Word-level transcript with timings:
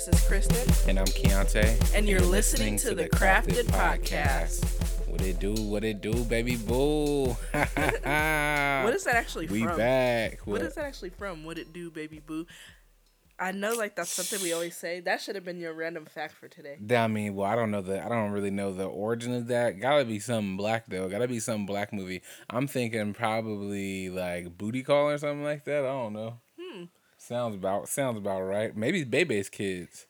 This 0.00 0.18
is 0.18 0.26
Kristin. 0.26 0.88
And 0.88 0.98
I'm 0.98 1.04
Keonte. 1.04 1.94
And 1.94 2.08
you're 2.08 2.22
listening, 2.22 2.78
to 2.78 2.94
the 2.94 3.06
Crafted 3.06 3.64
Podcast. 3.64 4.64
What 5.06 5.20
it 5.20 5.38
do? 5.38 5.52
What 5.52 5.84
it 5.84 6.00
do, 6.00 6.24
baby 6.24 6.56
boo? 6.56 7.36
What 7.52 8.94
is 8.94 9.04
that 9.04 9.14
actually 9.14 9.48
we 9.48 9.62
from? 9.62 9.76
back. 9.76 10.40
What 10.46 10.62
is 10.62 10.76
that 10.76 10.86
actually 10.86 11.10
from? 11.10 11.44
What 11.44 11.58
it 11.58 11.74
do, 11.74 11.90
baby 11.90 12.18
boo? 12.18 12.46
I 13.38 13.52
know, 13.52 13.74
like 13.74 13.94
that's 13.94 14.10
something 14.10 14.42
we 14.42 14.54
always 14.54 14.74
say. 14.74 15.00
That 15.00 15.20
should 15.20 15.34
have 15.34 15.44
been 15.44 15.60
your 15.60 15.74
random 15.74 16.06
fact 16.06 16.32
for 16.32 16.48
today. 16.48 16.78
I 16.96 17.06
mean, 17.06 17.34
well, 17.34 17.50
I 17.50 17.54
don't 17.54 17.70
know 17.70 17.82
the. 17.82 18.02
I 18.02 18.08
don't 18.08 18.30
really 18.30 18.50
know 18.50 18.72
the 18.72 18.86
origin 18.86 19.34
of 19.34 19.48
that. 19.48 19.80
Gotta 19.80 20.06
be 20.06 20.18
something 20.18 20.56
black 20.56 20.84
though. 20.88 21.10
Gotta 21.10 21.28
be 21.28 21.40
some 21.40 21.66
black 21.66 21.92
movie. 21.92 22.22
I'm 22.48 22.66
thinking 22.66 23.12
probably 23.12 24.08
like 24.08 24.56
Booty 24.56 24.82
Call 24.82 25.10
or 25.10 25.18
something 25.18 25.44
like 25.44 25.66
that. 25.66 25.84
I 25.84 25.88
don't 25.88 26.14
know. 26.14 26.38
Sounds 27.30 27.54
about 27.54 27.88
sounds 27.88 28.18
about 28.18 28.40
right. 28.40 28.76
Maybe 28.76 29.04
Bebe's 29.04 29.48
Kids. 29.48 30.06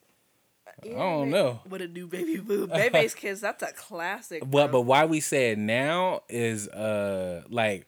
Yeah, 0.83 0.95
I 0.95 0.98
don't 1.01 1.29
know. 1.29 1.60
What 1.69 1.83
a 1.83 1.87
new 1.87 2.06
baby 2.06 2.38
boo? 2.38 2.66
Baby's 2.74 3.15
kids. 3.15 3.43
That's 3.43 3.62
a 3.62 3.74
classic. 3.74 4.43
Bro. 4.43 4.69
But 4.69 4.80
why 4.83 5.05
we 5.05 5.20
say 5.20 5.51
it 5.51 5.59
now 5.59 6.23
is 6.30 6.66
uh 6.69 7.43
like 7.51 7.87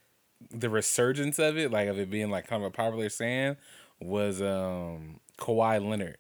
the 0.51 0.69
resurgence 0.69 1.39
of 1.39 1.57
it, 1.57 1.71
like 1.71 1.89
of 1.89 1.99
it 1.99 2.11
being 2.11 2.29
like 2.29 2.47
kind 2.47 2.63
of 2.63 2.67
a 2.67 2.71
popular 2.71 3.09
saying, 3.09 3.57
was 4.03 4.43
um 4.43 5.21
Kawhi 5.39 5.83
Leonard. 5.83 6.19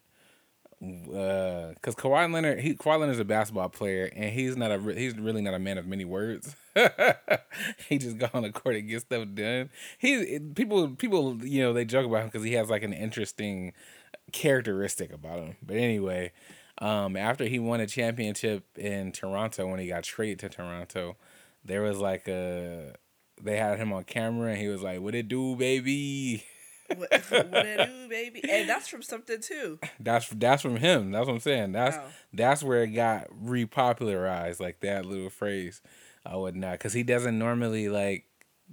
Uh, 0.82 1.74
cause 1.80 1.94
Kawhi 1.94 2.32
Leonard, 2.32 2.58
he 2.58 2.74
Kawhi 2.74 2.98
Leonard's 2.98 3.20
a 3.20 3.24
basketball 3.24 3.68
player, 3.68 4.10
and 4.16 4.30
he's 4.32 4.56
not 4.56 4.72
a 4.72 4.78
he's 4.94 5.16
really 5.16 5.40
not 5.40 5.54
a 5.54 5.58
man 5.60 5.78
of 5.78 5.86
many 5.86 6.04
words. 6.04 6.56
he 7.88 7.98
just 7.98 8.18
go 8.18 8.28
on 8.34 8.42
the 8.42 8.50
court 8.50 8.74
and 8.74 8.88
get 8.88 9.02
stuff 9.02 9.28
done. 9.32 9.70
He 9.98 10.40
people 10.40 10.88
people 10.90 11.44
you 11.44 11.62
know 11.62 11.72
they 11.72 11.84
joke 11.84 12.06
about 12.06 12.22
him 12.22 12.28
because 12.28 12.42
he 12.42 12.54
has 12.54 12.68
like 12.68 12.82
an 12.82 12.92
interesting 12.92 13.74
characteristic 14.32 15.12
about 15.12 15.38
him. 15.38 15.56
But 15.62 15.76
anyway, 15.76 16.32
um, 16.78 17.16
after 17.16 17.44
he 17.44 17.60
won 17.60 17.80
a 17.80 17.86
championship 17.86 18.64
in 18.76 19.12
Toronto 19.12 19.68
when 19.68 19.78
he 19.78 19.86
got 19.86 20.02
traded 20.02 20.40
to 20.40 20.48
Toronto, 20.48 21.16
there 21.64 21.82
was 21.82 21.98
like 21.98 22.26
a 22.26 22.96
they 23.40 23.56
had 23.56 23.78
him 23.78 23.92
on 23.92 24.02
camera 24.02 24.50
and 24.50 24.58
he 24.60 24.66
was 24.66 24.82
like, 24.82 25.00
"What 25.00 25.14
it 25.14 25.28
do, 25.28 25.54
baby?" 25.54 26.44
What, 26.98 27.12
what 27.30 27.66
it 27.66 27.86
do, 27.88 28.08
baby? 28.08 28.42
And 28.50 28.68
that's 28.68 28.88
from 28.88 29.02
something 29.02 29.40
too. 29.40 29.78
That's 30.00 30.28
that's 30.28 30.62
from 30.62 30.76
him. 30.76 31.10
That's 31.12 31.26
what 31.26 31.34
I'm 31.34 31.40
saying. 31.40 31.72
That's 31.72 31.96
Wow. 31.96 32.06
that's 32.32 32.62
where 32.62 32.82
it 32.82 32.88
got 32.88 33.28
repopularized, 33.30 34.60
like 34.60 34.80
that 34.80 35.04
little 35.06 35.30
phrase. 35.30 35.80
I 36.24 36.36
would 36.36 36.54
not, 36.54 36.78
cause 36.78 36.92
he 36.92 37.02
doesn't 37.02 37.38
normally 37.38 37.88
like. 37.88 38.26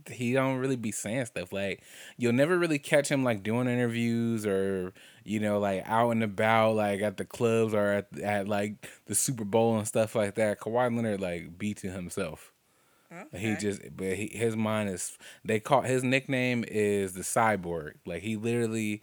He 0.10 0.32
don't 0.32 0.60
really 0.60 0.78
be 0.78 0.94
saying 0.94 1.26
stuff 1.26 1.52
like 1.52 1.84
you'll 2.16 2.32
never 2.32 2.58
really 2.58 2.80
catch 2.80 3.10
him 3.10 3.26
like 3.26 3.44
doing 3.44 3.68
interviews 3.68 4.46
or 4.46 4.94
you 5.26 5.42
know 5.42 5.60
like 5.60 5.84
out 5.86 6.12
and 6.12 6.24
about 6.24 6.76
like 6.76 7.02
at 7.02 7.18
the 7.18 7.26
clubs 7.26 7.74
or 7.74 7.86
at, 7.86 8.20
at 8.22 8.48
like 8.48 8.88
the 9.08 9.16
Super 9.16 9.44
Bowl 9.44 9.78
and 9.78 9.86
stuff 9.86 10.16
like 10.16 10.36
that. 10.36 10.62
Kawhi 10.62 10.96
Leonard 10.96 11.20
like 11.20 11.58
be 11.58 11.74
to 11.74 11.92
himself. 11.92 12.54
He 13.36 13.56
just, 13.56 13.82
but 13.96 14.14
he, 14.14 14.28
his 14.28 14.56
mind 14.56 14.90
is. 14.90 15.18
They 15.44 15.60
call 15.60 15.82
his 15.82 16.04
nickname 16.04 16.64
is 16.68 17.14
the 17.14 17.22
cyborg. 17.22 17.94
Like 18.06 18.22
he 18.22 18.36
literally 18.36 19.02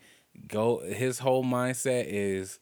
go. 0.48 0.78
His 0.80 1.18
whole 1.20 1.44
mindset 1.44 2.06
is 2.08 2.58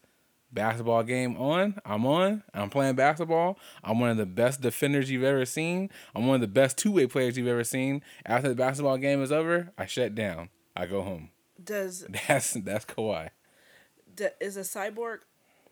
basketball 0.52 1.02
game 1.02 1.36
on. 1.36 1.80
I'm 1.84 2.06
on. 2.06 2.42
I'm 2.54 2.70
playing 2.70 2.94
basketball. 2.94 3.58
I'm 3.82 3.98
one 3.98 4.10
of 4.10 4.16
the 4.16 4.26
best 4.26 4.60
defenders 4.60 5.10
you've 5.10 5.24
ever 5.24 5.44
seen. 5.44 5.90
I'm 6.14 6.26
one 6.26 6.36
of 6.36 6.40
the 6.40 6.48
best 6.48 6.78
two 6.78 6.92
way 6.92 7.06
players 7.06 7.36
you've 7.36 7.48
ever 7.48 7.64
seen. 7.64 8.02
After 8.24 8.48
the 8.48 8.54
basketball 8.54 8.96
game 8.96 9.22
is 9.22 9.32
over, 9.32 9.72
I 9.76 9.86
shut 9.86 10.14
down. 10.14 10.48
I 10.76 10.86
go 10.86 11.02
home. 11.02 11.30
Does 11.62 12.06
That's 12.28 12.52
that's 12.52 12.84
Kawhi. 12.84 13.30
d- 14.14 14.28
is 14.40 14.56
a 14.56 14.60
cyborg 14.60 15.18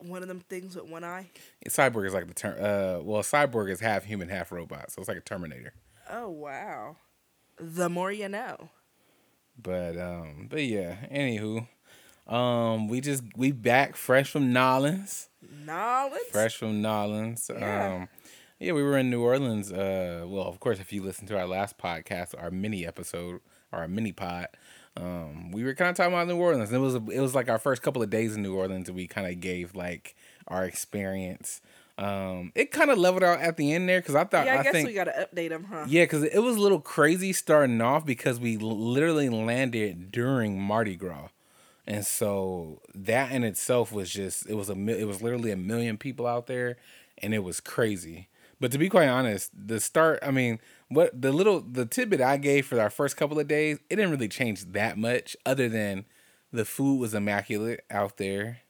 one 0.04 0.22
of 0.22 0.28
them 0.28 0.40
things 0.40 0.74
with 0.76 0.86
one 0.86 1.04
eye? 1.04 1.30
Cyborg 1.68 2.06
is 2.06 2.14
like 2.14 2.26
the 2.28 2.34
term. 2.34 2.54
Uh, 2.58 3.02
well, 3.02 3.22
cyborg 3.22 3.70
is 3.70 3.80
half 3.80 4.04
human, 4.04 4.28
half 4.28 4.52
robot, 4.52 4.90
so 4.90 5.00
it's 5.00 5.08
like 5.08 5.18
a 5.18 5.20
Terminator. 5.22 5.72
Oh 6.10 6.28
wow. 6.28 6.96
The 7.58 7.88
more 7.88 8.10
you 8.12 8.28
know. 8.28 8.70
But 9.60 9.96
um, 9.98 10.48
but 10.50 10.64
yeah. 10.64 10.96
Anywho, 11.12 11.66
um, 12.26 12.88
we 12.88 13.00
just 13.00 13.22
we 13.36 13.52
back 13.52 13.96
fresh 13.96 14.30
from 14.30 14.52
Nolans, 14.52 15.28
Knowledge. 15.64 16.20
fresh 16.30 16.56
from 16.56 16.80
Nolans. 16.82 17.50
Yeah. 17.52 17.94
Um, 17.94 18.08
yeah, 18.58 18.72
we 18.72 18.82
were 18.82 18.96
in 18.96 19.10
New 19.10 19.20
Orleans. 19.22 19.72
Uh, 19.72 20.24
well, 20.26 20.46
of 20.46 20.60
course, 20.60 20.78
if 20.78 20.92
you 20.92 21.02
listen 21.02 21.26
to 21.26 21.38
our 21.38 21.46
last 21.46 21.78
podcast, 21.78 22.34
our 22.40 22.50
mini 22.50 22.86
episode 22.86 23.40
or 23.72 23.80
our 23.80 23.88
mini 23.88 24.12
pod, 24.12 24.48
um, 24.96 25.52
we 25.52 25.64
were 25.64 25.74
kind 25.74 25.90
of 25.90 25.96
talking 25.96 26.12
about 26.12 26.28
New 26.28 26.36
Orleans. 26.36 26.70
And 26.70 26.76
it 26.76 26.80
was 26.80 26.94
it 26.94 27.20
was 27.20 27.34
like 27.34 27.48
our 27.48 27.58
first 27.58 27.82
couple 27.82 28.02
of 28.02 28.10
days 28.10 28.36
in 28.36 28.42
New 28.42 28.54
Orleans. 28.54 28.88
and 28.88 28.96
We 28.96 29.06
kind 29.06 29.26
of 29.26 29.40
gave 29.40 29.74
like 29.74 30.14
our 30.48 30.64
experience. 30.64 31.60
Um, 31.98 32.52
it 32.54 32.70
kind 32.70 32.90
of 32.90 32.98
leveled 32.98 33.22
out 33.22 33.40
at 33.40 33.56
the 33.56 33.72
end 33.72 33.88
there 33.88 34.00
because 34.00 34.14
I 34.14 34.24
thought 34.24 34.46
Yeah, 34.46 34.56
I, 34.56 34.60
I, 34.60 34.62
guess 34.62 34.72
think 34.72 34.88
we 34.88 34.94
gotta 34.94 35.28
update 35.28 35.50
them, 35.50 35.64
huh? 35.70 35.84
yeah, 35.86 36.04
because 36.04 36.24
it 36.24 36.38
was 36.38 36.56
a 36.56 36.60
little 36.60 36.80
crazy 36.80 37.32
starting 37.32 37.80
off 37.80 38.06
because 38.06 38.40
we 38.40 38.56
literally 38.56 39.28
landed 39.28 40.10
during 40.10 40.60
Mardi 40.60 40.96
Gras, 40.96 41.28
and 41.86 42.04
so 42.04 42.80
that 42.94 43.30
in 43.30 43.44
itself 43.44 43.92
was 43.92 44.10
just 44.10 44.48
it 44.48 44.54
was 44.54 44.70
a 44.70 44.72
it 44.88 45.04
was 45.04 45.20
literally 45.20 45.50
a 45.50 45.56
million 45.56 45.98
people 45.98 46.26
out 46.26 46.46
there, 46.46 46.76
and 47.18 47.34
it 47.34 47.44
was 47.44 47.60
crazy. 47.60 48.28
But 48.62 48.70
to 48.70 48.78
be 48.78 48.88
quite 48.88 49.08
honest, 49.08 49.50
the 49.52 49.80
start 49.80 50.20
I 50.22 50.30
mean, 50.30 50.60
what 50.88 51.20
the 51.20 51.32
little 51.32 51.60
the 51.60 51.84
tidbit 51.84 52.20
I 52.20 52.36
gave 52.36 52.64
for 52.64 52.80
our 52.80 52.90
first 52.90 53.16
couple 53.16 53.40
of 53.40 53.48
days, 53.48 53.80
it 53.90 53.96
didn't 53.96 54.12
really 54.12 54.28
change 54.28 54.66
that 54.66 54.96
much, 54.96 55.36
other 55.44 55.68
than 55.68 56.04
the 56.52 56.64
food 56.64 57.00
was 57.00 57.12
immaculate 57.12 57.80
out 57.90 58.18
there. 58.18 58.60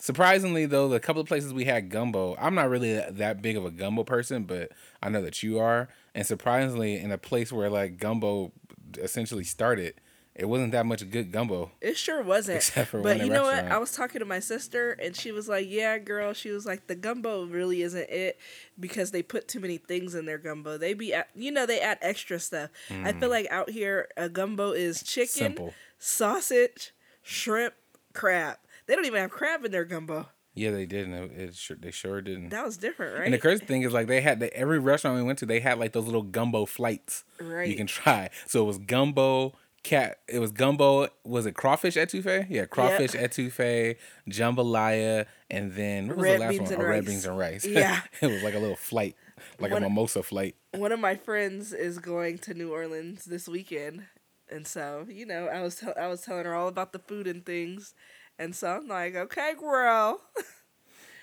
Surprisingly, 0.00 0.66
though, 0.66 0.88
the 0.88 0.98
couple 0.98 1.22
of 1.22 1.28
places 1.28 1.54
we 1.54 1.66
had 1.66 1.88
gumbo, 1.88 2.34
I'm 2.36 2.56
not 2.56 2.68
really 2.68 2.94
that 2.94 3.40
big 3.40 3.56
of 3.56 3.64
a 3.64 3.70
gumbo 3.70 4.02
person, 4.02 4.42
but 4.42 4.72
I 5.00 5.08
know 5.08 5.22
that 5.22 5.40
you 5.40 5.60
are. 5.60 5.88
And 6.16 6.26
surprisingly, 6.26 6.98
in 6.98 7.12
a 7.12 7.18
place 7.18 7.52
where 7.52 7.70
like 7.70 7.96
gumbo 7.96 8.50
essentially 8.98 9.44
started, 9.44 10.00
it 10.38 10.46
wasn't 10.48 10.72
that 10.72 10.86
much 10.86 11.08
good 11.10 11.32
gumbo. 11.32 11.72
It 11.80 11.96
sure 11.98 12.22
wasn't. 12.22 12.56
Except 12.58 12.88
for 12.90 13.02
but 13.02 13.18
you 13.20 13.28
know 13.28 13.42
what? 13.42 13.64
I 13.66 13.76
was 13.78 13.92
talking 13.92 14.20
to 14.20 14.24
my 14.24 14.38
sister, 14.38 14.92
and 14.92 15.14
she 15.14 15.32
was 15.32 15.48
like, 15.48 15.66
"Yeah, 15.68 15.98
girl." 15.98 16.32
She 16.32 16.50
was 16.50 16.64
like, 16.64 16.86
"The 16.86 16.94
gumbo 16.94 17.44
really 17.46 17.82
isn't 17.82 18.08
it 18.08 18.38
because 18.78 19.10
they 19.10 19.22
put 19.22 19.48
too 19.48 19.60
many 19.60 19.76
things 19.78 20.14
in 20.14 20.24
their 20.26 20.38
gumbo. 20.38 20.78
They 20.78 20.94
be, 20.94 21.12
at, 21.12 21.28
you 21.34 21.50
know, 21.50 21.66
they 21.66 21.80
add 21.80 21.98
extra 22.00 22.38
stuff. 22.38 22.70
I 22.90 23.12
feel 23.12 23.28
like 23.30 23.46
out 23.50 23.68
here, 23.70 24.08
a 24.16 24.28
gumbo 24.28 24.72
is 24.72 25.02
chicken, 25.02 25.28
Mm. 25.28 25.36
Simple. 25.56 25.74
sausage, 25.98 26.92
shrimp, 27.22 27.74
crab. 28.12 28.56
They 28.86 28.94
don't 28.94 29.04
even 29.06 29.20
have 29.20 29.30
crab 29.30 29.64
in 29.64 29.72
their 29.72 29.84
gumbo. 29.84 30.28
Yeah, 30.54 30.72
they 30.72 30.86
didn't. 30.86 31.12
It, 31.14 31.30
it 31.40 31.54
sure, 31.54 31.76
they 31.78 31.90
sure 31.92 32.20
didn't. 32.20 32.48
That 32.48 32.64
was 32.64 32.76
different, 32.76 33.14
right? 33.16 33.24
And 33.26 33.34
the 33.34 33.38
crazy 33.38 33.64
thing 33.64 33.82
is, 33.82 33.92
like, 33.92 34.08
they 34.08 34.20
had 34.20 34.40
the, 34.40 34.52
every 34.56 34.78
restaurant 34.80 35.16
we 35.16 35.22
went 35.22 35.38
to, 35.40 35.46
they 35.46 35.60
had 35.60 35.78
like 35.78 35.92
those 35.92 36.06
little 36.06 36.22
gumbo 36.22 36.64
flights 36.66 37.24
Right. 37.40 37.68
you 37.68 37.76
can 37.76 37.86
try. 37.86 38.30
So 38.46 38.62
it 38.64 38.66
was 38.66 38.78
gumbo, 38.78 39.54
cat. 39.82 40.18
It 40.28 40.38
was 40.38 40.50
gumbo. 40.52 41.08
Was 41.24 41.46
it 41.46 41.52
crawfish 41.54 41.94
etouffee? 41.96 42.46
Yeah, 42.50 42.66
crawfish 42.66 43.12
etouffee, 43.12 43.96
jambalaya, 44.28 45.26
and 45.50 45.72
then 45.72 46.08
what 46.08 46.16
was 46.18 46.24
Red 46.24 46.36
the 46.36 46.40
last 46.44 46.50
beans 46.58 46.70
one? 46.70 46.80
Oh, 46.80 46.84
red 46.84 47.04
beans 47.06 47.24
and 47.24 47.38
rice. 47.38 47.64
Yeah. 47.66 48.00
it 48.20 48.26
was 48.26 48.42
like 48.42 48.54
a 48.54 48.58
little 48.58 48.76
flight, 48.76 49.16
like 49.58 49.70
One- 49.72 49.82
a 49.82 49.88
mimosa 49.88 50.22
flight. 50.22 50.56
one 50.72 50.92
of 50.92 51.00
my 51.00 51.14
friends 51.16 51.72
is 51.72 51.98
going 51.98 52.38
to 52.38 52.54
New 52.54 52.72
Orleans 52.72 53.24
this 53.24 53.48
weekend, 53.48 54.04
and 54.50 54.66
so 54.66 55.06
you 55.08 55.24
know, 55.26 55.46
I 55.46 55.62
was 55.62 55.76
tell- 55.76 55.94
I 55.98 56.06
was 56.08 56.20
telling 56.22 56.44
her 56.44 56.54
all 56.54 56.68
about 56.68 56.92
the 56.92 56.98
food 56.98 57.26
and 57.26 57.44
things, 57.46 57.94
and 58.38 58.54
so 58.54 58.76
I'm 58.76 58.88
like, 58.88 59.14
okay, 59.16 59.54
girl. 59.58 60.20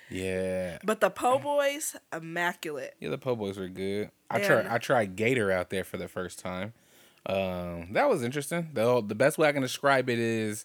Yeah. 0.08 0.78
But 0.84 1.00
the 1.00 1.10
po' 1.10 1.40
boys, 1.40 1.96
immaculate. 2.12 2.94
Yeah, 3.00 3.08
the 3.08 3.18
po' 3.18 3.34
boys 3.34 3.58
were 3.58 3.66
good. 3.68 4.10
I 4.30 4.36
And- 4.36 4.44
tried. 4.46 4.66
I 4.68 4.78
tried 4.78 5.16
gator 5.16 5.50
out 5.50 5.70
there 5.70 5.82
for 5.84 5.96
the 5.96 6.06
first 6.08 6.38
time. 6.38 6.74
Um, 7.26 7.92
that 7.92 8.08
was 8.08 8.22
interesting. 8.22 8.70
the 8.72 9.02
The 9.02 9.14
best 9.14 9.38
way 9.38 9.48
I 9.48 9.52
can 9.52 9.62
describe 9.62 10.08
it 10.08 10.18
is, 10.18 10.64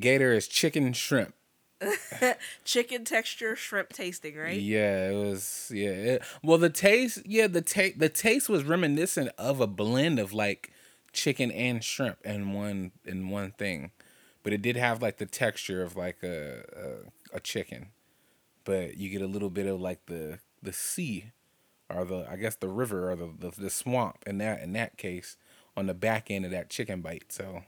gator 0.00 0.32
is 0.32 0.48
chicken 0.48 0.92
shrimp. 0.92 1.34
Chicken 2.64 3.04
texture, 3.04 3.56
shrimp 3.56 3.92
tasting, 3.92 4.36
right? 4.36 4.58
Yeah, 4.58 5.10
it 5.10 5.14
was. 5.16 5.70
Yeah. 5.74 5.90
It, 5.90 6.22
well, 6.42 6.56
the 6.56 6.70
taste. 6.70 7.22
Yeah, 7.26 7.46
the 7.46 7.60
taste. 7.60 7.98
The 7.98 8.08
taste 8.08 8.48
was 8.48 8.64
reminiscent 8.64 9.30
of 9.36 9.60
a 9.60 9.66
blend 9.66 10.18
of 10.18 10.32
like 10.32 10.72
chicken 11.12 11.50
and 11.50 11.84
shrimp 11.84 12.18
in 12.24 12.52
one 12.52 12.92
in 13.04 13.28
one 13.28 13.50
thing, 13.52 13.90
but 14.42 14.52
it 14.52 14.62
did 14.62 14.76
have 14.76 15.02
like 15.02 15.18
the 15.18 15.26
texture 15.26 15.82
of 15.82 15.96
like 15.96 16.22
a 16.22 16.64
a, 17.32 17.36
a 17.36 17.40
chicken, 17.40 17.88
but 18.64 18.96
you 18.96 19.10
get 19.10 19.22
a 19.22 19.26
little 19.26 19.50
bit 19.50 19.66
of 19.66 19.80
like 19.80 20.06
the 20.06 20.38
the 20.62 20.72
sea, 20.72 21.32
or 21.90 22.04
the 22.04 22.26
I 22.30 22.36
guess 22.36 22.56
the 22.56 22.68
river 22.68 23.10
or 23.10 23.16
the 23.16 23.30
the, 23.38 23.50
the 23.50 23.70
swamp 23.70 24.24
in 24.26 24.38
that 24.38 24.62
in 24.62 24.72
that 24.74 24.96
case 24.96 25.36
on 25.76 25.86
the 25.86 25.94
back 25.94 26.30
end 26.30 26.44
of 26.44 26.50
that 26.50 26.70
chicken 26.70 27.00
bite. 27.00 27.32
So. 27.32 27.62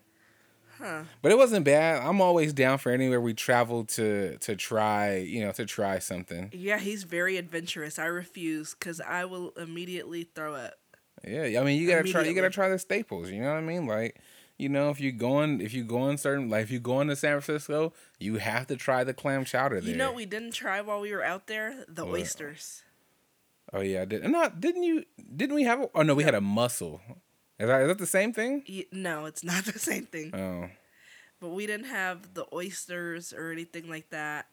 Huh. 0.78 1.04
But 1.22 1.32
it 1.32 1.38
wasn't 1.38 1.64
bad. 1.64 2.02
I'm 2.02 2.20
always 2.20 2.52
down 2.52 2.78
for 2.78 2.92
anywhere 2.92 3.20
we 3.20 3.32
travel 3.32 3.84
to 3.84 4.36
to 4.38 4.56
try, 4.56 5.16
you 5.16 5.42
know, 5.42 5.52
to 5.52 5.64
try 5.64 5.98
something. 5.98 6.50
Yeah, 6.52 6.78
he's 6.78 7.04
very 7.04 7.38
adventurous. 7.38 7.98
I 7.98 8.06
refuse 8.06 8.74
because 8.74 9.00
I 9.00 9.24
will 9.24 9.50
immediately 9.56 10.24
throw 10.24 10.54
up. 10.54 10.74
Yeah, 11.26 11.60
I 11.60 11.64
mean, 11.64 11.80
you 11.80 11.88
gotta 11.88 12.04
try. 12.04 12.24
You 12.24 12.34
gotta 12.34 12.50
try 12.50 12.68
the 12.68 12.78
staples. 12.78 13.30
You 13.30 13.40
know 13.40 13.48
what 13.48 13.56
I 13.58 13.62
mean? 13.62 13.86
Like, 13.86 14.20
you 14.58 14.68
know, 14.68 14.90
if 14.90 15.00
you 15.00 15.12
going 15.12 15.60
if 15.60 15.72
you 15.72 15.82
go 15.82 15.96
going 15.96 16.18
certain 16.18 16.50
like 16.50 16.64
if 16.64 16.70
you 16.70 16.78
going 16.78 17.08
to 17.08 17.16
San 17.16 17.40
Francisco, 17.40 17.92
you 18.18 18.36
have 18.36 18.66
to 18.66 18.76
try 18.76 19.02
the 19.02 19.14
clam 19.14 19.44
chowder 19.44 19.80
there. 19.80 19.90
You 19.90 19.96
know 19.96 20.08
what 20.08 20.16
we 20.16 20.26
didn't 20.26 20.52
try 20.52 20.82
while 20.82 21.00
we 21.00 21.12
were 21.12 21.24
out 21.24 21.46
there? 21.46 21.84
The 21.88 22.04
What? 22.04 22.20
oysters. 22.20 22.82
Oh 23.72 23.80
yeah, 23.80 24.02
I 24.02 24.04
did. 24.04 24.22
And 24.22 24.32
not 24.32 24.60
didn't 24.60 24.82
you? 24.82 25.04
Didn't 25.34 25.56
we 25.56 25.64
have? 25.64 25.80
A, 25.80 25.90
oh 25.94 26.02
no, 26.02 26.14
we 26.14 26.22
had 26.24 26.34
a 26.34 26.40
mussel. 26.40 27.00
Is 27.58 27.68
that, 27.68 27.82
is 27.82 27.88
that 27.88 27.98
the 27.98 28.06
same 28.06 28.32
thing? 28.32 28.62
No, 28.92 29.24
it's 29.24 29.42
not 29.44 29.64
the 29.72 29.78
same 29.78 30.06
thing. 30.06 30.34
Oh, 30.34 30.68
But 31.40 31.50
we 31.50 31.66
didn't 31.66 31.86
have 31.86 32.34
the 32.34 32.46
oysters 32.52 33.32
or 33.32 33.50
anything 33.50 33.88
like 33.88 34.10
that. 34.10 34.46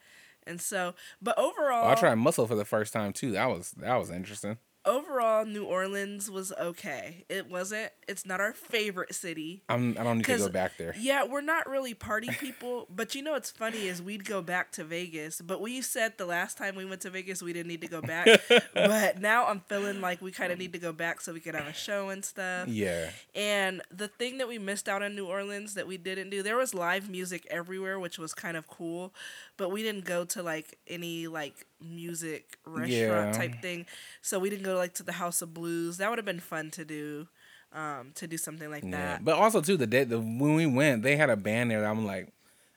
And 0.46 0.60
so, 0.60 0.94
but 1.22 1.36
oh, 1.38 1.52
overall, 1.52 1.84
well, 1.84 1.92
I 1.92 1.96
tried 1.96 2.16
mussel 2.16 2.48
for 2.48 2.56
the 2.56 2.66
first 2.66 2.92
time 2.92 3.14
too. 3.14 3.32
That 3.32 3.46
was 3.50 3.72
that 3.78 3.96
was 3.96 4.10
interesting. 4.10 4.58
Overall, 4.86 5.46
New 5.46 5.64
Orleans 5.64 6.30
was 6.30 6.52
okay. 6.54 7.26
It 7.30 7.50
wasn't. 7.50 7.92
It's 8.08 8.26
not 8.26 8.40
our 8.40 8.54
favorite 8.54 9.16
city. 9.16 9.64
I'm 9.70 9.98
I 10.00 10.04
don't 10.04 10.18
need 10.18 10.26
to 10.26 10.38
go 10.38 10.50
back 10.50 10.78
there. 10.78 10.94
Yeah, 10.98 11.26
we're 11.26 11.42
not 11.42 11.70
really 11.70 11.94
party 11.94 12.28
people, 12.40 12.88
but 12.90 13.16
you 13.16 13.22
know 13.22 13.32
what's 13.32 13.52
funny 13.52 13.88
is 13.88 14.02
we'd 14.02 14.26
go 14.26 14.42
back 14.42 14.72
to 14.74 14.84
Vegas, 14.84 15.42
but 15.42 15.62
we 15.62 15.82
said 15.82 16.18
the 16.18 16.26
last 16.26 16.58
time 16.58 16.76
we 16.76 16.86
went 16.86 17.02
to 17.02 17.10
Vegas 17.10 17.42
we 17.42 17.54
didn't 17.54 17.68
need 17.68 17.82
to 17.82 17.88
go 17.88 18.02
back. 18.02 18.28
but 18.74 19.20
now 19.20 19.48
I'm 19.48 19.62
feeling 19.62 20.02
like 20.02 20.22
we 20.22 20.32
kind 20.32 20.52
of 20.52 20.60
need 20.60 20.74
to 20.74 20.80
go 20.80 20.92
back 20.92 21.22
so 21.22 21.34
we 21.34 21.40
could 21.40 21.56
have 21.56 21.68
a 21.68 21.74
show 21.74 22.10
and 22.10 22.24
stuff. 22.24 22.68
Yeah, 22.68 23.10
And 23.36 23.82
the 23.92 24.08
thing 24.08 24.38
that 24.38 24.48
we 24.48 24.58
missed 24.58 24.90
out 24.90 25.02
in 25.02 25.16
New 25.16 25.28
Orleans 25.28 25.74
that 25.76 25.88
we 25.88 25.98
didn't 25.98 26.30
do, 26.30 26.44
there 26.44 26.58
was 26.58 26.74
live 26.74 27.10
music 27.10 27.48
everywhere, 27.50 28.00
which 28.00 28.18
was 28.18 28.34
kind 28.34 28.58
of 28.58 28.68
cool, 28.68 29.14
but 29.58 29.70
we 29.70 29.84
didn't 29.84 30.06
go 30.06 30.26
to 30.26 30.44
like 30.44 30.78
any 30.88 31.28
like 31.28 31.66
music 31.84 32.58
restaurant 32.66 32.90
Yeah. 32.90 33.32
type 33.32 33.62
thing. 33.62 33.86
So 34.22 34.40
we 34.40 34.50
didn't 34.50 34.66
go 34.66 34.76
like 34.76 34.94
to 34.96 35.04
the 35.04 35.14
House 35.14 35.42
of 35.42 35.54
Blues. 35.54 35.98
That 35.98 36.10
would 36.10 36.18
have 36.18 36.26
been 36.26 36.40
fun 36.40 36.72
to 36.72 36.86
do. 36.86 37.28
Um, 37.72 38.12
to 38.16 38.28
do 38.28 38.38
something 38.38 38.70
like 38.70 38.84
yeah. 38.84 38.92
that. 38.92 39.26
But 39.26 39.36
also 39.36 39.60
too, 39.60 39.78
the 39.78 39.88
day 39.88 40.04
the 40.04 40.20
when 40.20 40.54
we 40.54 40.68
went, 40.68 41.02
they 41.02 41.16
had 41.16 41.32
a 41.32 41.36
band 41.36 41.72
there. 41.72 41.82
That 41.82 41.90
I'm 41.90 42.06
like, 42.06 42.32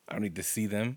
I 0.08 0.12
don't 0.12 0.22
need 0.22 0.36
to 0.36 0.42
see 0.42 0.66
them. 0.66 0.96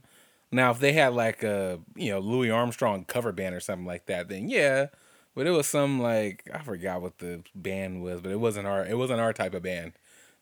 Now, 0.51 0.71
if 0.71 0.79
they 0.79 0.93
had 0.93 1.13
like 1.13 1.43
a 1.43 1.79
you 1.95 2.09
know 2.11 2.19
Louis 2.19 2.49
Armstrong 2.49 3.03
cover 3.03 3.31
band 3.33 3.55
or 3.55 3.59
something 3.59 3.85
like 3.85 4.05
that, 4.05 4.29
then 4.29 4.47
yeah. 4.49 4.87
But 5.35 5.47
it 5.47 5.51
was 5.51 5.67
some 5.67 6.01
like 6.01 6.49
I 6.53 6.59
forgot 6.59 7.01
what 7.01 7.17
the 7.19 7.43
band 7.53 8.01
was, 8.01 8.21
but 8.21 8.31
it 8.31 8.39
wasn't 8.39 8.67
our 8.67 8.85
it 8.85 8.97
wasn't 8.97 9.19
our 9.19 9.33
type 9.33 9.53
of 9.53 9.63
band. 9.63 9.91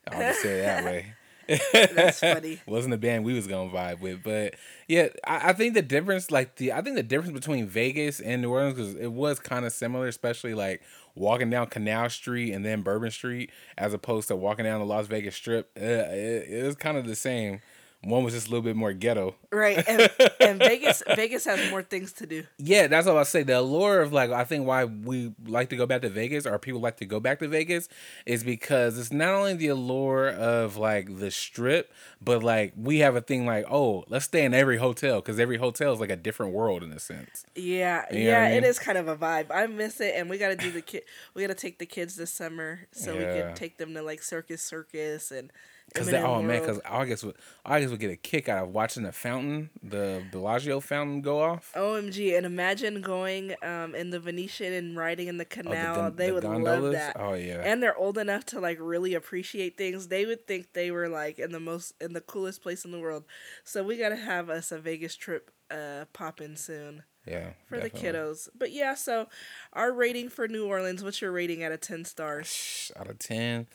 I'll 0.08 0.20
just 0.20 0.42
say 0.44 0.60
it 0.60 0.64
that 0.64 0.86
way. 0.92 1.14
That's 1.48 2.20
funny. 2.28 2.60
wasn't 2.66 2.92
the 2.92 2.98
band 2.98 3.24
we 3.26 3.34
was 3.34 3.48
gonna 3.48 3.70
vibe 3.70 4.00
with. 4.02 4.24
But 4.24 4.56
yeah, 4.88 5.08
I, 5.26 5.50
I 5.50 5.54
think 5.54 5.74
the 5.74 5.82
difference, 5.82 6.32
like 6.32 6.56
the, 6.56 6.74
I 6.74 6.82
think 6.82 6.96
the 6.96 7.04
difference 7.04 7.34
between 7.34 7.68
Vegas 7.68 8.20
and 8.20 8.42
New 8.42 8.52
Orleans, 8.52 8.76
because 8.76 8.96
it 8.96 9.12
was 9.12 9.40
kind 9.40 9.66
of 9.66 9.72
similar, 9.74 10.08
especially 10.08 10.54
like 10.54 10.82
walking 11.16 11.50
down 11.50 11.68
Canal 11.68 12.10
Street 12.10 12.54
and 12.54 12.66
then 12.66 12.82
Bourbon 12.82 13.12
Street, 13.12 13.50
as 13.78 13.94
opposed 13.94 14.28
to 14.28 14.36
walking 14.36 14.66
down 14.66 14.80
the 14.80 14.86
Las 14.86 15.08
Vegas 15.08 15.36
Strip. 15.36 15.70
Uh, 15.78 15.84
it, 15.84 16.48
it 16.50 16.66
was 16.66 16.76
kind 16.76 16.98
of 16.98 17.06
the 17.08 17.16
same. 17.16 17.62
One 18.04 18.24
was 18.24 18.34
just 18.34 18.48
a 18.48 18.52
little 18.52 18.64
bit 18.64 18.76
more 18.76 18.94
ghetto. 18.94 19.36
Right. 19.52 19.84
And, 19.88 20.10
and 20.40 20.60
Vegas 20.60 21.02
Vegas 21.16 21.46
has 21.46 21.72
more 21.72 21.82
things 21.82 22.14
to 22.14 22.28
do. 22.28 22.44
Yeah, 22.58 22.88
that's 22.88 23.08
what 23.08 23.18
I 23.18 23.24
say. 23.24 23.44
The 23.44 23.60
allure 23.60 24.02
of 24.02 24.14
like 24.14 24.30
I 24.30 24.44
think 24.44 24.66
why 24.68 24.86
we 24.86 25.34
like 25.46 25.70
to 25.70 25.76
go 25.76 25.86
back 25.86 26.02
to 26.04 26.10
Vegas 26.10 26.46
or 26.46 26.58
people 26.60 26.80
like 26.80 26.98
to 26.98 27.06
go 27.06 27.20
back 27.20 27.40
to 27.40 27.48
Vegas 27.48 27.90
is 28.26 28.44
because 28.44 28.98
it's 29.00 29.12
not 29.12 29.34
only 29.34 29.56
the 29.56 29.68
allure 29.70 30.30
of 30.30 30.78
like 30.78 31.18
the 31.18 31.32
strip, 31.32 31.92
but 32.22 32.44
like 32.44 32.74
we 32.78 33.00
have 33.00 33.16
a 33.16 33.22
thing 33.22 33.46
like, 33.46 33.66
oh, 33.70 34.06
let's 34.08 34.26
stay 34.26 34.46
in 34.46 34.54
every 34.54 34.78
hotel 34.78 35.20
because 35.20 35.40
every 35.40 35.58
hotel 35.58 35.92
is 35.92 36.00
like 36.00 36.12
a 36.12 36.16
different 36.16 36.54
world 36.54 36.84
in 36.84 36.92
a 36.92 37.00
sense. 37.00 37.46
Yeah, 37.56 38.06
You 38.12 38.26
know 38.26 38.30
yeah, 38.30 38.44
I 38.44 38.52
mean? 38.54 38.64
is 38.64 38.80
kind 38.80 38.98
of 38.98 39.08
a 39.08 39.18
vibe. 39.18 39.48
I 39.50 39.66
miss 39.68 40.00
it, 40.00 40.14
and 40.16 40.30
we 40.30 40.38
got 40.38 40.50
to 40.50 40.56
do 40.56 40.72
the 40.72 40.82
kid. 40.82 41.04
We 41.34 41.42
got 41.42 41.48
to 41.48 41.56
take 41.56 41.80
the 41.80 41.86
kids 41.86 42.16
this 42.16 42.32
summer 42.32 42.82
so 42.92 43.14
we 43.14 43.24
can 43.24 43.56
take 43.56 43.78
them 43.78 43.94
to 43.96 44.02
like 44.02 44.22
Circus 44.22 44.62
Circus 44.62 45.32
and. 45.32 45.52
Cause 45.96 46.10
Eminem 46.10 46.24
oh 46.24 46.42
man, 46.44 46.60
because 46.60 46.82
August 46.86 47.24
would 47.24 47.36
August 47.66 47.92
would 47.92 48.00
get 48.00 48.12
a 48.12 48.18
kick 48.18 48.50
out 48.50 48.64
of 48.64 48.70
watching 48.74 49.04
the 49.04 49.12
fountain, 49.12 49.70
the 49.82 50.22
Bellagio 50.32 50.80
fountain 50.82 51.22
go 51.22 51.42
off. 51.42 51.72
OMG, 51.76 52.36
and 52.36 52.46
imagine 52.46 53.02
going 53.02 53.56
um, 53.64 53.96
in 53.96 54.10
the 54.10 54.20
Venetian 54.20 54.74
and 54.74 54.98
riding 54.98 55.28
in 55.28 55.38
the 55.38 55.46
Oh, 55.46 55.48
the 55.48 55.64
canal. 55.64 56.12
they 56.12 56.28
the 56.28 56.34
would 56.34 56.44
love 56.44 56.92
that. 56.92 57.16
Oh 57.18 57.34
yeah, 57.34 57.62
And 57.64 57.82
they're 57.82 57.98
old 57.98 58.18
enough 58.18 58.46
to 58.48 58.60
like 58.60 58.78
really 58.82 59.14
appreciate 59.14 59.78
things. 59.78 60.10
They 60.10 60.26
would 60.26 60.46
think 60.46 60.74
they 60.74 60.92
were 60.92 61.08
like 61.08 61.40
in 61.40 61.52
the 61.52 61.60
most 61.60 61.94
in 62.02 62.14
the 62.14 62.22
coolest 62.22 62.62
place 62.62 62.84
in 62.84 62.92
the 62.92 63.00
world. 63.00 63.24
So 63.64 63.84
we 63.84 63.98
gotta 63.98 64.18
have 64.18 64.50
us 64.50 64.72
a 64.72 64.80
Vegas 64.80 65.16
trip 65.16 65.52
uh 65.72 66.06
pop 66.14 66.42
in 66.42 66.56
soon 66.56 67.04
yeah. 67.26 67.50
for 67.68 67.78
definitely. 67.80 68.12
the 68.12 68.18
kiddos. 68.18 68.50
But 68.58 68.72
yeah, 68.72 68.94
so 68.96 69.28
our 69.74 69.92
rating 69.92 70.30
for 70.30 70.48
New 70.48 70.66
Orleans, 70.66 71.04
what's 71.04 71.22
your 71.22 71.32
rating 71.32 71.64
out 71.64 71.72
of 71.72 71.82
ten 71.82 72.06
stars? 72.06 72.92
Out 72.98 73.10
of 73.10 73.20
ten, 73.20 73.68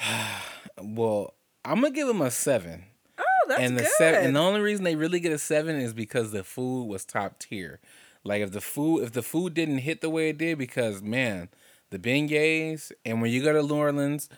well, 0.82 1.34
I'm 1.64 1.80
gonna 1.80 1.94
give 1.94 2.08
them 2.08 2.20
a 2.20 2.30
seven. 2.30 2.84
Oh, 3.18 3.24
that's 3.48 3.60
and 3.60 3.76
the 3.76 3.82
good. 3.82 3.92
seven, 3.98 4.26
and 4.26 4.36
the 4.36 4.40
only 4.40 4.60
reason 4.60 4.84
they 4.84 4.96
really 4.96 5.20
get 5.20 5.32
a 5.32 5.38
seven 5.38 5.76
is 5.76 5.92
because 5.92 6.32
the 6.32 6.44
food 6.44 6.86
was 6.86 7.04
top 7.04 7.38
tier. 7.38 7.80
Like 8.24 8.42
if 8.42 8.52
the 8.52 8.60
food, 8.60 9.02
if 9.04 9.12
the 9.12 9.22
food 9.22 9.54
didn't 9.54 9.78
hit 9.78 10.00
the 10.00 10.10
way 10.10 10.30
it 10.30 10.38
did, 10.38 10.58
because 10.58 11.02
man, 11.02 11.48
the 11.90 11.98
beignets, 11.98 12.92
and 13.04 13.22
when 13.22 13.30
you 13.30 13.42
go 13.42 13.52
to 13.52 13.62
New 13.66 13.74
Orleans, 13.74 14.28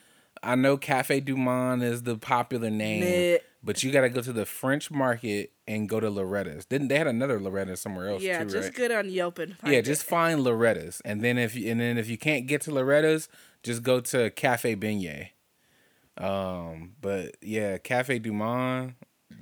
I 0.42 0.54
know 0.54 0.76
Cafe 0.76 1.20
Du 1.20 1.36
Monde 1.36 1.82
is 1.82 2.02
the 2.02 2.16
popular 2.16 2.70
name, 2.70 3.38
but 3.62 3.82
you 3.82 3.92
got 3.92 4.02
to 4.02 4.08
go 4.08 4.22
to 4.22 4.32
the 4.32 4.46
French 4.46 4.90
Market 4.90 5.52
and 5.66 5.88
go 5.88 6.00
to 6.00 6.08
Loretta's. 6.08 6.64
Didn't 6.64 6.88
they 6.88 6.96
had 6.96 7.06
another 7.06 7.38
Loretta 7.38 7.76
somewhere 7.76 8.08
else 8.08 8.22
yeah, 8.22 8.42
too, 8.44 8.50
just 8.50 8.68
right? 8.68 8.74
good 8.74 8.92
on 8.92 9.10
Yelp 9.10 9.38
and 9.38 9.56
yeah, 9.64 9.78
it. 9.78 9.84
just 9.84 10.04
find 10.04 10.40
Loretta's, 10.40 11.02
and 11.04 11.22
then 11.22 11.36
if 11.36 11.54
you, 11.54 11.70
and 11.70 11.80
then 11.80 11.98
if 11.98 12.08
you 12.08 12.16
can't 12.16 12.46
get 12.46 12.62
to 12.62 12.70
Loretta's, 12.70 13.28
just 13.62 13.82
go 13.82 14.00
to 14.00 14.30
Cafe 14.30 14.76
Beignet. 14.76 15.30
Um, 16.20 16.92
but 17.00 17.36
yeah, 17.40 17.78
Cafe 17.78 18.18
Du 18.18 18.32
Monde, 18.32 18.94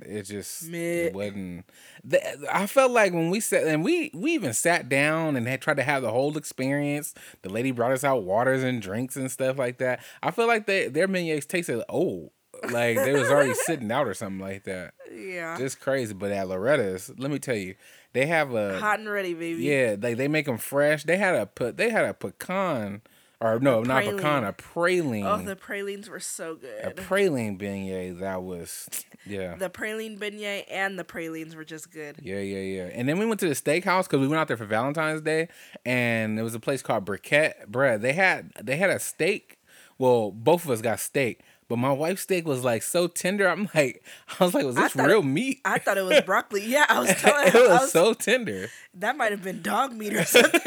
it 0.02 0.22
just 0.22 0.68
it 0.72 1.12
wasn't. 1.14 1.64
The, 2.04 2.20
I 2.52 2.66
felt 2.66 2.92
like 2.92 3.12
when 3.12 3.30
we 3.30 3.40
sat 3.40 3.64
and 3.66 3.82
we 3.82 4.10
we 4.14 4.32
even 4.34 4.52
sat 4.52 4.88
down 4.88 5.36
and 5.36 5.46
had 5.48 5.60
tried 5.60 5.78
to 5.78 5.82
have 5.82 6.02
the 6.02 6.10
whole 6.12 6.36
experience. 6.36 7.14
The 7.42 7.48
lady 7.48 7.72
brought 7.72 7.92
us 7.92 8.04
out 8.04 8.22
waters 8.22 8.62
and 8.62 8.80
drinks 8.80 9.16
and 9.16 9.30
stuff 9.30 9.58
like 9.58 9.78
that. 9.78 10.00
I 10.22 10.30
feel 10.30 10.46
like 10.46 10.66
they 10.66 10.88
their 10.88 11.08
beignets 11.08 11.48
tasted 11.48 11.82
old, 11.88 12.30
like 12.70 12.96
they 12.96 13.12
was 13.12 13.28
already 13.30 13.54
sitting 13.66 13.90
out 13.90 14.06
or 14.06 14.14
something 14.14 14.38
like 14.40 14.64
that. 14.64 14.94
yeah, 15.12 15.56
Just 15.58 15.80
crazy. 15.80 16.14
But 16.14 16.30
at 16.32 16.46
Loretta's, 16.48 17.10
let 17.18 17.30
me 17.32 17.38
tell 17.40 17.56
you, 17.56 17.74
they 18.12 18.26
have 18.26 18.54
a 18.54 18.78
hot 18.78 19.00
and 19.00 19.08
ready, 19.10 19.34
baby. 19.34 19.62
yeah, 19.64 19.96
they 19.96 20.14
they 20.14 20.28
make 20.28 20.46
them 20.46 20.58
fresh. 20.58 21.02
They 21.04 21.16
had 21.16 21.34
a 21.34 21.46
put. 21.46 21.76
They 21.76 21.90
had 21.90 22.04
a 22.04 22.14
pecan, 22.14 23.02
or 23.40 23.60
no, 23.60 23.82
not 23.82 24.02
praline. 24.02 24.16
pecan, 24.16 24.44
a 24.44 24.52
praline. 24.52 25.24
Oh, 25.24 25.42
the 25.44 25.54
pralines 25.56 26.08
were 26.08 26.18
so 26.20 26.56
good. 26.56 26.84
a 26.84 26.90
praline 26.90 27.56
beignet 27.58 28.18
that 28.20 28.42
was, 28.42 28.88
yeah, 29.26 29.54
the 29.54 29.70
praline 29.70 30.18
beignet 30.18 30.64
and 30.70 30.98
the 30.98 31.04
pralines 31.04 31.54
were 31.54 31.64
just 31.64 31.90
good. 31.92 32.16
yeah, 32.20 32.40
yeah, 32.40 32.58
yeah. 32.58 32.90
And 32.92 33.08
then 33.08 33.18
we 33.18 33.26
went 33.26 33.38
to 33.40 33.48
the 33.48 33.54
steakhouse 33.54 34.04
because 34.04 34.20
we 34.20 34.26
went 34.28 34.40
out 34.40 34.48
there 34.48 34.56
for 34.56 34.64
Valentine's 34.66 35.20
Day, 35.22 35.48
and 35.86 36.36
there 36.36 36.44
was 36.44 36.54
a 36.54 36.60
place 36.60 36.82
called 36.82 37.04
Briquette 37.04 37.68
Bread. 37.68 38.02
They 38.02 38.12
had 38.14 38.52
they 38.62 38.76
had 38.76 38.90
a 38.90 38.98
steak. 38.98 39.54
Well, 39.98 40.30
both 40.30 40.64
of 40.64 40.70
us 40.70 40.80
got 40.80 41.00
steak, 41.00 41.40
but 41.68 41.76
my 41.76 41.90
wife's 41.90 42.22
steak 42.22 42.46
was 42.46 42.62
like 42.64 42.84
so 42.84 43.08
tender. 43.08 43.48
I'm 43.48 43.68
like, 43.74 44.04
I 44.38 44.44
was 44.44 44.54
like, 44.54 44.64
was 44.64 44.76
this 44.76 44.92
thought 44.92 45.06
real 45.08 45.22
meat? 45.24 45.60
I 45.64 45.78
thought 45.78 45.98
it 45.98 46.02
was 46.04 46.20
broccoli. 46.22 46.64
Yeah, 46.64 46.86
I 46.88 47.00
was 47.00 47.08
telling 47.20 47.48
it 47.48 47.54
was 47.54 47.68
was- 47.82 47.92
so 47.92 48.14
tender. 48.14 48.68
that 48.94 49.16
might 49.16 49.32
have 49.32 49.42
been 49.42 49.60
dog 49.62 49.92
meat 49.92 50.14
or 50.14 50.24
something. 50.24 50.60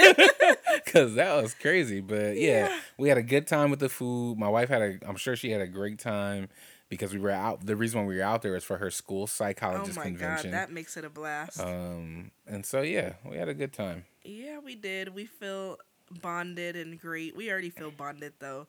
Cause 0.92 1.16
that 1.16 1.42
was 1.42 1.54
crazy, 1.54 2.02
but 2.02 2.36
yeah, 2.38 2.68
Yeah. 2.70 2.80
we 2.98 3.10
had 3.10 3.18
a 3.18 3.24
good 3.24 3.48
time 3.48 3.70
with 3.72 3.80
the 3.80 3.90
food. 3.90 4.38
My 4.38 4.50
wife 4.50 4.70
had 4.70 4.82
a, 4.82 5.00
I'm 5.08 5.16
sure 5.16 5.36
she 5.36 5.52
had 5.52 5.62
a 5.62 5.68
great 5.68 6.00
time 6.00 6.50
because 6.90 7.14
we 7.14 7.20
were 7.20 7.32
out. 7.32 7.66
The 7.66 7.76
reason 7.76 8.02
why 8.02 8.06
we 8.08 8.18
were 8.18 8.24
out 8.24 8.42
there 8.42 8.56
is 8.56 8.64
for 8.64 8.78
her 8.78 8.92
school 8.92 9.24
oh 9.24 9.26
psychologist 9.28 9.96
god, 9.96 10.04
convention. 10.06 10.52
that 10.52 10.72
makes 10.72 10.98
it 10.98 11.06
a 11.06 11.10
blast. 11.10 11.60
um, 11.60 12.32
and 12.48 12.66
so 12.66 12.82
yeah, 12.82 13.14
we 13.30 13.38
had 13.38 13.48
a 13.50 13.54
good 13.54 13.74
time. 13.74 14.06
yeah, 14.24 14.60
we 14.60 14.76
did. 14.76 15.14
We 15.16 15.26
feel 15.26 15.78
bonded 16.22 16.76
and 16.76 17.00
great. 17.00 17.36
We 17.36 17.50
already 17.52 17.70
feel 17.70 17.92
bonded 17.92 18.34
though. 18.40 18.68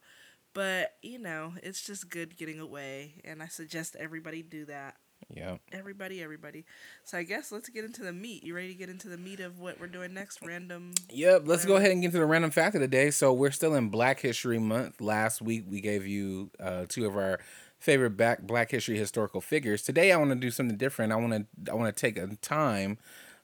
But, 0.55 0.93
you 1.03 1.19
know, 1.19 1.55
it's 1.63 1.85
just 1.87 2.11
good 2.11 2.37
getting 2.37 2.61
away 2.61 3.15
and 3.25 3.43
I 3.43 3.47
suggest 3.49 3.97
everybody 3.99 4.43
do 4.43 4.67
that. 4.67 4.97
Yeah, 5.35 5.57
Everybody, 5.73 6.23
everybody. 6.23 6.67
So 7.05 7.17
I 7.17 7.23
guess 7.23 7.51
let's 7.51 7.71
get 7.71 7.85
into 7.85 8.03
the 8.03 8.13
meat. 8.13 8.45
You 8.45 8.55
ready 8.55 8.69
to 8.69 8.75
get 8.75 8.91
into 8.91 9.09
the 9.09 9.17
meat 9.17 9.41
of 9.41 9.61
what 9.61 9.81
we're 9.81 9.87
doing 9.87 10.13
next? 10.13 10.41
Random 10.45 10.93
yep. 11.11 11.45
Let's 11.47 11.65
go 11.65 11.77
ahead 11.77 11.91
and 11.91 12.03
get 12.03 12.09
into 12.09 12.19
the 12.19 12.27
random 12.27 12.51
fact 12.51 12.75
of 12.75 12.83
the 12.83 12.89
day. 12.89 13.11
So 13.11 13.33
we're 13.33 13.51
still 13.51 13.75
in 13.75 13.89
Black 13.89 14.21
History 14.21 14.59
Month. 14.59 15.01
Last 15.01 15.41
week 15.41 15.65
we 15.67 15.81
gave 15.81 16.07
you 16.07 16.51
uh, 16.61 16.85
two 16.87 17.07
of 17.07 17.17
our 17.17 17.41
favorite 17.79 18.11
back 18.11 18.43
Black 18.43 18.71
History 18.71 18.99
historical 18.99 19.41
figures. 19.41 19.83
Today 19.83 20.13
I 20.13 20.17
want 20.19 20.31
to 20.31 20.37
do 20.37 20.51
something 20.51 20.77
different. 20.77 21.13
I 21.13 21.17
want 21.17 21.33
to 21.33 21.73
I 21.73 21.75
want 21.75 21.97
to 21.97 21.99
take 21.99 22.19
a 22.19 22.37
time 22.37 22.99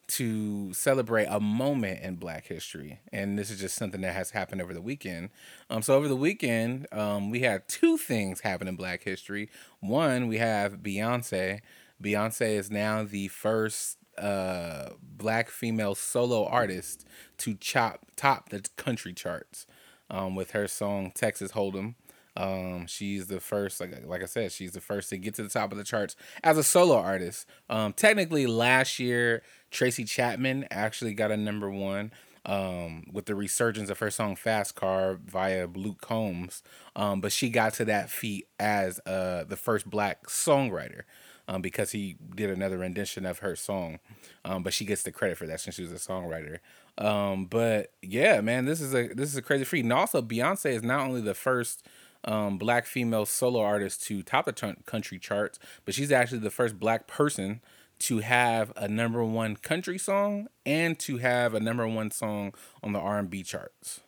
to 0.08 0.72
celebrate 0.72 1.26
a 1.26 1.38
moment 1.38 2.00
in 2.00 2.16
Black 2.16 2.46
history, 2.46 3.00
and 3.12 3.38
this 3.38 3.50
is 3.50 3.60
just 3.60 3.76
something 3.76 4.00
that 4.00 4.14
has 4.14 4.30
happened 4.30 4.62
over 4.62 4.72
the 4.72 4.80
weekend. 4.80 5.30
Um, 5.68 5.82
so 5.82 5.94
over 5.94 6.08
the 6.08 6.16
weekend, 6.16 6.86
um, 6.92 7.30
we 7.30 7.40
had 7.40 7.68
two 7.68 7.98
things 7.98 8.40
happen 8.40 8.68
in 8.68 8.76
Black 8.76 9.02
history. 9.02 9.50
One, 9.80 10.26
we 10.26 10.38
have 10.38 10.78
Beyonce. 10.78 11.60
Beyonce 12.02 12.56
is 12.56 12.70
now 12.70 13.04
the 13.04 13.28
first 13.28 13.98
uh, 14.16 14.90
Black 15.02 15.50
female 15.50 15.94
solo 15.94 16.46
artist 16.46 17.06
to 17.38 17.54
chop 17.54 18.06
top 18.16 18.48
the 18.48 18.66
country 18.76 19.12
charts 19.12 19.66
um, 20.10 20.34
with 20.34 20.52
her 20.52 20.66
song 20.66 21.12
Texas 21.14 21.52
Hold'em. 21.52 21.94
Um, 22.36 22.86
she's 22.86 23.26
the 23.26 23.40
first, 23.40 23.80
like 23.80 23.92
like 24.06 24.22
I 24.22 24.26
said, 24.26 24.52
she's 24.52 24.70
the 24.72 24.80
first 24.80 25.10
to 25.10 25.18
get 25.18 25.34
to 25.34 25.42
the 25.42 25.48
top 25.48 25.72
of 25.72 25.78
the 25.78 25.82
charts 25.82 26.14
as 26.44 26.56
a 26.56 26.62
solo 26.62 26.96
artist. 26.96 27.46
Um, 27.68 27.92
technically, 27.92 28.46
last 28.46 29.00
year 29.00 29.42
Tracy 29.70 30.04
Chapman 30.04 30.66
actually 30.70 31.14
got 31.14 31.30
a 31.30 31.36
number 31.36 31.70
one. 31.70 32.12
Um, 32.46 33.04
with 33.12 33.26
the 33.26 33.34
resurgence 33.34 33.90
of 33.90 33.98
her 33.98 34.10
song 34.10 34.34
"Fast 34.34 34.74
Car" 34.74 35.18
via 35.22 35.66
Luke 35.66 36.00
Combs, 36.00 36.62
um, 36.96 37.20
but 37.20 37.30
she 37.30 37.50
got 37.50 37.74
to 37.74 37.84
that 37.84 38.08
feat 38.08 38.46
as 38.58 39.00
uh, 39.00 39.44
the 39.44 39.56
first 39.56 39.90
black 39.90 40.28
songwriter 40.28 41.02
um, 41.48 41.62
because 41.62 41.90
he 41.92 42.16
did 42.34 42.50
another 42.50 42.78
rendition 42.78 43.26
of 43.26 43.38
her 43.40 43.56
song. 43.56 43.98
Um, 44.44 44.62
but 44.62 44.74
she 44.74 44.84
gets 44.84 45.02
the 45.02 45.10
credit 45.10 45.38
for 45.38 45.46
that 45.46 45.60
since 45.60 45.76
she 45.76 45.82
was 45.82 45.92
a 45.92 45.96
songwriter. 45.96 46.58
Um, 46.98 47.46
but 47.46 47.92
yeah, 48.02 48.40
man, 48.40 48.66
this 48.66 48.80
is 48.80 48.94
a 48.94 49.08
this 49.08 49.30
is 49.30 49.36
a 49.36 49.42
crazy 49.42 49.64
feat. 49.64 49.84
And 49.84 49.92
also, 49.92 50.20
Beyonce 50.20 50.72
is 50.72 50.82
not 50.82 51.00
only 51.00 51.22
the 51.22 51.34
first 51.34 51.86
um, 52.24 52.58
black 52.58 52.86
female 52.86 53.24
solo 53.24 53.60
artist 53.60 54.02
to 54.04 54.22
top 54.22 54.44
the 54.44 54.52
t- 54.52 54.74
country 54.84 55.18
charts, 55.18 55.58
but 55.84 55.94
she's 55.94 56.12
actually 56.12 56.40
the 56.40 56.50
first 56.50 56.78
black 56.78 57.06
person 57.06 57.60
to 58.00 58.18
have 58.18 58.72
a 58.76 58.88
number 58.88 59.24
one 59.24 59.56
country 59.56 59.98
song 59.98 60.48
and 60.64 60.98
to 61.00 61.18
have 61.18 61.54
a 61.54 61.60
number 61.60 61.86
one 61.86 62.10
song 62.10 62.54
on 62.82 62.92
the 62.92 62.98
R 62.98 63.18
and 63.18 63.30
B 63.30 63.42
charts. 63.42 64.00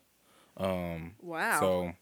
Um, 0.56 1.14
wow. 1.20 1.58
So 1.60 1.92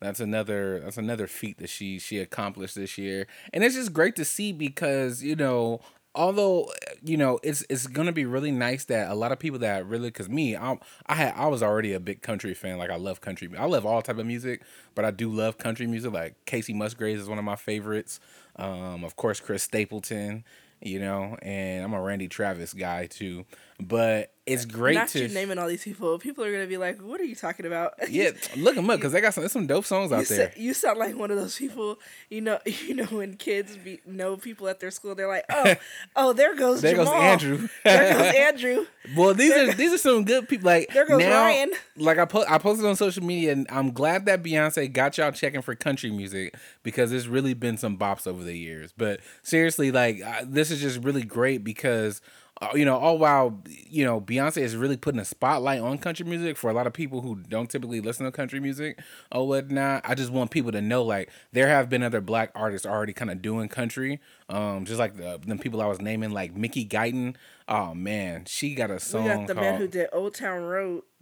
that's 0.00 0.20
another 0.20 0.80
that's 0.80 0.98
another 0.98 1.26
feat 1.26 1.58
that 1.58 1.70
she 1.70 1.98
she 1.98 2.18
accomplished 2.18 2.74
this 2.74 2.98
year, 2.98 3.26
and 3.52 3.64
it's 3.64 3.74
just 3.74 3.92
great 3.92 4.16
to 4.16 4.24
see 4.24 4.52
because 4.52 5.22
you 5.22 5.36
know 5.36 5.80
although 6.14 6.70
you 7.02 7.16
know 7.16 7.40
it's 7.42 7.64
it's 7.68 7.86
gonna 7.86 8.12
be 8.12 8.24
really 8.24 8.52
nice 8.52 8.84
that 8.84 9.10
a 9.10 9.14
lot 9.14 9.32
of 9.32 9.38
people 9.38 9.58
that 9.58 9.86
really 9.86 10.08
because 10.08 10.28
me 10.28 10.56
I 10.56 10.78
I 11.06 11.14
had 11.14 11.34
I 11.36 11.46
was 11.46 11.62
already 11.62 11.92
a 11.92 12.00
big 12.00 12.22
country 12.22 12.54
fan. 12.54 12.78
Like 12.78 12.90
I 12.90 12.96
love 12.96 13.20
country 13.20 13.50
I 13.58 13.66
love 13.66 13.84
all 13.84 14.00
type 14.02 14.18
of 14.18 14.26
music 14.26 14.62
but 14.94 15.04
I 15.04 15.10
do 15.10 15.30
love 15.30 15.58
country 15.58 15.86
music. 15.86 16.12
Like 16.12 16.36
Kacey 16.46 16.74
Musgraves 16.74 17.22
is 17.22 17.28
one 17.28 17.38
of 17.38 17.44
my 17.44 17.56
favorites. 17.56 18.20
Um 18.56 19.04
of 19.04 19.16
course 19.16 19.40
Chris 19.40 19.64
Stapleton 19.64 20.44
you 20.84 21.00
know, 21.00 21.36
and 21.42 21.84
I'm 21.84 21.94
a 21.94 22.00
Randy 22.00 22.28
Travis 22.28 22.72
guy 22.72 23.06
too. 23.06 23.44
But 23.80 24.30
it's 24.46 24.66
great 24.66 24.94
Not 24.94 25.08
to 25.08 25.20
you 25.20 25.28
naming 25.28 25.58
all 25.58 25.66
these 25.66 25.82
people. 25.82 26.18
People 26.18 26.44
are 26.44 26.52
gonna 26.52 26.66
be 26.66 26.76
like, 26.76 27.00
"What 27.00 27.20
are 27.20 27.24
you 27.24 27.34
talking 27.34 27.66
about?" 27.66 27.94
yeah, 28.10 28.30
look 28.56 28.76
them 28.76 28.88
up 28.88 28.98
because 28.98 29.12
they 29.12 29.20
got 29.20 29.34
some 29.34 29.48
some 29.48 29.66
dope 29.66 29.84
songs 29.84 30.12
out 30.12 30.20
you 30.20 30.36
there. 30.36 30.52
Sa- 30.52 30.60
you 30.60 30.74
sound 30.74 30.98
like 30.98 31.16
one 31.16 31.30
of 31.32 31.36
those 31.38 31.56
people. 31.56 31.98
You 32.30 32.42
know, 32.42 32.58
you 32.66 32.94
know 32.94 33.06
when 33.06 33.36
kids 33.36 33.76
be, 33.76 34.00
know 34.06 34.36
people 34.36 34.68
at 34.68 34.78
their 34.80 34.92
school, 34.92 35.14
they're 35.16 35.26
like, 35.28 35.44
"Oh, 35.50 35.74
oh, 36.16 36.32
there 36.34 36.54
goes 36.54 36.82
There 36.82 36.94
Jamal. 36.94 37.14
goes 37.14 37.22
Andrew. 37.22 37.68
there 37.84 38.12
goes 38.12 38.34
Andrew. 38.34 38.86
Well, 39.16 39.34
these 39.34 39.50
There 39.50 39.70
are 39.70 39.72
these 39.74 39.92
are 39.92 39.98
some 39.98 40.24
good 40.24 40.48
people. 40.48 40.66
Like 40.66 40.92
There 40.92 41.06
goes 41.06 41.18
now, 41.20 41.42
Ryan. 41.42 41.72
like 41.96 42.18
I 42.18 42.26
po- 42.26 42.44
I 42.48 42.58
posted 42.58 42.86
on 42.86 42.94
social 42.94 43.24
media, 43.24 43.50
and 43.52 43.66
I'm 43.70 43.90
glad 43.92 44.26
that 44.26 44.42
Beyonce 44.44 44.92
got 44.92 45.18
y'all 45.18 45.32
checking 45.32 45.62
for 45.62 45.74
country 45.74 46.10
music 46.12 46.54
because 46.84 47.10
there's 47.10 47.26
really 47.28 47.54
been 47.54 47.76
some 47.76 47.98
bops 47.98 48.26
over 48.26 48.44
the 48.44 48.56
years. 48.56 48.92
But 48.96 49.18
seriously, 49.42 49.90
like 49.90 50.22
uh, 50.24 50.42
this 50.46 50.70
is 50.70 50.80
just 50.80 51.02
really 51.02 51.24
great 51.24 51.64
because. 51.64 52.20
Uh, 52.62 52.68
you 52.74 52.84
know, 52.84 52.96
all 52.96 53.18
while 53.18 53.60
you 53.68 54.04
know 54.04 54.20
Beyonce 54.20 54.58
is 54.58 54.76
really 54.76 54.96
putting 54.96 55.20
a 55.20 55.24
spotlight 55.24 55.80
on 55.80 55.98
country 55.98 56.24
music 56.24 56.56
for 56.56 56.70
a 56.70 56.72
lot 56.72 56.86
of 56.86 56.92
people 56.92 57.20
who 57.20 57.34
don't 57.48 57.68
typically 57.68 58.00
listen 58.00 58.24
to 58.26 58.30
country 58.32 58.60
music 58.60 59.00
or 59.32 59.46
whatnot. 59.48 60.02
I 60.04 60.14
just 60.14 60.30
want 60.30 60.52
people 60.52 60.70
to 60.70 60.80
know, 60.80 61.02
like, 61.02 61.30
there 61.52 61.66
have 61.66 61.88
been 61.90 62.04
other 62.04 62.20
black 62.20 62.52
artists 62.54 62.86
already 62.86 63.12
kind 63.12 63.30
of 63.32 63.42
doing 63.42 63.68
country, 63.68 64.20
um, 64.48 64.84
just 64.84 65.00
like 65.00 65.16
the, 65.16 65.40
the 65.44 65.56
people 65.56 65.82
I 65.82 65.86
was 65.86 66.00
naming, 66.00 66.30
like 66.30 66.54
Mickey 66.54 66.86
Guyton. 66.86 67.34
Oh 67.66 67.92
man, 67.92 68.44
she 68.46 68.76
got 68.76 68.90
a 68.90 69.00
song 69.00 69.24
We 69.24 69.30
got 69.30 69.46
the 69.48 69.54
called. 69.54 69.66
man 69.66 69.80
who 69.80 69.88
did 69.88 70.08
Old 70.12 70.34
Town 70.34 70.62
Road. 70.62 71.02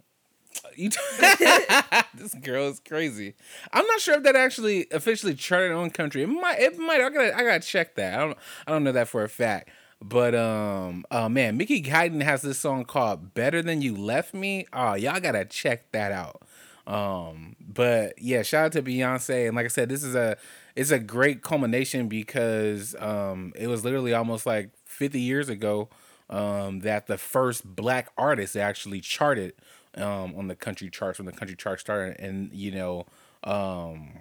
You 0.75 0.89
t- 0.89 0.99
this 2.13 2.35
girl 2.35 2.67
is 2.67 2.79
crazy. 2.79 3.33
I'm 3.71 3.87
not 3.87 3.99
sure 3.99 4.17
if 4.17 4.23
that 4.23 4.35
actually 4.35 4.85
officially 4.91 5.33
charted 5.33 5.71
on 5.71 5.89
country. 5.89 6.21
It 6.21 6.27
might. 6.27 6.59
It 6.59 6.77
might. 6.77 7.01
I 7.01 7.09
gotta. 7.09 7.35
I 7.35 7.43
gotta 7.43 7.59
check 7.59 7.95
that. 7.95 8.13
I 8.13 8.17
don't. 8.23 8.37
I 8.67 8.71
don't 8.71 8.83
know 8.83 8.91
that 8.91 9.07
for 9.07 9.23
a 9.23 9.29
fact. 9.29 9.69
But 10.03 10.35
um, 10.35 11.05
oh 11.11 11.29
man, 11.29 11.55
Mickey 11.55 11.81
Guyton 11.81 12.21
has 12.21 12.41
this 12.41 12.59
song 12.59 12.83
called 12.83 13.33
"Better 13.33 13.61
Than 13.61 13.81
You 13.81 13.95
Left 13.95 14.33
Me." 14.33 14.67
Oh, 14.73 14.95
y'all 14.95 15.21
gotta 15.21 15.45
check 15.45 15.91
that 15.93 16.11
out. 16.11 16.41
Um, 16.85 17.55
but 17.61 18.21
yeah, 18.21 18.41
shout 18.41 18.65
out 18.65 18.71
to 18.73 18.81
Beyonce, 18.83 19.47
and 19.47 19.55
like 19.55 19.65
I 19.65 19.69
said, 19.69 19.87
this 19.87 20.03
is 20.03 20.13
a 20.13 20.35
it's 20.75 20.91
a 20.91 20.99
great 20.99 21.41
culmination 21.41 22.09
because 22.09 22.95
um, 22.99 23.53
it 23.55 23.67
was 23.67 23.85
literally 23.85 24.13
almost 24.13 24.45
like 24.45 24.71
50 24.85 25.21
years 25.21 25.47
ago 25.47 25.87
um, 26.29 26.81
that 26.81 27.07
the 27.07 27.17
first 27.17 27.75
black 27.75 28.09
artist 28.17 28.57
actually 28.57 28.99
charted 28.99 29.53
um, 29.95 30.35
on 30.35 30.47
the 30.49 30.55
country 30.55 30.89
charts 30.89 31.17
when 31.17 31.27
the 31.27 31.31
country 31.31 31.55
charts 31.55 31.81
started, 31.81 32.19
and 32.19 32.51
you 32.53 32.71
know. 32.71 33.05
Um, 33.45 34.19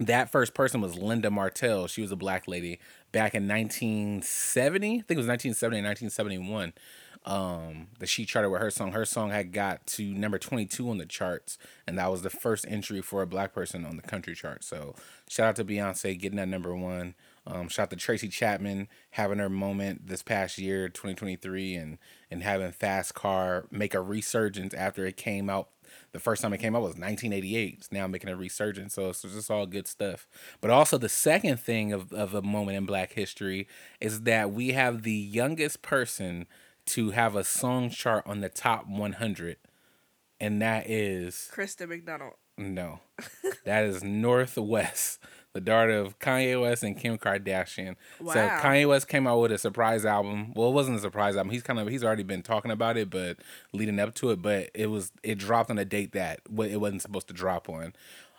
that 0.00 0.30
first 0.30 0.54
person 0.54 0.80
was 0.80 0.96
Linda 0.98 1.30
Martell. 1.30 1.86
She 1.86 2.02
was 2.02 2.10
a 2.10 2.16
black 2.16 2.48
lady 2.48 2.80
back 3.14 3.34
in 3.34 3.46
1970. 3.46 4.86
I 4.86 4.90
think 4.90 5.10
it 5.10 5.16
was 5.16 5.28
1970 5.28 5.78
and 5.78 5.86
1971. 5.86 6.72
Um, 7.26 7.86
that 8.00 8.08
she 8.08 8.26
charted 8.26 8.50
with 8.50 8.60
her 8.60 8.70
song. 8.70 8.92
Her 8.92 9.06
song 9.06 9.30
had 9.30 9.50
got 9.50 9.86
to 9.86 10.02
number 10.12 10.36
22 10.36 10.90
on 10.90 10.98
the 10.98 11.06
charts, 11.06 11.56
and 11.86 11.96
that 11.96 12.10
was 12.10 12.20
the 12.20 12.28
first 12.28 12.66
entry 12.68 13.00
for 13.00 13.22
a 13.22 13.26
black 13.26 13.54
person 13.54 13.86
on 13.86 13.96
the 13.96 14.02
country 14.02 14.34
chart. 14.34 14.62
So 14.62 14.94
shout 15.26 15.48
out 15.48 15.56
to 15.56 15.64
Beyonce 15.64 16.20
getting 16.20 16.36
that 16.36 16.48
number 16.48 16.76
one. 16.76 17.14
Um, 17.46 17.68
shout 17.68 17.84
out 17.84 17.90
to 17.90 17.96
Tracy 17.96 18.28
Chapman 18.28 18.88
having 19.10 19.38
her 19.38 19.50
moment 19.50 20.06
this 20.06 20.22
past 20.22 20.58
year, 20.58 20.88
2023, 20.88 21.74
and 21.74 21.98
and 22.30 22.42
having 22.42 22.72
Fast 22.72 23.14
Car 23.14 23.66
make 23.70 23.94
a 23.94 24.00
resurgence 24.00 24.72
after 24.74 25.06
it 25.06 25.16
came 25.16 25.50
out 25.50 25.68
the 26.12 26.18
first 26.18 26.42
time 26.42 26.52
it 26.52 26.58
came 26.58 26.74
out 26.74 26.82
was 26.82 26.96
1988. 26.96 27.74
It's 27.78 27.92
now 27.92 28.06
making 28.06 28.30
a 28.30 28.36
resurgence. 28.36 28.94
So 28.94 29.10
it's 29.10 29.22
just 29.22 29.50
all 29.50 29.66
good 29.66 29.86
stuff. 29.86 30.26
But 30.60 30.70
also 30.70 30.98
the 30.98 31.08
second 31.08 31.58
thing 31.60 31.92
of, 31.92 32.12
of 32.12 32.34
a 32.34 32.42
moment 32.42 32.76
in 32.76 32.86
black 32.86 33.12
history 33.12 33.66
is 34.00 34.22
that 34.22 34.52
we 34.52 34.70
have 34.72 35.02
the 35.02 35.12
youngest 35.12 35.82
person 35.82 36.46
to 36.86 37.10
have 37.10 37.34
a 37.34 37.44
song 37.44 37.90
chart 37.90 38.24
on 38.26 38.40
the 38.40 38.48
top 38.48 38.86
100. 38.86 39.56
And 40.40 40.60
that 40.62 40.88
is 40.88 41.50
Kristin 41.52 41.88
McDonald. 41.88 42.34
no. 42.56 43.00
that 43.64 43.84
is 43.84 44.02
North 44.02 44.56
West, 44.56 45.18
the 45.54 45.60
daughter 45.60 45.92
of 45.92 46.18
Kanye 46.18 46.60
West 46.60 46.82
and 46.82 46.98
Kim 46.98 47.16
Kardashian. 47.16 47.94
So 48.18 48.24
Kanye 48.34 48.88
West 48.88 49.06
came 49.06 49.26
out 49.26 49.40
with 49.40 49.52
a 49.52 49.58
surprise 49.58 50.04
album. 50.04 50.52
Well, 50.54 50.68
it 50.68 50.72
wasn't 50.72 50.98
a 50.98 51.00
surprise 51.00 51.36
album. 51.36 51.52
He's 51.52 51.62
kind 51.62 51.78
of 51.78 51.88
he's 51.88 52.02
already 52.02 52.24
been 52.24 52.42
talking 52.42 52.72
about 52.72 52.96
it, 52.96 53.08
but 53.08 53.38
leading 53.72 54.00
up 54.00 54.14
to 54.16 54.30
it, 54.30 54.42
but 54.42 54.70
it 54.74 54.88
was 54.88 55.12
it 55.22 55.38
dropped 55.38 55.70
on 55.70 55.78
a 55.78 55.84
date 55.84 56.12
that 56.12 56.40
it 56.44 56.80
wasn't 56.80 57.02
supposed 57.02 57.28
to 57.28 57.34
drop 57.34 57.68
on. 57.68 57.94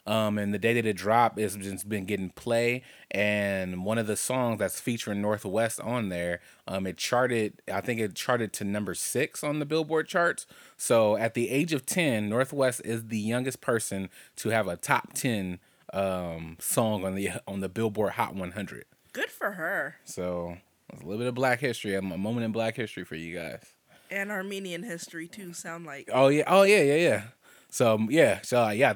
Um, 0.07 0.37
and 0.37 0.53
the 0.53 0.59
day 0.59 0.73
that 0.73 0.85
it 0.85 0.97
dropped, 0.97 1.39
it's 1.39 1.55
just 1.55 1.89
been 1.89 2.05
getting 2.05 2.29
play. 2.29 2.83
And 3.09 3.85
one 3.85 3.97
of 3.97 4.05
the 4.07 4.17
songs 4.17 4.59
that's 4.59 4.79
featuring 4.79 5.19
North 5.19 5.45
West 5.45 5.79
on 5.81 6.09
there, 6.09 6.41
um, 6.67 6.85
it 6.85 6.97
charted. 6.97 7.61
I 7.71 7.81
think 7.81 7.99
it 7.99 8.13
charted 8.13 8.53
to 8.53 8.65
number 8.65 8.93
six 8.93 9.43
on 9.43 9.59
the 9.59 9.65
Billboard 9.65 10.07
charts. 10.07 10.45
So 10.77 11.15
at 11.15 11.33
the 11.33 11.49
age 11.49 11.73
of 11.73 11.85
ten, 11.85 12.29
North 12.29 12.53
West 12.53 12.81
is 12.83 13.07
the 13.07 13.17
youngest 13.17 13.61
person 13.61 14.09
to 14.35 14.49
have 14.49 14.67
a 14.67 14.75
top 14.75 15.13
ten 15.13 15.59
um, 15.93 16.57
song 16.59 17.05
on 17.05 17.15
the 17.15 17.31
on 17.47 17.59
the 17.61 17.69
Billboard 17.69 18.13
Hot 18.13 18.35
100. 18.35 18.85
Good 19.13 19.29
for 19.29 19.51
her. 19.51 19.95
So 20.03 20.57
a 20.91 20.97
little 20.97 21.17
bit 21.17 21.27
of 21.27 21.35
Black 21.35 21.59
history, 21.59 21.95
a 21.95 22.01
moment 22.01 22.45
in 22.45 22.51
Black 22.51 22.75
history 22.75 23.03
for 23.03 23.15
you 23.15 23.35
guys. 23.35 23.63
And 24.11 24.31
Armenian 24.31 24.83
history 24.83 25.27
too. 25.27 25.53
Sound 25.53 25.85
like 25.85 26.09
Oh 26.11 26.27
yeah, 26.27 26.43
oh 26.47 26.63
yeah, 26.63 26.81
yeah, 26.81 26.95
yeah. 26.95 27.23
So 27.69 27.95
um, 27.95 28.07
yeah, 28.11 28.41
so 28.41 28.65
uh, 28.65 28.69
yeah, 28.69 28.95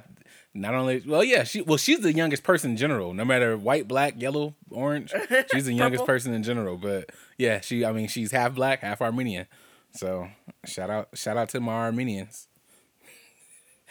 not 0.54 0.74
only 0.74 1.02
well 1.06 1.24
yeah 1.24 1.44
she 1.44 1.62
well 1.62 1.78
she's 1.78 2.02
the 2.02 2.14
youngest 2.14 2.44
person 2.44 2.72
in 2.72 2.78
general, 2.78 3.14
no 3.14 3.26
matter 3.26 3.58
white, 3.58 3.88
black, 3.88 4.22
yellow, 4.22 4.56
orange. 4.70 5.14
She's 5.52 5.66
the 5.66 5.74
youngest 5.74 6.06
person 6.06 6.34
in 6.34 6.44
general, 6.44 6.78
but 6.78 7.12
yeah, 7.38 7.62
she 7.62 7.86
I 7.86 7.92
mean 7.92 8.08
she's 8.08 8.32
half 8.32 8.56
black, 8.56 8.82
half 8.82 9.02
Armenian. 9.02 9.48
So 9.96 10.28
shout 10.66 10.90
out 10.90 11.10
shout 11.14 11.38
out 11.38 11.50
to 11.50 11.60
my 11.60 11.74
Armenians. 11.74 12.49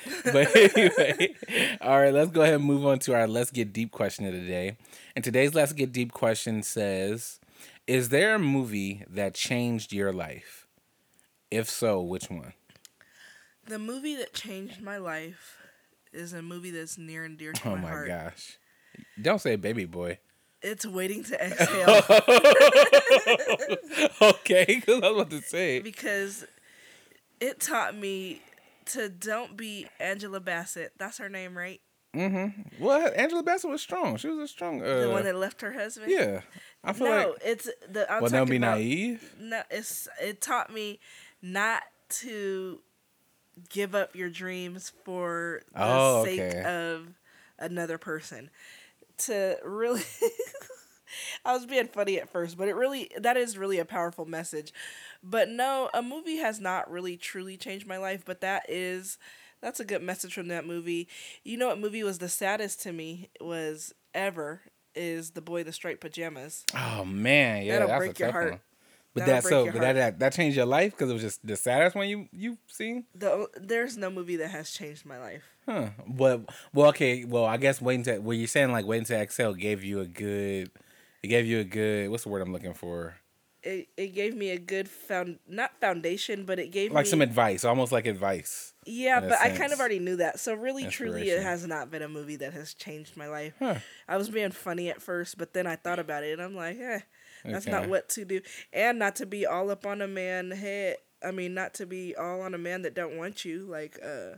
but 0.24 0.54
anyway, 0.54 1.34
all 1.80 2.00
right, 2.00 2.12
let's 2.14 2.30
go 2.30 2.42
ahead 2.42 2.54
and 2.54 2.64
move 2.64 2.86
on 2.86 2.98
to 3.00 3.14
our 3.14 3.26
let's 3.26 3.50
get 3.50 3.72
deep 3.72 3.90
question 3.90 4.26
of 4.26 4.32
the 4.32 4.46
day. 4.46 4.76
And 5.16 5.24
today's 5.24 5.54
let's 5.54 5.72
get 5.72 5.92
deep 5.92 6.12
question 6.12 6.62
says, 6.62 7.40
"Is 7.86 8.08
there 8.10 8.34
a 8.34 8.38
movie 8.38 9.04
that 9.08 9.34
changed 9.34 9.92
your 9.92 10.12
life? 10.12 10.66
If 11.50 11.68
so, 11.68 12.00
which 12.02 12.30
one?" 12.30 12.52
the 13.68 13.78
movie 13.78 14.16
that 14.16 14.32
changed 14.32 14.80
my 14.82 14.96
life 14.96 15.58
is 16.12 16.32
a 16.32 16.42
movie 16.42 16.70
that's 16.70 16.96
near 16.98 17.24
and 17.24 17.36
dear 17.38 17.52
to 17.52 17.66
me. 17.68 17.72
Oh 17.72 17.76
my, 17.76 17.82
my 17.82 17.88
heart. 17.88 18.08
gosh. 18.08 18.58
Don't 19.20 19.40
say 19.40 19.56
baby 19.56 19.84
boy. 19.84 20.18
It's 20.62 20.84
waiting 20.86 21.22
to 21.24 21.34
exhale 21.44 22.02
okay, 24.22 24.64
because 24.66 25.02
I 25.02 25.10
was 25.10 25.20
about 25.20 25.30
to 25.30 25.40
say. 25.42 25.80
because 25.80 26.44
it 27.40 27.60
taught 27.60 27.94
me 27.94 28.42
to 28.88 29.08
don't 29.08 29.56
be 29.56 29.86
Angela 30.00 30.40
Bassett. 30.40 30.92
That's 30.98 31.18
her 31.18 31.28
name, 31.28 31.56
right? 31.56 31.80
Mm-hmm. 32.16 32.82
Well, 32.84 33.12
Angela 33.14 33.42
Bassett 33.42 33.70
was 33.70 33.82
strong. 33.82 34.16
She 34.16 34.28
was 34.28 34.38
a 34.38 34.48
strong. 34.48 34.82
Uh, 34.82 35.00
the 35.02 35.10
one 35.10 35.24
that 35.24 35.36
left 35.36 35.60
her 35.60 35.72
husband. 35.72 36.10
yeah. 36.10 36.40
I 36.82 36.92
feel 36.92 37.06
no, 37.08 37.16
like. 37.30 37.38
it's 37.44 37.68
the. 37.88 38.10
I'm 38.10 38.22
Well, 38.22 38.30
don't 38.30 38.48
be 38.50 38.56
about, 38.56 38.78
naive. 38.78 39.34
No, 39.38 39.62
it's 39.70 40.08
it 40.20 40.40
taught 40.40 40.72
me 40.72 41.00
not 41.42 41.82
to 42.20 42.80
give 43.68 43.94
up 43.94 44.16
your 44.16 44.30
dreams 44.30 44.92
for 45.04 45.60
the 45.74 45.80
Oh, 45.82 46.24
sake 46.24 46.40
okay. 46.40 46.62
of 46.64 47.08
another 47.58 47.98
person. 47.98 48.50
To 49.26 49.58
really 49.64 50.02
I 51.44 51.52
was 51.52 51.66
being 51.66 51.86
funny 51.88 52.18
at 52.20 52.30
first, 52.30 52.56
but 52.56 52.68
it 52.68 52.74
really 52.74 53.10
that 53.18 53.36
is 53.36 53.58
really 53.58 53.78
a 53.78 53.84
powerful 53.84 54.24
message. 54.26 54.72
But 55.22 55.48
no, 55.48 55.90
a 55.94 56.02
movie 56.02 56.36
has 56.36 56.60
not 56.60 56.90
really 56.90 57.16
truly 57.16 57.56
changed 57.56 57.86
my 57.86 57.98
life, 57.98 58.22
but 58.24 58.40
that 58.40 58.64
is 58.68 59.18
that's 59.60 59.80
a 59.80 59.84
good 59.84 60.02
message 60.02 60.34
from 60.34 60.48
that 60.48 60.66
movie. 60.66 61.08
You 61.44 61.56
know 61.56 61.68
what 61.68 61.80
movie 61.80 62.02
was 62.04 62.18
the 62.18 62.28
saddest 62.28 62.80
to 62.82 62.92
me 62.92 63.30
was 63.40 63.94
ever 64.14 64.62
is 64.94 65.30
The 65.30 65.40
Boy 65.40 65.60
in 65.60 65.66
the 65.66 65.72
Striped 65.72 66.00
Pajamas. 66.00 66.64
Oh 66.76 67.04
man, 67.04 67.64
yeah, 67.64 67.74
That'll 67.74 67.88
that's 67.88 67.98
break 67.98 68.16
a 68.16 68.18
your 68.18 68.28
tough 68.28 68.32
heart. 68.32 68.50
one. 68.52 68.60
But 69.14 69.26
That'll 69.26 69.34
that 69.42 69.48
so, 69.48 69.64
but 69.66 69.74
that, 69.74 69.82
heart. 69.82 69.96
that 69.96 70.18
that 70.20 70.32
changed 70.34 70.56
your 70.56 70.66
life 70.66 70.92
because 70.92 71.10
it 71.10 71.12
was 71.14 71.22
just 71.22 71.44
the 71.46 71.56
saddest 71.56 71.96
one 71.96 72.08
you 72.08 72.28
you 72.30 72.58
seen. 72.66 73.04
The, 73.14 73.48
there's 73.56 73.96
no 73.96 74.10
movie 74.10 74.36
that 74.36 74.50
has 74.50 74.70
changed 74.70 75.04
my 75.06 75.18
life. 75.18 75.42
Huh. 75.66 75.88
But 76.06 76.42
well, 76.72 76.88
okay. 76.90 77.24
Well, 77.24 77.44
I 77.44 77.56
guess 77.56 77.80
waiting 77.80 78.04
to. 78.04 78.18
Well, 78.18 78.36
you're 78.36 78.46
saying 78.46 78.70
like 78.70 78.86
waiting 78.86 79.06
to 79.06 79.16
exhale 79.16 79.54
gave 79.54 79.82
you 79.82 80.00
a 80.00 80.06
good. 80.06 80.70
It 81.22 81.28
gave 81.28 81.46
you 81.46 81.60
a 81.60 81.64
good. 81.64 82.10
What's 82.10 82.22
the 82.24 82.28
word 82.28 82.42
I'm 82.42 82.52
looking 82.52 82.74
for? 82.74 83.16
It, 83.62 83.88
it 83.96 84.14
gave 84.14 84.36
me 84.36 84.50
a 84.50 84.58
good 84.58 84.88
found 84.88 85.40
not 85.48 85.80
foundation, 85.80 86.44
but 86.44 86.58
it 86.58 86.70
gave 86.70 86.90
me 86.92 86.94
Like 86.94 87.06
me 87.06 87.10
some 87.10 87.20
advice, 87.22 87.64
almost 87.64 87.90
like 87.90 88.06
advice. 88.06 88.72
Yeah, 88.86 89.20
but 89.20 89.38
I 89.40 89.50
kind 89.50 89.72
of 89.72 89.80
already 89.80 89.98
knew 89.98 90.16
that. 90.16 90.38
So 90.38 90.54
really, 90.54 90.86
truly, 90.86 91.28
it 91.28 91.42
has 91.42 91.66
not 91.66 91.90
been 91.90 92.02
a 92.02 92.08
movie 92.08 92.36
that 92.36 92.54
has 92.54 92.72
changed 92.72 93.16
my 93.16 93.26
life. 93.26 93.54
Huh. 93.58 93.74
I 94.06 94.16
was 94.16 94.30
being 94.30 94.52
funny 94.52 94.88
at 94.88 95.02
first, 95.02 95.36
but 95.36 95.52
then 95.52 95.66
I 95.66 95.76
thought 95.76 95.98
about 95.98 96.22
it, 96.22 96.32
and 96.32 96.40
I'm 96.42 96.54
like, 96.54 96.78
eh, 96.78 97.00
that's 97.44 97.66
Okay. 97.66 97.76
not 97.76 97.88
what 97.88 98.08
to 98.10 98.24
do, 98.24 98.40
and 98.72 98.98
not 98.98 99.16
to 99.16 99.26
be 99.26 99.44
all 99.44 99.70
up 99.70 99.84
on 99.84 100.00
a 100.00 100.08
man 100.08 100.52
head. 100.52 100.98
I 101.22 101.32
mean, 101.32 101.52
not 101.52 101.74
to 101.74 101.86
be 101.86 102.14
all 102.14 102.40
on 102.42 102.54
a 102.54 102.58
man 102.58 102.82
that 102.82 102.94
don't 102.94 103.16
want 103.18 103.44
you. 103.44 103.66
Like, 103.66 103.98
uh, 104.02 104.36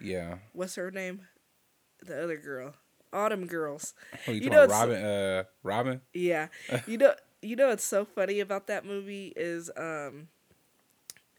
Yeah. 0.00 0.38
what's 0.52 0.76
her 0.76 0.92
name? 0.92 1.26
The 2.06 2.22
other 2.22 2.36
girl, 2.36 2.74
Autumn 3.14 3.46
Girls. 3.46 3.94
Oh, 4.28 4.32
you, 4.32 4.42
You 4.42 4.50
know, 4.50 4.66
Robin? 4.66 5.02
Uh, 5.02 5.44
Robin. 5.62 6.00
Yeah, 6.12 6.48
you 6.86 6.98
know, 6.98 7.14
you 7.42 7.56
know 7.56 7.68
what's 7.68 7.84
so 7.84 8.04
funny 8.04 8.40
about 8.40 8.66
that 8.66 8.84
movie 8.84 9.32
is 9.36 9.70
um, 9.76 10.28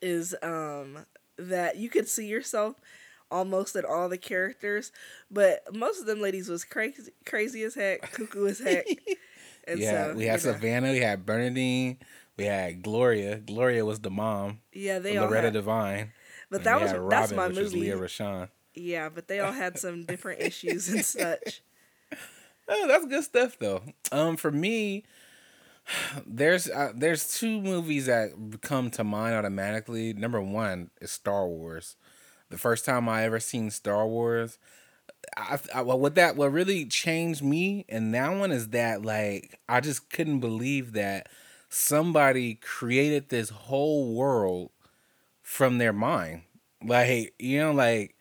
is 0.01 0.35
um 0.41 1.05
that 1.37 1.77
you 1.77 1.89
could 1.89 2.07
see 2.07 2.25
yourself 2.27 2.75
almost 3.31 3.75
in 3.75 3.83
all 3.85 4.07
the 4.07 4.17
characters, 4.17 4.91
but 5.29 5.61
most 5.75 5.99
of 5.99 6.05
them 6.05 6.21
ladies 6.21 6.47
was 6.47 6.63
crazy, 6.63 7.11
crazy 7.25 7.63
as 7.63 7.75
heck, 7.75 8.11
cuckoo 8.11 8.47
as 8.47 8.59
heck. 8.59 8.85
And 9.67 9.79
yeah, 9.79 10.11
so, 10.11 10.13
we 10.13 10.25
had 10.25 10.43
know, 10.43 10.51
Savannah, 10.51 10.91
we 10.91 10.99
had 10.99 11.25
Bernadine, 11.25 11.97
we 12.37 12.45
had 12.45 12.83
Gloria. 12.83 13.37
Gloria 13.37 13.83
was 13.83 13.99
the 13.99 14.11
mom. 14.11 14.59
Yeah, 14.71 14.99
they 14.99 15.17
all 15.17 15.25
Loretta 15.25 15.47
had, 15.47 15.53
Devine. 15.53 16.11
but 16.51 16.63
that 16.65 16.79
was 16.79 16.91
that's 17.09 17.31
my 17.31 17.47
which 17.47 17.57
was 17.57 17.73
movie. 17.73 17.89
Lela 17.89 18.01
Rochon. 18.03 18.49
Yeah, 18.75 19.09
but 19.09 19.27
they 19.27 19.39
all 19.39 19.51
had 19.53 19.77
some 19.79 20.03
different 20.05 20.41
issues 20.41 20.89
and 20.89 21.05
such. 21.05 21.61
Oh, 22.67 22.87
that's 22.87 23.05
good 23.05 23.23
stuff 23.23 23.57
though. 23.59 23.83
Um, 24.11 24.37
for 24.37 24.51
me, 24.51 25.03
there's 26.25 26.69
uh, 26.69 26.91
there's 26.95 27.37
two 27.37 27.61
movies 27.61 28.05
that 28.07 28.31
come 28.61 28.89
to 28.91 29.03
mind 29.03 29.35
automatically. 29.35 30.13
Number 30.13 30.41
one 30.41 30.89
is 31.01 31.11
Star 31.11 31.47
Wars. 31.47 31.95
The 32.49 32.57
first 32.57 32.85
time 32.85 33.09
I 33.09 33.23
ever 33.23 33.39
seen 33.39 33.71
Star 33.71 34.07
Wars, 34.07 34.57
I, 35.37 35.59
I 35.73 35.81
well, 35.83 35.99
what 35.99 36.15
that 36.15 36.35
what 36.35 36.51
really 36.51 36.85
changed 36.85 37.43
me 37.43 37.85
and 37.89 38.13
that 38.15 38.29
one 38.37 38.51
is 38.51 38.69
that 38.69 39.03
like 39.03 39.59
I 39.69 39.81
just 39.81 40.09
couldn't 40.09 40.39
believe 40.39 40.93
that 40.93 41.29
somebody 41.69 42.55
created 42.55 43.29
this 43.29 43.49
whole 43.49 44.13
world 44.15 44.71
from 45.43 45.77
their 45.77 45.93
mind. 45.93 46.43
Like 46.85 47.33
you 47.39 47.59
know, 47.59 47.71
like 47.73 48.14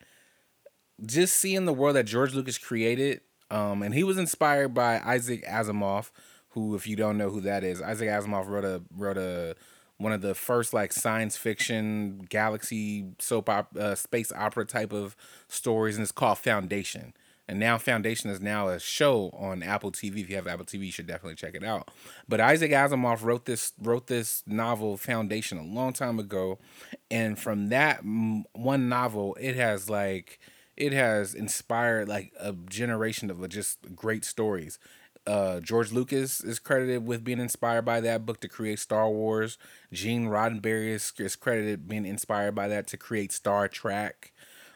just 1.03 1.35
seeing 1.37 1.65
the 1.65 1.73
world 1.73 1.95
that 1.95 2.05
George 2.05 2.33
Lucas 2.33 2.57
created, 2.57 3.21
um, 3.51 3.81
and 3.81 3.93
he 3.93 4.03
was 4.03 4.17
inspired 4.17 4.73
by 4.73 4.99
Isaac 4.99 5.45
Asimov, 5.45 6.11
who, 6.49 6.75
if 6.75 6.87
you 6.87 6.95
don't 6.95 7.17
know 7.17 7.29
who 7.29 7.41
that 7.41 7.63
is, 7.63 7.81
Isaac 7.81 8.09
Asimov 8.09 8.47
wrote 8.47 8.65
a 8.65 8.81
wrote 8.95 9.17
a 9.17 9.55
one 9.97 10.11
of 10.11 10.21
the 10.21 10.35
first 10.35 10.73
like 10.73 10.91
science 10.91 11.37
fiction 11.37 12.25
galaxy 12.29 13.13
soap 13.19 13.49
op- 13.49 13.75
uh, 13.77 13.95
space 13.95 14.31
opera 14.31 14.65
type 14.65 14.93
of 14.93 15.15
stories, 15.47 15.95
and 15.95 16.03
it's 16.03 16.11
called 16.11 16.37
Foundation. 16.37 17.13
And 17.47 17.59
now 17.59 17.77
Foundation 17.77 18.31
is 18.31 18.41
now 18.41 18.69
a 18.69 18.79
show 18.79 19.29
on 19.37 19.61
Apple 19.61 19.91
TV. 19.91 20.21
If 20.21 20.29
you 20.29 20.35
have 20.35 20.47
Apple 20.47 20.65
TV, 20.65 20.87
you 20.87 20.91
should 20.91 21.05
definitely 21.05 21.35
check 21.35 21.53
it 21.53 21.63
out. 21.63 21.91
But 22.27 22.41
Isaac 22.41 22.71
Asimov 22.71 23.23
wrote 23.23 23.45
this 23.45 23.73
wrote 23.79 24.07
this 24.07 24.43
novel 24.47 24.97
Foundation 24.97 25.57
a 25.57 25.63
long 25.63 25.93
time 25.93 26.19
ago, 26.19 26.57
and 27.11 27.37
from 27.37 27.67
that 27.67 28.03
one 28.03 28.89
novel, 28.89 29.37
it 29.39 29.55
has 29.55 29.89
like 29.89 30.39
it 30.77 30.93
has 30.93 31.33
inspired 31.33 32.07
like 32.07 32.33
a 32.39 32.53
generation 32.53 33.29
of 33.29 33.47
just 33.49 33.95
great 33.95 34.25
stories. 34.25 34.79
Uh, 35.27 35.59
George 35.59 35.91
Lucas 35.91 36.41
is 36.41 36.59
credited 36.59 37.07
with 37.07 37.23
being 37.23 37.39
inspired 37.39 37.83
by 37.83 37.99
that 37.99 38.25
book 38.25 38.39
to 38.41 38.47
create 38.47 38.77
Star 38.79 39.09
Wars. 39.09 39.57
Gene 39.91 40.27
Roddenberry 40.27 40.89
is, 40.89 41.11
is 41.17 41.35
credited 41.35 41.87
being 41.87 42.05
inspired 42.05 42.53
by 42.53 42.67
that 42.67 42.87
to 42.87 42.97
create 42.97 43.31
Star 43.31 43.67
Trek. 43.67 44.31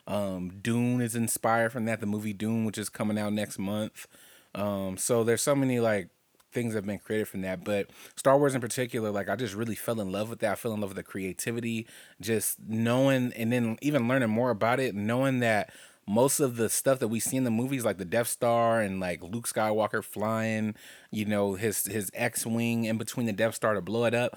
Um, 0.07 0.49
Dune 0.61 1.01
is 1.01 1.15
inspired 1.15 1.71
from 1.71 1.85
that. 1.85 1.99
The 1.99 2.07
movie 2.07 2.33
Dune, 2.33 2.65
which 2.65 2.79
is 2.79 2.89
coming 2.89 3.19
out 3.19 3.31
next 3.33 3.59
month. 3.59 4.07
Um, 4.55 4.97
so 4.97 5.23
there's 5.23 5.43
so 5.43 5.53
many 5.53 5.79
like 5.79 6.09
things 6.51 6.73
have 6.73 6.85
been 6.85 6.99
created 6.99 7.27
from 7.27 7.41
that. 7.41 7.63
But 7.63 7.91
Star 8.15 8.37
Wars 8.37 8.55
in 8.55 8.61
particular, 8.61 9.11
like 9.11 9.29
I 9.29 9.35
just 9.35 9.53
really 9.53 9.75
fell 9.75 10.01
in 10.01 10.11
love 10.11 10.29
with 10.29 10.39
that. 10.39 10.53
I 10.53 10.55
fell 10.55 10.73
in 10.73 10.81
love 10.81 10.91
with 10.91 10.97
the 10.97 11.03
creativity, 11.03 11.87
just 12.19 12.57
knowing 12.67 13.31
and 13.33 13.51
then 13.51 13.77
even 13.81 14.07
learning 14.07 14.29
more 14.29 14.49
about 14.49 14.79
it, 14.79 14.95
knowing 14.95 15.39
that 15.39 15.71
most 16.09 16.39
of 16.39 16.55
the 16.55 16.69
stuff 16.69 16.97
that 16.97 17.07
we 17.07 17.19
see 17.19 17.37
in 17.37 17.43
the 17.43 17.51
movies, 17.51 17.85
like 17.85 17.99
the 17.99 18.03
Death 18.03 18.27
Star 18.27 18.81
and 18.81 18.99
like 18.99 19.21
Luke 19.21 19.47
Skywalker 19.47 20.03
flying, 20.03 20.73
you 21.11 21.23
know, 21.23 21.53
his 21.53 21.85
his 21.85 22.09
X 22.15 22.47
wing 22.47 22.85
in 22.85 22.97
between 22.97 23.27
the 23.27 23.31
Death 23.31 23.53
Star 23.53 23.75
to 23.75 23.81
blow 23.81 24.05
it 24.05 24.15
up. 24.15 24.35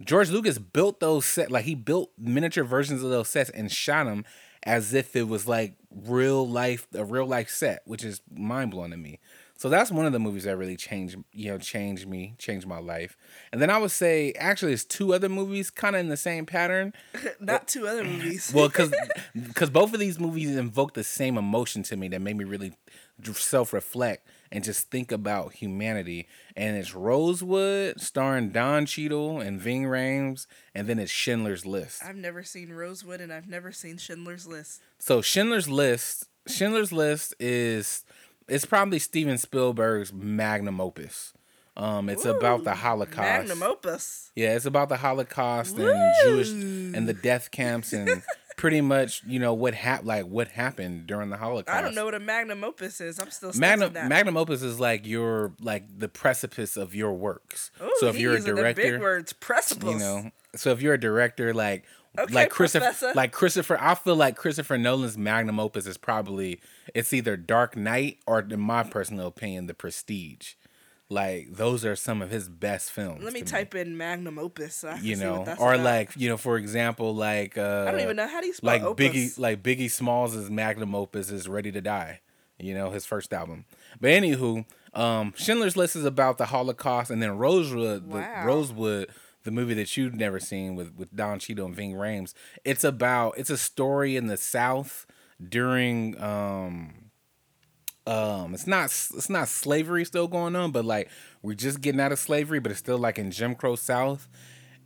George 0.00 0.30
Lucas 0.30 0.58
built 0.58 1.00
those 1.00 1.26
set 1.26 1.50
like 1.50 1.64
he 1.64 1.74
built 1.74 2.12
miniature 2.16 2.62
versions 2.62 3.02
of 3.02 3.10
those 3.10 3.28
sets 3.28 3.50
and 3.50 3.72
shot 3.72 4.04
them 4.04 4.24
as 4.62 4.94
if 4.94 5.16
it 5.16 5.26
was 5.26 5.48
like 5.48 5.74
real 5.90 6.48
life 6.48 6.86
a 6.94 7.04
real 7.04 7.26
life 7.26 7.50
set, 7.50 7.82
which 7.86 8.04
is 8.04 8.20
mind 8.32 8.70
blowing 8.70 8.92
to 8.92 8.96
me. 8.96 9.18
So 9.60 9.68
that's 9.68 9.90
one 9.90 10.06
of 10.06 10.12
the 10.12 10.18
movies 10.18 10.44
that 10.44 10.56
really 10.56 10.78
changed 10.78 11.18
you 11.32 11.50
know 11.50 11.58
changed 11.58 12.08
me, 12.08 12.34
changed 12.38 12.66
my 12.66 12.78
life. 12.78 13.18
And 13.52 13.60
then 13.60 13.68
I 13.68 13.76
would 13.76 13.90
say 13.90 14.32
actually 14.38 14.72
it's 14.72 14.84
two 14.84 15.12
other 15.12 15.28
movies 15.28 15.68
kind 15.68 15.94
of 15.94 16.00
in 16.00 16.08
the 16.08 16.16
same 16.16 16.46
pattern. 16.46 16.94
Not 17.40 17.68
two 17.68 17.86
other 17.86 18.02
movies. 18.02 18.52
Well, 18.54 18.68
because 18.70 18.90
because 19.34 19.68
both 19.68 19.92
of 19.92 20.00
these 20.00 20.18
movies 20.18 20.56
invoke 20.56 20.94
the 20.94 21.04
same 21.04 21.36
emotion 21.36 21.82
to 21.82 21.96
me 21.98 22.08
that 22.08 22.22
made 22.22 22.38
me 22.38 22.44
really 22.44 22.72
self 23.34 23.74
reflect 23.74 24.26
and 24.50 24.64
just 24.64 24.90
think 24.90 25.12
about 25.12 25.52
humanity. 25.52 26.26
And 26.56 26.78
it's 26.78 26.94
Rosewood, 26.94 28.00
starring 28.00 28.52
Don 28.52 28.86
Cheadle 28.86 29.40
and 29.40 29.60
Ving 29.60 29.82
Rhames, 29.84 30.46
and 30.74 30.86
then 30.86 30.98
it's 30.98 31.12
Schindler's 31.12 31.66
List. 31.66 32.02
I've 32.02 32.16
never 32.16 32.42
seen 32.42 32.72
Rosewood 32.72 33.20
and 33.20 33.30
I've 33.30 33.46
never 33.46 33.72
seen 33.72 33.98
Schindler's 33.98 34.46
List. 34.46 34.80
So 34.98 35.20
Schindler's 35.20 35.68
List, 35.68 36.30
Schindler's 36.46 36.92
List 36.92 37.34
is 37.38 38.06
it's 38.50 38.64
probably 38.64 38.98
Steven 38.98 39.38
Spielberg's 39.38 40.12
magnum 40.12 40.80
opus. 40.80 41.32
Um, 41.76 42.08
it's 42.10 42.24
about 42.24 42.64
the 42.64 42.74
Holocaust. 42.74 43.16
Magnum 43.48 43.62
opus. 43.62 44.32
Yeah, 44.34 44.54
it's 44.56 44.66
about 44.66 44.88
the 44.88 44.98
Holocaust 44.98 45.78
and 45.78 46.14
Jewish 46.24 46.50
and 46.50 47.08
the 47.08 47.14
death 47.14 47.50
camps 47.50 47.92
and 47.92 48.22
pretty 48.56 48.82
much 48.82 49.22
you 49.26 49.38
know 49.38 49.54
what 49.54 49.72
hap- 49.72 50.04
like 50.04 50.26
what 50.26 50.48
happened 50.48 51.06
during 51.06 51.30
the 51.30 51.36
Holocaust. 51.38 51.74
I 51.74 51.80
don't 51.80 51.94
know 51.94 52.04
what 52.04 52.14
a 52.14 52.20
magnum 52.20 52.62
opus 52.64 53.00
is. 53.00 53.18
I'm 53.18 53.30
still 53.30 53.52
Magnum 53.54 53.94
that. 53.94 54.08
magnum 54.08 54.36
opus 54.36 54.62
is 54.62 54.78
like 54.78 55.06
your 55.06 55.54
like 55.62 55.84
the 55.98 56.08
precipice 56.08 56.76
of 56.76 56.94
your 56.94 57.14
works. 57.14 57.70
Ooh, 57.82 57.90
so 58.00 58.08
if 58.08 58.18
you're 58.18 58.34
a 58.34 58.40
director, 58.40 58.82
big 58.82 59.00
words, 59.00 59.32
precipice. 59.32 59.88
you 59.88 59.98
know, 59.98 60.30
so 60.56 60.72
if 60.72 60.82
you're 60.82 60.94
a 60.94 61.00
director 61.00 61.54
like 61.54 61.84
Okay, 62.18 62.34
like 62.34 62.50
Christopher 62.50 62.86
Professor. 62.86 63.12
like 63.14 63.32
Christopher 63.32 63.78
I 63.80 63.94
feel 63.94 64.16
like 64.16 64.36
Christopher 64.36 64.76
Nolan's 64.76 65.16
magnum 65.16 65.60
opus 65.60 65.86
is 65.86 65.96
probably 65.96 66.60
it's 66.94 67.12
either 67.12 67.36
Dark 67.36 67.76
Knight 67.76 68.18
or 68.26 68.40
in 68.40 68.58
my 68.60 68.82
personal 68.82 69.28
opinion 69.28 69.66
The 69.66 69.74
Prestige. 69.74 70.54
Like 71.08 71.48
those 71.52 71.84
are 71.84 71.96
some 71.96 72.22
of 72.22 72.30
his 72.30 72.48
best 72.48 72.90
films. 72.92 73.22
Let 73.24 73.32
me 73.32 73.42
type 73.42 73.74
in 73.74 73.96
magnum 73.96 74.38
opus. 74.38 74.76
So 74.76 74.94
you 75.00 75.16
know, 75.16 75.44
or 75.58 75.74
about. 75.74 75.84
like 75.84 76.10
you 76.16 76.28
know, 76.28 76.36
for 76.36 76.56
example, 76.56 77.14
like 77.14 77.58
uh, 77.58 77.86
I 77.88 77.90
don't 77.90 78.00
even 78.00 78.16
know 78.16 78.28
how 78.28 78.40
do 78.40 78.46
you 78.46 78.54
spell 78.54 78.72
like 78.72 78.82
opus. 78.82 79.06
Biggie, 79.08 79.38
like 79.38 79.62
Biggie 79.62 79.90
Smalls' 79.90 80.48
magnum 80.50 80.94
opus 80.94 81.30
is 81.30 81.48
"Ready 81.48 81.72
to 81.72 81.80
Die," 81.80 82.20
you 82.60 82.74
know, 82.74 82.90
his 82.92 83.06
first 83.06 83.32
album. 83.32 83.64
But 84.00 84.10
anywho, 84.10 84.64
um, 84.94 85.34
Schindler's 85.36 85.76
List 85.76 85.96
is 85.96 86.04
about 86.04 86.38
the 86.38 86.46
Holocaust, 86.46 87.10
and 87.10 87.20
then 87.20 87.36
Rosewood, 87.36 88.06
Wow. 88.06 88.42
the 88.42 88.46
Rosewood, 88.46 89.08
the 89.50 89.60
movie 89.60 89.74
that 89.74 89.96
you've 89.96 90.14
never 90.14 90.38
seen 90.38 90.76
with 90.76 90.94
with 90.96 91.14
Don 91.14 91.38
Cheadle 91.38 91.66
and 91.66 91.74
Ving 91.74 91.94
Rhames. 91.94 92.32
It's 92.64 92.84
about 92.84 93.34
it's 93.36 93.50
a 93.50 93.58
story 93.58 94.16
in 94.16 94.26
the 94.26 94.36
South 94.36 95.06
during 95.48 96.20
um 96.20 97.10
um 98.06 98.54
it's 98.54 98.66
not 98.66 98.84
it's 98.86 99.30
not 99.30 99.48
slavery 99.48 100.04
still 100.04 100.28
going 100.28 100.54
on 100.54 100.70
but 100.70 100.84
like 100.84 101.08
we're 101.42 101.54
just 101.54 101.80
getting 101.80 102.00
out 102.00 102.12
of 102.12 102.18
slavery 102.18 102.58
but 102.58 102.70
it's 102.70 102.80
still 102.80 102.98
like 102.98 103.18
in 103.18 103.30
jim 103.30 103.54
crow 103.54 103.76
south 103.76 104.28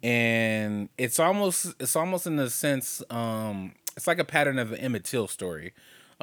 and 0.03 0.89
it's 0.99 1.19
almost 1.19 1.75
it's 1.81 1.97
almost 1.97 2.27
in 2.27 2.37
the 2.37 2.51
sense 2.51 3.03
um 3.11 3.73
it's 3.97 4.07
like 4.07 4.19
a 4.19 4.25
pattern 4.25 4.59
of 4.59 4.73
an 4.73 4.79
emmett 4.79 5.05
till 5.05 5.27
story 5.27 5.73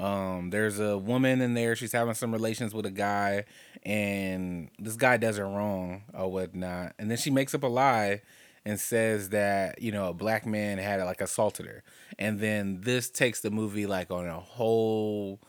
Um, 0.02 0.50
there's 0.50 0.80
a 0.80 0.98
woman 0.98 1.42
in 1.42 1.54
there. 1.54 1.76
She's 1.76 1.92
having 1.92 2.16
some 2.16 2.32
relations 2.32 2.74
with 2.74 2.88
a 2.88 2.92
guy, 2.92 3.46
and 3.84 4.72
this 4.80 4.96
guy 4.96 5.18
does 5.18 5.38
her 5.38 5.46
wrong 5.46 6.04
or 6.12 6.32
whatnot. 6.32 6.94
And 6.98 7.10
then 7.10 7.18
she 7.18 7.30
makes 7.30 7.54
up 7.54 7.62
a 7.62 7.68
lie 7.68 8.22
and 8.66 8.80
says 8.80 9.30
that 9.30 9.80
you 9.82 9.92
know 9.92 10.10
a 10.10 10.14
black 10.14 10.46
man 10.46 10.80
had 10.80 11.02
like 11.04 11.22
assaulted 11.22 11.68
her. 11.68 11.84
And 12.18 12.40
then 12.40 12.82
this 12.82 13.12
takes 13.12 13.42
the 13.42 13.52
movie 13.52 13.86
like 13.86 14.10
on 14.10 14.28
a 14.28 14.40
whole 14.40 15.40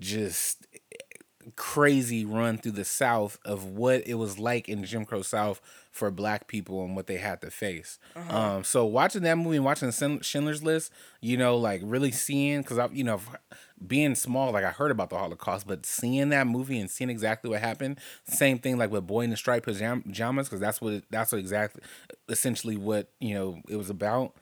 just 0.00 0.66
crazy 1.56 2.24
run 2.24 2.58
through 2.58 2.72
the 2.72 2.84
South 2.84 3.38
of 3.44 3.64
what 3.64 4.06
it 4.06 4.14
was 4.14 4.38
like 4.38 4.68
in 4.68 4.84
Jim 4.84 5.04
Crow 5.04 5.22
South 5.22 5.60
for 5.90 6.10
black 6.10 6.48
people 6.48 6.84
and 6.84 6.96
what 6.96 7.06
they 7.06 7.18
had 7.18 7.40
to 7.42 7.50
face. 7.50 7.98
Uh-huh. 8.16 8.38
Um, 8.38 8.64
so 8.64 8.84
watching 8.86 9.22
that 9.22 9.36
movie 9.36 9.56
and 9.56 9.64
watching 9.64 9.90
Schindler's 10.22 10.62
List, 10.62 10.92
you 11.20 11.36
know, 11.36 11.56
like 11.56 11.82
really 11.84 12.10
seeing 12.10 12.62
because 12.62 12.78
I, 12.78 12.88
you 12.92 13.04
know, 13.04 13.20
being 13.86 14.14
small, 14.14 14.52
like 14.52 14.64
I 14.64 14.70
heard 14.70 14.90
about 14.90 15.10
the 15.10 15.18
Holocaust, 15.18 15.66
but 15.66 15.84
seeing 15.84 16.30
that 16.30 16.46
movie 16.46 16.78
and 16.78 16.90
seeing 16.90 17.10
exactly 17.10 17.50
what 17.50 17.60
happened, 17.60 17.98
same 18.24 18.58
thing 18.58 18.78
like 18.78 18.90
with 18.90 19.06
Boy 19.06 19.22
in 19.22 19.30
the 19.30 19.36
Striped 19.36 19.66
Pajamas, 19.66 20.48
because 20.48 20.60
that's 20.60 20.80
what 20.80 20.94
it, 20.94 21.04
that's 21.10 21.32
what 21.32 21.38
exactly, 21.38 21.82
essentially 22.28 22.76
what 22.76 23.08
you 23.20 23.34
know 23.34 23.60
it 23.68 23.76
was 23.76 23.90
about. 23.90 24.34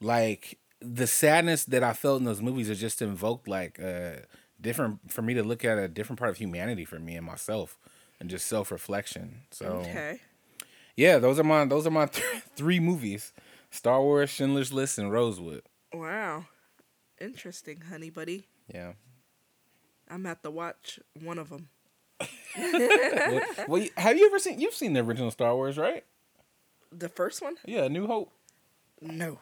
Like 0.00 0.58
the 0.80 1.06
sadness 1.06 1.64
that 1.64 1.82
I 1.82 1.92
felt 1.94 2.20
in 2.20 2.24
those 2.24 2.42
movies 2.42 2.70
are 2.70 2.74
just 2.74 3.02
invoked 3.02 3.48
like. 3.48 3.80
Uh, 3.82 4.20
different 4.62 5.12
for 5.12 5.22
me 5.22 5.34
to 5.34 5.42
look 5.42 5.64
at 5.64 5.78
a 5.78 5.88
different 5.88 6.18
part 6.18 6.30
of 6.30 6.38
humanity 6.38 6.84
for 6.84 6.98
me 6.98 7.16
and 7.16 7.26
myself 7.26 7.78
and 8.20 8.30
just 8.30 8.46
self 8.46 8.70
reflection. 8.70 9.42
So 9.50 9.66
okay. 9.66 10.20
Yeah, 10.96 11.18
those 11.18 11.38
are 11.38 11.44
my 11.44 11.64
those 11.64 11.86
are 11.86 11.90
my 11.90 12.06
th- 12.12 12.24
three 12.56 12.80
movies: 12.80 13.32
Star 13.70 14.00
Wars, 14.00 14.30
Schindler's 14.30 14.72
List, 14.72 14.98
and 14.98 15.12
Rosewood. 15.12 15.62
Wow, 15.92 16.46
interesting, 17.20 17.82
honey 17.90 18.10
buddy. 18.10 18.46
Yeah, 18.72 18.92
I'm 20.08 20.24
at 20.26 20.42
the 20.42 20.50
watch 20.50 21.00
one 21.20 21.38
of 21.38 21.50
them. 21.50 21.68
well, 22.56 23.40
well, 23.66 23.86
have 23.96 24.16
you 24.16 24.26
ever 24.26 24.38
seen? 24.38 24.60
You've 24.60 24.74
seen 24.74 24.92
the 24.92 25.00
original 25.00 25.30
Star 25.30 25.54
Wars, 25.54 25.76
right? 25.76 26.04
The 26.92 27.08
first 27.08 27.42
one? 27.42 27.56
Yeah, 27.66 27.88
New 27.88 28.06
Hope. 28.06 28.30
No. 29.00 29.38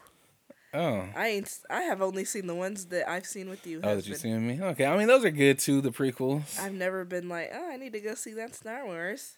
Oh. 0.73 1.05
I 1.17 1.29
ain't. 1.29 1.59
I 1.69 1.83
have 1.83 2.01
only 2.01 2.25
seen 2.25 2.47
the 2.47 2.55
ones 2.55 2.87
that 2.87 3.09
I've 3.09 3.27
seen 3.27 3.49
with 3.49 3.67
you. 3.67 3.81
Oh, 3.83 3.97
that 3.97 4.07
you 4.07 4.15
seen 4.15 4.47
me? 4.47 4.61
Okay, 4.63 4.87
I 4.87 4.97
mean 4.97 5.09
those 5.09 5.25
are 5.25 5.31
good 5.31 5.59
too. 5.59 5.81
The 5.81 5.91
prequels. 5.91 6.61
I've 6.61 6.75
never 6.75 7.05
been 7.05 7.29
like, 7.29 7.51
oh, 7.53 7.71
I 7.71 7.77
need 7.77 7.93
to 7.95 8.01
go 8.01 8.15
see 8.15 8.33
that 8.35 8.55
Star 8.55 8.87
Wars. 8.87 9.37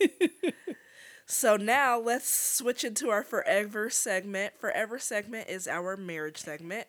so 1.26 1.56
now 1.56 1.98
let's 1.98 2.28
switch 2.28 2.82
into 2.82 3.10
our 3.10 3.22
forever 3.22 3.90
segment. 3.90 4.58
Forever 4.58 4.98
segment 4.98 5.48
is 5.48 5.68
our 5.68 5.98
marriage 5.98 6.38
segment, 6.38 6.86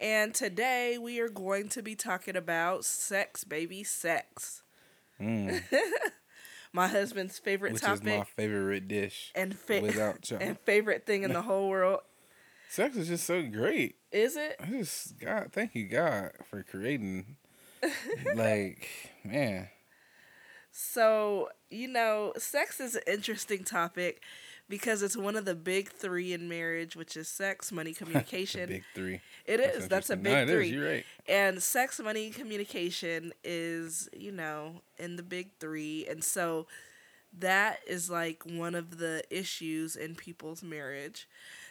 and 0.00 0.32
today 0.32 0.96
we 0.96 1.18
are 1.18 1.28
going 1.28 1.68
to 1.70 1.82
be 1.82 1.96
talking 1.96 2.36
about 2.36 2.84
sex, 2.84 3.42
baby, 3.42 3.82
sex. 3.82 4.62
Mm. 5.20 5.60
my 6.72 6.86
husband's 6.86 7.38
favorite 7.38 7.72
Which 7.72 7.82
topic. 7.82 8.04
Which 8.04 8.12
is 8.12 8.18
my 8.18 8.24
favorite 8.24 8.86
dish. 8.88 9.32
And 9.34 9.58
fa- 9.58 10.14
and 10.40 10.58
favorite 10.60 11.06
thing 11.06 11.24
in 11.24 11.32
the 11.32 11.42
whole 11.42 11.68
world. 11.68 12.00
Sex 12.68 12.96
is 12.96 13.08
just 13.08 13.24
so 13.24 13.42
great. 13.42 13.96
Is 14.12 14.36
it? 14.36 14.56
I 14.60 14.66
just 14.66 15.18
God, 15.18 15.48
thank 15.52 15.74
you 15.74 15.88
God 15.88 16.32
for 16.50 16.62
creating. 16.62 17.36
like, 18.34 18.88
man. 19.24 19.68
So, 20.70 21.48
you 21.70 21.88
know, 21.88 22.32
sex 22.36 22.78
is 22.78 22.94
an 22.94 23.02
interesting 23.06 23.64
topic 23.64 24.22
because 24.68 25.02
it's 25.02 25.16
one 25.16 25.34
of 25.34 25.44
the 25.44 25.54
big 25.54 25.88
three 25.90 26.32
in 26.32 26.48
marriage, 26.48 26.94
which 26.94 27.16
is 27.16 27.26
sex, 27.26 27.72
money, 27.72 27.94
communication. 27.94 28.68
big 28.68 28.84
three. 28.94 29.20
It 29.46 29.60
is. 29.60 29.88
That's, 29.88 30.08
That's 30.08 30.10
a 30.10 30.16
big 30.16 30.46
no, 30.46 30.46
three. 30.46 30.66
Is. 30.66 30.72
You're 30.72 30.88
right. 30.88 31.04
And 31.26 31.62
sex, 31.62 31.98
money, 32.00 32.30
communication 32.30 33.32
is, 33.42 34.08
you 34.16 34.30
know, 34.30 34.82
in 34.98 35.16
the 35.16 35.22
big 35.22 35.50
three. 35.58 36.06
And 36.08 36.22
so 36.22 36.66
that 37.38 37.80
is 37.86 38.10
like 38.10 38.42
one 38.44 38.74
of 38.74 38.98
the 38.98 39.22
issues 39.30 39.96
in 39.96 40.14
people's 40.14 40.62
marriage 40.62 41.26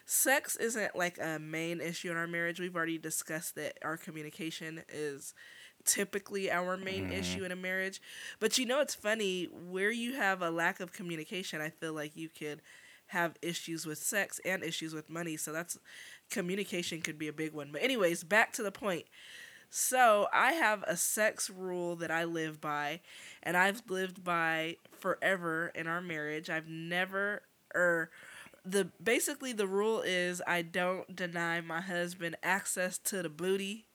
sex 0.08 0.56
isn't 0.56 0.96
like 0.96 1.20
a 1.22 1.38
main 1.38 1.82
issue 1.82 2.10
in 2.10 2.17
our 2.17 2.28
marriage. 2.28 2.60
We've 2.60 2.76
already 2.76 2.98
discussed 2.98 3.56
that 3.56 3.78
our 3.84 3.98
communication 3.98 4.82
is 4.89 5.36
typically 5.84 6.50
our 6.50 6.78
main 6.78 7.06
mm-hmm. 7.06 7.20
issue 7.20 7.43
in 7.43 7.52
a 7.52 7.56
marriage. 7.56 8.02
But 8.39 8.58
you 8.58 8.65
know, 8.65 8.80
it's 8.80 8.96
funny 8.96 9.50
where 9.52 9.91
you 9.91 10.15
have 10.15 10.41
a 10.41 10.50
lack 10.50 10.80
of 10.80 10.93
communication. 10.93 11.62
I 11.62 11.70
feel 11.70 11.93
like 11.93 12.15
you 12.15 12.30
could 12.30 12.62
have 13.08 13.38
issues 13.41 13.86
with 13.86 13.98
sex 13.98 14.39
and 14.46 14.63
issues 14.63 14.93
with 14.93 15.10
money. 15.10 15.36
So 15.36 15.52
that's 15.52 15.78
communication 16.32 17.02
could 17.02 17.20
be 17.20 17.28
a 17.28 17.34
big 17.34 17.54
one. 17.54 17.70
But 17.72 17.84
anyways, 17.84 18.24
back 18.24 18.54
to 18.54 18.63
the 18.63 18.72
point. 18.72 19.06
So 19.70 20.28
I 20.32 20.54
have 20.54 20.84
a 20.84 20.96
sex 20.96 21.50
rule 21.50 21.98
that 21.98 22.12
I 22.12 22.24
live 22.24 22.62
by, 22.62 23.02
and 23.43 23.58
I've 23.58 23.82
lived 23.89 24.24
by 24.24 24.78
forever 24.98 25.74
in 25.76 25.88
our 25.88 26.00
marriage. 26.00 26.50
I've 26.50 26.70
never 26.70 27.41
er, 27.76 28.10
the 28.71 28.89
basically 29.01 29.53
the 29.53 29.67
rule 29.67 30.01
is 30.01 30.41
I 30.45 30.62
don't 30.62 31.15
deny 31.15 31.62
my 31.62 31.82
husband 31.82 32.38
access 32.43 32.97
to 32.99 33.21
the 33.21 33.30
booty. 33.30 33.86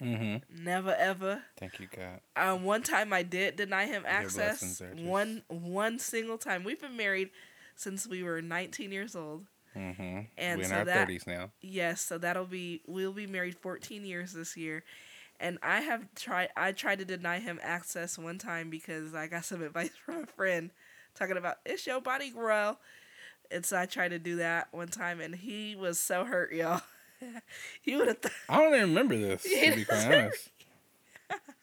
Mm-hmm. 0.00 0.64
Never 0.64 0.94
ever. 0.94 1.42
Thank 1.56 1.78
you, 1.80 1.86
God. 1.94 2.20
Um, 2.36 2.64
one 2.64 2.82
time 2.82 3.12
I 3.12 3.22
did 3.22 3.56
deny 3.56 3.86
him 3.86 4.04
access. 4.06 4.82
One 4.96 5.42
one 5.48 5.98
single 5.98 6.38
time. 6.38 6.64
We've 6.64 6.80
been 6.80 6.96
married 6.96 7.30
since 7.76 8.06
we 8.06 8.22
were 8.22 8.42
19 8.42 8.92
years 8.92 9.16
old. 9.16 9.44
Mm-hmm. 9.76 10.20
And 10.38 10.60
we're 10.60 10.66
in 10.66 10.72
our 10.72 10.84
that, 10.84 11.08
30s 11.08 11.26
now. 11.26 11.50
Yes, 11.60 12.00
so 12.00 12.18
that'll 12.18 12.44
be 12.44 12.82
we'll 12.86 13.12
be 13.12 13.26
married 13.26 13.56
14 13.56 14.04
years 14.04 14.32
this 14.32 14.56
year. 14.56 14.84
And 15.40 15.58
I 15.62 15.80
have 15.80 16.06
tried 16.14 16.50
I 16.56 16.72
tried 16.72 16.98
to 16.98 17.04
deny 17.04 17.38
him 17.38 17.58
access 17.62 18.18
one 18.18 18.38
time 18.38 18.70
because 18.70 19.14
I 19.14 19.26
got 19.26 19.44
some 19.44 19.62
advice 19.64 19.90
from 20.04 20.24
a 20.24 20.26
friend 20.26 20.70
talking 21.14 21.36
about 21.36 21.58
it's 21.64 21.86
your 21.86 22.00
body 22.00 22.30
grow 22.30 22.76
and 23.50 23.64
so 23.64 23.78
I 23.78 23.86
tried 23.86 24.08
to 24.08 24.18
do 24.18 24.36
that 24.36 24.68
one 24.72 24.88
time, 24.88 25.20
and 25.20 25.34
he 25.34 25.76
was 25.76 25.98
so 25.98 26.24
hurt, 26.24 26.52
y'all. 26.52 26.82
he 27.82 27.96
would 27.96 28.08
have. 28.08 28.20
Th- 28.20 28.34
I 28.48 28.58
don't 28.58 28.74
even 28.74 28.88
remember 28.90 29.16
this. 29.16 29.42
To 29.42 29.74
be 29.74 29.84
quite 29.88 30.06
honest. 30.06 30.50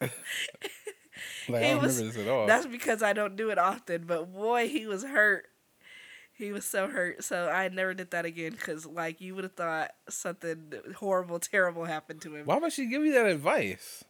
like, 1.48 1.62
I 1.62 1.70
don't 1.70 1.82
was, 1.82 1.98
remember 1.98 2.18
this 2.18 2.26
at 2.26 2.30
all. 2.30 2.46
That's 2.46 2.66
because 2.66 3.02
I 3.02 3.12
don't 3.12 3.36
do 3.36 3.50
it 3.50 3.58
often. 3.58 4.04
But 4.06 4.32
boy, 4.32 4.68
he 4.68 4.86
was 4.86 5.04
hurt. 5.04 5.46
He 6.32 6.52
was 6.52 6.64
so 6.64 6.88
hurt. 6.88 7.22
So 7.22 7.48
I 7.48 7.68
never 7.68 7.94
did 7.94 8.10
that 8.10 8.24
again 8.24 8.52
because, 8.52 8.86
like, 8.86 9.20
you 9.20 9.34
would 9.34 9.44
have 9.44 9.52
thought 9.52 9.92
something 10.08 10.72
horrible, 10.96 11.38
terrible 11.38 11.84
happened 11.84 12.22
to 12.22 12.34
him. 12.34 12.46
Why 12.46 12.58
would 12.58 12.72
she 12.72 12.86
give 12.86 13.04
you 13.04 13.12
that 13.12 13.26
advice? 13.26 14.02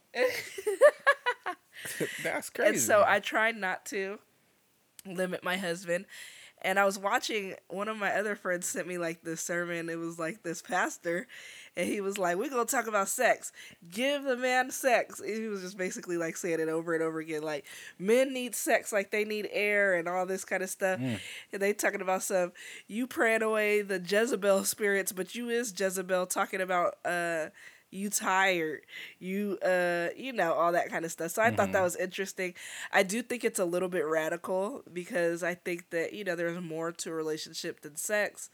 That's 2.22 2.50
crazy. 2.50 2.70
And 2.70 2.78
so 2.80 3.04
I 3.06 3.20
tried 3.20 3.56
not 3.56 3.84
to 3.86 4.18
limit 5.04 5.42
my 5.42 5.56
husband. 5.56 6.06
And 6.62 6.78
I 6.78 6.84
was 6.84 6.98
watching 6.98 7.54
one 7.68 7.88
of 7.88 7.96
my 7.96 8.12
other 8.12 8.34
friends 8.34 8.66
sent 8.66 8.86
me 8.86 8.98
like 8.98 9.22
this 9.22 9.40
sermon. 9.40 9.88
It 9.88 9.98
was 9.98 10.18
like 10.18 10.42
this 10.42 10.62
pastor, 10.62 11.26
and 11.76 11.88
he 11.88 12.00
was 12.00 12.18
like, 12.18 12.36
"We're 12.36 12.50
gonna 12.50 12.64
talk 12.64 12.86
about 12.86 13.08
sex. 13.08 13.52
Give 13.90 14.22
the 14.22 14.36
man 14.36 14.70
sex." 14.70 15.20
And 15.20 15.28
he 15.28 15.48
was 15.48 15.62
just 15.62 15.76
basically 15.76 16.16
like 16.16 16.36
saying 16.36 16.60
it 16.60 16.68
over 16.68 16.94
and 16.94 17.02
over 17.02 17.18
again, 17.18 17.42
like 17.42 17.64
men 17.98 18.32
need 18.32 18.54
sex, 18.54 18.92
like 18.92 19.10
they 19.10 19.24
need 19.24 19.48
air 19.52 19.94
and 19.94 20.08
all 20.08 20.24
this 20.24 20.44
kind 20.44 20.62
of 20.62 20.70
stuff. 20.70 21.00
Mm. 21.00 21.18
And 21.52 21.62
they 21.62 21.72
talking 21.72 22.00
about 22.00 22.22
some 22.22 22.52
you 22.86 23.06
praying 23.06 23.42
away 23.42 23.82
the 23.82 23.98
Jezebel 23.98 24.64
spirits, 24.64 25.12
but 25.12 25.34
you 25.34 25.50
is 25.50 25.74
Jezebel 25.78 26.26
talking 26.26 26.60
about 26.60 26.94
uh 27.04 27.46
you 27.92 28.08
tired 28.08 28.80
you 29.20 29.58
uh 29.64 30.08
you 30.16 30.32
know 30.32 30.54
all 30.54 30.72
that 30.72 30.90
kind 30.90 31.04
of 31.04 31.12
stuff 31.12 31.30
so 31.30 31.42
i 31.42 31.46
mm-hmm. 31.46 31.56
thought 31.56 31.72
that 31.72 31.78
mm-hmm. 31.78 31.84
was 31.84 31.96
interesting 31.96 32.54
i 32.90 33.02
do 33.02 33.22
think 33.22 33.44
it's 33.44 33.58
a 33.58 33.64
little 33.64 33.88
bit 33.88 34.04
radical 34.06 34.82
because 34.92 35.42
i 35.42 35.54
think 35.54 35.90
that 35.90 36.12
you 36.12 36.24
know 36.24 36.34
there's 36.34 36.60
more 36.60 36.90
to 36.90 37.10
a 37.10 37.14
relationship 37.14 37.82
than 37.82 37.94
sex 37.94 38.48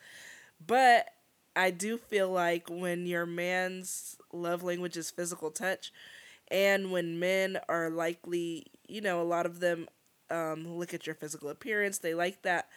but 0.65 1.07
i 1.55 1.71
do 1.71 1.97
feel 1.97 2.29
like 2.29 2.69
when 2.69 3.07
your 3.07 3.25
man's 3.25 4.17
love 4.33 4.63
language 4.63 4.97
is 4.97 5.11
physical 5.11 5.51
touch 5.51 5.93
and 6.51 6.91
when 6.91 7.21
men 7.21 7.59
are 7.69 7.89
likely 7.89 8.67
you 8.89 9.01
know 9.01 9.23
a 9.23 9.25
lot 9.25 9.47
of 9.47 9.61
them 9.61 9.89
um, 10.31 10.69
look 10.77 10.93
at 10.93 11.07
your 11.07 11.15
physical 11.15 11.49
appearance 11.49 11.99
they 11.99 12.13
like 12.13 12.43
that 12.43 12.69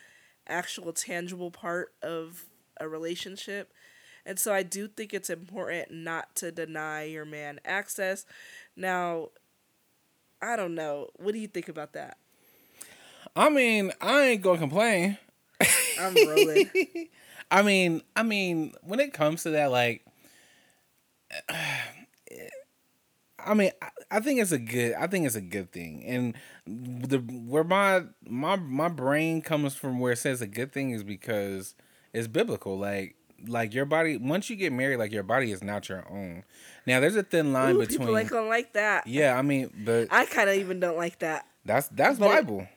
actual 0.47 0.93
tangible 0.93 1.51
part 1.51 1.93
of 2.01 2.45
a 2.79 2.87
relationship 2.87 3.73
and 4.25 4.39
so 4.39 4.53
I 4.53 4.63
do 4.63 4.87
think 4.87 5.13
it's 5.13 5.29
important 5.29 5.91
not 5.91 6.35
to 6.37 6.51
deny 6.51 7.03
your 7.03 7.25
man 7.25 7.59
access. 7.65 8.25
Now, 8.75 9.29
I 10.41 10.55
don't 10.55 10.75
know. 10.75 11.09
What 11.17 11.33
do 11.33 11.39
you 11.39 11.47
think 11.47 11.69
about 11.69 11.93
that? 11.93 12.17
I 13.35 13.49
mean, 13.49 13.91
I 14.01 14.21
ain't 14.23 14.41
gonna 14.41 14.59
complain. 14.59 15.17
I'm 15.99 16.15
rolling. 16.15 16.69
I 17.51 17.61
mean, 17.61 18.01
I 18.15 18.23
mean, 18.23 18.73
when 18.81 18.99
it 18.99 19.13
comes 19.13 19.43
to 19.43 19.51
that, 19.51 19.71
like, 19.71 20.05
I 23.43 23.53
mean, 23.55 23.71
I, 23.81 23.89
I 24.11 24.19
think 24.19 24.39
it's 24.39 24.51
a 24.51 24.59
good. 24.59 24.93
I 24.93 25.07
think 25.07 25.25
it's 25.25 25.35
a 25.35 25.41
good 25.41 25.71
thing, 25.71 26.03
and 26.05 26.35
the 26.65 27.17
where 27.19 27.63
my 27.63 28.03
my 28.27 28.55
my 28.55 28.87
brain 28.87 29.41
comes 29.41 29.75
from, 29.75 29.99
where 29.99 30.13
it 30.13 30.17
says 30.17 30.41
a 30.41 30.47
good 30.47 30.71
thing, 30.71 30.91
is 30.91 31.03
because 31.03 31.75
it's 32.13 32.27
biblical. 32.27 32.77
Like, 32.77 33.15
like 33.47 33.73
your 33.73 33.85
body 33.85 34.17
once 34.17 34.49
you 34.49 34.55
get 34.55 34.71
married, 34.73 34.97
like 34.97 35.11
your 35.11 35.23
body 35.23 35.51
is 35.51 35.63
not 35.63 35.89
your 35.89 36.05
own. 36.09 36.43
Now 36.85 36.99
there's 36.99 37.15
a 37.15 37.23
thin 37.23 37.53
line 37.53 37.75
Ooh, 37.75 37.79
between. 37.79 37.99
people 37.99 38.17
ain't 38.17 38.29
gonna 38.29 38.47
like 38.47 38.73
that. 38.73 39.07
yeah, 39.07 39.37
I 39.37 39.41
mean, 39.41 39.71
but 39.85 40.07
I 40.11 40.25
kind 40.25 40.49
of 40.49 40.55
even 40.55 40.79
don't 40.79 40.97
like 40.97 41.19
that. 41.19 41.45
that's 41.65 41.87
that's 41.89 42.17
but 42.19 42.25
it- 42.31 42.45
Bible. 42.47 42.67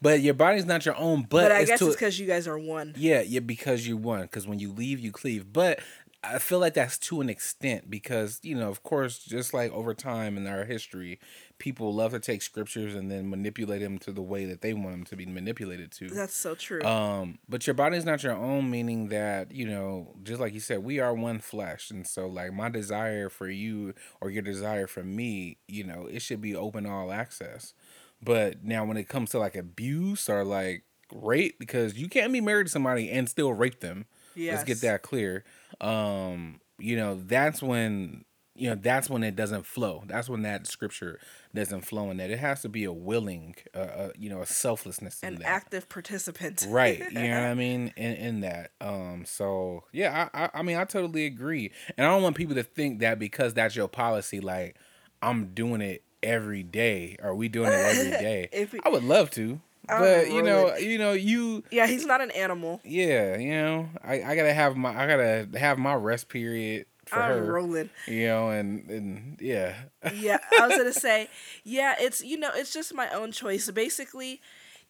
but 0.00 0.20
your 0.20 0.34
body's 0.34 0.66
not 0.66 0.84
your 0.86 0.96
own. 0.96 1.22
But, 1.22 1.42
But, 1.44 1.52
I 1.52 1.64
guess 1.64 1.78
to, 1.80 1.86
it's 1.86 1.96
because 1.96 2.18
you 2.18 2.26
guys 2.26 2.46
are 2.46 2.58
one. 2.58 2.94
Yeah, 2.96 3.22
yeah, 3.22 3.40
because 3.40 3.86
you're 3.88 3.96
one 3.96 4.22
Because 4.22 4.46
when 4.46 4.58
you 4.58 4.72
leave, 4.72 5.00
you 5.00 5.12
cleave. 5.12 5.52
But 5.52 5.80
I 6.26 6.38
feel 6.38 6.58
like 6.58 6.74
that's 6.74 6.98
to 6.98 7.20
an 7.20 7.28
extent 7.28 7.90
because 7.90 8.40
you 8.42 8.54
know, 8.54 8.68
of 8.68 8.82
course, 8.82 9.18
just 9.18 9.52
like 9.54 9.72
over 9.72 9.94
time 9.94 10.36
in 10.36 10.46
our 10.46 10.64
history, 10.64 11.18
people 11.58 11.94
love 11.94 12.12
to 12.12 12.20
take 12.20 12.42
scriptures 12.42 12.94
and 12.94 13.10
then 13.10 13.30
manipulate 13.30 13.80
them 13.80 13.98
to 14.00 14.12
the 14.12 14.22
way 14.22 14.44
that 14.46 14.60
they 14.60 14.74
want 14.74 14.90
them 14.90 15.04
to 15.04 15.16
be 15.16 15.26
manipulated 15.26 15.92
to. 15.92 16.08
That's 16.08 16.34
so 16.34 16.54
true. 16.54 16.82
Um, 16.82 17.38
but 17.48 17.66
your 17.66 17.74
body's 17.74 18.04
not 18.04 18.22
your 18.22 18.34
own, 18.34 18.70
meaning 18.70 19.08
that 19.08 19.52
you 19.52 19.66
know, 19.66 20.14
just 20.22 20.40
like 20.40 20.54
you 20.54 20.60
said, 20.60 20.82
we 20.84 21.00
are 21.00 21.14
one 21.14 21.38
flesh, 21.38 21.90
and 21.90 22.06
so 22.06 22.26
like 22.26 22.52
my 22.52 22.68
desire 22.68 23.28
for 23.28 23.48
you 23.48 23.94
or 24.20 24.30
your 24.30 24.42
desire 24.42 24.86
for 24.86 25.02
me, 25.02 25.58
you 25.68 25.84
know, 25.84 26.06
it 26.10 26.22
should 26.22 26.40
be 26.40 26.56
open 26.56 26.86
all 26.86 27.12
access. 27.12 27.74
But 28.22 28.64
now, 28.64 28.84
when 28.84 28.96
it 28.96 29.08
comes 29.08 29.30
to 29.30 29.38
like 29.38 29.54
abuse 29.54 30.28
or 30.28 30.44
like 30.44 30.84
rape, 31.12 31.58
because 31.58 31.96
you 31.96 32.08
can't 32.08 32.32
be 32.32 32.40
married 32.40 32.66
to 32.66 32.72
somebody 32.72 33.10
and 33.10 33.28
still 33.28 33.52
rape 33.52 33.80
them. 33.80 34.06
Let's 34.36 34.64
get 34.64 34.80
that 34.82 35.02
clear. 35.02 35.44
Um, 35.80 36.60
you 36.78 36.96
know, 36.96 37.20
that's 37.26 37.62
when 37.62 38.24
you 38.56 38.68
know 38.68 38.76
that's 38.76 39.10
when 39.10 39.22
it 39.24 39.34
doesn't 39.34 39.66
flow. 39.66 40.04
That's 40.06 40.28
when 40.28 40.42
that 40.42 40.66
scripture 40.68 41.18
doesn't 41.54 41.82
flow 41.82 42.10
in 42.10 42.18
that. 42.18 42.30
It 42.30 42.38
has 42.38 42.62
to 42.62 42.68
be 42.68 42.84
a 42.84 42.92
willing, 42.92 43.56
uh, 43.74 43.78
uh 43.78 44.08
you 44.16 44.30
know, 44.30 44.40
a 44.42 44.46
selflessness 44.46 45.22
in 45.22 45.34
An 45.34 45.38
that. 45.40 45.48
active 45.48 45.88
participant. 45.88 46.64
right. 46.68 46.98
You 47.00 47.10
know 47.28 47.40
what 47.40 47.48
i 47.50 47.54
mean? 47.66 47.92
In, 47.96 48.12
in 48.14 48.40
that. 48.42 48.70
Um 48.80 49.24
so 49.26 49.84
yeah 49.92 50.28
I, 50.32 50.44
I 50.44 50.50
i 50.54 50.62
mean 50.62 50.76
i 50.76 50.84
totally 50.84 51.26
agree. 51.26 51.72
And 51.98 52.06
i 52.06 52.10
don't 52.10 52.22
want 52.22 52.36
people 52.36 52.54
to 52.54 52.62
think 52.62 53.00
that 53.00 53.18
because 53.18 53.54
that's 53.54 53.74
your 53.74 53.88
policy 53.88 54.40
like 54.40 54.76
i'm 55.22 55.46
doing 55.54 55.80
it 55.80 56.02
every 56.22 56.62
day. 56.62 57.16
Or 57.22 57.34
we 57.34 57.48
doing 57.48 57.72
it 57.72 57.74
every 57.74 58.10
day? 58.24 58.48
If 58.52 58.72
we- 58.72 58.80
i 58.84 58.88
would 58.88 59.04
love 59.04 59.30
to 59.32 59.60
But 59.88 60.30
you 60.30 60.42
know 60.42 60.74
you 60.76 60.98
know 60.98 61.12
you 61.12 61.62
Yeah, 61.70 61.86
he's 61.86 62.04
not 62.04 62.20
an 62.20 62.30
animal. 62.32 62.80
yeah 62.84 63.36
you 63.36 63.50
know 63.50 63.88
i, 64.02 64.22
I 64.22 64.36
gotta 64.36 64.52
have 64.54 64.76
my 64.76 64.90
i 64.90 65.06
gotta 65.06 65.48
have 65.58 65.78
my 65.78 65.94
rest 65.94 66.28
period 66.28 66.86
for 67.06 67.22
I'm 67.22 67.24
her 67.24 67.46
rolling. 67.46 67.90
you 68.06 68.26
know 68.26 68.50
and 68.50 68.88
and 68.90 69.38
yeah 69.40 69.74
Yeah, 70.10 70.38
I 70.56 70.66
was 70.66 70.76
gonna 70.76 70.92
say, 70.92 71.28
yeah, 71.64 71.94
it's 71.98 72.22
you 72.22 72.36
know, 72.38 72.50
it's 72.54 72.72
just 72.72 72.94
my 72.94 73.08
own 73.10 73.32
choice. 73.32 73.70
Basically, 73.70 74.40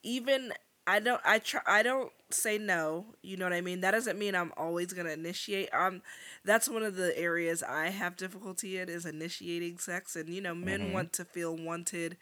even 0.03 0.53
I 0.87 1.01
don't, 1.01 1.21
I 1.25 1.39
try, 1.39 1.61
I 1.67 1.83
don't 1.83 2.11
say 2.31 2.59
no. 2.59 3.07
You 3.23 3.37
know 3.37 3.45
what 3.45 3.53
I 3.53 3.61
mean? 3.61 3.81
That 3.81 3.93
doesn't 3.93 4.19
mean 4.19 4.35
I'm 4.35 4.53
always 4.57 4.93
gonna 4.93 5.11
initiate. 5.11 5.69
Um, 5.73 6.03
that's 6.45 6.69
one 6.69 6.83
of 6.83 6.97
the 6.97 7.17
areas 7.19 7.63
I 7.63 7.91
have 7.91 8.17
difficulty 8.17 8.79
in 8.79 8.89
is 8.89 9.07
initiating 9.07 9.79
sex, 9.79 10.17
and 10.17 10.29
you 10.29 10.41
know, 10.41 10.55
men 10.55 10.81
Mm-hmm. 10.81 10.93
want 10.93 11.13
to 11.15 11.25
feel 11.25 11.57
wanted 11.57 12.17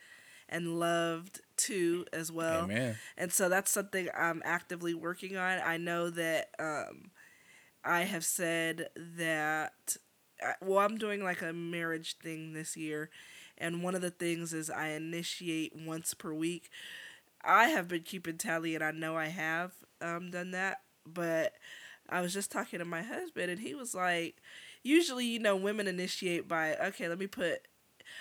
and 0.48 0.78
loved 0.78 1.40
too 1.62 2.04
as 2.12 2.30
well. 2.32 2.64
Amen. 2.64 2.96
And 3.16 3.32
so 3.32 3.48
that's 3.48 3.70
something 3.70 4.08
I'm 4.16 4.42
actively 4.44 4.94
working 4.94 5.36
on. 5.36 5.60
I 5.64 5.76
know 5.76 6.10
that 6.10 6.50
um, 6.58 7.10
I 7.84 8.02
have 8.02 8.24
said 8.24 8.88
that, 9.16 9.96
well, 10.60 10.78
I'm 10.78 10.98
doing 10.98 11.22
like 11.22 11.42
a 11.42 11.52
marriage 11.52 12.16
thing 12.18 12.52
this 12.52 12.76
year. 12.76 13.10
And 13.58 13.82
one 13.82 13.94
of 13.94 14.02
the 14.02 14.10
things 14.10 14.52
is 14.52 14.70
I 14.70 14.88
initiate 14.88 15.72
once 15.76 16.14
per 16.14 16.32
week. 16.32 16.70
I 17.44 17.68
have 17.68 17.88
been 17.88 18.02
keeping 18.02 18.38
tally 18.38 18.74
and 18.74 18.82
I 18.82 18.90
know 18.90 19.16
I 19.16 19.28
have 19.28 19.72
um, 20.00 20.30
done 20.30 20.50
that. 20.52 20.80
But 21.06 21.54
I 22.08 22.20
was 22.20 22.32
just 22.32 22.50
talking 22.50 22.78
to 22.78 22.84
my 22.84 23.02
husband 23.02 23.50
and 23.50 23.60
he 23.60 23.74
was 23.74 23.94
like, 23.94 24.36
usually, 24.82 25.26
you 25.26 25.38
know, 25.38 25.56
women 25.56 25.86
initiate 25.86 26.48
by, 26.48 26.74
okay, 26.76 27.08
let 27.08 27.18
me 27.18 27.26
put, 27.26 27.66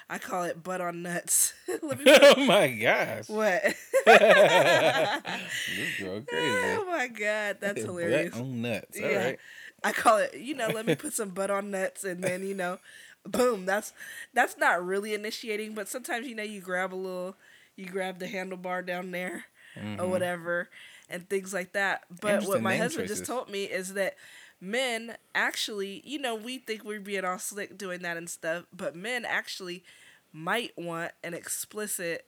I 0.09 0.17
call 0.17 0.43
it 0.43 0.63
butt 0.63 0.81
on 0.81 1.01
nuts. 1.03 1.53
oh 1.83 2.45
my 2.45 2.69
gosh 2.69 3.29
what? 3.29 3.63
this 4.05 5.99
girl 5.99 6.17
oh 6.17 6.23
crazy 6.27 6.77
Oh 6.77 6.85
my 6.89 7.07
god, 7.07 7.57
that's 7.59 7.83
Butt 7.83 7.85
hilarious. 7.85 8.35
on 8.35 8.61
nuts 8.61 8.99
all 9.01 9.09
Yeah. 9.09 9.25
right 9.25 9.39
I 9.83 9.91
call 9.93 10.17
it, 10.17 10.35
you 10.35 10.55
know, 10.55 10.67
let 10.69 10.85
me 10.85 10.95
put 10.95 11.13
some 11.13 11.29
butt 11.29 11.49
on 11.49 11.71
nuts 11.71 12.03
and 12.03 12.23
then, 12.23 12.45
you 12.45 12.53
know, 12.53 12.79
boom. 13.25 13.65
That's 13.65 13.93
that's 14.33 14.57
not 14.57 14.85
really 14.85 15.13
initiating, 15.13 15.73
but 15.73 15.87
sometimes 15.87 16.27
you 16.27 16.35
know 16.35 16.43
you 16.43 16.61
grab 16.61 16.93
a 16.93 16.95
little 16.95 17.35
you 17.75 17.85
grab 17.87 18.19
the 18.19 18.27
handlebar 18.27 18.85
down 18.85 19.11
there 19.11 19.45
or 19.75 19.81
mm-hmm. 19.81 20.09
whatever 20.09 20.69
and 21.09 21.27
things 21.29 21.53
like 21.53 21.73
that. 21.73 22.03
But 22.21 22.43
what 22.45 22.61
my 22.61 22.77
husband 22.77 23.07
choices. 23.07 23.19
just 23.19 23.29
told 23.29 23.49
me 23.49 23.65
is 23.65 23.93
that 23.93 24.15
men 24.61 25.15
actually, 25.35 26.01
you 26.05 26.19
know, 26.19 26.35
we 26.35 26.59
think 26.59 26.83
we're 26.85 27.01
being 27.01 27.25
all 27.25 27.39
slick 27.39 27.77
doing 27.77 28.01
that 28.03 28.17
and 28.17 28.29
stuff, 28.29 28.65
but 28.71 28.95
men 28.95 29.25
actually 29.25 29.83
might 30.31 30.71
want 30.77 31.11
an 31.23 31.33
explicit, 31.33 32.25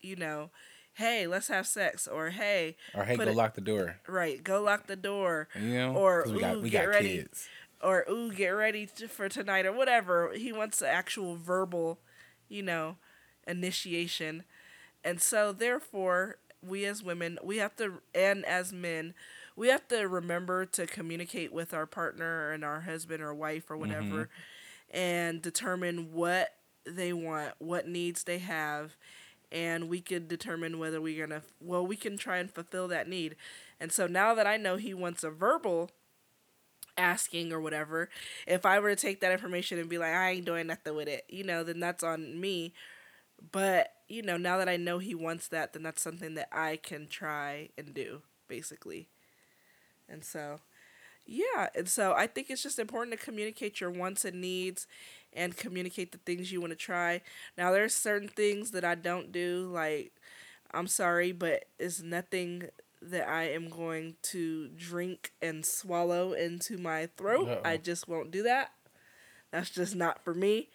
you 0.00 0.16
know, 0.16 0.50
hey, 0.94 1.26
let's 1.26 1.48
have 1.48 1.66
sex 1.66 2.06
or 2.08 2.30
hey, 2.30 2.76
or 2.94 3.04
hey 3.04 3.16
go 3.16 3.22
it- 3.22 3.36
lock 3.36 3.54
the 3.54 3.60
door 3.62 3.96
right, 4.08 4.42
go 4.44 4.60
lock 4.62 4.86
the 4.88 4.96
door 4.96 5.48
You 5.54 5.74
know, 5.74 5.94
Or, 5.96 6.26
we 6.28 6.40
got 6.40 6.56
ooh, 6.56 6.60
we 6.60 6.70
get 6.70 6.84
got 6.84 6.90
ready. 6.90 7.16
kids. 7.18 7.48
or 7.82 8.04
ooh, 8.10 8.32
get 8.32 8.48
ready 8.50 8.86
to, 8.96 9.08
for 9.08 9.28
tonight 9.28 9.64
or 9.64 9.72
whatever. 9.72 10.32
He 10.34 10.52
wants 10.52 10.80
the 10.80 10.88
actual 10.88 11.36
verbal, 11.36 11.98
you 12.48 12.62
know, 12.62 12.96
initiation. 13.46 14.44
And 15.04 15.20
so 15.20 15.52
therefore, 15.52 16.36
we 16.62 16.84
as 16.84 17.02
women, 17.02 17.38
we 17.42 17.56
have 17.58 17.74
to 17.76 18.02
and 18.14 18.44
as 18.44 18.72
men, 18.72 19.14
we 19.60 19.68
have 19.68 19.86
to 19.88 20.08
remember 20.08 20.64
to 20.64 20.86
communicate 20.86 21.52
with 21.52 21.74
our 21.74 21.84
partner 21.84 22.50
and 22.50 22.64
our 22.64 22.80
husband 22.80 23.22
or 23.22 23.34
wife 23.34 23.70
or 23.70 23.76
mm-hmm. 23.76 23.90
whatever 23.90 24.30
and 24.90 25.42
determine 25.42 26.14
what 26.14 26.54
they 26.86 27.12
want, 27.12 27.52
what 27.58 27.86
needs 27.86 28.24
they 28.24 28.38
have, 28.38 28.96
and 29.52 29.90
we 29.90 30.00
could 30.00 30.28
determine 30.28 30.78
whether 30.78 30.98
we're 30.98 31.26
gonna 31.26 31.42
well, 31.60 31.86
we 31.86 31.94
can 31.94 32.16
try 32.16 32.38
and 32.38 32.50
fulfill 32.50 32.88
that 32.88 33.06
need. 33.06 33.36
And 33.78 33.92
so 33.92 34.06
now 34.06 34.34
that 34.34 34.46
I 34.46 34.56
know 34.56 34.76
he 34.76 34.94
wants 34.94 35.22
a 35.22 35.30
verbal 35.30 35.90
asking 36.96 37.52
or 37.52 37.60
whatever, 37.60 38.08
if 38.46 38.64
I 38.64 38.80
were 38.80 38.88
to 38.88 38.96
take 38.96 39.20
that 39.20 39.32
information 39.32 39.78
and 39.78 39.90
be 39.90 39.98
like, 39.98 40.14
I 40.14 40.30
ain't 40.30 40.46
doing 40.46 40.68
nothing 40.68 40.96
with 40.96 41.06
it, 41.06 41.26
you 41.28 41.44
know, 41.44 41.64
then 41.64 41.80
that's 41.80 42.02
on 42.02 42.40
me. 42.40 42.72
But, 43.52 43.92
you 44.08 44.22
know, 44.22 44.38
now 44.38 44.56
that 44.56 44.70
I 44.70 44.78
know 44.78 45.00
he 45.00 45.14
wants 45.14 45.48
that, 45.48 45.74
then 45.74 45.82
that's 45.82 46.02
something 46.02 46.32
that 46.36 46.48
I 46.50 46.76
can 46.76 47.08
try 47.08 47.68
and 47.76 47.92
do, 47.92 48.22
basically. 48.48 49.08
And 50.10 50.24
so, 50.24 50.60
yeah. 51.26 51.68
And 51.74 51.88
so 51.88 52.12
I 52.12 52.26
think 52.26 52.50
it's 52.50 52.62
just 52.62 52.78
important 52.78 53.18
to 53.18 53.24
communicate 53.24 53.80
your 53.80 53.90
wants 53.90 54.24
and 54.24 54.40
needs 54.40 54.86
and 55.32 55.56
communicate 55.56 56.12
the 56.12 56.18
things 56.18 56.50
you 56.50 56.60
want 56.60 56.72
to 56.72 56.76
try. 56.76 57.22
Now, 57.56 57.70
there's 57.70 57.94
certain 57.94 58.28
things 58.28 58.72
that 58.72 58.84
I 58.84 58.94
don't 58.96 59.30
do. 59.30 59.70
Like, 59.72 60.12
I'm 60.72 60.86
sorry, 60.88 61.32
but 61.32 61.64
it's 61.78 62.02
nothing 62.02 62.64
that 63.02 63.28
I 63.28 63.44
am 63.44 63.68
going 63.68 64.16
to 64.22 64.68
drink 64.68 65.32
and 65.40 65.64
swallow 65.64 66.32
into 66.32 66.76
my 66.76 67.08
throat. 67.16 67.60
I 67.64 67.76
just 67.76 68.08
won't 68.08 68.30
do 68.30 68.42
that. 68.42 68.72
That's 69.50 69.70
just 69.70 69.96
not 69.96 70.22
for 70.22 70.34
me. 70.34 70.68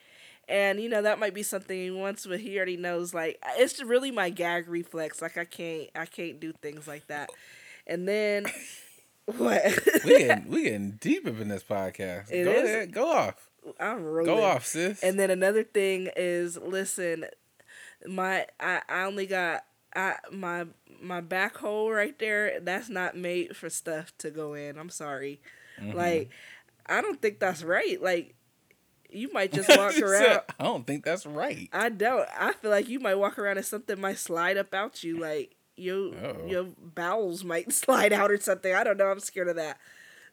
And 0.48 0.80
you 0.80 0.90
know 0.90 1.02
that 1.02 1.20
might 1.20 1.34
be 1.34 1.44
something 1.44 1.78
he 1.78 1.92
wants, 1.92 2.26
but 2.26 2.40
he 2.40 2.58
already 2.58 2.78
knows. 2.78 3.14
Like 3.14 3.40
it's 3.58 3.82
really 3.82 4.12
my 4.12 4.30
gag 4.30 4.68
reflex. 4.68 5.22
Like 5.22 5.38
I 5.38 5.46
can't, 5.46 5.90
I 5.96 6.06
can't 6.06 6.40
do 6.40 6.52
things 6.52 6.88
like 6.88 7.08
that. 7.08 7.30
And 7.88 8.08
then 8.08 8.46
what? 9.26 9.64
we 10.06 10.18
getting 10.20 10.48
we 10.50 10.64
getting 10.64 10.92
deep 11.02 11.26
up 11.28 11.40
in 11.40 11.48
this 11.48 11.64
podcast. 11.64 12.32
It 12.32 12.46
go 12.46 12.52
is? 12.52 12.64
ahead, 12.64 12.94
go 12.94 13.12
off, 13.12 13.50
I'm 13.80 14.04
rolling. 14.04 14.26
go 14.26 14.44
off, 14.44 14.66
sis. 14.66 15.02
And 15.04 15.20
then 15.20 15.30
another 15.30 15.64
thing 15.64 16.10
is, 16.16 16.58
listen, 16.58 17.26
my 18.08 18.46
I, 18.60 18.82
I 18.88 19.04
only 19.04 19.26
got 19.26 19.64
I 19.96 20.16
my 20.32 20.66
my 21.02 21.22
back 21.22 21.58
hole 21.58 21.92
right 21.92 22.18
there. 22.20 22.60
That's 22.60 22.90
not 22.90 23.16
made 23.18 23.56
for 23.56 23.70
stuff 23.70 24.16
to 24.20 24.30
go 24.30 24.54
in. 24.54 24.78
I'm 24.78 24.90
sorry. 24.90 25.42
Mm-hmm. 25.82 25.98
Like 25.98 26.30
I 26.86 27.02
don't 27.02 27.22
think 27.22 27.40
that's 27.40 27.64
right. 27.64 28.02
Like 28.02 28.36
you 29.10 29.32
might 29.32 29.52
just 29.54 29.70
walk 29.70 29.98
around. 29.98 30.42
I 30.60 30.64
don't 30.64 30.86
think 30.86 31.04
that's 31.04 31.26
right. 31.26 31.70
I 31.74 31.90
don't. 31.90 32.28
I 32.38 32.54
feel 32.54 32.72
like 32.72 32.90
you 32.90 33.00
might 33.00 33.16
walk 33.16 33.40
around 33.40 33.58
and 33.58 33.66
something 33.66 34.00
might 34.00 34.20
slide 34.20 34.58
up 34.58 34.74
out 34.74 35.04
you. 35.04 35.18
Like 35.18 35.55
your 35.76 36.14
Uh-oh. 36.14 36.46
your 36.48 36.66
bowels 36.80 37.44
might 37.44 37.72
slide 37.84 38.14
out 38.14 38.32
or 38.32 38.40
something. 38.40 38.74
I 38.74 38.84
don't 38.84 38.98
know. 38.98 39.08
I'm 39.08 39.20
scared 39.20 39.50
of 39.50 39.56
that. 39.56 39.78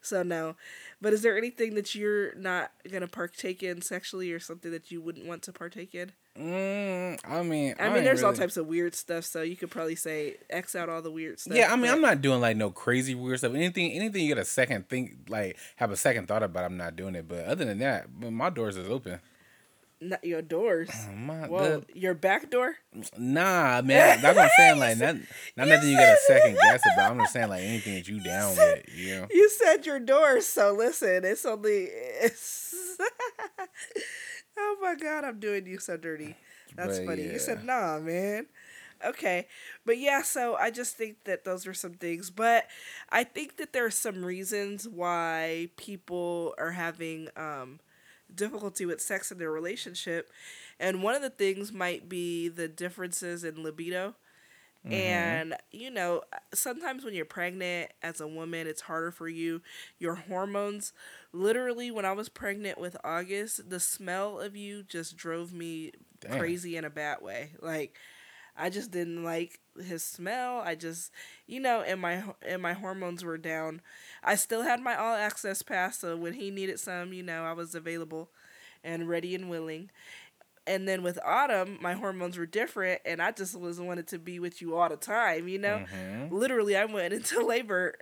So 0.00 0.22
no. 0.22 0.57
But 1.00 1.12
is 1.12 1.22
there 1.22 1.37
anything 1.37 1.74
that 1.76 1.94
you're 1.94 2.35
not 2.35 2.72
gonna 2.90 3.07
partake 3.09 3.62
in 3.62 3.83
sexually 3.83 4.33
or 4.33 4.40
something 4.40 4.70
that 4.72 4.90
you 4.90 5.00
wouldn't 5.00 5.26
want 5.26 5.42
to 5.44 5.52
partake 5.52 5.94
in? 5.94 6.12
Mm, 6.38 7.18
I 7.24 7.42
mean, 7.42 7.74
I 7.78 7.88
mean, 7.88 7.96
ain't 7.96 8.05
there's 8.05 8.22
all 8.22 8.33
types 8.33 8.57
of 8.57 8.66
weird 8.66 8.94
stuff, 8.94 9.24
so 9.24 9.42
you 9.42 9.55
could 9.55 9.70
probably 9.70 9.96
say 9.96 10.37
X 10.48 10.74
out 10.74 10.88
all 10.88 11.02
the 11.02 11.11
weird 11.11 11.38
stuff. 11.38 11.55
Yeah, 11.57 11.70
I 11.70 11.76
mean, 11.76 11.83
but- 11.87 11.90
I'm 11.92 12.00
not 12.00 12.22
doing 12.22 12.40
like 12.40 12.57
no 12.57 12.70
crazy 12.70 13.14
weird 13.14 13.38
stuff. 13.38 13.55
Anything, 13.55 13.92
anything 13.92 14.22
you 14.22 14.28
get 14.35 14.38
a 14.38 14.44
second 14.44 14.88
think, 14.88 15.28
like 15.28 15.59
have 15.76 15.90
a 15.90 15.96
second 15.96 16.28
thought 16.28 16.42
about, 16.42 16.64
I'm 16.64 16.76
not 16.78 16.96
doing 16.96 17.14
it. 17.16 17.28
But 17.28 17.44
other 17.44 17.64
than 17.64 17.78
that, 17.81 18.07
my 18.18 18.48
doors 18.48 18.76
is 18.76 18.88
open. 18.88 19.20
Not 20.05 20.25
your 20.25 20.43
doors. 20.43 20.91
Oh, 20.93 21.12
my, 21.15 21.47
Whoa, 21.47 21.81
the- 21.87 21.99
your 21.99 22.15
back 22.15 22.51
door? 22.51 22.75
nah, 23.17 23.81
man. 23.83 24.21
That's 24.21 24.37
what 24.37 24.45
I'm 24.45 24.51
saying. 24.57 24.79
Like, 24.81 24.99
not, 24.99 25.15
not 25.57 25.67
You 25.69 25.75
nothing 25.75 25.91
you 25.91 25.97
got 25.97 26.15
a 26.15 26.17
second 26.27 26.55
guess 26.57 26.83
about. 26.93 27.12
I'm 27.12 27.19
just 27.21 27.33
saying, 27.33 27.49
like, 27.49 27.62
anything 27.62 27.95
that 27.95 28.09
you 28.09 28.21
down 28.21 28.57
with, 28.57 28.85
you 28.97 29.17
know? 29.21 29.27
You 29.31 29.49
said 29.49 29.87
your 29.87 30.01
doors, 30.01 30.47
so 30.47 30.73
listen, 30.73 31.25
it's 31.25 31.45
only 31.47 31.85
it's 31.91 32.75
Oh 34.59 34.77
my 34.83 34.95
god, 34.95 35.25
I'm 35.25 35.38
doing 35.41 35.67
you 35.67 35.79
so 35.79 35.97
dirty. 35.97 36.37
That's 36.77 36.99
But, 36.99 37.07
funny. 37.07 37.23
You 37.23 37.38
said 37.38 37.65
nah, 37.65 37.99
man. 37.99 38.47
Okay. 39.05 39.47
But 39.85 39.99
yeah, 39.99 40.23
so 40.23 40.55
I 40.57 40.71
just 40.71 40.97
think 40.97 41.25
that 41.25 41.45
those 41.45 41.67
are 41.67 41.75
some 41.75 41.95
things. 41.95 42.31
But 42.31 42.67
I 43.11 43.25
think 43.25 43.57
that 43.57 43.73
there 43.73 43.85
are 43.87 43.91
some 43.91 44.25
reasons 44.25 44.87
why 44.88 45.69
people 45.77 46.55
are 46.59 46.73
having 46.73 47.29
um 47.37 47.81
difficulty 48.35 48.87
with 48.87 49.01
sex 49.01 49.31
in 49.31 49.38
their 49.38 49.51
relationship. 49.51 50.31
And 50.79 51.03
one 51.03 51.14
of 51.14 51.23
the 51.23 51.31
things 51.31 51.73
might 51.73 52.09
be 52.09 52.49
the 52.49 52.68
differences 52.68 53.45
in 53.45 53.62
libido. 53.62 54.14
Mm-hmm. 54.85 54.95
And, 54.95 55.55
you 55.71 55.90
know, 55.90 56.23
sometimes 56.53 57.05
when 57.05 57.14
you're 57.14 57.25
pregnant 57.25 57.92
as 58.03 58.21
a 58.21 58.27
woman, 58.27 58.66
it's 58.66 58.81
harder 58.81 59.12
for 59.12 59.29
you. 59.29 59.62
Your 60.01 60.16
hormones, 60.16 60.92
literally, 61.33 61.92
when 61.92 62.05
I 62.05 62.12
was 62.12 62.29
pregnant 62.29 62.81
with 62.81 62.97
August, 63.05 63.71
the 63.71 63.79
smell 63.79 64.40
of 64.40 64.57
you 64.57 64.83
just 64.83 65.16
drove 65.16 65.53
me 65.53 65.92
Damn. 66.21 66.37
crazy 66.37 66.77
in 66.77 66.85
a 66.85 66.90
bad 66.90 67.23
way. 67.23 67.53
Like, 67.61 67.95
I 68.57 68.71
just 68.71 68.91
didn't 68.91 69.25
like 69.25 69.61
his 69.87 70.03
smell. 70.03 70.59
I 70.59 70.75
just, 70.75 71.11
you 71.47 71.61
know, 71.61 71.81
and 71.83 72.01
my 72.01 72.23
and 72.47 72.62
my 72.62 72.73
hormones 72.75 73.25
were 73.25 73.38
down. 73.38 73.81
I 74.23 74.35
still 74.37 74.62
had 74.62 74.81
my 74.81 74.95
all 74.97 75.15
access 75.15 75.62
pass, 75.62 75.99
so 75.99 76.17
when 76.17 76.35
he 76.35 76.51
needed 76.51 76.79
some, 76.81 77.12
you 77.12 77.23
know, 77.23 77.45
I 77.45 77.53
was 77.53 77.75
available 77.75 78.31
and 78.85 79.09
ready 79.09 79.35
and 79.35 79.49
willing. 79.51 79.91
And 80.67 80.87
then 80.88 81.03
with 81.03 81.19
Autumn, 81.25 81.79
my 81.81 81.95
hormones 81.95 82.37
were 82.38 82.47
different, 82.47 83.01
and 83.05 83.21
I 83.23 83.33
just 83.33 83.59
was 83.59 83.81
wanted 83.81 84.07
to 84.09 84.19
be 84.19 84.38
with 84.38 84.61
you 84.62 84.77
all 84.77 84.88
the 84.88 84.97
time, 84.97 85.49
you 85.49 85.59
know. 85.59 85.83
Mhm. 85.83 86.31
Literally, 86.31 86.77
I 86.77 86.85
went 86.85 87.12
into 87.15 87.45
labor. 87.45 87.95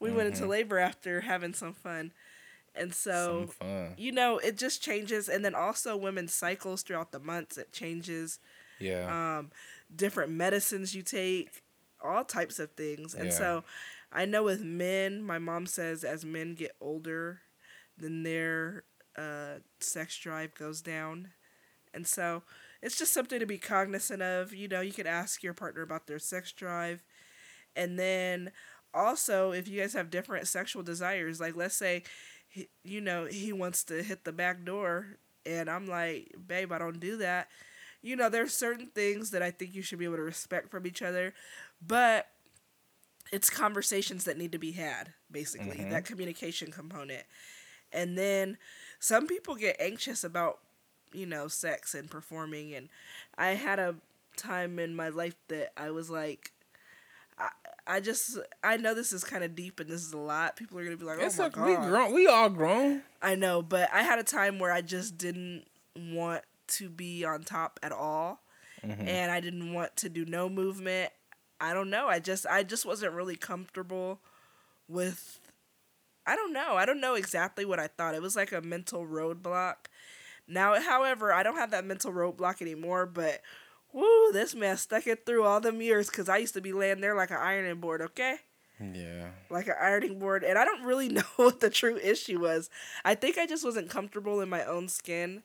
we 0.00 0.12
went 0.12 0.28
Mm-hmm. 0.28 0.28
into 0.28 0.46
labor 0.46 0.78
after 0.78 1.20
having 1.20 1.54
some 1.54 1.72
fun, 1.74 2.12
and 2.74 2.94
so 2.94 3.54
you 3.96 4.12
know 4.12 4.38
it 4.38 4.56
just 4.58 4.82
changes. 4.82 5.28
And 5.28 5.44
then 5.44 5.54
also 5.54 5.96
women's 5.96 6.34
cycles 6.34 6.82
throughout 6.82 7.12
the 7.12 7.20
months 7.20 7.58
it 7.58 7.72
changes 7.72 8.38
Yeah. 8.80 9.14
um, 9.14 9.50
different 9.94 10.32
medicines 10.32 10.94
you 10.94 11.02
take, 11.02 11.62
all 12.02 12.24
types 12.24 12.58
of 12.58 12.72
things. 12.72 13.14
And 13.14 13.32
Yeah. 13.32 13.32
so 13.32 13.64
I 14.12 14.24
know 14.26 14.44
with 14.44 14.62
men, 14.62 15.22
my 15.22 15.38
mom 15.38 15.66
says 15.66 16.04
as 16.04 16.24
men 16.24 16.54
get 16.54 16.72
older, 16.80 17.40
then 17.96 18.22
their 18.22 18.84
uh, 19.16 19.60
sex 19.80 20.18
drive 20.18 20.54
goes 20.54 20.80
down. 20.82 21.28
And 21.94 22.06
so 22.06 22.42
it's 22.82 22.98
just 22.98 23.12
something 23.12 23.40
to 23.40 23.46
be 23.46 23.58
cognizant 23.58 24.22
of. 24.22 24.52
You 24.54 24.68
know, 24.68 24.80
you 24.80 24.92
could 24.92 25.06
ask 25.06 25.42
your 25.42 25.54
partner 25.54 25.82
about 25.82 26.06
their 26.06 26.18
sex 26.18 26.52
drive. 26.52 27.02
And 27.76 27.98
then 27.98 28.50
also, 28.94 29.52
if 29.52 29.68
you 29.68 29.80
guys 29.80 29.92
have 29.94 30.10
different 30.10 30.46
sexual 30.48 30.82
desires, 30.82 31.40
like 31.40 31.56
let's 31.56 31.76
say, 31.76 32.02
he, 32.48 32.68
you 32.84 33.00
know, 33.00 33.26
he 33.26 33.52
wants 33.52 33.84
to 33.84 34.02
hit 34.02 34.24
the 34.24 34.32
back 34.32 34.64
door, 34.64 35.16
and 35.46 35.68
I'm 35.70 35.86
like, 35.86 36.34
babe, 36.46 36.72
I 36.72 36.78
don't 36.78 37.00
do 37.00 37.16
that. 37.18 37.48
You 38.02 38.16
know, 38.16 38.28
there's 38.28 38.54
certain 38.54 38.86
things 38.86 39.30
that 39.30 39.42
I 39.42 39.50
think 39.50 39.74
you 39.74 39.82
should 39.82 39.98
be 39.98 40.06
able 40.06 40.16
to 40.16 40.22
respect 40.22 40.70
from 40.70 40.86
each 40.86 41.02
other, 41.02 41.34
but 41.86 42.28
it's 43.32 43.50
conversations 43.50 44.24
that 44.24 44.38
need 44.38 44.52
to 44.52 44.58
be 44.58 44.72
had, 44.72 45.12
basically, 45.30 45.76
mm-hmm. 45.76 45.90
that 45.90 46.04
communication 46.04 46.70
component. 46.70 47.24
And 47.92 48.16
then 48.16 48.58
some 48.98 49.26
people 49.26 49.54
get 49.54 49.76
anxious 49.80 50.24
about, 50.24 50.58
you 51.12 51.26
know, 51.26 51.48
sex 51.48 51.94
and 51.94 52.10
performing. 52.10 52.74
And 52.74 52.88
I 53.36 53.50
had 53.50 53.78
a 53.78 53.96
time 54.36 54.78
in 54.78 54.94
my 54.94 55.08
life 55.08 55.36
that 55.48 55.72
I 55.76 55.90
was 55.90 56.10
like, 56.10 56.52
I, 57.38 57.48
I 57.86 58.00
just, 58.00 58.38
I 58.62 58.76
know 58.76 58.94
this 58.94 59.12
is 59.12 59.24
kind 59.24 59.44
of 59.44 59.54
deep 59.54 59.80
and 59.80 59.88
this 59.88 60.04
is 60.04 60.12
a 60.12 60.18
lot. 60.18 60.56
People 60.56 60.78
are 60.78 60.84
going 60.84 60.96
to 60.96 61.00
be 61.00 61.06
like, 61.06 61.18
oh 61.20 61.24
it's 61.26 61.38
my 61.38 61.44
like 61.44 61.52
God. 61.54 61.68
we 61.68 61.88
grown. 61.88 62.14
We 62.14 62.26
all 62.26 62.50
grown. 62.50 63.02
I 63.22 63.34
know, 63.34 63.62
but 63.62 63.90
I 63.92 64.02
had 64.02 64.18
a 64.18 64.24
time 64.24 64.58
where 64.58 64.72
I 64.72 64.80
just 64.80 65.18
didn't 65.18 65.64
want 65.96 66.42
to 66.70 66.88
be 66.88 67.24
on 67.24 67.42
top 67.42 67.78
at 67.82 67.92
all. 67.92 68.40
Mm-hmm. 68.84 69.08
And 69.08 69.30
I 69.30 69.40
didn't 69.40 69.72
want 69.74 69.96
to 69.98 70.08
do 70.08 70.24
no 70.24 70.48
movement. 70.48 71.12
I 71.60 71.74
don't 71.74 71.90
know. 71.90 72.08
I 72.08 72.18
just 72.18 72.46
I 72.46 72.62
just 72.62 72.86
wasn't 72.86 73.12
really 73.12 73.36
comfortable 73.36 74.20
with 74.88 75.38
I 76.26 76.36
don't 76.36 76.52
know. 76.52 76.76
I 76.76 76.86
don't 76.86 77.00
know 77.00 77.14
exactly 77.14 77.64
what 77.64 77.78
I 77.78 77.88
thought. 77.88 78.14
It 78.14 78.22
was 78.22 78.36
like 78.36 78.52
a 78.52 78.60
mental 78.60 79.04
roadblock. 79.06 79.74
Now, 80.48 80.80
however, 80.80 81.32
I 81.32 81.42
don't 81.42 81.56
have 81.56 81.70
that 81.72 81.84
mental 81.84 82.12
roadblock 82.12 82.62
anymore, 82.62 83.06
but 83.06 83.40
woo, 83.92 84.32
this 84.32 84.54
man 84.54 84.76
stuck 84.76 85.06
it 85.06 85.26
through 85.26 85.44
all 85.44 85.60
them 85.60 85.82
years 85.82 86.08
cuz 86.08 86.28
I 86.28 86.38
used 86.38 86.54
to 86.54 86.60
be 86.60 86.72
laying 86.72 87.00
there 87.00 87.14
like 87.14 87.30
an 87.30 87.36
ironing 87.36 87.80
board, 87.80 88.00
okay? 88.02 88.38
Yeah. 88.80 89.28
like 89.50 89.66
an 89.66 89.74
ironing 89.78 90.18
board 90.18 90.42
and 90.42 90.56
i 90.58 90.64
don't 90.64 90.84
really 90.84 91.08
know 91.10 91.22
what 91.36 91.60
the 91.60 91.68
true 91.68 91.98
issue 91.98 92.40
was 92.40 92.70
i 93.04 93.14
think 93.14 93.36
i 93.36 93.44
just 93.44 93.62
wasn't 93.62 93.90
comfortable 93.90 94.40
in 94.40 94.48
my 94.48 94.64
own 94.64 94.88
skin 94.88 95.42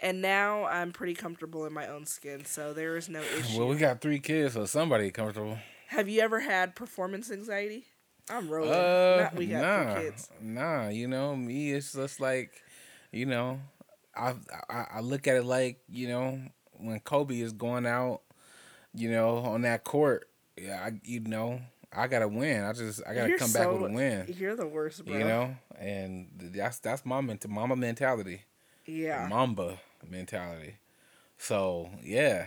and 0.00 0.22
now 0.22 0.64
i'm 0.66 0.92
pretty 0.92 1.14
comfortable 1.14 1.64
in 1.66 1.72
my 1.72 1.86
own 1.88 2.06
skin 2.06 2.44
so 2.44 2.72
there 2.72 2.96
is 2.96 3.08
no 3.08 3.20
issue 3.20 3.56
Well, 3.58 3.68
we 3.68 3.76
got 3.76 4.00
three 4.00 4.18
kids, 4.20 4.54
so 4.54 4.64
somebody 4.66 5.10
comfortable. 5.10 5.58
have 5.88 6.08
you 6.08 6.20
ever 6.20 6.40
had 6.40 6.74
performance 6.74 7.30
anxiety 7.30 7.84
i'm 8.30 8.48
rolling 8.48 8.72
Uh, 8.72 9.16
Not 9.22 9.34
we 9.36 9.46
got 9.46 9.60
nah, 9.62 9.94
three 9.94 10.02
kids 10.04 10.30
nah. 10.40 10.88
You 10.88 11.08
know, 11.08 11.34
me, 11.36 11.72
it's 11.72 11.92
just 11.92 12.20
like, 12.20 12.50
you 13.12 13.26
know, 13.26 13.60
I, 14.16 14.34
I 14.68 14.84
I 14.96 15.00
look 15.00 15.26
at 15.26 15.36
it 15.36 15.44
like, 15.44 15.80
you 15.88 16.08
know, 16.08 16.40
when 16.72 17.00
Kobe 17.00 17.40
is 17.40 17.52
going 17.52 17.86
out, 17.86 18.20
you 18.94 19.10
know, 19.10 19.38
on 19.38 19.62
that 19.62 19.84
court, 19.84 20.28
yeah, 20.60 20.80
I, 20.84 21.00
you 21.04 21.20
know, 21.20 21.60
I 21.92 22.06
gotta 22.06 22.28
win. 22.28 22.64
I 22.64 22.72
just 22.72 23.00
I 23.08 23.14
gotta 23.14 23.28
You're 23.30 23.38
come 23.38 23.52
back 23.52 23.70
with 23.70 23.90
a 23.90 23.94
win. 23.94 24.34
you're 24.36 24.56
the 24.56 24.66
worst 24.66 25.04
bro 25.06 25.16
You 25.16 25.24
know, 25.24 25.56
and 25.78 26.28
that's 26.54 26.78
that's 26.80 27.04
my 27.06 27.20
mental 27.20 27.50
mama 27.50 27.76
mentality, 27.76 28.42
yeah 28.86 29.26
mamba 29.28 29.78
mentality. 30.06 30.76
So 31.38 31.90
yeah, 32.02 32.46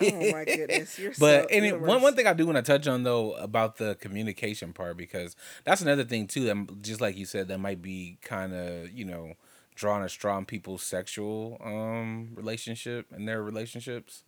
oh 0.00 0.32
my 0.32 0.44
goodness 0.44 0.98
you're 0.98 1.12
But 1.18 1.50
so, 1.50 1.56
you're 1.56 1.78
the 1.78 1.84
one 1.84 2.02
one 2.02 2.14
thing 2.14 2.26
I 2.26 2.32
do 2.32 2.46
want 2.46 2.56
to 2.56 2.62
touch 2.62 2.86
on 2.86 3.02
though 3.02 3.32
about 3.32 3.76
the 3.76 3.96
communication 3.96 4.72
part 4.72 4.96
because 4.96 5.36
that's 5.64 5.80
another 5.80 6.04
thing 6.04 6.26
too. 6.26 6.44
That 6.44 6.82
just 6.82 7.00
like 7.00 7.16
you 7.16 7.26
said, 7.26 7.48
that 7.48 7.58
might 7.58 7.82
be 7.82 8.18
kind 8.22 8.54
of 8.54 8.90
you 8.90 9.04
know 9.04 9.34
drawing 9.74 10.04
a 10.04 10.08
straw 10.08 10.36
on 10.36 10.44
people's 10.44 10.82
sexual 10.82 11.58
um 11.64 12.30
relationship 12.34 13.06
and 13.12 13.26
their 13.26 13.42
relationships 13.42 14.22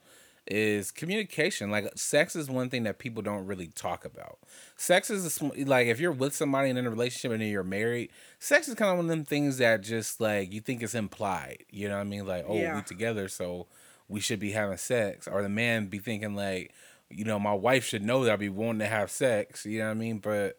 is 0.47 0.91
communication. 0.91 1.71
Like 1.71 1.87
sex 1.97 2.35
is 2.35 2.51
one 2.51 2.69
thing 2.69 2.83
that 2.85 2.99
people 2.99 3.23
don't 3.23 3.47
really 3.47 3.69
talk 3.69 4.05
about. 4.05 4.39
Sex 4.77 5.09
is 5.11 5.25
a, 5.25 5.31
sm- 5.31 5.51
like 5.67 5.87
if 5.87 6.01
you're 6.01 6.13
with 6.13 6.35
somebody 6.35 6.69
and 6.71 6.79
in 6.79 6.87
a 6.87 6.91
relationship 6.91 7.31
and 7.33 7.43
you're 7.49 7.63
married, 7.63 8.11
sex 8.39 8.69
is 8.69 8.75
kind 8.75 8.91
of 8.91 8.97
one 8.97 9.07
of 9.07 9.11
them 9.11 9.25
things 9.25 9.59
that 9.59 9.83
just 9.83 10.21
like 10.21 10.53
you 10.53 10.61
think 10.61 10.83
it's 10.83 10.95
implied. 10.95 11.65
You 11.71 11.89
know 11.89 11.95
what 11.95 12.01
I 12.01 12.05
mean? 12.05 12.27
Like 12.27 12.45
oh 12.49 12.57
Yeah. 12.57 12.77
we 12.77 12.83
together 12.83 13.29
so 13.29 13.67
we 14.09 14.21
should 14.21 14.41
be 14.41 14.51
having 14.53 14.77
sex, 14.77 15.27
or 15.29 15.43
the 15.43 15.49
man 15.49 15.87
be 15.87 15.99
thinking 15.99 16.35
like 16.35 16.73
you 17.09 17.25
know 17.25 17.39
my 17.39 17.55
wife 17.55 17.85
should 17.85 18.03
know 18.03 18.25
that 18.25 18.33
I 18.33 18.37
be 18.37 18.49
wanting 18.49 18.81
to 18.81 18.87
have 18.87 19.11
sex. 19.11 19.65
You 19.65 19.79
know 19.79 19.85
what 19.87 19.91
I 19.93 19.95
mean? 19.95 20.19
But 20.19 20.59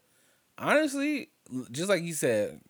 honestly, 0.57 1.29
just 1.71 1.89
like 1.89 2.03
you 2.03 2.13
said, 2.13 2.61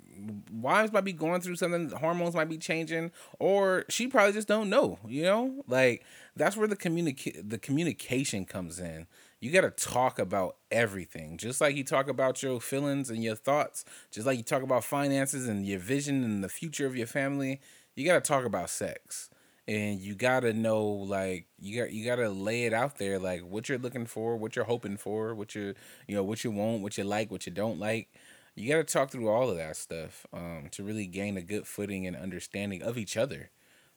wives 0.52 0.92
might 0.92 1.04
be 1.04 1.14
going 1.14 1.42
through 1.42 1.56
something, 1.56 1.90
hormones 1.92 2.34
might 2.36 2.50
be 2.50 2.58
changing, 2.58 3.12
or 3.40 3.86
she 3.90 4.08
probably 4.08 4.34
just 4.34 4.48
don't 4.48 4.70
know. 4.70 5.00
You 5.08 5.24
know, 5.24 5.64
like 5.68 6.04
that's 6.36 6.58
where 6.58 6.68
the 6.68 6.76
communica- 6.76 7.48
the 7.48 7.58
communication 7.58 8.46
comes 8.46 8.80
in. 8.80 9.08
You 9.40 9.52
got 9.52 9.62
to 9.62 9.72
talk 9.72 10.20
about 10.20 10.56
everything, 10.72 11.38
just 11.38 11.60
like 11.62 11.76
you 11.76 11.84
talk 11.84 12.08
about 12.08 12.42
your 12.42 12.62
feelings 12.62 13.10
and 13.10 13.24
your 13.24 13.36
thoughts, 13.36 13.84
just 14.12 14.26
like 14.26 14.38
you 14.38 14.44
talk 14.44 14.64
about 14.64 14.84
finances 14.84 15.48
and 15.48 15.66
your 15.66 15.80
vision 15.80 16.24
and 16.24 16.44
the 16.44 16.50
future 16.50 16.86
of 16.86 16.96
your 16.96 17.08
family. 17.08 17.60
You 17.96 18.06
got 18.06 18.24
to 18.24 18.28
talk 18.28 18.46
about 18.46 18.70
sex 18.70 19.30
and 19.68 20.00
you 20.00 20.14
gotta 20.16 20.54
know 20.54 20.84
like 20.84 21.48
you 21.60 21.80
got 21.80 21.92
you 21.92 22.06
gotta 22.06 22.30
lay 22.30 22.66
it 22.66 22.74
out 22.74 22.98
there 22.98 23.18
like 23.18 23.42
what 23.42 23.70
you're 23.70 23.78
looking 23.78 24.06
for 24.06 24.36
what 24.36 24.56
you're 24.56 24.66
hoping 24.66 24.98
for 24.98 25.34
what 25.34 25.56
you 25.56 25.74
you 26.08 26.16
know 26.16 26.24
what 26.24 26.44
you 26.44 26.52
want 26.52 26.82
what 26.82 26.98
you 26.98 27.04
like 27.04 27.32
what 27.32 27.46
you 27.46 27.52
don't 27.52 27.80
like 27.80 28.10
you 28.56 28.70
gotta 28.70 28.84
talk 28.84 29.10
through 29.10 29.30
all 29.30 29.50
of 29.50 29.56
that 29.58 29.78
stuff 29.78 30.26
um 30.34 30.68
to 30.72 30.84
really 30.84 31.08
gain 31.08 31.38
a 31.38 31.42
good 31.42 31.66
footing 31.66 32.06
and 32.06 32.16
understanding 32.16 32.84
of 32.84 32.98
each 32.98 33.16
other 33.16 33.50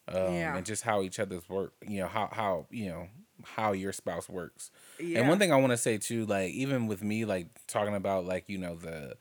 um 0.09 0.33
Yeah. 0.35 0.57
and 0.57 0.65
just 0.67 0.83
how 0.83 1.03
each 1.03 1.19
other's 1.19 1.49
work 1.49 1.73
you 1.87 2.01
know 2.01 2.07
how 2.09 2.29
how 2.33 2.67
you 2.71 2.87
know 2.87 3.09
how 3.45 3.73
your 3.73 3.93
spouse 3.93 4.29
works 4.29 4.71
yeah. 4.99 5.21
and 5.21 5.29
one 5.29 5.39
thing 5.39 5.53
I 5.53 5.57
want 5.57 5.71
to 5.73 5.77
say 5.77 5.99
too, 5.99 6.25
like 6.27 6.53
even 6.53 6.87
with 6.87 7.03
me, 7.03 7.25
like 7.25 7.49
talking 7.67 7.95
about 7.95 8.25
like 8.25 8.49
you 8.49 8.59
know 8.59 8.75
the 8.77 9.15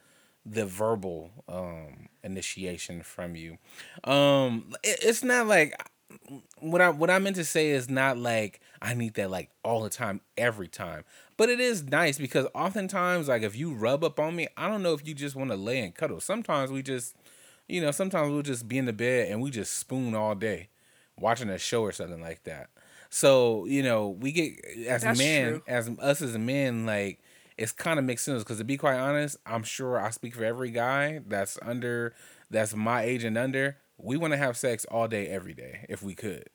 the 0.46 0.66
verbal 0.66 1.32
um 1.50 2.08
initiation 2.24 3.02
from 3.04 3.36
you, 3.36 3.58
um, 4.04 4.74
it, 4.84 5.00
it's 5.02 5.24
not 5.24 5.48
like 5.48 5.74
what 6.60 6.82
I 6.82 6.90
what 6.90 7.10
I 7.10 7.20
meant 7.20 7.36
to 7.36 7.44
say 7.46 7.70
is 7.70 7.90
not 7.90 8.18
like 8.18 8.62
I 8.82 8.94
need 8.94 9.16
that 9.16 9.30
like 9.30 9.50
all 9.64 9.84
the 9.84 9.90
time, 9.90 10.22
every 10.38 10.68
time. 10.68 11.04
But 11.38 11.50
it 11.50 11.60
is 11.60 11.84
nice 11.84 12.18
because 12.18 12.48
oftentimes, 12.56 13.28
like 13.28 13.42
if 13.42 13.56
you 13.56 13.74
rub 13.74 14.04
up 14.04 14.20
on 14.20 14.36
me, 14.36 14.48
I 14.56 14.68
don't 14.70 14.82
know 14.84 14.94
if 14.94 15.06
you 15.06 15.14
just 15.14 15.36
want 15.36 15.52
to 15.52 15.58
lay 15.58 15.80
and 15.82 15.94
cuddle. 15.94 16.22
Sometimes 16.22 16.72
we 16.72 16.82
just 16.82 17.16
you 17.68 17.82
know, 17.82 17.92
sometimes 17.92 18.32
we'll 18.32 18.44
just 18.44 18.68
be 18.68 18.78
in 18.78 18.86
the 18.86 18.94
bed 18.94 19.30
and 19.30 19.42
we 19.42 19.50
just 19.50 19.78
spoon 19.78 20.14
all 20.16 20.36
day, 20.36 20.70
watching 21.20 21.50
a 21.50 21.58
show 21.58 21.82
or 21.82 21.92
something 21.92 22.22
like 22.22 22.44
that. 22.44 22.70
So 23.10 23.66
you 23.66 23.84
know, 23.84 24.10
we 24.10 24.32
get 24.32 24.54
as 24.88 25.04
That's 25.04 25.18
men, 25.18 25.50
true. 25.50 25.62
as 25.68 25.90
us 26.00 26.22
as 26.22 26.38
men, 26.38 26.86
like 26.86 27.22
it's 27.58 27.72
kind 27.72 28.00
of 28.00 28.06
makes 28.06 28.24
sense 28.24 28.44
because 28.44 28.58
to 28.58 28.64
be 28.64 28.78
quite 28.78 28.98
honest, 28.98 29.38
I'm 29.46 29.64
sure 29.64 30.00
I 30.00 30.10
speak 30.10 30.36
for 30.36 30.44
every 30.44 30.72
guy 30.72 31.22
that's 31.26 31.58
under, 31.62 32.14
that's 32.50 32.76
my 32.76 33.04
age 33.04 33.24
and 33.24 33.38
under. 33.38 33.78
We 33.98 34.18
want 34.18 34.34
to 34.34 34.38
have 34.38 34.58
sex 34.58 34.86
all 34.92 35.08
day, 35.08 35.28
every 35.28 35.54
day, 35.54 35.86
if 35.88 36.04
we 36.04 36.16
could, 36.16 36.50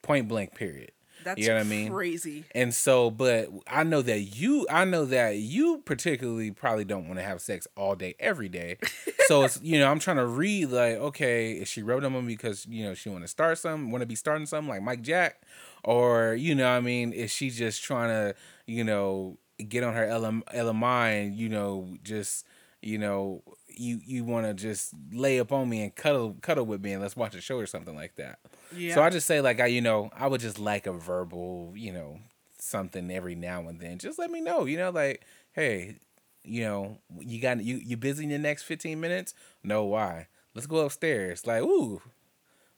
point 0.00 0.26
blank, 0.26 0.54
period. 0.54 0.92
That's 1.24 1.40
you 1.40 1.48
know 1.48 1.54
what 1.54 1.60
I 1.60 1.64
mean? 1.64 1.92
crazy. 1.92 2.44
And 2.54 2.74
so, 2.74 3.10
but 3.10 3.48
I 3.66 3.84
know 3.84 4.02
that 4.02 4.20
you, 4.20 4.66
I 4.70 4.84
know 4.84 5.04
that 5.06 5.36
you 5.36 5.82
particularly 5.84 6.50
probably 6.50 6.84
don't 6.84 7.06
want 7.06 7.18
to 7.18 7.24
have 7.24 7.40
sex 7.40 7.66
all 7.76 7.94
day, 7.94 8.14
every 8.18 8.48
day. 8.48 8.78
so 9.26 9.44
it's, 9.44 9.60
you 9.62 9.78
know, 9.78 9.90
I'm 9.90 9.98
trying 9.98 10.16
to 10.18 10.26
read 10.26 10.66
like, 10.70 10.96
okay, 10.96 11.52
is 11.52 11.68
she 11.68 11.82
rubbing 11.82 12.04
on 12.04 12.26
me 12.26 12.34
because, 12.34 12.66
you 12.66 12.84
know, 12.84 12.94
she 12.94 13.08
want 13.08 13.24
to 13.24 13.28
start 13.28 13.58
some, 13.58 13.90
want 13.90 14.02
to 14.02 14.06
be 14.06 14.14
starting 14.14 14.46
something 14.46 14.68
like 14.68 14.82
Mike 14.82 15.02
Jack? 15.02 15.42
Or, 15.84 16.34
you 16.34 16.54
know, 16.54 16.68
I 16.68 16.80
mean, 16.80 17.12
is 17.12 17.30
she 17.30 17.50
just 17.50 17.82
trying 17.82 18.08
to, 18.10 18.34
you 18.66 18.84
know, 18.84 19.38
get 19.68 19.82
on 19.84 19.94
her 19.94 20.06
LM, 20.18 20.42
LMI 20.54 21.22
and, 21.22 21.36
you 21.36 21.48
know, 21.48 21.96
just, 22.02 22.46
you 22.82 22.98
know, 22.98 23.42
you, 23.78 24.00
you 24.04 24.24
want 24.24 24.46
to 24.46 24.54
just 24.54 24.94
lay 25.12 25.40
up 25.40 25.52
on 25.52 25.68
me 25.68 25.82
and 25.82 25.94
cuddle, 25.94 26.36
cuddle 26.40 26.66
with 26.66 26.82
me 26.82 26.92
and 26.92 27.02
let's 27.02 27.16
watch 27.16 27.34
a 27.34 27.40
show 27.40 27.58
or 27.58 27.66
something 27.66 27.94
like 27.94 28.16
that. 28.16 28.38
Yeah. 28.74 28.94
So 28.94 29.02
I 29.02 29.10
just 29.10 29.26
say 29.26 29.40
like 29.40 29.60
I 29.60 29.66
you 29.66 29.80
know 29.80 30.10
I 30.16 30.26
would 30.26 30.40
just 30.40 30.58
like 30.58 30.86
a 30.86 30.92
verbal 30.92 31.72
you 31.76 31.92
know 31.92 32.18
something 32.58 33.10
every 33.10 33.34
now 33.34 33.68
and 33.68 33.80
then. 33.80 33.98
Just 33.98 34.18
let 34.18 34.30
me 34.30 34.40
know 34.40 34.64
you 34.64 34.76
know 34.76 34.90
like 34.90 35.24
hey 35.52 35.96
you 36.44 36.62
know 36.62 36.98
you 37.18 37.40
got 37.40 37.62
you 37.62 37.76
you 37.76 37.96
busy 37.96 38.24
in 38.24 38.30
the 38.30 38.38
next 38.38 38.64
fifteen 38.64 39.00
minutes? 39.00 39.34
No 39.62 39.84
why? 39.84 40.28
Let's 40.54 40.66
go 40.66 40.78
upstairs. 40.78 41.46
Like 41.46 41.62
ooh 41.62 42.02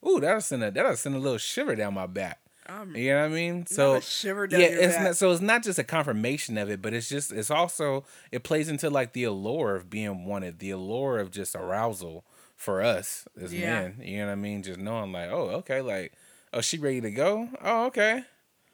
ooh 0.06 0.20
that'll 0.20 0.40
send 0.40 0.62
a 0.62 0.70
that'll 0.70 0.96
send 0.96 1.14
a 1.14 1.18
little 1.18 1.38
shiver 1.38 1.76
down 1.76 1.94
my 1.94 2.06
back. 2.06 2.39
Um, 2.70 2.94
You 2.94 3.10
know 3.12 3.20
what 3.20 3.24
I 3.24 3.28
mean? 3.28 3.66
So 3.66 4.00
shiver 4.00 4.46
down 4.46 4.60
yeah, 4.60 4.66
it's 4.68 4.94
back. 4.94 5.04
not 5.04 5.16
so 5.16 5.32
it's 5.32 5.40
not 5.40 5.62
just 5.62 5.78
a 5.78 5.84
confirmation 5.84 6.56
of 6.58 6.70
it, 6.70 6.80
but 6.80 6.92
it's 6.94 7.08
just 7.08 7.32
it's 7.32 7.50
also 7.50 8.04
it 8.30 8.42
plays 8.44 8.68
into 8.68 8.90
like 8.90 9.12
the 9.12 9.24
allure 9.24 9.74
of 9.76 9.90
being 9.90 10.24
wanted, 10.24 10.58
the 10.58 10.70
allure 10.70 11.18
of 11.18 11.30
just 11.30 11.54
arousal 11.56 12.24
for 12.56 12.82
us 12.82 13.26
as 13.40 13.52
Yeah. 13.52 13.88
men. 13.88 14.00
You 14.02 14.18
know 14.18 14.26
what 14.26 14.32
I 14.32 14.36
mean? 14.36 14.62
Just 14.62 14.78
knowing 14.78 15.12
like, 15.12 15.30
oh, 15.30 15.48
okay, 15.60 15.80
like, 15.80 16.12
oh, 16.52 16.60
she 16.60 16.78
ready 16.78 17.00
to 17.00 17.10
go? 17.10 17.48
Oh, 17.62 17.86
okay. 17.86 18.24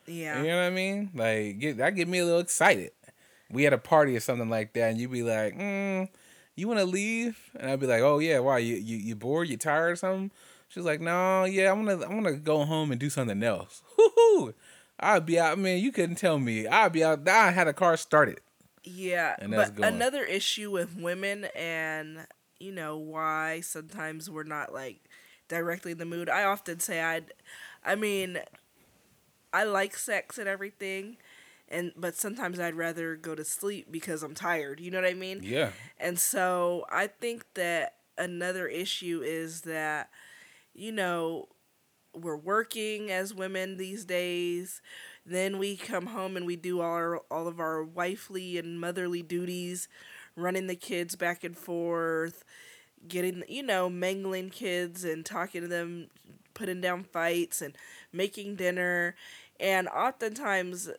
yeah. 0.07 0.42
You 0.42 0.49
know 0.49 0.57
what 0.57 0.64
I 0.66 0.70
mean? 0.70 1.11
Like, 1.14 1.59
get 1.59 1.76
that 1.78 1.94
get 1.94 2.09
me 2.09 2.18
a 2.18 2.24
little 2.24 2.40
excited. 2.40 2.90
We 3.51 3.62
had 3.62 3.72
a 3.72 3.78
party 3.78 4.16
or 4.16 4.20
something 4.20 4.51
like 4.51 4.72
that, 4.74 4.90
and 4.90 4.99
you'd 5.01 5.12
be 5.12 5.22
like, 5.22 5.57
mm, 5.57 6.09
you 6.57 6.66
want 6.68 6.80
to 6.80 6.86
leave? 6.86 7.38
And 7.59 7.70
I'd 7.70 7.80
be 7.80 7.86
like, 7.86 8.03
oh 8.03 8.18
yeah, 8.18 8.40
why? 8.40 8.59
You 8.59 8.74
you 8.76 8.97
you 8.97 9.14
bored? 9.16 9.49
You 9.49 9.57
tired 9.57 9.92
or 9.92 9.97
something? 9.97 10.30
She's 10.69 10.85
like, 10.85 11.01
no, 11.01 11.45
yeah, 11.45 11.71
I'm 11.73 11.85
gonna 11.85 12.05
I'm 12.05 12.23
gonna 12.23 12.37
go 12.37 12.64
home 12.64 12.91
and 12.91 13.01
do 13.01 13.09
something 13.11 13.43
else. 13.43 13.83
Woohoo! 13.99 14.55
I'd 14.99 15.27
be 15.27 15.39
out, 15.39 15.59
man. 15.59 15.79
You 15.79 15.93
couldn't 15.93 16.17
tell 16.17 16.39
me. 16.39 16.67
I'd 16.67 16.93
be 16.93 17.05
out. 17.05 17.27
I 17.29 17.51
had 17.51 17.69
a 17.69 17.73
car 17.73 17.97
started. 17.97 18.41
Yeah, 18.85 19.35
And 19.39 19.53
but 19.53 19.75
going. 19.77 19.93
another 19.95 20.23
issue 20.25 20.71
with 20.71 20.97
women 20.97 21.47
and 21.57 22.27
you 22.61 22.73
know 22.73 22.97
why 22.97 23.61
sometimes 23.61 24.31
we're 24.31 24.45
not 24.45 24.73
like 24.73 25.01
directly 25.49 25.93
in 25.93 25.99
the 25.99 26.05
mood. 26.05 26.29
I 26.29 26.45
often 26.45 26.79
say 26.81 27.01
I'd 27.03 27.33
I 27.85 27.95
mean 27.97 28.39
I 29.53 29.64
like 29.64 29.97
sex 29.97 30.39
and 30.39 30.49
everything 30.49 31.17
and 31.69 31.93
but 31.97 32.14
sometimes 32.14 32.61
I'd 32.61 32.75
rather 32.75 33.17
go 33.17 33.35
to 33.35 33.45
sleep 33.45 33.89
because 33.91 34.23
I'm 34.23 34.35
tired. 34.35 34.79
You 34.81 34.91
know 34.91 35.01
what 35.01 35.11
I 35.11 35.14
mean? 35.14 35.41
Yeah. 35.43 35.71
And 35.99 36.19
so 36.19 36.87
I 36.91 37.09
think 37.09 37.45
that 37.55 37.95
another 38.17 38.67
issue 38.69 39.21
is 39.25 39.62
that, 39.62 40.11
you 40.77 40.93
know, 40.93 41.49
we're 42.14 42.37
working 42.37 43.11
as 43.11 43.35
women 43.35 43.77
these 43.77 44.05
days. 44.05 44.81
Then 45.24 45.59
we 45.59 45.77
come 45.77 46.07
home 46.07 46.37
and 46.37 46.47
we 46.47 46.57
do 46.57 46.81
all 46.81 46.93
our, 46.93 47.18
all 47.31 47.49
of 47.49 47.61
our 47.61 47.83
wifely 47.83 48.59
and 48.59 48.81
motherly 48.81 49.22
duties, 49.22 49.89
running 50.37 50.66
the 50.66 50.77
kids 50.77 51.16
back 51.16 51.45
and 51.45 51.57
forth, 51.57 52.45
getting, 53.09 53.43
you 53.49 53.62
know, 53.62 53.91
mangling 53.91 54.51
kids 54.51 55.05
and 55.05 55.24
talking 55.24 55.62
to 55.62 55.68
them, 55.68 56.09
putting 56.55 56.81
down 56.81 57.05
fights 57.05 57.61
and 57.61 57.77
making 58.12 58.57
dinner. 58.57 59.14
And 59.59 59.89
oftentimes, 59.89 60.91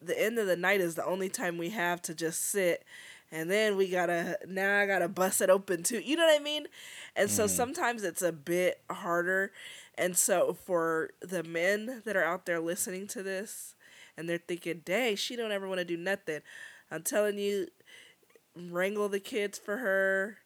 the 0.00 0.20
end 0.20 0.38
of 0.38 0.46
the 0.46 0.56
night 0.56 0.80
is 0.80 0.94
the 0.94 1.04
only 1.04 1.28
time 1.28 1.58
we 1.58 1.70
have 1.70 2.02
to 2.02 2.14
just 2.14 2.44
sit 2.44 2.84
and 3.32 3.50
then 3.50 3.76
we 3.76 3.88
gotta 3.88 4.38
now 4.48 4.80
i 4.80 4.86
gotta 4.86 5.08
bust 5.08 5.40
it 5.40 5.50
open 5.50 5.82
too. 5.82 5.98
You 5.98 6.16
know 6.16 6.24
what 6.24 6.40
i 6.40 6.42
mean? 6.42 6.66
And 7.14 7.30
so 7.30 7.44
mm-hmm. 7.44 7.54
sometimes 7.54 8.02
it's 8.02 8.22
a 8.22 8.32
bit 8.32 8.80
harder. 8.90 9.52
And 9.98 10.16
so 10.16 10.52
for 10.52 11.10
the 11.20 11.42
men 11.42 12.02
that 12.04 12.16
are 12.16 12.24
out 12.24 12.46
there 12.46 12.60
listening 12.60 13.06
to 13.08 13.22
this 13.22 13.74
and 14.16 14.28
they're 14.28 14.38
thinking 14.38 14.82
dang 14.84 15.16
she 15.16 15.36
don't 15.36 15.52
ever 15.52 15.68
want 15.68 15.78
to 15.78 15.84
do 15.84 15.96
nothing. 15.96 16.40
I'm 16.90 17.02
telling 17.02 17.38
you 17.38 17.68
wrangle 18.54 19.08
the 19.08 19.20
kids 19.20 19.58
for 19.58 19.78
her 19.78 20.38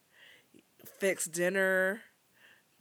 fix 0.99 1.25
dinner 1.25 2.01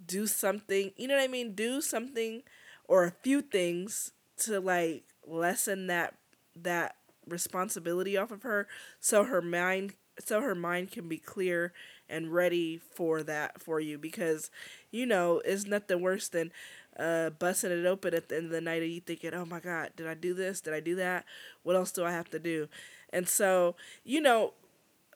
do 0.05 0.27
something 0.27 0.91
you 0.97 1.07
know 1.07 1.15
what 1.17 1.23
i 1.23 1.29
mean? 1.29 1.55
Do 1.55 1.81
something 1.81 2.43
or 2.89 3.05
a 3.05 3.11
few 3.11 3.43
things 3.43 4.13
to 4.39 4.61
like 4.61 5.05
lessen 5.27 5.87
that 5.87 6.15
that 6.57 6.97
responsibility 7.27 8.17
off 8.17 8.31
of 8.31 8.43
her 8.43 8.67
so 8.99 9.25
her 9.25 9.43
mind 9.43 9.95
so 10.19 10.41
her 10.41 10.55
mind 10.55 10.91
can 10.91 11.09
be 11.09 11.17
clear 11.17 11.73
and 12.09 12.33
ready 12.33 12.77
for 12.77 13.23
that 13.23 13.63
for 13.63 13.81
you. 13.81 13.97
Because 13.97 14.51
you 14.91 15.07
know 15.07 15.41
it's 15.45 15.67
nothing 15.67 16.01
worse 16.01 16.29
than 16.29 16.53
uh 16.99 17.31
busting 17.31 17.71
it 17.71 17.87
open 17.87 18.15
at 18.15 18.29
the 18.29 18.37
end 18.37 18.47
of 18.47 18.51
the 18.51 18.61
night 18.61 18.83
and 18.83 18.91
you 18.93 19.01
thinking 19.01 19.33
oh 19.33 19.47
my 19.47 19.61
god 19.61 19.91
did 19.97 20.07
i 20.07 20.15
do 20.15 20.35
this? 20.35 20.61
Did 20.61 20.75
i 20.75 20.81
do 20.81 20.97
that? 20.97 21.25
What 21.63 21.77
else 21.77 21.93
do 21.93 22.05
i 22.05 22.11
have 22.13 22.31
to 22.31 22.39
do? 22.39 22.69
And 23.13 23.29
so 23.29 23.77
you 24.05 24.21
know 24.21 24.55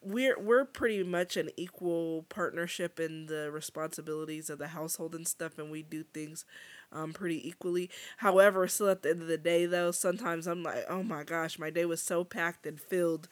we're 0.03 0.39
we're 0.39 0.65
pretty 0.65 1.03
much 1.03 1.35
an 1.35 1.49
equal 1.57 2.25
partnership 2.29 2.99
in 2.99 3.25
the 3.25 3.49
responsibilities 3.51 4.49
of 4.49 4.59
the 4.59 4.67
household 4.69 5.15
and 5.15 5.27
stuff 5.27 5.57
and 5.57 5.71
we 5.71 5.81
do 5.81 6.03
things 6.03 6.45
um 6.91 7.13
pretty 7.13 7.47
equally. 7.47 7.89
However 8.17 8.67
still 8.67 8.89
at 8.89 9.01
the 9.03 9.09
end 9.11 9.21
of 9.21 9.27
the 9.27 9.37
day 9.37 9.65
though 9.65 9.91
sometimes 9.91 10.47
i'm 10.47 10.63
like 10.63 10.85
oh 10.89 11.03
my 11.03 11.23
gosh 11.23 11.57
my 11.59 11.69
day 11.69 11.85
was 11.85 12.01
so 12.01 12.23
packed 12.23 12.65
and 12.65 12.79
filled 12.79 13.27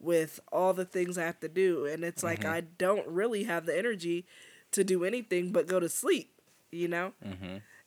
with 0.00 0.38
all 0.52 0.72
the 0.72 0.84
things 0.84 1.18
i 1.18 1.24
have 1.24 1.40
to 1.40 1.48
do. 1.48 1.86
And 1.86 2.04
it's 2.04 2.22
like 2.22 2.44
i 2.44 2.60
don't 2.60 3.06
really 3.08 3.44
have 3.44 3.66
the 3.66 3.76
energy 3.76 4.26
to 4.72 4.84
do 4.84 5.04
anything 5.04 5.50
but 5.52 5.66
go 5.66 5.80
to 5.80 5.88
sleep 5.88 6.30
you 6.70 6.86
know? 6.86 7.12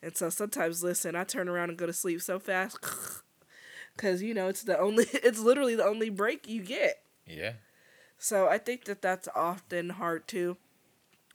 And 0.02 0.16
so 0.16 0.28
sometimes 0.30 0.82
listen 0.82 1.14
i 1.14 1.24
turn 1.24 1.48
around 1.48 1.68
and 1.70 1.78
go 1.78 1.86
to 1.86 1.92
sleep 1.92 2.20
so 2.20 2.38
fast 2.40 2.78
because 3.96 4.22
you 4.22 4.34
know 4.34 4.48
it's 4.48 4.62
the 4.62 4.78
only 4.78 5.04
it's 5.12 5.38
literally 5.38 5.74
the 5.76 5.84
only 5.84 6.10
break 6.10 6.48
you 6.48 6.62
get. 6.62 7.00
Yeah. 7.26 7.52
so 8.18 8.48
I 8.48 8.58
think 8.58 8.84
that 8.86 9.00
that's 9.00 9.28
often 9.34 9.90
hard 9.90 10.26
too. 10.26 10.56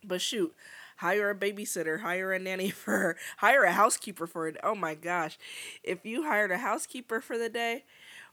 But 0.04 0.22
shoot, 0.22 0.54
hire 0.98 1.30
a 1.30 1.36
babysitter, 1.36 2.02
hire 2.02 2.32
a 2.34 2.40
nanny 2.40 2.70
for 2.72 2.92
her, 2.98 3.18
hire 3.38 3.64
a 3.64 3.72
housekeeper 3.72 4.28
for 4.28 4.48
it. 4.48 4.58
Oh 4.64 4.76
my 4.76 4.96
gosh. 4.96 5.38
If 5.84 6.06
you 6.06 6.24
hired 6.24 6.52
a 6.52 6.58
housekeeper 6.58 7.22
for 7.22 7.38
the 7.38 7.50
day 7.50 7.84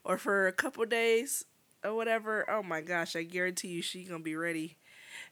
or 0.03 0.17
for 0.17 0.47
a 0.47 0.51
couple 0.53 0.85
days 0.85 1.45
or 1.83 1.95
whatever, 1.95 2.49
oh 2.49 2.63
my 2.63 2.81
gosh, 2.81 3.15
I 3.15 3.23
guarantee 3.23 3.69
you 3.69 3.81
she 3.81 4.03
going 4.03 4.21
to 4.21 4.23
be 4.23 4.35
ready. 4.35 4.77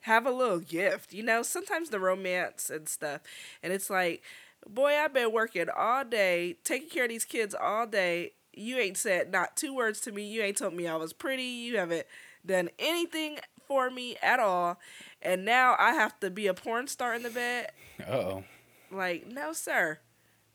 Have 0.01 0.25
a 0.25 0.31
little 0.31 0.59
gift. 0.59 1.13
You 1.13 1.23
know, 1.23 1.43
sometimes 1.43 1.89
the 1.89 1.99
romance 1.99 2.69
and 2.69 2.87
stuff. 2.87 3.21
And 3.61 3.71
it's 3.73 3.89
like, 3.89 4.23
boy, 4.67 4.93
I've 4.97 5.13
been 5.13 5.31
working 5.31 5.67
all 5.75 6.03
day, 6.05 6.57
taking 6.63 6.89
care 6.89 7.03
of 7.05 7.09
these 7.09 7.25
kids 7.25 7.55
all 7.55 7.87
day. 7.87 8.31
You 8.53 8.77
ain't 8.77 8.97
said 8.97 9.31
not 9.31 9.57
two 9.57 9.73
words 9.75 9.99
to 10.01 10.11
me. 10.11 10.23
You 10.27 10.41
ain't 10.43 10.57
told 10.57 10.73
me 10.73 10.87
I 10.87 10.95
was 10.95 11.13
pretty. 11.13 11.43
You 11.43 11.77
haven't 11.77 12.05
done 12.45 12.69
anything 12.79 13.39
for 13.67 13.89
me 13.89 14.15
at 14.21 14.39
all. 14.39 14.79
And 15.23 15.45
now 15.45 15.75
I 15.79 15.93
have 15.93 16.19
to 16.19 16.29
be 16.29 16.47
a 16.47 16.53
porn 16.53 16.87
star 16.87 17.15
in 17.15 17.23
the 17.23 17.29
bed. 17.29 17.71
Oh. 18.07 18.43
Like, 18.91 19.25
no, 19.27 19.53
sir. 19.53 19.99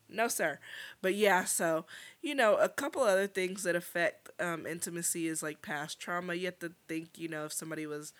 No, 0.08 0.28
sir. 0.28 0.58
But 1.02 1.14
yeah, 1.14 1.44
so, 1.44 1.84
you 2.22 2.34
know, 2.34 2.56
a 2.56 2.68
couple 2.68 3.02
other 3.02 3.26
things 3.26 3.64
that 3.64 3.74
affect 3.74 4.30
um, 4.40 4.66
intimacy 4.66 5.26
is 5.26 5.42
like 5.42 5.60
past 5.62 5.98
trauma. 5.98 6.34
You 6.34 6.46
have 6.46 6.58
to 6.60 6.72
think, 6.88 7.18
you 7.18 7.28
know, 7.28 7.46
if 7.46 7.52
somebody 7.52 7.86
was 7.86 8.12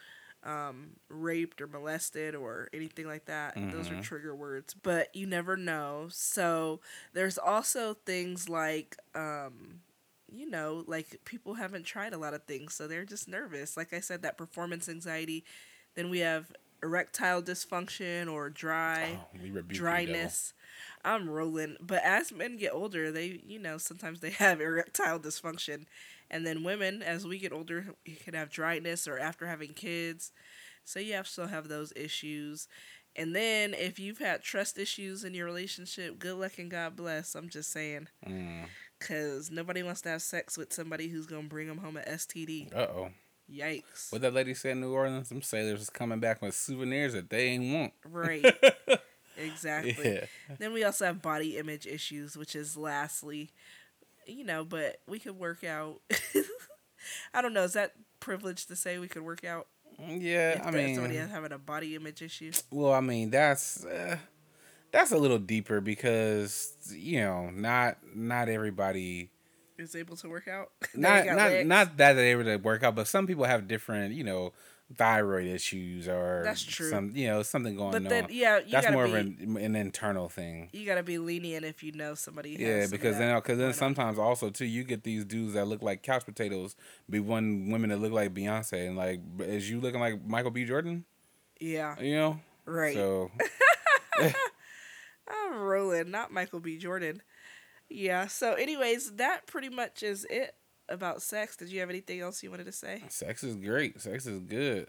um, 0.45 0.91
raped 1.09 1.61
or 1.61 1.67
molested 1.67 2.35
or 2.35 2.69
anything 2.73 3.07
like 3.07 3.27
that. 3.27 3.55
Those 3.57 3.91
are 3.91 4.01
trigger 4.01 4.35
words, 4.35 4.75
but 4.75 5.15
you 5.15 5.27
never 5.27 5.57
know. 5.57 6.07
So 6.11 6.81
there's 7.13 7.39
also 7.39 7.95
things 8.07 8.49
like, 8.49 8.97
um, 9.15 9.81
you 10.31 10.49
know, 10.49 10.85
like 10.87 11.21
people 11.25 11.55
haven't 11.55 11.85
tried 11.85 12.13
a 12.13 12.19
lot 12.19 12.35
of 12.35 12.45
things, 12.45 12.75
so 12.75 12.87
they're 12.87 13.05
just 13.05 13.29
nervous. 13.29 13.77
Like 13.77 13.93
I 13.93 14.01
said, 14.01 14.23
that 14.23 14.39
performance 14.39 14.89
anxiety. 14.89 15.45
Then 15.99 16.11
we 16.11 16.21
have 16.21 16.53
erectile 16.81 17.43
dysfunction 17.43 18.33
or 18.33 18.51
dry 18.51 19.19
Oh, 19.35 19.63
dryness. 19.67 20.55
I'm 21.05 21.29
rolling. 21.29 21.77
But 21.81 22.05
as 22.05 22.31
men 22.31 22.57
get 22.57 22.73
older, 22.73 23.11
they, 23.11 23.41
you 23.45 23.59
know, 23.59 23.79
sometimes 23.79 24.21
they 24.21 24.31
have 24.39 24.61
erectile 24.61 25.19
dysfunction. 25.19 25.87
And 26.31 26.47
then 26.47 26.63
women, 26.63 27.03
as 27.03 27.27
we 27.27 27.41
get 27.41 27.53
older, 27.53 27.87
you 28.05 28.15
can 28.15 28.35
have 28.35 28.49
dryness 28.49 29.09
or 29.09 29.19
after 29.19 29.49
having 29.49 29.73
kids. 29.75 30.31
So 30.85 31.01
you 31.01 31.15
have 31.15 31.27
still 31.27 31.49
have 31.49 31.67
those 31.67 31.93
issues. 31.97 32.69
And 33.17 33.35
then 33.35 33.75
if 33.75 33.99
you've 33.99 34.19
had 34.19 34.45
trust 34.45 34.79
issues 34.79 35.25
in 35.25 35.35
your 35.35 35.47
relationship, 35.47 36.21
good 36.21 36.37
luck 36.37 36.61
and 36.61 36.71
God 36.71 36.95
bless. 36.95 37.35
I'm 37.35 37.49
just 37.49 37.73
saying. 37.73 38.07
Mm. 38.25 38.67
Cause 39.01 39.51
nobody 39.51 39.83
wants 39.83 40.03
to 40.03 40.11
have 40.11 40.23
sex 40.23 40.57
with 40.57 40.73
somebody 40.73 41.09
who's 41.09 41.27
gonna 41.27 41.49
bring 41.49 41.67
them 41.67 41.79
home 41.79 41.97
an 41.97 42.05
STD. 42.05 42.73
Uh 42.73 42.79
oh. 42.83 43.09
Yikes! 43.53 44.13
What 44.13 44.23
that 44.23 44.35
lady 44.35 44.55
said 44.55 44.73
in 44.73 44.81
New 44.81 44.93
Orleans, 44.93 45.29
some 45.29 45.43
sailors 45.43 45.79
was 45.79 45.91
coming 45.91 46.21
back 46.21 46.43
with 46.43 46.55
souvenirs 46.55 47.15
that 47.15 47.31
they 47.31 47.49
ain't 47.49 47.73
want. 47.73 47.93
Right. 48.05 48.45
exactly. 49.37 49.97
Yeah. 50.05 50.25
Then 50.59 50.73
we 50.73 50.85
also 50.85 51.07
have 51.07 51.23
body 51.23 51.57
image 51.57 51.87
issues, 51.87 52.37
which 52.37 52.55
is 52.55 52.77
lastly, 52.77 53.51
you 54.27 54.45
know, 54.45 54.65
but 54.65 55.01
we 55.07 55.19
could 55.19 55.39
work 55.39 55.65
out. 55.65 56.01
I 57.35 57.41
don't 57.41 57.55
know. 57.55 57.63
Is 57.65 57.73
that 57.73 57.93
privilege 58.21 58.67
to 58.67 58.77
say 58.77 58.99
we 58.99 59.09
could 59.09 59.23
work 59.23 59.45
out? 59.45 59.67
Yeah, 60.07 60.63
I 60.65 60.71
mean, 60.71 60.95
somebody 60.95 61.17
having 61.17 61.53
a 61.53 61.59
body 61.59 61.97
image 61.97 62.23
issue. 62.23 62.53
well, 62.71 62.93
I 62.93 63.01
mean 63.01 63.31
that's 63.31 63.85
uh, 63.85 64.19
that's 64.93 65.11
a 65.11 65.19
little 65.19 65.39
deeper 65.39 65.81
because 65.81 66.75
you 66.91 67.21
know 67.21 67.51
not 67.51 67.99
not 68.15 68.49
everybody 68.49 69.31
Is 69.79 69.95
able 69.95 70.17
to 70.17 70.29
work 70.29 70.49
out. 70.49 70.73
Not 70.95 71.27
not 71.27 71.37
legs. 71.37 71.69
not 71.69 71.97
that 71.99 72.15
they're 72.15 72.33
able 72.33 72.45
to 72.45 72.57
work 72.57 72.83
out, 72.83 72.97
but 72.97 73.07
some 73.07 73.29
people 73.29 73.45
have 73.45 73.69
different 73.69 74.13
you 74.13 74.25
know 74.25 74.53
thyroid 74.97 75.47
issues 75.47 76.09
or 76.09 76.43
That's 76.45 76.63
true. 76.65 76.91
Some 76.91 77.13
you 77.15 77.29
know 77.29 77.43
something 77.45 77.77
going 77.77 77.95
on. 77.95 78.03
But 78.03 78.03
on. 78.03 78.09
then, 78.09 78.27
yeah, 78.31 78.59
you 78.59 78.73
that's 78.73 78.91
more 78.91 79.05
be 79.05 79.11
of 79.11 79.17
an, 79.17 79.57
an 79.61 79.77
internal 79.77 80.29
thing. 80.29 80.71
you 80.73 80.85
gotta 80.85 81.03
be 81.05 81.19
lenient 81.19 81.65
if 81.65 81.83
you 81.85 81.93
know 81.93 82.15
somebody. 82.15 82.57
Yeah, 82.59 82.87
because 82.91 83.19
then 83.19 83.37
because 83.37 83.59
then 83.59 83.67
going 83.67 83.69
on. 83.69 83.75
sometimes 83.75 84.19
also 84.19 84.51
too 84.51 84.65
you 84.65 84.83
get 84.83 85.05
these 85.05 85.25
dudes 85.25 85.55
that 85.55 85.69
look 85.69 85.83
like 85.83 86.03
couch 86.03 86.25
potatoes, 86.25 86.75
be 87.09 87.21
one 87.21 87.71
women 87.71 87.91
that 87.91 88.01
look 88.01 88.13
like 88.13 88.35
Beyonce 88.35 88.87
and 88.89 88.97
like 88.97 89.21
is 89.41 89.71
you 89.71 89.81
looking 89.81 90.01
like 90.01 90.27
Michael 90.27 90.51
B. 90.51 90.65
Jordan? 90.65 91.05
yeah, 91.61 91.95
You 92.01 92.17
know, 92.17 92.41
right. 92.67 92.95
So 92.95 93.31
I'm 95.29 95.61
rolling, 95.61 96.11
not 96.11 96.33
Michael 96.33 96.61
B. 96.61 96.79
Jordan. 96.79 97.23
Yeah. 97.89 98.27
So, 98.27 98.55
anyways, 98.55 99.13
that 99.13 99.47
pretty 99.47 99.69
much 99.69 100.03
is 100.03 100.27
it 100.31 100.55
about 100.89 101.23
sex. 101.23 101.57
Did 101.57 101.69
you 101.69 101.81
have 101.81 101.91
anything 101.91 102.21
else 102.21 102.43
you 102.43 102.51
wanted 102.51 102.67
to 102.67 102.73
say? 102.73 103.03
sex 103.09 103.43
is 103.43 103.57
great. 103.57 104.01
Sex 104.01 104.27
is 104.27 104.41
good. 104.41 104.89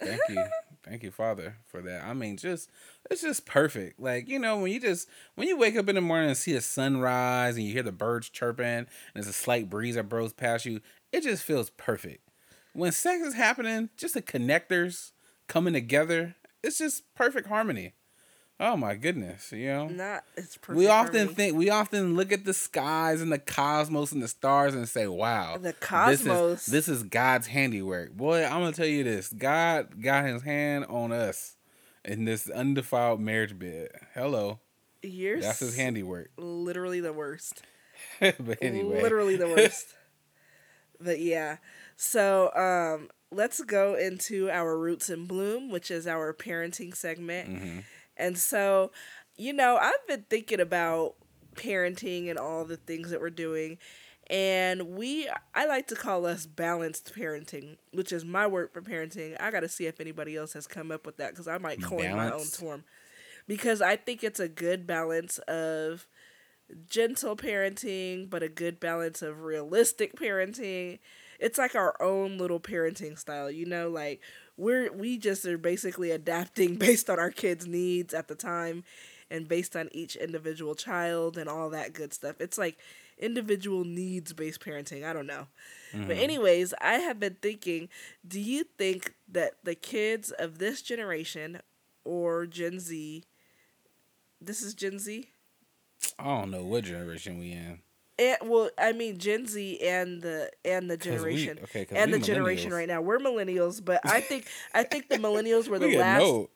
Thank 0.00 0.20
you, 0.30 0.44
thank 0.82 1.02
you, 1.02 1.10
Father, 1.10 1.56
for 1.66 1.82
that. 1.82 2.04
I 2.04 2.14
mean, 2.14 2.36
just 2.36 2.70
it's 3.10 3.22
just 3.22 3.44
perfect. 3.44 4.00
Like 4.00 4.28
you 4.28 4.38
know, 4.38 4.58
when 4.58 4.72
you 4.72 4.80
just 4.80 5.08
when 5.34 5.46
you 5.46 5.56
wake 5.58 5.76
up 5.76 5.88
in 5.88 5.94
the 5.94 6.00
morning 6.00 6.28
and 6.28 6.36
see 6.36 6.52
the 6.52 6.60
sunrise 6.60 7.56
and 7.56 7.66
you 7.66 7.72
hear 7.72 7.82
the 7.82 7.92
birds 7.92 8.30
chirping 8.30 8.64
and 8.64 8.86
there's 9.14 9.26
a 9.26 9.32
slight 9.32 9.68
breeze 9.68 9.96
that 9.96 10.08
blows 10.08 10.32
past 10.32 10.64
you, 10.64 10.80
it 11.12 11.22
just 11.22 11.42
feels 11.42 11.70
perfect. 11.70 12.26
When 12.72 12.92
sex 12.92 13.22
is 13.22 13.34
happening, 13.34 13.90
just 13.96 14.14
the 14.14 14.22
connectors 14.22 15.12
coming 15.48 15.74
together, 15.74 16.36
it's 16.62 16.78
just 16.78 17.02
perfect 17.14 17.48
harmony. 17.48 17.92
Oh 18.62 18.76
my 18.76 18.94
goodness, 18.94 19.52
you 19.52 19.68
know. 19.68 19.88
Not. 19.88 20.24
It's 20.36 20.58
perfect. 20.58 20.76
we 20.78 20.86
often 20.86 21.28
think 21.28 21.56
we 21.56 21.70
often 21.70 22.14
look 22.14 22.30
at 22.30 22.44
the 22.44 22.52
skies 22.52 23.22
and 23.22 23.32
the 23.32 23.38
cosmos 23.38 24.12
and 24.12 24.22
the 24.22 24.28
stars 24.28 24.74
and 24.74 24.86
say, 24.86 25.06
"Wow, 25.06 25.56
The 25.56 25.70
this 25.72 25.78
cosmos. 25.80 26.60
is 26.60 26.66
this 26.66 26.86
is 26.88 27.02
God's 27.02 27.46
handiwork." 27.46 28.12
Boy, 28.12 28.44
I'm 28.44 28.60
gonna 28.60 28.72
tell 28.72 28.84
you 28.86 29.02
this: 29.02 29.28
God 29.32 30.02
got 30.02 30.26
His 30.26 30.42
hand 30.42 30.84
on 30.90 31.10
us 31.10 31.56
in 32.04 32.26
this 32.26 32.50
undefiled 32.50 33.18
marriage 33.20 33.58
bed. 33.58 33.88
Hello, 34.14 34.60
You're 35.02 35.40
that's 35.40 35.60
His 35.60 35.76
handiwork. 35.76 36.30
Literally 36.36 37.00
the 37.00 37.14
worst. 37.14 37.62
but 38.20 38.58
anyway, 38.60 39.02
Literally 39.02 39.36
the 39.36 39.48
worst. 39.56 39.94
but 41.00 41.18
yeah. 41.18 41.56
So 41.96 42.52
um 42.54 43.08
let's 43.30 43.62
go 43.62 43.94
into 43.94 44.50
our 44.50 44.76
roots 44.78 45.08
in 45.08 45.26
bloom, 45.26 45.70
which 45.70 45.90
is 45.90 46.06
our 46.06 46.34
parenting 46.34 46.94
segment. 46.94 47.48
Mhm. 47.48 47.84
And 48.20 48.38
so, 48.38 48.92
you 49.36 49.52
know, 49.52 49.76
I've 49.76 50.06
been 50.06 50.24
thinking 50.28 50.60
about 50.60 51.14
parenting 51.54 52.28
and 52.28 52.38
all 52.38 52.64
the 52.64 52.76
things 52.76 53.10
that 53.10 53.20
we're 53.20 53.30
doing. 53.30 53.78
And 54.28 54.90
we, 54.90 55.28
I 55.54 55.66
like 55.66 55.88
to 55.88 55.96
call 55.96 56.24
us 56.24 56.46
balanced 56.46 57.12
parenting, 57.16 57.78
which 57.92 58.12
is 58.12 58.24
my 58.24 58.46
word 58.46 58.70
for 58.72 58.80
parenting. 58.80 59.36
I 59.40 59.50
got 59.50 59.60
to 59.60 59.68
see 59.68 59.86
if 59.86 60.00
anybody 60.00 60.36
else 60.36 60.52
has 60.52 60.68
come 60.68 60.92
up 60.92 61.04
with 61.04 61.16
that 61.16 61.30
because 61.30 61.48
I 61.48 61.58
might 61.58 61.82
coin 61.82 62.14
my 62.14 62.30
own 62.30 62.46
term. 62.46 62.84
Because 63.48 63.82
I 63.82 63.96
think 63.96 64.22
it's 64.22 64.38
a 64.38 64.48
good 64.48 64.86
balance 64.86 65.38
of 65.48 66.06
gentle 66.88 67.36
parenting, 67.36 68.30
but 68.30 68.44
a 68.44 68.48
good 68.48 68.78
balance 68.78 69.22
of 69.22 69.42
realistic 69.42 70.14
parenting. 70.14 71.00
It's 71.40 71.58
like 71.58 71.74
our 71.74 72.00
own 72.00 72.38
little 72.38 72.60
parenting 72.60 73.18
style, 73.18 73.50
you 73.50 73.66
know, 73.66 73.88
like 73.88 74.20
we're 74.60 74.92
we 74.92 75.18
just 75.18 75.44
are 75.46 75.58
basically 75.58 76.10
adapting 76.10 76.76
based 76.76 77.08
on 77.10 77.18
our 77.18 77.30
kids' 77.30 77.66
needs 77.66 78.14
at 78.14 78.28
the 78.28 78.34
time 78.34 78.84
and 79.30 79.48
based 79.48 79.76
on 79.76 79.88
each 79.92 80.16
individual 80.16 80.74
child 80.74 81.38
and 81.38 81.48
all 81.48 81.70
that 81.70 81.92
good 81.92 82.12
stuff. 82.12 82.40
It's 82.40 82.58
like 82.58 82.78
individual 83.18 83.84
needs 83.84 84.32
based 84.32 84.60
parenting. 84.60 85.04
I 85.04 85.12
don't 85.12 85.26
know. 85.26 85.46
But 85.92 86.00
mm-hmm. 86.02 86.10
anyways, 86.12 86.74
I 86.80 86.94
have 86.94 87.18
been 87.18 87.36
thinking, 87.42 87.88
do 88.26 88.38
you 88.38 88.64
think 88.78 89.14
that 89.28 89.54
the 89.64 89.74
kids 89.74 90.30
of 90.30 90.58
this 90.58 90.82
generation 90.82 91.60
or 92.04 92.46
Gen 92.46 92.78
Z 92.78 93.24
this 94.40 94.62
is 94.62 94.74
Gen 94.74 94.98
Z? 94.98 95.28
I 96.18 96.24
don't 96.24 96.50
know 96.50 96.64
what 96.64 96.84
generation 96.84 97.38
we 97.38 97.52
in. 97.52 97.80
And, 98.20 98.36
well, 98.50 98.68
I 98.78 98.92
mean 98.92 99.18
Gen 99.18 99.46
Z 99.46 99.80
and 99.80 100.20
the 100.20 100.50
and 100.64 100.90
the 100.90 100.98
'Cause 100.98 101.06
we- 101.06 101.12
generation 101.12 101.58
okay, 101.64 101.86
and 101.90 102.12
the 102.12 102.18
generation 102.18 102.70
right 102.72 102.86
now. 102.86 103.00
We're 103.00 103.18
millennials, 103.18 103.82
but 103.84 104.00
I 104.04 104.20
think 104.20 104.46
I 104.74 104.82
think 104.84 105.08
the 105.08 105.16
millennials 105.16 105.68
were 105.68 105.78
the 105.80 105.86
We 105.88 105.96
last. 105.98 106.46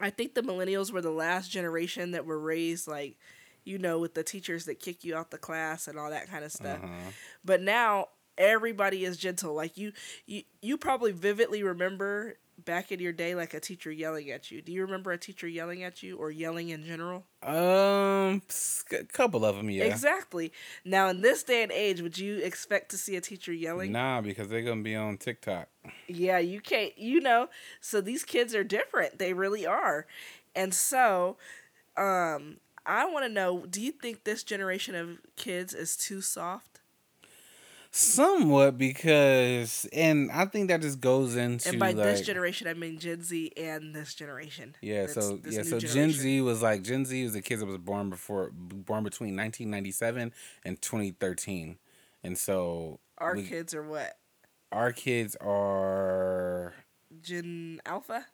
I 0.00 0.10
think 0.10 0.34
the 0.34 0.42
millennials 0.42 0.92
were 0.92 1.00
the 1.00 1.10
last 1.10 1.50
generation 1.50 2.10
that 2.12 2.24
were 2.26 2.38
raised 2.38 2.88
like, 2.88 3.16
you 3.64 3.78
know, 3.78 3.98
with 4.00 4.14
the 4.14 4.24
teachers 4.24 4.64
that 4.64 4.80
kick 4.80 5.04
you 5.04 5.14
out 5.16 5.30
the 5.30 5.38
class 5.38 5.86
and 5.86 5.98
all 5.98 6.10
that 6.10 6.28
kind 6.28 6.44
of 6.44 6.50
stuff. 6.52 6.80
Uh-huh. 6.82 7.10
But 7.44 7.60
now 7.62 8.08
everybody 8.36 9.04
is 9.04 9.16
gentle. 9.16 9.54
Like 9.54 9.76
you, 9.76 9.92
you, 10.26 10.42
you 10.60 10.76
probably 10.76 11.12
vividly 11.12 11.62
remember 11.62 12.34
back 12.64 12.92
in 12.92 13.00
your 13.00 13.12
day, 13.12 13.34
like 13.34 13.54
a 13.54 13.60
teacher 13.60 13.90
yelling 13.90 14.30
at 14.30 14.50
you. 14.50 14.62
Do 14.62 14.72
you 14.72 14.82
remember 14.82 15.12
a 15.12 15.18
teacher 15.18 15.48
yelling 15.48 15.82
at 15.82 16.02
you 16.02 16.16
or 16.16 16.30
yelling 16.30 16.70
in 16.70 16.84
general? 16.84 17.24
Um, 17.42 18.42
a 18.92 19.04
couple 19.12 19.44
of 19.44 19.56
them, 19.56 19.70
yeah. 19.70 19.84
Exactly. 19.84 20.52
Now 20.84 21.08
in 21.08 21.20
this 21.20 21.42
day 21.42 21.62
and 21.62 21.72
age, 21.72 22.00
would 22.00 22.18
you 22.18 22.38
expect 22.38 22.90
to 22.90 22.98
see 22.98 23.16
a 23.16 23.20
teacher 23.20 23.52
yelling? 23.52 23.92
Nah, 23.92 24.20
because 24.20 24.48
they're 24.48 24.62
gonna 24.62 24.82
be 24.82 24.96
on 24.96 25.18
TikTok. 25.18 25.68
Yeah, 26.08 26.38
you 26.38 26.60
can't, 26.60 26.96
you 26.96 27.20
know, 27.20 27.48
so 27.80 28.00
these 28.00 28.24
kids 28.24 28.54
are 28.54 28.64
different. 28.64 29.18
They 29.18 29.32
really 29.32 29.66
are. 29.66 30.06
And 30.54 30.74
so, 30.74 31.36
um, 31.96 32.58
I 32.84 33.06
want 33.06 33.24
to 33.24 33.32
know 33.32 33.64
do 33.66 33.80
you 33.80 33.92
think 33.92 34.24
this 34.24 34.42
generation 34.42 34.94
of 34.94 35.20
kids 35.36 35.74
is 35.74 35.96
too 35.96 36.20
soft? 36.20 36.71
Somewhat 37.94 38.78
because, 38.78 39.86
and 39.92 40.30
I 40.32 40.46
think 40.46 40.68
that 40.68 40.80
just 40.80 40.98
goes 40.98 41.36
into 41.36 41.68
And 41.68 41.78
by 41.78 41.88
like, 41.88 41.96
this 41.96 42.22
generation, 42.22 42.66
I 42.66 42.72
mean 42.72 42.98
Gen 42.98 43.22
Z 43.22 43.52
and 43.54 43.94
this 43.94 44.14
generation. 44.14 44.74
Yeah, 44.80 45.02
That's 45.02 45.12
so 45.14 45.36
this 45.36 45.54
yeah, 45.56 45.62
so 45.62 45.78
Gen. 45.78 46.10
Z 46.10 46.40
was 46.40 46.62
like 46.62 46.82
Gen 46.82 47.04
Z 47.04 47.22
was 47.22 47.34
the 47.34 47.42
kids 47.42 47.60
that 47.60 47.66
was 47.66 47.76
born 47.76 48.08
before 48.08 48.50
born 48.50 49.04
between 49.04 49.36
1997 49.36 50.32
and 50.64 50.80
2013. 50.80 51.76
And 52.24 52.38
so 52.38 52.98
Our 53.18 53.36
we- 53.36 53.42
kids 53.42 53.74
are 53.74 53.82
what? 53.86 54.16
our 54.72 54.90
kids 54.92 55.36
are 55.42 56.72
Gen 57.20 57.78
Alpha? 57.84 58.24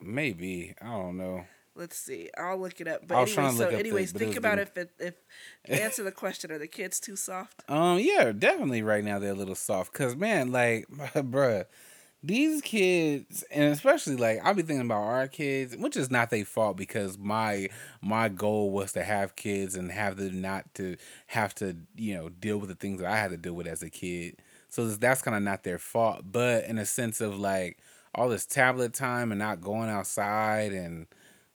maybe, 0.00 0.74
I 0.80 0.86
don't 0.86 1.18
know. 1.18 1.44
Let's 1.78 1.96
see. 1.96 2.28
I'll 2.36 2.58
look 2.58 2.80
it 2.80 2.88
up. 2.88 3.06
But 3.06 3.18
anyway, 3.18 3.50
so 3.52 3.70
the- 3.70 3.78
anyways, 3.78 4.12
but 4.12 4.20
think 4.20 4.36
about 4.36 4.58
if 4.58 4.76
it, 4.76 4.90
if 4.98 5.14
answer 5.68 6.02
the 6.02 6.10
question: 6.12 6.50
Are 6.50 6.58
the 6.58 6.66
kids 6.66 6.98
too 6.98 7.14
soft? 7.14 7.62
Um 7.68 8.00
yeah, 8.00 8.32
definitely 8.32 8.82
right 8.82 9.04
now 9.04 9.18
they're 9.20 9.30
a 9.30 9.34
little 9.34 9.54
soft 9.54 9.92
cuz 9.92 10.16
man, 10.16 10.50
like 10.50 10.88
bruh, 10.90 11.66
these 12.20 12.60
kids 12.62 13.44
and 13.52 13.72
especially 13.72 14.16
like 14.16 14.44
I'll 14.44 14.54
be 14.54 14.62
thinking 14.62 14.86
about 14.86 15.02
our 15.04 15.28
kids, 15.28 15.76
which 15.76 15.96
is 15.96 16.10
not 16.10 16.30
their 16.30 16.44
fault 16.44 16.76
because 16.76 17.16
my 17.16 17.68
my 18.02 18.28
goal 18.28 18.72
was 18.72 18.92
to 18.94 19.04
have 19.04 19.36
kids 19.36 19.76
and 19.76 19.92
have 19.92 20.16
them 20.16 20.40
not 20.40 20.74
to 20.74 20.96
have 21.28 21.54
to, 21.56 21.76
you 21.94 22.14
know, 22.16 22.28
deal 22.28 22.58
with 22.58 22.70
the 22.70 22.74
things 22.74 23.00
that 23.00 23.08
I 23.10 23.16
had 23.18 23.30
to 23.30 23.36
deal 23.36 23.54
with 23.54 23.68
as 23.68 23.82
a 23.84 23.90
kid. 23.90 24.42
So 24.68 24.88
that's 24.88 25.22
kind 25.22 25.36
of 25.36 25.42
not 25.44 25.62
their 25.62 25.78
fault, 25.78 26.22
but 26.24 26.64
in 26.64 26.76
a 26.76 26.84
sense 26.84 27.20
of 27.20 27.38
like 27.38 27.78
all 28.14 28.28
this 28.28 28.46
tablet 28.46 28.94
time 28.94 29.30
and 29.30 29.38
not 29.38 29.60
going 29.60 29.88
outside 29.88 30.72
and 30.72 31.06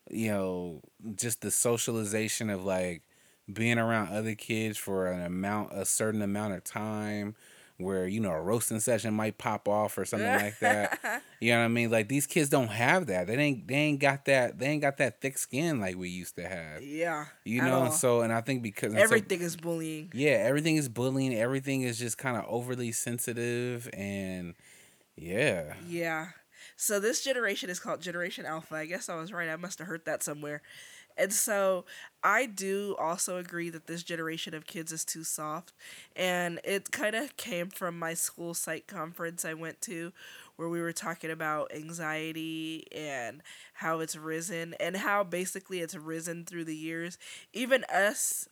you 0.09 0.29
know, 0.29 0.81
just 1.15 1.41
the 1.41 1.51
socialization 1.51 2.49
of 2.49 2.63
like 2.63 3.03
being 3.51 3.77
around 3.77 4.09
other 4.13 4.35
kids 4.35 4.77
for 4.77 5.07
an 5.07 5.21
amount 5.25 5.71
a 5.73 5.85
certain 5.85 6.21
amount 6.21 6.53
of 6.53 6.63
time 6.63 7.35
where 7.77 8.07
you 8.07 8.19
know 8.19 8.31
a 8.31 8.39
roasting 8.41 8.79
session 8.79 9.13
might 9.13 9.37
pop 9.37 9.67
off 9.67 9.97
or 9.97 10.05
something 10.05 10.27
like 10.27 10.59
that. 10.59 11.21
You 11.43 11.51
know 11.51 11.59
what 11.59 11.65
I 11.65 11.67
mean? 11.67 11.91
Like 11.91 12.07
these 12.07 12.25
kids 12.25 12.47
don't 12.47 12.69
have 12.69 13.07
that. 13.07 13.27
They 13.27 13.35
ain't 13.35 13.67
they 13.67 13.75
ain't 13.75 13.99
got 13.99 14.23
that 14.25 14.59
they 14.59 14.67
ain't 14.67 14.81
got 14.81 14.95
that 14.99 15.19
thick 15.19 15.37
skin 15.37 15.81
like 15.81 15.97
we 15.97 16.07
used 16.07 16.37
to 16.37 16.47
have. 16.47 16.81
Yeah. 16.81 17.25
You 17.43 17.61
know, 17.61 17.83
and 17.83 17.93
so 17.93 18.21
and 18.21 18.31
I 18.31 18.39
think 18.39 18.63
because 18.63 18.93
and 18.93 18.99
so- 18.99 19.03
everything 19.03 19.41
is 19.41 19.57
bullying. 19.57 20.09
yeah, 20.13 20.35
everything 20.47 20.77
is 20.77 20.87
bullying, 20.87 21.35
everything 21.35 21.81
is 21.81 21.99
just 21.99 22.17
kind 22.17 22.37
of 22.37 22.45
overly 22.47 22.93
sensitive 22.93 23.89
and 23.91 24.53
yeah. 25.17 25.73
Yeah. 25.85 26.27
So 26.83 26.99
this 26.99 27.23
generation 27.23 27.69
is 27.69 27.79
called 27.79 28.01
Generation 28.01 28.45
Alpha. 28.45 28.75
I 28.75 28.85
guess 28.85 29.07
I 29.07 29.15
was 29.15 29.31
right. 29.31 29.47
I 29.47 29.55
must 29.55 29.79
have 29.79 29.87
heard 29.87 30.03
that 30.03 30.21
somewhere. 30.21 30.61
And 31.17 31.31
so 31.31 31.85
I 32.21 32.45
do 32.45 32.97
also 32.99 33.37
agree 33.37 33.69
that 33.69 33.87
this 33.87 34.03
generation 34.03 34.53
of 34.53 34.67
kids 34.67 34.91
is 34.91 35.05
too 35.05 35.23
soft. 35.23 35.71
And 36.13 36.59
it 36.65 36.91
kind 36.91 37.15
of 37.15 37.37
came 37.37 37.69
from 37.69 37.97
my 37.97 38.13
school 38.13 38.53
psych 38.53 38.85
conference 38.85 39.45
I 39.45 39.53
went 39.53 39.79
to 39.83 40.11
where 40.57 40.67
we 40.67 40.81
were 40.81 40.91
talking 40.91 41.31
about 41.31 41.71
anxiety 41.73 42.85
and 42.93 43.41
how 43.75 44.01
it's 44.01 44.17
risen 44.17 44.75
and 44.77 44.97
how 44.97 45.23
basically 45.23 45.79
it's 45.79 45.95
risen 45.95 46.43
through 46.43 46.65
the 46.65 46.75
years. 46.75 47.17
Even 47.53 47.85
us, 47.85 48.49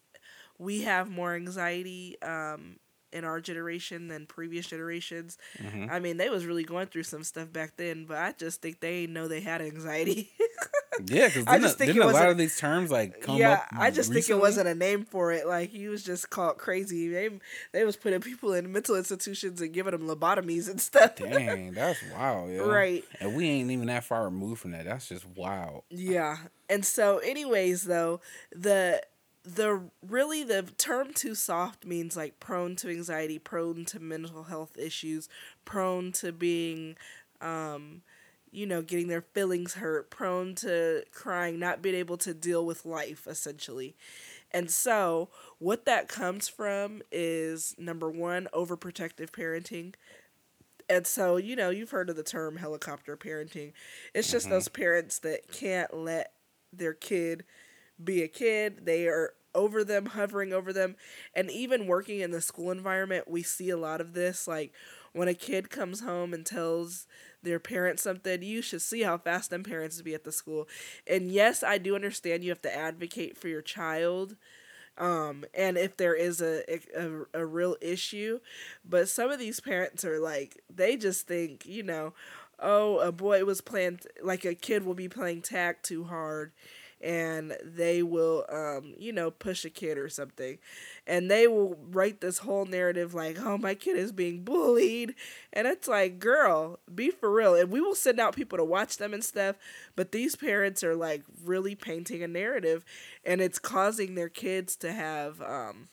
we 0.57 0.83
have 0.83 1.09
more 1.09 1.35
anxiety 1.35 2.15
um, 2.21 2.77
in 3.11 3.23
our 3.23 3.41
generation 3.41 4.07
than 4.07 4.25
previous 4.25 4.67
generations. 4.67 5.37
Mm-hmm. 5.57 5.87
I 5.91 5.99
mean, 5.99 6.17
they 6.17 6.29
was 6.29 6.45
really 6.45 6.63
going 6.63 6.87
through 6.87 7.03
some 7.03 7.23
stuff 7.23 7.51
back 7.51 7.77
then, 7.77 8.05
but 8.05 8.17
I 8.17 8.33
just 8.37 8.61
think 8.61 8.79
they 8.79 9.07
know 9.07 9.27
they 9.27 9.41
had 9.41 9.61
anxiety. 9.61 10.31
yeah, 11.05 11.27
because 11.27 11.45
I 11.47 11.59
just 11.59 11.77
think 11.77 11.95
a 11.95 12.05
lot 12.05 12.29
of 12.29 12.37
these 12.37 12.57
terms 12.57 12.91
like 12.91 13.21
come 13.21 13.37
yeah, 13.37 13.65
I 13.71 13.89
just 13.89 14.09
recently? 14.09 14.21
think 14.21 14.29
it 14.29 14.41
wasn't 14.41 14.67
a 14.67 14.75
name 14.75 15.05
for 15.05 15.31
it. 15.31 15.47
Like 15.47 15.69
he 15.69 15.87
was 15.87 16.03
just 16.03 16.29
called 16.29 16.57
crazy. 16.57 17.09
They 17.09 17.29
they 17.71 17.85
was 17.85 17.95
putting 17.95 18.21
people 18.21 18.53
in 18.53 18.71
mental 18.71 18.95
institutions 18.95 19.61
and 19.61 19.73
giving 19.73 19.91
them 19.91 20.07
lobotomies 20.07 20.69
and 20.69 20.79
stuff. 20.81 21.15
Dang, 21.15 21.73
that's 21.73 21.99
wild. 22.13 22.51
Yo. 22.51 22.67
Right, 22.67 23.03
and 23.19 23.35
we 23.35 23.47
ain't 23.49 23.71
even 23.71 23.87
that 23.87 24.03
far 24.03 24.25
removed 24.25 24.61
from 24.61 24.71
that. 24.71 24.85
That's 24.85 25.07
just 25.07 25.25
wild. 25.35 25.83
Yeah, 25.89 26.37
and 26.69 26.85
so, 26.85 27.17
anyways, 27.19 27.83
though 27.83 28.21
the 28.51 29.01
the 29.43 29.81
really 30.07 30.43
the 30.43 30.63
term 30.77 31.13
too 31.13 31.35
soft 31.35 31.85
means 31.85 32.15
like 32.15 32.39
prone 32.39 32.75
to 32.77 32.89
anxiety, 32.89 33.39
prone 33.39 33.85
to 33.85 33.99
mental 33.99 34.43
health 34.43 34.77
issues, 34.77 35.27
prone 35.65 36.11
to 36.13 36.31
being 36.31 36.95
um 37.41 38.01
you 38.53 38.65
know, 38.65 38.81
getting 38.81 39.07
their 39.07 39.21
feelings 39.21 39.75
hurt, 39.75 40.09
prone 40.09 40.55
to 40.55 41.03
crying, 41.13 41.57
not 41.57 41.81
being 41.81 41.95
able 41.95 42.17
to 42.17 42.33
deal 42.33 42.65
with 42.65 42.85
life 42.85 43.25
essentially. 43.25 43.95
And 44.51 44.69
so, 44.69 45.29
what 45.59 45.85
that 45.85 46.09
comes 46.09 46.49
from 46.49 47.01
is 47.11 47.73
number 47.77 48.09
1, 48.09 48.49
overprotective 48.53 49.31
parenting. 49.31 49.93
And 50.89 51.07
so, 51.07 51.37
you 51.37 51.55
know, 51.55 51.69
you've 51.69 51.91
heard 51.91 52.09
of 52.09 52.17
the 52.17 52.23
term 52.23 52.57
helicopter 52.57 53.15
parenting. 53.15 53.71
It's 54.13 54.29
just 54.29 54.47
mm-hmm. 54.47 54.55
those 54.55 54.67
parents 54.67 55.19
that 55.19 55.49
can't 55.49 55.93
let 55.93 56.33
their 56.73 56.93
kid 56.93 57.45
be 58.03 58.23
a 58.23 58.27
kid. 58.27 58.85
They 58.85 59.07
are 59.07 59.33
over 59.53 59.83
them, 59.83 60.07
hovering 60.07 60.53
over 60.53 60.71
them. 60.71 60.95
And 61.33 61.51
even 61.51 61.87
working 61.87 62.19
in 62.19 62.31
the 62.31 62.41
school 62.41 62.71
environment, 62.71 63.29
we 63.29 63.43
see 63.43 63.69
a 63.69 63.77
lot 63.77 64.01
of 64.01 64.13
this. 64.13 64.47
Like 64.47 64.73
when 65.13 65.27
a 65.27 65.33
kid 65.33 65.69
comes 65.69 66.01
home 66.01 66.33
and 66.33 66.45
tells 66.45 67.07
their 67.43 67.59
parents 67.59 68.03
something, 68.03 68.41
you 68.43 68.61
should 68.61 68.81
see 68.81 69.01
how 69.01 69.17
fast 69.17 69.49
them 69.49 69.63
parents 69.63 70.01
be 70.01 70.13
at 70.13 70.23
the 70.23 70.31
school. 70.31 70.67
And 71.07 71.31
yes, 71.31 71.63
I 71.63 71.77
do 71.77 71.95
understand 71.95 72.43
you 72.43 72.51
have 72.51 72.61
to 72.61 72.75
advocate 72.75 73.37
for 73.37 73.47
your 73.47 73.61
child. 73.61 74.35
Um, 74.97 75.45
and 75.53 75.77
if 75.77 75.97
there 75.97 76.13
is 76.13 76.41
a, 76.41 76.63
a, 76.95 77.41
a 77.41 77.45
real 77.45 77.75
issue, 77.81 78.39
but 78.87 79.09
some 79.09 79.31
of 79.31 79.39
these 79.39 79.59
parents 79.59 80.05
are 80.05 80.19
like, 80.19 80.61
they 80.73 80.97
just 80.97 81.27
think, 81.27 81.65
you 81.65 81.81
know, 81.81 82.13
oh, 82.59 82.99
a 82.99 83.11
boy 83.11 83.43
was 83.45 83.61
playing, 83.61 84.01
like 84.21 84.45
a 84.45 84.53
kid 84.53 84.85
will 84.85 84.93
be 84.93 85.09
playing 85.09 85.41
tag 85.41 85.77
too 85.81 86.03
hard 86.03 86.51
and 87.03 87.55
they 87.63 88.03
will 88.03 88.45
um 88.49 88.93
you 88.97 89.11
know 89.11 89.31
push 89.31 89.65
a 89.65 89.69
kid 89.69 89.97
or 89.97 90.09
something. 90.09 90.57
And 91.07 91.29
they 91.29 91.47
will 91.47 91.77
write 91.91 92.21
this 92.21 92.39
whole 92.39 92.65
narrative 92.65 93.13
like 93.13 93.39
oh 93.39 93.57
my 93.57 93.75
kid 93.75 93.97
is 93.97 94.11
being 94.11 94.43
bullied. 94.43 95.15
And 95.53 95.67
it's 95.67 95.87
like 95.87 96.19
girl 96.19 96.79
be 96.93 97.09
for 97.11 97.31
real. 97.31 97.55
And 97.55 97.71
we 97.71 97.81
will 97.81 97.95
send 97.95 98.19
out 98.19 98.35
people 98.35 98.57
to 98.57 98.63
watch 98.65 98.97
them 98.97 99.13
and 99.13 99.23
stuff 99.23 99.55
but 99.95 100.11
these 100.11 100.35
parents 100.35 100.83
are 100.83 100.95
like 100.95 101.23
really 101.43 101.75
painting 101.75 102.23
a 102.23 102.27
narrative 102.27 102.83
and 103.25 103.41
it's 103.41 103.59
causing 103.59 104.15
their 104.15 104.29
kids 104.29 104.75
to 104.77 104.91
have 104.91 105.41
um 105.41 105.89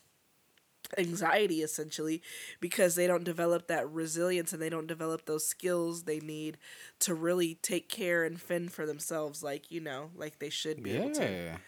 anxiety 0.97 1.63
essentially 1.63 2.23
because 2.61 2.95
they 2.95 3.07
don't 3.07 3.25
develop 3.25 3.67
that 3.69 3.89
resilience 3.91 4.53
and 4.53 4.63
they 4.63 4.71
don't 4.71 4.87
develop 4.87 5.27
those 5.27 5.47
skills 5.47 6.05
they 6.05 6.21
need 6.21 6.57
to 6.99 7.15
really 7.15 7.57
take 7.57 7.89
care 7.89 8.25
and 8.25 8.41
fend 8.41 8.73
for 8.73 8.87
themselves 8.87 9.43
like 9.43 9.71
you 9.71 9.81
know 9.81 10.11
like 10.17 10.39
they 10.39 10.49
should 10.51 10.83
be 10.83 10.91
yeah. 10.91 11.01
able 11.01 11.11
to. 11.11 11.59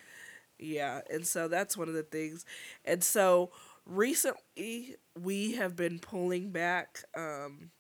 Yeah 0.59 1.01
and 1.11 1.27
so 1.27 1.49
that's 1.49 1.77
one 1.77 1.89
of 1.89 1.95
the 1.95 2.03
things. 2.03 2.45
And 2.85 3.03
so 3.03 3.51
recently 3.87 4.97
we 5.19 5.53
have 5.53 5.77
been 5.77 5.99
pulling 5.99 6.51
back 6.51 7.05
um 7.17 7.71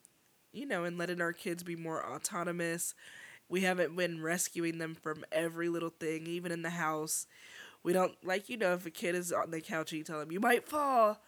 you 0.53 0.66
know 0.66 0.84
and 0.84 0.99
letting 0.99 1.20
our 1.20 1.32
kids 1.32 1.62
be 1.62 1.76
more 1.76 2.05
autonomous. 2.05 2.95
We 3.49 3.62
haven't 3.62 3.97
been 3.97 4.22
rescuing 4.22 4.78
them 4.78 4.95
from 4.95 5.24
every 5.32 5.68
little 5.68 5.91
thing 5.91 6.26
even 6.26 6.53
in 6.53 6.62
the 6.62 6.70
house. 6.70 7.26
We 7.82 7.93
don't 7.93 8.14
like 8.24 8.49
you 8.49 8.57
know 8.57 8.74
if 8.74 8.86
a 8.86 8.91
kid 8.91 9.14
is 9.14 9.32
on 9.32 9.51
the 9.51 9.61
couch 9.61 9.93
and 9.93 9.99
you 9.99 10.05
tell 10.05 10.18
them 10.18 10.32
you 10.32 10.41
might 10.41 10.68
fall 10.68 11.20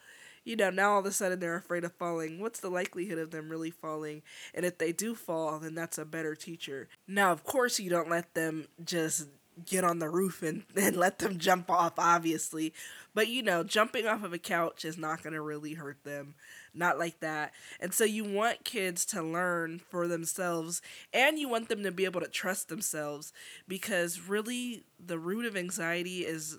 you 0.44 0.56
know, 0.56 0.70
now 0.70 0.92
all 0.92 1.00
of 1.00 1.06
a 1.06 1.12
sudden 1.12 1.40
they're 1.40 1.56
afraid 1.56 1.84
of 1.84 1.92
falling. 1.92 2.40
What's 2.40 2.60
the 2.60 2.70
likelihood 2.70 3.18
of 3.18 3.30
them 3.30 3.48
really 3.48 3.70
falling? 3.70 4.22
And 4.54 4.66
if 4.66 4.78
they 4.78 4.92
do 4.92 5.14
fall, 5.14 5.58
then 5.58 5.74
that's 5.74 5.98
a 5.98 6.04
better 6.04 6.34
teacher. 6.34 6.88
Now, 7.06 7.32
of 7.32 7.44
course, 7.44 7.78
you 7.78 7.90
don't 7.90 8.10
let 8.10 8.34
them 8.34 8.66
just 8.84 9.28
get 9.66 9.84
on 9.84 9.98
the 9.98 10.08
roof 10.08 10.42
and, 10.42 10.64
and 10.76 10.96
let 10.96 11.18
them 11.18 11.38
jump 11.38 11.70
off, 11.70 11.94
obviously. 11.98 12.72
But, 13.14 13.28
you 13.28 13.42
know, 13.42 13.62
jumping 13.62 14.06
off 14.06 14.24
of 14.24 14.32
a 14.32 14.38
couch 14.38 14.84
is 14.84 14.96
not 14.98 15.22
going 15.22 15.34
to 15.34 15.42
really 15.42 15.74
hurt 15.74 16.02
them. 16.04 16.34
Not 16.74 16.98
like 16.98 17.20
that. 17.20 17.52
And 17.78 17.92
so 17.92 18.04
you 18.04 18.24
want 18.24 18.64
kids 18.64 19.04
to 19.06 19.22
learn 19.22 19.78
for 19.78 20.08
themselves 20.08 20.80
and 21.12 21.38
you 21.38 21.48
want 21.48 21.68
them 21.68 21.82
to 21.82 21.92
be 21.92 22.06
able 22.06 22.22
to 22.22 22.28
trust 22.28 22.68
themselves 22.68 23.32
because 23.68 24.26
really 24.26 24.84
the 24.98 25.18
root 25.18 25.44
of 25.44 25.56
anxiety 25.56 26.20
is 26.20 26.58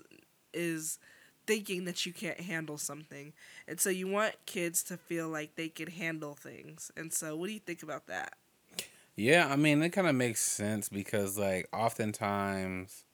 is 0.52 1.00
thinking 1.46 1.84
that 1.84 2.06
you 2.06 2.12
can't 2.12 2.40
handle 2.40 2.78
something. 2.78 3.32
And 3.68 3.80
so 3.80 3.90
you 3.90 4.08
want 4.08 4.34
kids 4.46 4.82
to 4.84 4.96
feel 4.96 5.28
like 5.28 5.56
they 5.56 5.68
can 5.68 5.88
handle 5.88 6.34
things. 6.34 6.90
And 6.96 7.12
so 7.12 7.36
what 7.36 7.46
do 7.48 7.52
you 7.52 7.60
think 7.60 7.82
about 7.82 8.06
that? 8.06 8.34
Yeah, 9.16 9.48
I 9.48 9.56
mean, 9.56 9.82
it 9.82 9.90
kind 9.90 10.08
of 10.08 10.14
makes 10.14 10.40
sense 10.40 10.88
because 10.88 11.38
like 11.38 11.68
oftentimes 11.72 13.04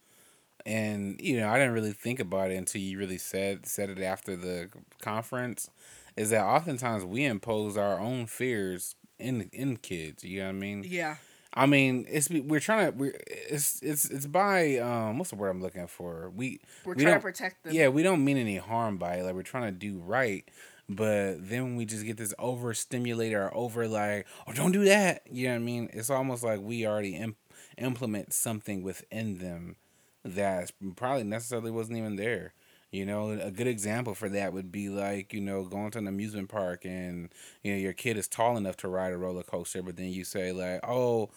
and 0.66 1.20
you 1.20 1.38
know, 1.38 1.48
I 1.48 1.58
didn't 1.58 1.74
really 1.74 1.92
think 1.92 2.20
about 2.20 2.50
it 2.50 2.56
until 2.56 2.80
you 2.80 2.98
really 2.98 3.18
said 3.18 3.66
said 3.66 3.90
it 3.90 4.00
after 4.00 4.36
the 4.36 4.70
conference 5.00 5.70
is 6.16 6.30
that 6.30 6.44
oftentimes 6.44 7.04
we 7.04 7.24
impose 7.24 7.76
our 7.76 7.98
own 7.98 8.26
fears 8.26 8.94
in 9.18 9.50
in 9.52 9.76
kids, 9.76 10.24
you 10.24 10.40
know 10.40 10.46
what 10.46 10.50
I 10.50 10.58
mean? 10.58 10.84
Yeah. 10.86 11.16
I 11.52 11.66
mean, 11.66 12.06
it's 12.08 12.30
we're 12.30 12.60
trying 12.60 12.92
to 12.92 12.96
we're 12.96 13.20
it's 13.26 13.80
it's 13.82 14.08
it's 14.08 14.26
by 14.26 14.78
um 14.78 15.18
what's 15.18 15.30
the 15.30 15.36
word 15.36 15.48
I'm 15.48 15.60
looking 15.60 15.86
for? 15.88 16.30
We 16.30 16.60
we're 16.84 16.94
we 16.94 17.02
trying 17.02 17.16
to 17.16 17.20
protect 17.20 17.64
them. 17.64 17.74
Yeah, 17.74 17.88
we 17.88 18.02
don't 18.02 18.24
mean 18.24 18.36
any 18.36 18.56
harm 18.56 18.98
by 18.98 19.16
it. 19.16 19.24
Like 19.24 19.34
we're 19.34 19.42
trying 19.42 19.64
to 19.64 19.72
do 19.72 19.98
right, 19.98 20.44
but 20.88 21.48
then 21.48 21.76
we 21.76 21.84
just 21.84 22.04
get 22.04 22.16
this 22.16 22.34
overstimulated 22.38 23.36
or 23.36 23.54
over 23.54 23.88
like, 23.88 24.26
oh, 24.46 24.52
don't 24.52 24.72
do 24.72 24.84
that. 24.84 25.22
You 25.30 25.48
know 25.48 25.54
what 25.54 25.60
I 25.60 25.64
mean? 25.64 25.90
It's 25.92 26.10
almost 26.10 26.44
like 26.44 26.60
we 26.60 26.86
already 26.86 27.16
imp- 27.16 27.36
implement 27.78 28.32
something 28.32 28.82
within 28.82 29.38
them 29.38 29.76
that 30.24 30.70
probably 30.96 31.24
necessarily 31.24 31.70
wasn't 31.70 31.98
even 31.98 32.16
there. 32.16 32.52
You 32.90 33.06
know, 33.06 33.30
a 33.30 33.52
good 33.52 33.68
example 33.68 34.14
for 34.14 34.28
that 34.30 34.52
would 34.52 34.72
be 34.72 34.88
like, 34.88 35.32
you 35.32 35.40
know, 35.40 35.62
going 35.64 35.92
to 35.92 35.98
an 35.98 36.08
amusement 36.08 36.48
park 36.48 36.84
and, 36.84 37.32
you 37.62 37.72
know, 37.72 37.78
your 37.78 37.92
kid 37.92 38.16
is 38.16 38.26
tall 38.26 38.56
enough 38.56 38.76
to 38.78 38.88
ride 38.88 39.12
a 39.12 39.16
roller 39.16 39.44
coaster, 39.44 39.80
but 39.80 39.96
then 39.96 40.08
you 40.08 40.24
say 40.24 40.50
like, 40.50 40.80
oh, 40.82 41.30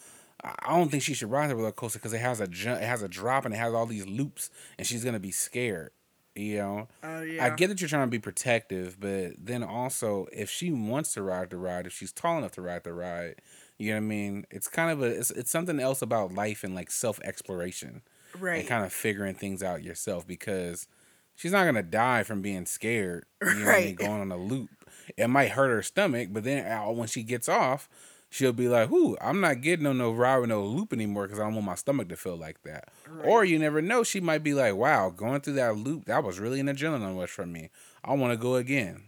I 0.43 0.76
don't 0.76 0.89
think 0.89 1.04
she 1.04 1.14
should 1.14 1.30
ride 1.32 1.49
the 1.49 1.56
roller 1.56 1.72
coaster 1.72 1.99
because 1.99 2.14
it 2.14 2.20
has 2.22 2.41
a 2.41 2.47
ju- 2.47 2.72
it 2.72 2.84
has 2.84 3.01
a 3.04 3.08
drop 3.08 3.45
and 3.45 3.54
it 3.54 3.58
has 3.58 3.74
all 3.74 3.86
these 3.86 4.08
loops 4.08 4.49
and 4.78 4.86
she's 4.86 5.04
gonna 5.04 5.20
be 5.20 5.32
scared. 5.32 5.91
You 6.36 6.58
know, 6.58 6.88
uh, 7.04 7.22
yeah. 7.22 7.45
I 7.45 7.49
get 7.51 7.68
that 7.68 7.80
you're 7.80 7.88
trying 7.88 8.08
to 8.08 8.12
be 8.12 8.18
protective, 8.18 8.99
but 8.99 9.34
then 9.38 9.62
also 9.64 10.26
if 10.34 10.49
she 10.49 10.72
wants 10.72 11.14
to 11.14 11.22
ride 11.22 11.51
the 11.51 11.58
ride, 11.58 11.86
if 11.86 11.93
she's 11.93 12.12
tall 12.12 12.39
enough 12.39 12.54
to 12.54 12.62
ride 12.64 12.84
the 12.84 12.93
ride, 12.93 13.36
you 13.78 13.91
know 13.91 13.97
what 13.97 14.06
I 14.06 14.08
mean. 14.08 14.45
It's 14.49 14.68
kind 14.68 14.89
of 14.89 15.04
a 15.04 15.06
it's, 15.06 15.30
it's 15.32 15.51
something 15.51 15.80
else 15.80 16.01
about 16.01 16.34
life 16.34 16.64
and 16.64 16.74
like 16.74 16.89
self 16.89 17.20
exploration, 17.24 18.01
right? 18.39 18.60
And 18.62 18.68
kind 18.68 18.84
of 18.84 18.91
figuring 18.91 19.36
things 19.36 19.62
out 19.62 19.84
yourself 19.84 20.26
because 20.26 20.88
she's 21.36 21.52
not 21.52 21.66
gonna 21.66 21.84
die 21.84 22.24
from 22.24 22.42
being 22.42 22.66
scared. 22.66 23.26
You 23.44 23.60
know 23.60 23.66
right. 23.66 23.84
I 23.84 23.86
mean? 23.88 23.96
Going 23.96 24.22
on 24.22 24.32
a 24.32 24.38
loop. 24.38 24.70
It 25.18 25.28
might 25.28 25.52
hurt 25.52 25.70
her 25.70 25.84
stomach, 25.84 26.30
but 26.32 26.44
then 26.44 26.66
uh, 26.66 26.90
when 26.92 27.08
she 27.08 27.24
gets 27.24 27.50
off, 27.50 27.90
she'll 28.30 28.54
be 28.54 28.68
like, 28.68 28.90
"Whoo, 28.90 29.18
I'm 29.22 29.42
not 29.42 29.62
getting 29.62 29.86
on 29.86 29.98
no 29.98 30.12
ride 30.12 30.40
with 30.40 30.50
no 30.50 30.64
loop 30.64 30.94
anymore 30.94 31.24
because 31.24 31.40
I 31.40 31.44
don't 31.44 31.56
want 31.56 31.66
my 31.66 31.76
stomach 31.76 32.10
to 32.10 32.16
feel 32.16 32.38
like 32.38 32.62
that." 32.64 32.90
Right. 33.08 33.28
Or 33.28 33.44
you 33.44 33.60
never 33.60 33.82
know, 33.82 34.04
she 34.04 34.22
might 34.22 34.44
be 34.44 34.54
like, 34.54 34.76
"Wow, 34.76 35.10
going 35.10 35.42
through 35.42 35.54
that 35.54 35.76
loop, 35.78 36.06
that 36.06 36.24
was 36.24 36.40
really 36.40 36.60
an 36.60 36.68
adrenaline 36.68 37.20
rush 37.20 37.30
for 37.30 37.46
me. 37.46 37.70
I 38.04 38.14
want 38.14 38.32
to 38.32 38.38
go 38.38 38.56
again." 38.56 39.04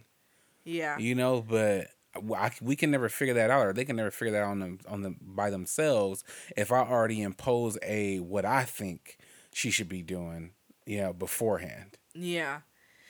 Yeah. 0.64 0.98
You 0.98 1.14
know, 1.14 1.40
but 1.40 1.88
I, 2.34 2.50
we 2.60 2.76
can 2.76 2.90
never 2.90 3.08
figure 3.08 3.34
that 3.34 3.50
out, 3.50 3.66
or 3.66 3.72
they 3.72 3.84
can 3.84 3.96
never 3.96 4.10
figure 4.10 4.32
that 4.32 4.42
out 4.42 4.50
on 4.50 4.60
them 4.60 4.78
on 4.88 5.02
them 5.02 5.16
by 5.20 5.50
themselves. 5.50 6.24
If 6.56 6.72
I 6.72 6.80
already 6.80 7.22
impose 7.22 7.78
a 7.82 8.20
what 8.20 8.44
I 8.44 8.64
think 8.64 9.18
she 9.52 9.70
should 9.70 9.88
be 9.88 10.02
doing, 10.02 10.52
you 10.84 11.00
know, 11.00 11.12
beforehand. 11.12 11.98
Yeah. 12.16 12.60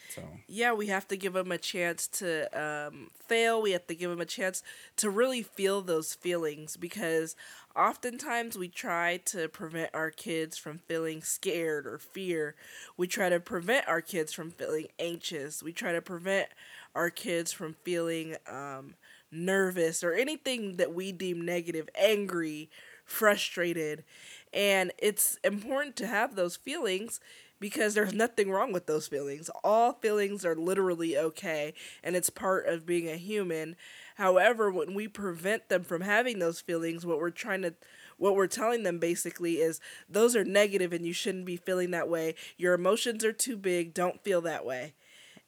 So 0.07 0.23
yeah, 0.47 0.73
we 0.73 0.87
have 0.87 1.07
to 1.09 1.17
give 1.17 1.33
them 1.33 1.51
a 1.51 1.57
chance 1.57 2.07
to 2.07 2.47
um, 2.59 3.09
fail. 3.27 3.61
We 3.61 3.71
have 3.71 3.87
to 3.87 3.95
give 3.95 4.09
them 4.09 4.21
a 4.21 4.25
chance 4.25 4.63
to 4.97 5.09
really 5.09 5.43
feel 5.43 5.81
those 5.81 6.13
feelings 6.13 6.77
because 6.77 7.35
oftentimes 7.75 8.57
we 8.57 8.67
try 8.67 9.17
to 9.25 9.47
prevent 9.49 9.91
our 9.93 10.11
kids 10.11 10.57
from 10.57 10.79
feeling 10.79 11.21
scared 11.21 11.87
or 11.87 11.97
fear. 11.99 12.55
We 12.97 13.07
try 13.07 13.29
to 13.29 13.39
prevent 13.39 13.87
our 13.87 14.01
kids 14.01 14.33
from 14.33 14.51
feeling 14.51 14.87
anxious. 14.99 15.63
We 15.63 15.73
try 15.73 15.93
to 15.93 16.01
prevent 16.01 16.49
our 16.95 17.09
kids 17.09 17.51
from 17.51 17.75
feeling 17.83 18.35
um, 18.49 18.95
nervous 19.31 20.03
or 20.03 20.13
anything 20.13 20.77
that 20.77 20.93
we 20.93 21.11
deem 21.11 21.41
negative, 21.45 21.89
angry, 21.95 22.69
frustrated. 23.05 24.03
And 24.53 24.91
it's 24.97 25.37
important 25.43 25.95
to 25.97 26.07
have 26.07 26.35
those 26.35 26.55
feelings 26.55 27.19
because 27.59 27.93
there's 27.93 28.13
nothing 28.13 28.51
wrong 28.51 28.71
with 28.71 28.85
those 28.85 29.07
feelings. 29.07 29.49
All 29.63 29.93
feelings 29.93 30.45
are 30.45 30.55
literally 30.55 31.17
okay 31.17 31.73
and 32.03 32.15
it's 32.15 32.29
part 32.29 32.67
of 32.67 32.85
being 32.85 33.09
a 33.09 33.17
human. 33.17 33.75
However, 34.15 34.71
when 34.71 34.93
we 34.93 35.07
prevent 35.07 35.69
them 35.69 35.83
from 35.83 36.01
having 36.01 36.39
those 36.39 36.61
feelings, 36.61 37.05
what 37.05 37.19
we're 37.19 37.29
trying 37.29 37.61
to 37.63 37.73
what 38.17 38.35
we're 38.35 38.47
telling 38.47 38.81
them 38.81 38.97
basically 38.97 39.55
is 39.57 39.79
those 40.09 40.35
are 40.35 40.43
negative 40.43 40.91
and 40.91 41.05
you 41.05 41.13
shouldn't 41.13 41.45
be 41.45 41.57
feeling 41.57 41.91
that 41.91 42.09
way. 42.09 42.33
Your 42.57 42.73
emotions 42.73 43.23
are 43.23 43.33
too 43.33 43.57
big, 43.57 43.93
don't 43.93 44.23
feel 44.23 44.41
that 44.41 44.65
way 44.65 44.93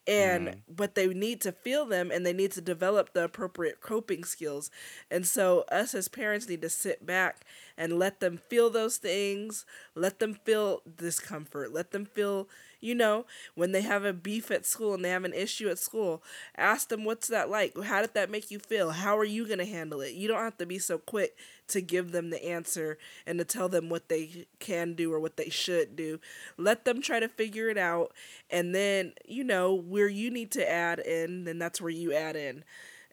and 0.08 0.48
mm. 0.48 0.56
but 0.68 0.96
they 0.96 1.08
need 1.08 1.42
to 1.42 1.52
feel 1.52 1.86
them 1.86 2.12
and 2.12 2.26
they 2.26 2.34
need 2.34 2.52
to 2.52 2.62
develop 2.62 3.14
the 3.14 3.24
appropriate 3.24 3.82
coping 3.82 4.24
skills 4.24 4.72
and 5.12 5.26
so 5.28 5.64
us 5.72 5.94
as 5.94 6.08
parents 6.08 6.48
need 6.50 6.62
to 6.62 6.70
sit 6.70 7.06
back 7.06 7.46
and 7.78 8.00
let 8.00 8.20
them 8.20 8.40
feel 8.50 8.70
those 8.70 8.98
things 8.98 9.66
let 9.96 10.20
them 10.20 10.34
feel 10.46 10.82
discomfort 10.98 11.74
let 11.74 11.92
them 11.92 12.06
feel 12.06 12.48
you 12.82 12.96
know, 12.96 13.26
when 13.56 13.72
they 13.72 13.82
have 13.82 14.06
a 14.06 14.14
beef 14.14 14.52
at 14.52 14.66
school 14.66 14.94
and 14.94 15.04
they 15.04 15.10
have 15.10 15.26
an 15.26 15.34
issue 15.34 15.70
at 15.70 15.80
school, 15.80 16.24
ask 16.58 16.90
them 16.90 17.04
what's 17.06 17.28
that 17.28 17.50
like? 17.50 17.78
How 17.84 18.02
did 18.02 18.14
that 18.14 18.30
make 18.30 18.52
you 18.52 18.60
feel? 18.60 18.92
How 18.92 19.18
are 19.18 19.26
you 19.26 19.46
going 19.46 19.60
to 19.60 19.66
handle 19.66 20.02
it? 20.02 20.14
You 20.14 20.28
don't 20.28 20.44
have 20.44 20.58
to 20.58 20.66
be 20.66 20.80
so 20.80 20.98
quick 20.98 21.36
to 21.70 21.82
give 21.82 22.12
them 22.12 22.30
the 22.30 22.44
answer 22.44 22.98
and 23.26 23.38
to 23.40 23.46
tell 23.46 23.70
them 23.70 23.90
what 23.90 24.10
they 24.10 24.46
can 24.60 24.94
do 24.94 25.14
or 25.14 25.20
what 25.20 25.38
they 25.38 25.50
should 25.50 25.96
do. 25.96 26.20
Let 26.58 26.86
them 26.86 27.02
try 27.02 27.20
to 27.20 27.28
figure 27.28 27.70
it 27.70 27.78
out 27.78 28.14
and 28.50 28.74
then, 28.74 29.14
you 29.26 29.44
know, 29.44 29.74
where 29.74 30.08
you 30.08 30.32
need 30.32 30.52
to 30.52 30.70
add 30.70 31.00
in, 31.00 31.44
then 31.44 31.60
that's 31.60 31.82
where 31.82 31.92
you 31.92 32.14
add 32.14 32.36
in. 32.36 32.64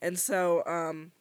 And 0.01 0.19
so 0.19 0.63
um 0.67 1.13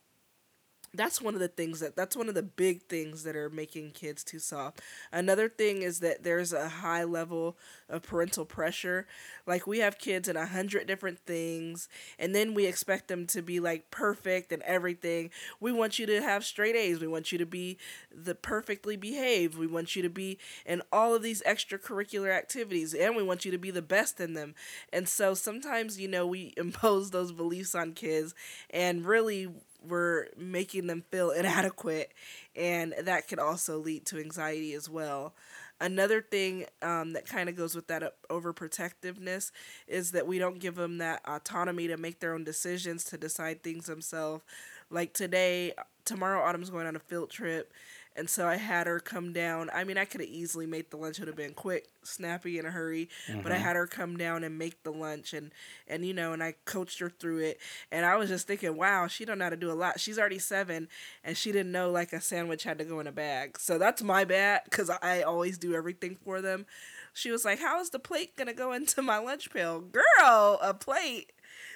that's 0.98 1.22
one 1.22 1.34
of 1.34 1.40
the 1.40 1.48
things 1.48 1.80
that 1.80 1.96
that's 1.96 2.16
one 2.16 2.30
of 2.30 2.36
the 2.36 2.44
big 2.44 2.84
things 2.84 3.24
that 3.24 3.36
are 3.36 3.50
making 3.50 3.92
kids 3.92 4.24
too 4.24 4.40
soft. 4.40 4.82
Another 5.12 5.50
thing 5.50 5.82
is 5.82 6.00
that 6.00 6.24
there's 6.24 6.54
a 6.54 6.70
high 6.70 7.04
level 7.04 7.58
of 7.90 8.04
parental 8.04 8.46
pressure. 8.46 9.08
Like 9.46 9.68
we 9.68 9.80
have 9.80 9.98
kids 10.00 10.28
in 10.28 10.36
a 10.38 10.46
hundred 10.46 10.88
different 10.88 11.20
things, 11.20 11.88
and 12.18 12.34
then 12.34 12.54
we 12.54 12.66
expect 12.66 13.08
them 13.08 13.26
to 13.28 13.42
be 13.42 13.60
like 13.60 13.92
perfect 13.92 14.52
and 14.52 14.62
everything. 14.64 15.30
We 15.60 15.72
want 15.72 16.00
you 16.00 16.06
to 16.08 16.22
have 16.22 16.44
straight 16.46 16.76
A's. 16.76 17.00
We 17.00 17.08
want 17.08 17.32
you 17.32 17.38
to 17.38 17.46
be 17.46 17.78
the 18.12 18.36
perfectly 18.36 18.96
behaved. 18.98 19.58
We 19.58 19.68
want 19.68 19.96
you 19.96 20.02
to 20.02 20.10
be 20.10 20.38
in 20.66 20.82
all 20.92 21.14
of 21.14 21.22
these 21.22 21.42
extracurricular 21.44 22.32
activities, 22.36 22.94
and 22.94 23.16
we 23.16 23.24
want 23.24 23.46
you 23.46 23.52
to 23.52 23.58
be 23.58 23.72
the 23.72 23.82
best 23.82 24.20
in 24.20 24.34
them. 24.34 24.56
And 24.92 25.08
so 25.08 25.34
sometimes, 25.34 26.00
you 26.00 26.08
know, 26.08 26.26
we 26.26 26.54
impose 26.58 27.12
those 27.12 27.32
beliefs 27.32 27.76
on 27.76 27.94
kids, 27.94 28.34
and 28.70 29.06
really 29.06 29.48
we're 29.88 30.28
making 30.38 30.88
them 30.88 31.04
feel 31.12 31.32
inadequate, 31.32 32.14
and 32.56 32.94
that 33.04 33.28
can 33.28 33.40
also 33.40 33.78
lead 33.78 34.06
to 34.08 34.20
anxiety 34.20 34.74
as 34.74 34.90
well. 34.90 35.34
Another 35.82 36.22
thing 36.22 36.66
um, 36.82 37.14
that 37.14 37.28
kind 37.28 37.50
of 37.50 37.58
goes 37.58 37.76
with 37.76 37.88
that 37.88 38.16
overprotectiveness 38.30 39.52
is 39.88 40.12
that 40.12 40.26
we 40.26 40.40
don't 40.40 40.60
give 40.60 40.76
them 40.76 41.00
that 41.00 41.22
autonomy 41.28 41.88
to 41.88 41.98
make 41.98 42.20
their 42.20 42.34
own 42.34 42.46
decisions, 42.46 43.04
to 43.06 43.18
decide 43.18 43.62
things 43.62 43.88
themselves. 43.88 44.44
Like 44.90 45.14
today, 45.14 45.74
tomorrow, 46.06 46.42
Autumn's 46.42 46.70
going 46.70 46.88
on 46.88 46.96
a 46.96 47.00
field 47.00 47.30
trip, 47.30 47.74
and 48.16 48.30
so 48.30 48.48
I 48.48 48.56
had 48.56 48.88
her 48.88 49.00
come 49.00 49.34
down. 49.34 49.70
I 49.74 49.84
mean, 49.84 49.98
I 49.98 50.06
could 50.06 50.22
have 50.22 50.30
easily 50.30 50.66
made 50.66 50.90
the 50.90 50.98
lunch; 50.98 51.20
would 51.20 51.28
have 51.28 51.36
been 51.36 51.54
quick, 51.54 51.88
snappy, 52.04 52.58
in 52.58 52.66
a 52.66 52.72
hurry. 52.72 53.10
Mm-hmm. 53.28 53.42
But 53.42 53.52
I 53.52 53.56
mm-hmm. 53.56 53.64
had 53.64 53.76
her 53.76 53.88
come 53.88 54.18
down 54.18 54.44
and 54.44 54.58
make 54.58 54.84
the 54.84 54.92
lunch, 54.92 55.34
and 55.34 55.52
and 55.88 56.06
you 56.06 56.14
know, 56.14 56.34
and 56.34 56.42
I 56.42 56.56
coached 56.66 57.00
her 57.00 57.10
through 57.10 57.40
it. 57.40 57.60
And 57.92 58.06
I 58.06 58.16
was 58.16 58.30
just 58.30 58.48
thinking, 58.48 58.78
wow, 58.78 59.08
she 59.08 59.26
don't 59.26 59.38
know 59.38 59.46
how 59.46 59.50
to 59.50 59.58
do 59.58 59.72
a 59.72 59.74
lot. 59.74 60.00
She's 60.00 60.18
already 60.18 60.40
seven, 60.40 60.88
and 61.24 61.36
she 61.36 61.52
didn't 61.52 61.72
know 61.72 61.92
like 61.92 62.14
a 62.14 62.22
sandwich 62.22 62.64
had 62.64 62.78
to 62.78 62.86
go 62.86 63.00
in 63.00 63.08
a 63.08 63.12
bag. 63.12 63.60
So 63.60 63.78
that's 63.78 64.02
my 64.02 64.24
bad 64.24 64.62
because 64.66 64.90
I 64.90 65.22
always 65.22 65.58
do 65.58 65.74
everything 65.74 66.18
for 66.24 66.42
them. 66.42 66.66
She 67.14 67.32
was 67.32 67.46
like, 67.46 67.60
"How 67.60 67.80
is 67.80 67.90
the 67.90 68.00
plate 68.00 68.36
gonna 68.38 68.54
go 68.54 68.72
into 68.72 69.02
my 69.02 69.18
lunch 69.18 69.52
pail, 69.52 69.82
girl? 69.82 70.60
A 70.62 70.74
plate." 70.74 71.32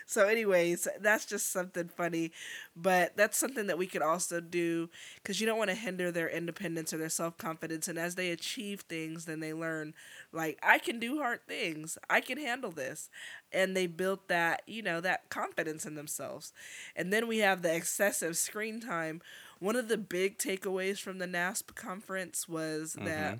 So, 0.09 0.27
anyways, 0.27 0.87
that's 1.01 1.23
just 1.23 1.51
something 1.51 1.87
funny, 1.87 2.31
but 2.75 3.15
that's 3.15 3.37
something 3.37 3.67
that 3.67 3.77
we 3.77 3.85
could 3.85 4.01
also 4.01 4.41
do 4.41 4.89
because 5.17 5.39
you 5.39 5.45
don't 5.45 5.59
want 5.59 5.69
to 5.69 5.75
hinder 5.75 6.11
their 6.11 6.27
independence 6.27 6.91
or 6.91 6.97
their 6.97 7.09
self 7.09 7.37
confidence. 7.37 7.87
And 7.87 7.99
as 7.99 8.15
they 8.15 8.31
achieve 8.31 8.81
things, 8.81 9.25
then 9.25 9.39
they 9.39 9.53
learn, 9.53 9.93
like, 10.31 10.57
I 10.63 10.79
can 10.79 10.97
do 10.97 11.19
hard 11.19 11.45
things, 11.47 11.99
I 12.09 12.21
can 12.21 12.39
handle 12.39 12.71
this. 12.71 13.11
And 13.51 13.77
they 13.77 13.85
built 13.85 14.29
that, 14.29 14.63
you 14.65 14.81
know, 14.81 14.99
that 14.99 15.29
confidence 15.29 15.85
in 15.85 15.93
themselves. 15.93 16.53
And 16.95 17.13
then 17.13 17.27
we 17.27 17.37
have 17.39 17.61
the 17.61 17.75
excessive 17.75 18.35
screen 18.35 18.81
time. 18.81 19.21
One 19.59 19.75
of 19.75 19.89
the 19.89 19.97
big 19.97 20.39
takeaways 20.39 20.99
from 20.99 21.19
the 21.19 21.27
NASP 21.27 21.75
conference 21.75 22.49
was 22.49 22.95
mm-hmm. 22.95 23.05
that 23.05 23.39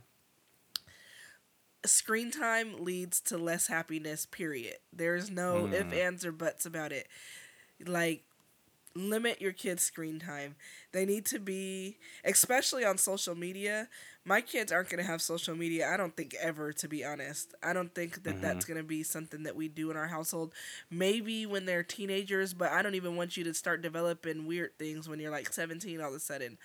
screen 1.86 2.32
time 2.32 2.84
leads 2.84 3.20
to 3.22 3.38
less 3.38 3.68
happiness 3.68 4.26
period. 4.26 4.78
There's 4.92 5.30
no 5.30 5.68
mm. 5.70 5.74
if 5.74 5.94
ands 5.94 6.26
or 6.26 6.32
buts 6.32 6.66
about 6.66 6.92
it. 6.92 7.08
Like 7.86 8.24
limit 8.96 9.42
your 9.42 9.54
kids 9.54 9.84
screen 9.84 10.20
time. 10.20 10.56
They 10.92 11.06
need 11.06 11.26
to 11.28 11.40
be 11.40 11.98
especially 12.24 12.84
on 12.84 12.98
social 12.98 13.36
media 13.36 13.88
my 14.26 14.42
kids 14.42 14.72
aren't 14.72 14.90
going 14.90 15.04
to 15.04 15.10
have 15.10 15.22
social 15.22 15.56
media 15.56 15.90
i 15.92 15.98
don't 15.98 16.16
think 16.16 16.36
ever 16.40 16.72
to 16.74 16.88
be 16.88 17.04
honest. 17.04 17.54
I 17.64 17.74
don't 17.74 17.94
think 17.94 18.24
that 18.24 18.34
mm-hmm. 18.34 18.42
that's 18.42 18.66
going 18.66 18.78
to 18.78 18.84
be 18.84 19.02
something 19.04 19.44
that 19.44 19.56
we 19.56 19.68
do 19.68 19.90
in 19.92 19.98
our 19.98 20.08
household. 20.08 20.54
Maybe 20.92 21.46
when 21.46 21.66
they're 21.66 21.84
teenagers 21.84 22.54
but 22.54 22.72
i 22.72 22.82
don't 22.82 22.96
even 22.96 23.16
want 23.16 23.38
you 23.38 23.44
to 23.46 23.54
start 23.54 23.82
developing 23.82 24.46
weird 24.46 24.78
things 24.78 25.08
when 25.10 25.20
you're 25.20 25.32
like 25.32 25.52
17 25.52 26.02
all 26.02 26.10
of 26.10 26.14
a 26.14 26.20
sudden 26.20 26.58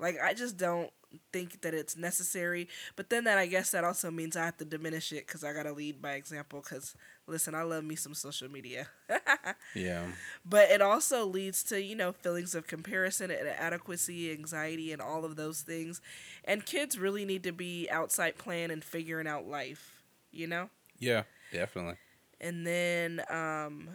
like 0.00 0.16
i 0.22 0.34
just 0.34 0.56
don't 0.56 0.90
think 1.32 1.62
that 1.62 1.74
it's 1.74 1.96
necessary. 1.96 2.68
But 2.96 3.10
then 3.10 3.24
that 3.24 3.38
I 3.38 3.46
guess 3.46 3.70
that 3.70 3.84
also 3.84 4.10
means 4.10 4.36
I 4.36 4.44
have 4.44 4.56
to 4.58 4.64
diminish 4.64 5.12
it 5.12 5.26
because 5.26 5.44
I 5.44 5.52
gotta 5.52 5.72
lead 5.72 6.00
by 6.00 6.12
example. 6.12 6.60
Because 6.60 6.94
listen, 7.26 7.54
I 7.54 7.62
love 7.62 7.84
me 7.84 7.96
some 7.96 8.14
social 8.14 8.50
media. 8.50 8.88
yeah. 9.74 10.06
But 10.44 10.70
it 10.70 10.80
also 10.82 11.26
leads 11.26 11.62
to 11.64 11.82
you 11.82 11.96
know 11.96 12.12
feelings 12.12 12.54
of 12.54 12.66
comparison 12.66 13.30
and 13.30 13.48
inadequacy, 13.48 14.32
anxiety, 14.32 14.92
and 14.92 15.02
all 15.02 15.24
of 15.24 15.36
those 15.36 15.62
things. 15.62 16.00
And 16.44 16.64
kids 16.64 16.98
really 16.98 17.24
need 17.24 17.44
to 17.44 17.52
be 17.52 17.88
outside 17.90 18.38
playing 18.38 18.70
and 18.70 18.84
figuring 18.84 19.26
out 19.26 19.46
life. 19.46 20.02
You 20.30 20.46
know. 20.46 20.70
Yeah, 20.98 21.24
definitely. 21.52 21.96
And 22.40 22.66
then 22.66 23.22
um, 23.28 23.88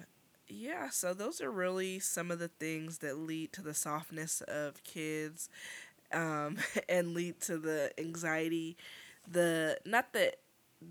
yeah, 0.47 0.89
so 0.89 1.13
those 1.13 1.41
are 1.41 1.51
really 1.51 1.99
some 1.99 2.29
of 2.29 2.39
the 2.39 2.47
things 2.47 2.99
that 2.99 3.17
lead 3.17 3.51
to 3.53 3.61
the 3.61 3.73
softness 3.73 4.41
of 4.41 4.83
kids 4.83 5.49
um, 6.13 6.57
and 6.89 7.13
lead 7.13 7.41
to 7.41 7.57
the 7.57 7.91
anxiety, 7.99 8.77
the 9.29 9.79
not 9.85 10.13
the 10.13 10.33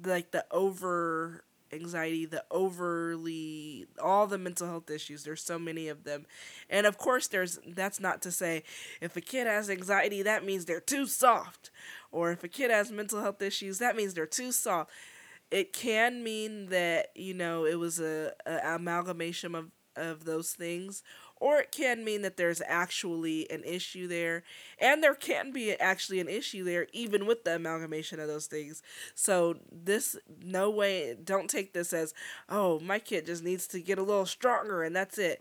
like 0.04 0.30
the 0.30 0.44
over 0.50 1.44
anxiety, 1.72 2.24
the 2.24 2.44
overly 2.50 3.86
all 4.02 4.26
the 4.26 4.38
mental 4.38 4.66
health 4.68 4.90
issues. 4.90 5.24
There's 5.24 5.42
so 5.42 5.58
many 5.58 5.88
of 5.88 6.04
them. 6.04 6.26
And 6.70 6.86
of 6.86 6.98
course 6.98 7.26
there's 7.28 7.58
that's 7.66 8.00
not 8.00 8.22
to 8.22 8.30
say 8.32 8.62
if 9.00 9.16
a 9.16 9.20
kid 9.20 9.46
has 9.46 9.70
anxiety 9.70 10.22
that 10.22 10.44
means 10.44 10.64
they're 10.64 10.80
too 10.80 11.06
soft 11.06 11.70
or 12.12 12.30
if 12.32 12.44
a 12.44 12.48
kid 12.48 12.70
has 12.70 12.92
mental 12.92 13.20
health 13.20 13.42
issues 13.42 13.78
that 13.78 13.96
means 13.96 14.14
they're 14.14 14.26
too 14.26 14.52
soft. 14.52 14.90
It 15.50 15.72
can 15.72 16.22
mean 16.24 16.66
that, 16.66 17.10
you 17.14 17.34
know, 17.34 17.64
it 17.64 17.78
was 17.78 18.00
a, 18.00 18.32
a 18.46 18.74
amalgamation 18.74 19.54
of 19.54 19.70
of 19.96 20.24
those 20.24 20.52
things 20.52 21.04
or 21.40 21.58
it 21.58 21.72
can 21.72 22.04
mean 22.04 22.22
that 22.22 22.36
there's 22.36 22.62
actually 22.66 23.50
an 23.50 23.62
issue 23.64 24.06
there 24.06 24.42
and 24.78 25.02
there 25.02 25.14
can 25.14 25.52
be 25.52 25.72
actually 25.72 26.20
an 26.20 26.28
issue 26.28 26.64
there 26.64 26.86
even 26.92 27.26
with 27.26 27.44
the 27.44 27.56
amalgamation 27.56 28.20
of 28.20 28.28
those 28.28 28.46
things. 28.46 28.82
So 29.14 29.56
this 29.70 30.16
no 30.42 30.70
way 30.70 31.16
don't 31.22 31.50
take 31.50 31.72
this 31.72 31.92
as 31.92 32.14
oh 32.48 32.80
my 32.80 32.98
kid 32.98 33.26
just 33.26 33.44
needs 33.44 33.66
to 33.68 33.80
get 33.80 33.98
a 33.98 34.02
little 34.02 34.26
stronger 34.26 34.82
and 34.82 34.94
that's 34.94 35.18
it. 35.18 35.40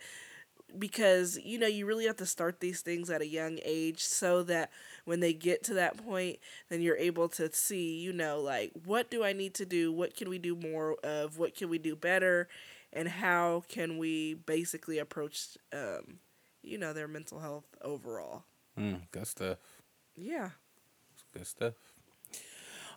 Because 0.77 1.37
you 1.37 1.59
know 1.59 1.67
you 1.67 1.85
really 1.85 2.07
have 2.07 2.17
to 2.17 2.25
start 2.25 2.59
these 2.59 2.81
things 2.81 3.11
at 3.11 3.21
a 3.21 3.27
young 3.27 3.59
age 3.63 4.01
so 4.03 4.41
that 4.43 4.71
when 5.05 5.19
they 5.19 5.31
get 5.31 5.63
to 5.65 5.75
that 5.75 6.03
point 6.03 6.39
then 6.69 6.81
you're 6.81 6.97
able 6.97 7.29
to 7.29 7.51
see 7.53 7.99
you 7.99 8.11
know 8.11 8.41
like 8.41 8.71
what 8.83 9.11
do 9.11 9.23
i 9.23 9.33
need 9.33 9.53
to 9.55 9.65
do? 9.65 9.91
What 9.91 10.15
can 10.15 10.29
we 10.29 10.39
do 10.39 10.55
more 10.55 10.95
of? 11.03 11.37
What 11.37 11.55
can 11.55 11.69
we 11.69 11.77
do 11.77 11.95
better 11.95 12.47
and 12.93 13.07
how 13.07 13.63
can 13.67 13.97
we 13.97 14.35
basically 14.35 14.99
approach 14.99 15.57
um, 15.73 16.19
you 16.61 16.77
know 16.77 16.93
their 16.93 17.07
mental 17.07 17.39
health 17.39 17.65
overall 17.81 18.43
mm, 18.79 19.01
good 19.11 19.27
stuff 19.27 19.57
yeah 20.15 20.49
good 21.33 21.47
stuff 21.47 21.73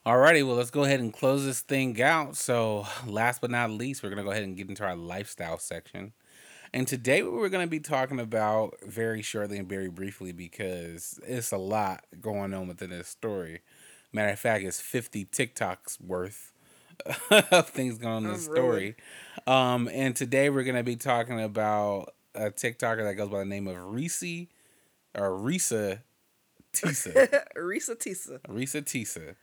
Alrighty, 0.07 0.47
well, 0.47 0.55
let's 0.55 0.70
go 0.70 0.84
ahead 0.84 1.01
and 1.01 1.12
close 1.12 1.44
this 1.44 1.62
thing 1.62 2.01
out. 2.01 2.36
So, 2.36 2.86
last 3.09 3.40
but 3.40 3.51
not 3.51 3.72
least, 3.72 4.05
we're 4.05 4.09
going 4.09 4.18
to 4.18 4.22
go 4.22 4.30
ahead 4.30 4.44
and 4.44 4.57
get 4.57 4.68
into 4.68 4.84
our 4.84 4.94
lifestyle 4.94 5.59
section. 5.59 6.12
And 6.72 6.86
today, 6.86 7.24
what 7.24 7.32
we're 7.32 7.49
going 7.49 7.66
to 7.66 7.70
be 7.70 7.80
talking 7.80 8.20
about 8.20 8.76
very 8.86 9.20
shortly 9.20 9.59
and 9.59 9.68
very 9.68 9.88
briefly 9.88 10.30
because 10.30 11.18
it's 11.26 11.51
a 11.51 11.57
lot 11.57 12.05
going 12.20 12.55
on 12.55 12.68
within 12.68 12.90
this 12.90 13.09
story. 13.09 13.62
Matter 14.12 14.30
of 14.30 14.38
fact, 14.38 14.62
it's 14.62 14.80
50 14.80 15.24
TikToks 15.24 16.01
worth 16.01 16.53
of 17.30 17.68
things 17.70 17.99
going 17.99 18.14
on 18.14 18.26
in 18.26 18.32
the 18.32 18.47
Oh, 18.49 18.53
really? 18.53 18.57
story. 18.57 18.97
Um, 19.47 19.88
and 19.92 20.14
today, 20.16 20.51
we're 20.51 20.64
going 20.64 20.76
to 20.76 20.82
be 20.82 20.97
talking 20.97 21.40
about 21.40 22.14
a 22.34 22.51
TikToker 22.51 23.05
that 23.05 23.14
goes 23.14 23.28
by 23.30 23.38
the 23.38 23.44
name 23.44 23.68
of 23.68 23.76
Reese 23.92 24.22
or 25.14 25.30
Reesa 25.30 26.01
Teesa. 26.72 27.44
Reesa 27.57 27.97
Teesa. 27.97 28.40
Reesa 28.49 28.82
Teesa. 28.82 29.34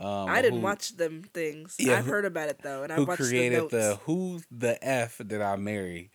Um, 0.00 0.28
I 0.28 0.40
didn't 0.42 0.60
who- 0.60 0.64
watch 0.64 0.96
them 0.96 1.22
things. 1.34 1.74
Yeah, 1.78 1.98
I've 1.98 2.04
who- 2.04 2.12
heard 2.12 2.24
about 2.24 2.48
it 2.50 2.60
though, 2.62 2.84
and 2.84 2.92
I 2.92 3.00
watched 3.00 3.20
created 3.22 3.64
the 3.70 3.76
the, 3.76 3.98
who 4.04 4.40
the 4.50 4.78
f 4.86 5.20
did 5.26 5.40
I 5.42 5.56
marry 5.56 6.10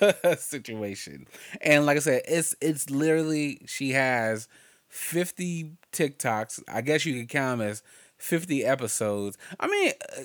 situation. 0.38 1.26
And 1.60 1.84
like 1.86 1.96
I 1.96 2.00
said, 2.00 2.22
it's 2.28 2.54
it's 2.60 2.90
literally 2.90 3.62
she 3.66 3.90
has 3.90 4.46
50 4.88 5.72
TikToks. 5.92 6.62
I 6.68 6.80
guess 6.80 7.04
you 7.04 7.18
could 7.18 7.28
count 7.28 7.58
them 7.58 7.68
as 7.68 7.82
50 8.24 8.64
episodes. 8.64 9.38
I 9.60 9.68
mean, 9.68 9.92
uh, 10.18 10.22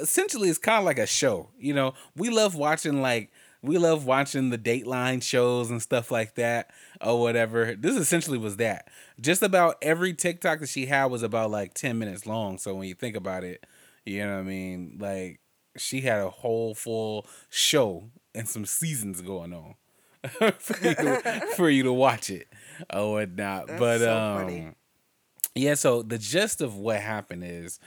essentially 0.00 0.48
it's 0.48 0.58
kind 0.58 0.78
of 0.78 0.84
like 0.84 0.98
a 0.98 1.06
show. 1.06 1.50
You 1.58 1.74
know, 1.74 1.94
we 2.16 2.28
love 2.28 2.54
watching 2.54 3.00
like 3.00 3.30
we 3.62 3.78
love 3.78 4.04
watching 4.06 4.50
the 4.50 4.58
Dateline 4.58 5.22
shows 5.22 5.70
and 5.70 5.80
stuff 5.80 6.10
like 6.10 6.34
that 6.34 6.70
or 7.00 7.20
whatever. 7.20 7.74
This 7.74 7.96
essentially 7.96 8.38
was 8.38 8.56
that. 8.58 8.88
Just 9.20 9.42
about 9.42 9.76
every 9.82 10.12
TikTok 10.12 10.60
that 10.60 10.68
she 10.68 10.86
had 10.86 11.06
was 11.06 11.22
about 11.22 11.50
like 11.50 11.74
10 11.74 11.98
minutes 11.98 12.26
long. 12.26 12.58
So 12.58 12.74
when 12.74 12.88
you 12.88 12.94
think 12.94 13.16
about 13.16 13.44
it, 13.44 13.64
you 14.04 14.24
know 14.24 14.34
what 14.34 14.40
I 14.40 14.42
mean? 14.42 14.98
Like 15.00 15.40
she 15.76 16.02
had 16.02 16.20
a 16.20 16.30
whole 16.30 16.74
full 16.74 17.26
show 17.48 18.10
and 18.34 18.48
some 18.48 18.66
seasons 18.66 19.20
going 19.20 19.52
on 19.52 19.74
for, 20.58 20.86
you 20.86 20.94
to, 20.94 21.46
for 21.56 21.70
you 21.70 21.82
to 21.84 21.92
watch 21.92 22.30
it 22.30 22.48
or 22.92 23.12
whatnot. 23.12 23.68
That's 23.68 23.80
but 23.80 23.98
so 23.98 24.16
um 24.16 24.38
funny. 24.38 24.68
Yeah, 25.56 25.74
so 25.74 26.02
the 26.02 26.18
gist 26.18 26.60
of 26.60 26.76
what 26.76 27.00
happened 27.00 27.44
is 27.44 27.80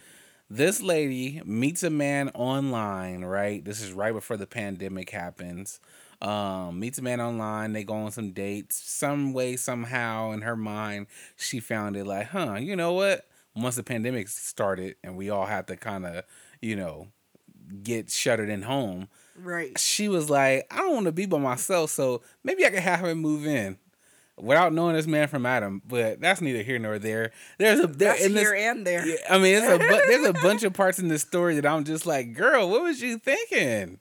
this 0.50 0.82
lady 0.82 1.42
meets 1.46 1.84
a 1.84 1.90
man 1.90 2.30
online, 2.30 3.24
right? 3.26 3.64
This 3.64 3.82
is 3.82 3.94
right 3.94 4.14
before 4.14 4.38
the 4.38 4.48
pandemic 4.48 5.10
happens. 5.12 5.80
Um, 6.22 6.80
meets 6.80 7.00
a 7.00 7.04
man 7.04 7.22
online, 7.22 7.74
they 7.74 7.84
go 7.84 7.96
on 7.96 8.12
some 8.12 8.32
dates. 8.32 8.76
Some 8.78 9.34
way, 9.34 9.58
somehow, 9.58 10.32
in 10.32 10.42
her 10.42 10.58
mind, 10.58 11.08
she 11.38 11.60
found 11.60 11.98
it 11.98 12.06
like, 12.08 12.28
huh, 12.30 12.56
you 12.56 12.76
know 12.76 12.94
what? 12.94 13.28
Once 13.56 13.76
the 13.78 13.84
pandemic 13.84 14.30
started 14.30 14.96
and 15.04 15.18
we 15.18 15.30
all 15.30 15.48
had 15.48 15.68
to 15.68 15.78
kind 15.78 16.06
of, 16.06 16.26
you 16.62 16.76
know, 16.76 17.10
get 17.84 18.10
shuttered 18.12 18.50
in 18.50 18.64
home, 18.64 19.08
Right. 19.36 19.78
she 19.80 20.10
was 20.10 20.30
like, 20.30 20.68
I 20.72 20.78
don't 20.78 20.94
want 20.94 21.06
to 21.06 21.12
be 21.12 21.26
by 21.26 21.38
myself, 21.40 21.92
so 21.92 22.22
maybe 22.44 22.66
I 22.66 22.70
could 22.72 22.80
have 22.80 23.00
her 23.02 23.16
move 23.16 23.46
in. 23.46 23.78
Without 24.40 24.74
knowing 24.74 24.96
this 24.96 25.08
man 25.08 25.28
from 25.28 25.46
Adam, 25.46 25.82
but 25.88 26.20
that's 26.22 26.42
neither 26.42 26.62
here 26.62 26.80
nor 26.80 27.00
there. 27.00 27.32
There's 27.58 27.80
a 27.80 27.88
there 27.88 28.14
That's 28.14 28.26
in 28.26 28.34
this, 28.34 28.44
here 28.44 28.56
and 28.56 28.86
there. 28.86 29.06
I 29.30 29.38
mean, 29.38 29.56
it's 29.56 29.68
a 29.68 29.78
bu- 29.78 30.08
there's 30.08 30.28
a 30.28 30.34
bunch 30.34 30.64
of 30.64 30.74
parts 30.80 31.00
in 31.00 31.08
this 31.08 31.22
story 31.22 31.56
that 31.56 31.66
I'm 31.66 31.84
just 31.84 32.06
like, 32.06 32.34
girl, 32.34 32.70
what 32.70 32.84
was 32.84 33.02
you 33.02 33.18
thinking? 33.18 34.00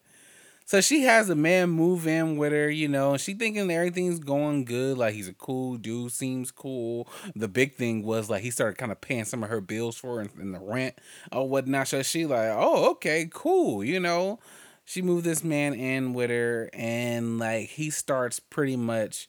So 0.68 0.82
she 0.82 1.05
has 1.05 1.30
a 1.30 1.34
man 1.34 1.70
move 1.70 2.07
in 2.07 2.36
with 2.36 2.53
her, 2.53 2.68
you 2.68 2.89
know, 2.89 3.12
and 3.12 3.20
she 3.20 3.32
thinking 3.32 3.70
everything's 3.70 4.18
going 4.18 4.66
good. 4.66 4.99
Like 4.99 5.14
he's 5.14 5.26
a 5.26 5.32
cool 5.32 5.78
dude, 5.78 6.12
seems 6.12 6.51
cool. 6.51 7.09
The 7.34 7.49
big 7.49 7.76
thing 7.76 8.03
was 8.03 8.28
like 8.28 8.43
he 8.43 8.51
started 8.51 8.76
kind 8.76 8.93
of 8.93 9.01
paying 9.01 9.24
some 9.24 9.43
of 9.43 9.49
her 9.49 9.62
bills 9.62 9.97
for 9.97 10.16
her 10.16 10.20
and, 10.20 10.30
and 10.39 10.55
the 10.55 10.61
rent 10.61 10.99
or 11.32 11.49
whatnot. 11.49 11.89
So 11.89 12.03
she 12.03 12.26
like, 12.26 12.51
oh, 12.53 12.91
okay, 12.91 13.30
cool, 13.32 13.82
you 13.82 13.99
know. 13.99 14.41
She 14.84 15.01
moved 15.01 15.24
this 15.24 15.43
man 15.43 15.72
in 15.72 16.12
with 16.12 16.28
her, 16.28 16.68
and 16.74 17.39
like 17.39 17.68
he 17.68 17.89
starts 17.89 18.39
pretty 18.39 18.76
much 18.76 19.26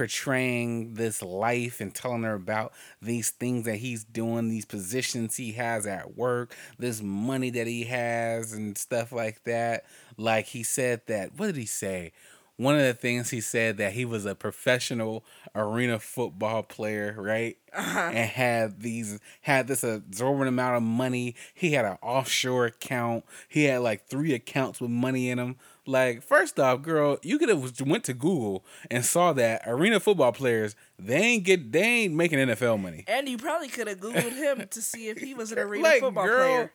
portraying 0.00 0.94
this 0.94 1.20
life 1.20 1.78
and 1.78 1.94
telling 1.94 2.22
her 2.22 2.32
about 2.32 2.72
these 3.02 3.28
things 3.28 3.66
that 3.66 3.76
he's 3.76 4.02
doing, 4.02 4.48
these 4.48 4.64
positions 4.64 5.36
he 5.36 5.52
has 5.52 5.86
at 5.86 6.16
work, 6.16 6.56
this 6.78 7.02
money 7.02 7.50
that 7.50 7.66
he 7.66 7.84
has, 7.84 8.54
and 8.54 8.78
stuff 8.78 9.12
like 9.12 9.44
that. 9.44 9.84
Like 10.16 10.46
he 10.46 10.62
said 10.62 11.02
that, 11.08 11.32
what 11.36 11.48
did 11.48 11.56
he 11.56 11.66
say? 11.66 12.12
One 12.56 12.76
of 12.76 12.80
the 12.80 12.94
things 12.94 13.28
he 13.28 13.42
said 13.42 13.76
that 13.76 13.92
he 13.92 14.06
was 14.06 14.24
a 14.24 14.34
professional 14.34 15.22
arena 15.54 15.98
football 15.98 16.62
player, 16.62 17.14
right? 17.18 17.58
Uh-huh. 17.74 17.98
And 17.98 18.30
had 18.30 18.80
these 18.80 19.18
had 19.42 19.68
this 19.68 19.84
absorbent 19.84 20.48
amount 20.48 20.76
of 20.78 20.82
money. 20.82 21.34
He 21.52 21.72
had 21.72 21.84
an 21.84 21.98
offshore 22.00 22.64
account. 22.66 23.24
He 23.50 23.64
had 23.64 23.82
like 23.82 24.06
three 24.06 24.32
accounts 24.32 24.80
with 24.80 24.90
money 24.90 25.28
in 25.28 25.36
them. 25.36 25.56
Like, 25.86 26.22
first 26.22 26.60
off, 26.60 26.82
girl, 26.82 27.18
you 27.22 27.38
could 27.38 27.48
have 27.48 27.80
went 27.80 28.04
to 28.04 28.14
Google 28.14 28.64
and 28.90 29.04
saw 29.04 29.32
that 29.32 29.62
arena 29.66 29.98
football 29.98 30.32
players 30.32 30.76
they 30.98 31.16
ain't 31.16 31.44
get 31.44 31.72
they 31.72 31.82
ain't 31.82 32.14
making 32.14 32.38
NFL 32.38 32.80
money. 32.80 33.04
And 33.08 33.28
you 33.28 33.38
probably 33.38 33.68
could 33.68 33.88
have 33.88 33.98
googled 33.98 34.32
him 34.32 34.68
to 34.68 34.82
see 34.82 35.08
if 35.08 35.18
he 35.18 35.34
was 35.34 35.52
an 35.52 35.58
arena 35.58 35.82
like, 35.88 36.00
football 36.00 36.26
girl, 36.26 36.38
player. 36.42 36.72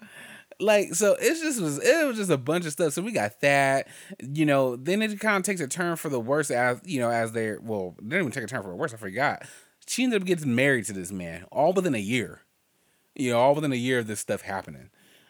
Like, 0.60 0.94
so 0.96 1.16
it's 1.20 1.42
just 1.42 1.62
was 1.62 1.80
it 1.80 2.08
was 2.08 2.18
just 2.18 2.32
a 2.32 2.38
bunch 2.38 2.66
of 2.66 2.72
stuff. 2.72 2.94
So 2.94 3.02
we 3.02 3.12
got 3.12 3.42
that, 3.42 3.88
you 4.20 4.46
know. 4.46 4.76
Then 4.76 5.02
it 5.02 5.20
kind 5.20 5.38
of 5.38 5.44
takes 5.44 5.62
a 5.62 5.68
turn 5.68 5.96
for 5.98 6.10
the 6.10 6.20
worse 6.20 6.50
as 6.50 6.82
you 6.86 7.00
know 7.00 7.10
as 7.10 7.34
they're 7.34 7.60
well, 7.62 7.96
they 8.02 8.10
didn't 8.10 8.22
even 8.22 8.32
take 8.32 8.44
a 8.46 8.48
turn 8.48 8.64
for 8.64 8.70
the 8.70 8.76
worse. 8.76 8.94
I 8.94 8.98
forgot. 8.98 9.44
She 9.88 10.04
ended 10.04 10.22
up 10.22 10.28
getting 10.28 10.56
married 10.56 10.86
to 10.86 10.94
this 10.94 11.12
man 11.12 11.46
all 11.52 11.74
within 11.74 11.94
a 11.94 12.00
year. 12.00 12.42
You 13.16 13.32
know, 13.32 13.40
all 13.40 13.56
within 13.56 13.72
a 13.72 13.78
year 13.78 14.00
of 14.00 14.08
this 14.08 14.20
stuff 14.20 14.42
happening 14.42 14.90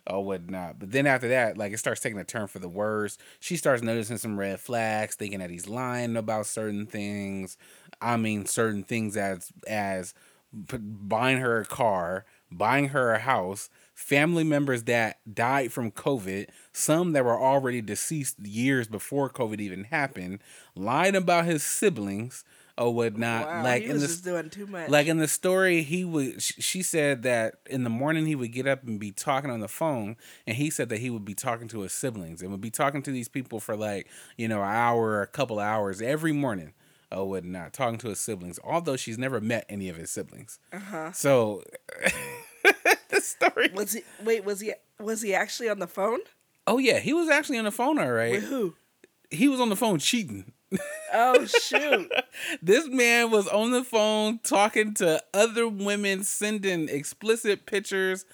or 0.09 0.23
whatnot. 0.23 0.79
But 0.79 0.91
then 0.91 1.07
after 1.07 1.27
that, 1.29 1.57
like 1.57 1.73
it 1.73 1.79
starts 1.79 2.01
taking 2.01 2.19
a 2.19 2.23
turn 2.23 2.47
for 2.47 2.59
the 2.59 2.69
worse. 2.69 3.17
She 3.39 3.57
starts 3.57 3.81
noticing 3.81 4.17
some 4.17 4.39
red 4.39 4.59
flags, 4.59 5.15
thinking 5.15 5.39
that 5.39 5.49
he's 5.49 5.67
lying 5.67 6.15
about 6.15 6.45
certain 6.45 6.85
things. 6.85 7.57
I 8.01 8.17
mean, 8.17 8.45
certain 8.45 8.83
things 8.83 9.17
as 9.17 9.51
as 9.67 10.13
buying 10.53 11.39
her 11.39 11.59
a 11.61 11.65
car, 11.65 12.25
buying 12.51 12.89
her 12.89 13.13
a 13.13 13.19
house, 13.19 13.69
family 13.93 14.43
members 14.43 14.83
that 14.83 15.19
died 15.33 15.71
from 15.71 15.91
COVID, 15.91 16.47
some 16.71 17.13
that 17.13 17.25
were 17.25 17.39
already 17.39 17.81
deceased 17.81 18.39
years 18.39 18.87
before 18.87 19.29
COVID 19.29 19.59
even 19.59 19.85
happened, 19.85 20.39
lying 20.75 21.15
about 21.15 21.45
his 21.45 21.63
siblings 21.63 22.43
or 22.77 22.93
whatnot. 22.93 23.47
Wow, 23.47 23.63
like 23.63 23.83
in 23.83 23.97
the 23.97 24.07
just 24.07 24.23
doing 24.23 24.49
too 24.49 24.67
much. 24.67 24.89
like 24.89 25.07
in 25.07 25.17
the 25.17 25.27
story, 25.27 25.83
he 25.83 26.05
would. 26.05 26.41
She 26.41 26.81
said 26.81 27.23
that 27.23 27.55
in 27.67 27.83
the 27.83 27.89
morning 27.89 28.25
he 28.25 28.35
would 28.35 28.51
get 28.51 28.67
up 28.67 28.83
and 28.83 28.99
be 28.99 29.11
talking 29.11 29.49
on 29.49 29.59
the 29.59 29.67
phone, 29.67 30.17
and 30.45 30.57
he 30.57 30.69
said 30.69 30.89
that 30.89 30.99
he 30.99 31.09
would 31.09 31.25
be 31.25 31.33
talking 31.33 31.67
to 31.69 31.81
his 31.81 31.93
siblings 31.93 32.41
and 32.41 32.51
would 32.51 32.61
be 32.61 32.71
talking 32.71 33.01
to 33.03 33.11
these 33.11 33.27
people 33.27 33.59
for 33.59 33.75
like 33.75 34.07
you 34.37 34.47
know 34.47 34.61
an 34.61 34.69
hour 34.69 35.01
or 35.01 35.21
a 35.21 35.27
couple 35.27 35.59
hours 35.59 36.01
every 36.01 36.31
morning, 36.31 36.73
or 37.11 37.29
whatnot, 37.29 37.73
talking 37.73 37.99
to 37.99 38.09
his 38.09 38.19
siblings. 38.19 38.59
Although 38.63 38.97
she's 38.97 39.17
never 39.17 39.39
met 39.41 39.65
any 39.69 39.89
of 39.89 39.95
his 39.95 40.11
siblings, 40.11 40.59
uh-huh. 40.71 41.11
so 41.11 41.63
the 43.09 43.21
story. 43.21 43.71
Was 43.73 43.93
he? 43.93 44.01
Wait, 44.23 44.43
was 44.43 44.59
he? 44.59 44.73
Was 44.99 45.21
he 45.21 45.33
actually 45.33 45.69
on 45.69 45.79
the 45.79 45.87
phone 45.87 46.19
Oh 46.67 46.77
yeah, 46.77 46.99
he 46.99 47.13
was 47.13 47.29
actually 47.29 47.57
on 47.57 47.65
the 47.65 47.71
phone. 47.71 47.99
All 47.99 48.11
right, 48.11 48.33
with 48.33 48.45
who? 48.45 48.75
he 49.29 49.47
was 49.47 49.59
on 49.59 49.69
the 49.69 49.75
phone 49.75 49.99
cheating. 49.99 50.51
Oh 51.13 51.45
shoot! 51.45 52.11
This 52.61 52.87
man 52.87 53.31
was 53.31 53.47
on 53.47 53.71
the 53.71 53.83
phone 53.83 54.39
talking 54.43 54.93
to 54.95 55.23
other 55.33 55.67
women, 55.67 56.23
sending 56.23 56.89
explicit 56.89 57.65
pictures, 57.65 58.25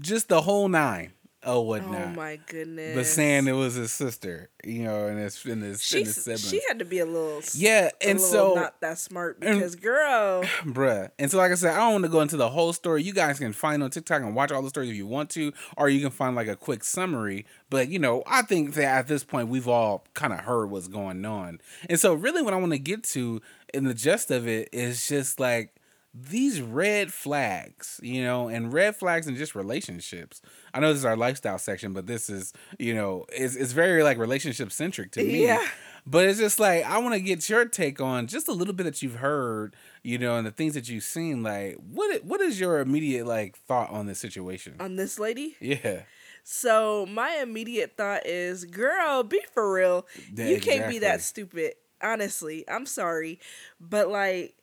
just 0.00 0.28
the 0.28 0.42
whole 0.42 0.68
nine. 0.68 1.12
Oh, 1.42 1.62
what 1.62 1.86
now? 1.86 2.04
oh 2.04 2.08
my 2.08 2.38
goodness! 2.46 2.94
but 2.94 3.06
saying 3.06 3.48
it 3.48 3.52
was 3.52 3.74
his 3.74 3.90
sister, 3.92 4.50
you 4.62 4.84
know, 4.84 5.06
and 5.06 5.18
his 5.18 5.42
and 5.46 5.62
his, 5.62 5.72
and 5.72 5.80
she 5.80 6.04
his 6.04 6.16
siblings. 6.16 6.48
she 6.48 6.60
had 6.68 6.78
to 6.80 6.84
be 6.84 6.98
a 6.98 7.06
little 7.06 7.40
yeah, 7.54 7.88
a 8.02 8.10
and 8.10 8.20
little 8.20 8.32
so, 8.32 8.54
not 8.54 8.78
that 8.82 8.98
smart 8.98 9.40
because 9.40 9.74
girl, 9.74 10.42
bruh, 10.64 11.10
and 11.18 11.30
so 11.30 11.38
like 11.38 11.50
I 11.50 11.54
said, 11.54 11.72
I 11.72 11.78
don't 11.78 11.92
want 11.92 12.04
to 12.04 12.10
go 12.10 12.20
into 12.20 12.36
the 12.36 12.50
whole 12.50 12.74
story. 12.74 13.02
You 13.02 13.14
guys 13.14 13.38
can 13.38 13.54
find 13.54 13.82
on 13.82 13.90
TikTok 13.90 14.20
and 14.20 14.34
watch 14.34 14.52
all 14.52 14.60
the 14.60 14.68
stories 14.68 14.90
if 14.90 14.96
you 14.96 15.06
want 15.06 15.30
to, 15.30 15.52
or 15.78 15.88
you 15.88 16.02
can 16.02 16.10
find 16.10 16.36
like 16.36 16.48
a 16.48 16.56
quick 16.56 16.84
summary. 16.84 17.46
But 17.70 17.88
you 17.88 17.98
know, 17.98 18.22
I 18.26 18.42
think 18.42 18.74
that 18.74 18.84
at 18.84 19.08
this 19.08 19.24
point 19.24 19.48
we've 19.48 19.68
all 19.68 20.04
kind 20.12 20.34
of 20.34 20.40
heard 20.40 20.66
what's 20.70 20.88
going 20.88 21.24
on, 21.24 21.60
and 21.88 21.98
so 21.98 22.12
really 22.12 22.42
what 22.42 22.52
I 22.52 22.58
want 22.58 22.72
to 22.72 22.78
get 22.78 23.02
to 23.04 23.40
in 23.72 23.84
the 23.84 23.94
gist 23.94 24.30
of 24.30 24.46
it 24.46 24.68
is 24.72 25.08
just 25.08 25.40
like 25.40 25.74
these 26.12 26.60
red 26.60 27.12
flags, 27.12 28.00
you 28.02 28.22
know, 28.22 28.48
and 28.48 28.72
red 28.72 28.96
flags 28.96 29.26
in 29.26 29.36
just 29.36 29.54
relationships. 29.54 30.42
I 30.72 30.80
know 30.80 30.88
this 30.88 30.98
is 30.98 31.04
our 31.04 31.16
lifestyle 31.16 31.58
section, 31.58 31.92
but 31.92 32.06
this 32.06 32.30
is, 32.30 32.52
you 32.78 32.94
know, 32.94 33.26
it's, 33.32 33.56
it's 33.56 33.72
very 33.72 34.02
like 34.02 34.18
relationship 34.18 34.72
centric 34.72 35.12
to 35.12 35.22
me. 35.24 35.44
Yeah. 35.46 35.64
But 36.06 36.26
it's 36.26 36.38
just 36.38 36.58
like 36.58 36.84
I 36.84 36.98
want 36.98 37.14
to 37.14 37.20
get 37.20 37.48
your 37.48 37.66
take 37.66 38.00
on 38.00 38.26
just 38.26 38.48
a 38.48 38.52
little 38.52 38.72
bit 38.72 38.84
that 38.84 39.02
you've 39.02 39.16
heard, 39.16 39.76
you 40.02 40.16
know, 40.18 40.36
and 40.36 40.46
the 40.46 40.50
things 40.50 40.74
that 40.74 40.88
you've 40.88 41.04
seen. 41.04 41.42
Like, 41.42 41.76
what 41.76 42.24
what 42.24 42.40
is 42.40 42.58
your 42.58 42.80
immediate 42.80 43.26
like 43.26 43.56
thought 43.58 43.90
on 43.90 44.06
this 44.06 44.18
situation? 44.18 44.76
on 44.80 44.96
this 44.96 45.18
lady. 45.18 45.56
Yeah, 45.60 46.02
So 46.42 47.06
my 47.06 47.38
immediate 47.42 47.96
thought 47.96 48.26
is, 48.26 48.64
girl, 48.64 49.22
be 49.22 49.40
for 49.52 49.72
real. 49.72 50.06
You 50.34 50.58
can't 50.60 50.88
be 50.88 50.98
that 51.00 51.20
stupid. 51.20 51.74
Honestly, 52.02 52.64
I'm 52.66 52.86
sorry, 52.86 53.38
but 53.78 54.08
like, 54.08 54.54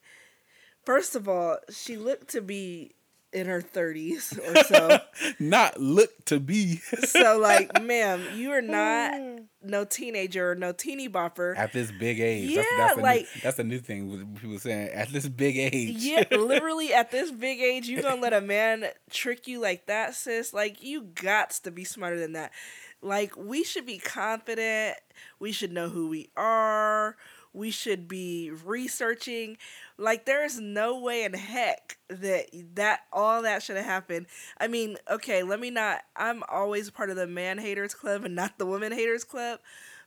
first 0.84 1.16
of 1.16 1.30
all, 1.30 1.58
she 1.70 1.96
looked 1.98 2.30
to 2.30 2.42
be 2.42 2.94
in 3.34 3.48
her 3.48 3.62
30s 3.62 4.38
or 4.38 4.64
so. 4.64 5.00
not 5.40 5.80
look 5.80 6.26
to 6.26 6.40
be. 6.40 6.78
so 6.78 7.38
like, 7.38 7.82
ma'am, 7.82 8.24
you 8.36 8.52
are 8.52 8.62
not 8.62 9.14
hmm. 9.14 9.38
no 9.64 9.86
teenager 9.86 10.52
or 10.52 10.56
no 10.56 10.72
teeny 10.72 11.10
bopper. 11.10 11.58
At 11.58 11.74
this 11.74 11.92
big 11.92 12.20
age. 12.20 12.50
Yeah, 12.50 12.64
that's, 12.78 12.96
that's 12.96 12.98
like- 13.00 13.22
new, 13.22 13.42
that's 13.44 13.60
a 13.60 13.64
new 13.64 13.80
thing 13.80 14.38
people 14.40 14.60
saying 14.60 14.90
at 14.90 15.10
this 15.10 15.28
big 15.28 15.58
age. 15.58 15.98
Yeah, 15.98 16.24
literally 16.32 16.94
at 16.94 17.12
this 17.12 17.32
big 17.32 17.60
age, 17.60 17.88
you 17.88 18.02
gonna 18.02 18.22
let 18.22 18.34
a 18.34 18.42
man 18.42 18.86
trick 19.10 19.48
you 19.48 19.60
like 19.60 19.88
that, 19.88 20.16
sis? 20.16 20.54
Like 20.54 20.84
you 20.84 21.04
got 21.04 21.52
to 21.52 21.72
be 21.72 21.84
smarter 21.84 22.20
than 22.20 22.34
that. 22.34 22.52
Like 23.02 23.36
we 23.38 23.64
should 23.64 23.86
be 23.86 24.00
confident. 24.00 24.98
We 25.40 25.52
should 25.52 25.72
know 25.72 25.90
who 25.90 26.10
we 26.10 26.30
are. 26.36 27.16
We 27.58 27.72
should 27.72 28.08
be 28.08 28.52
researching. 28.66 29.58
Like 29.98 30.26
there 30.26 30.46
is 30.46 30.60
no 30.60 31.00
way 31.00 31.24
in 31.24 31.34
heck 31.34 31.98
that 32.08 32.50
that 32.76 33.02
all 33.12 33.42
that 33.42 33.64
should 33.64 33.78
have 33.78 33.86
happened. 33.86 34.28
I 34.60 34.68
mean, 34.68 34.98
okay, 35.10 35.42
let 35.44 35.60
me 35.60 35.72
not. 35.72 36.02
I'm 36.16 36.44
always 36.50 36.90
part 36.92 37.10
of 37.10 37.16
the 37.16 37.28
man 37.28 37.58
haters 37.58 37.96
club 37.96 38.24
and 38.24 38.36
not 38.36 38.60
the 38.60 38.66
woman 38.66 38.92
haters 38.92 39.24
club. 39.24 39.60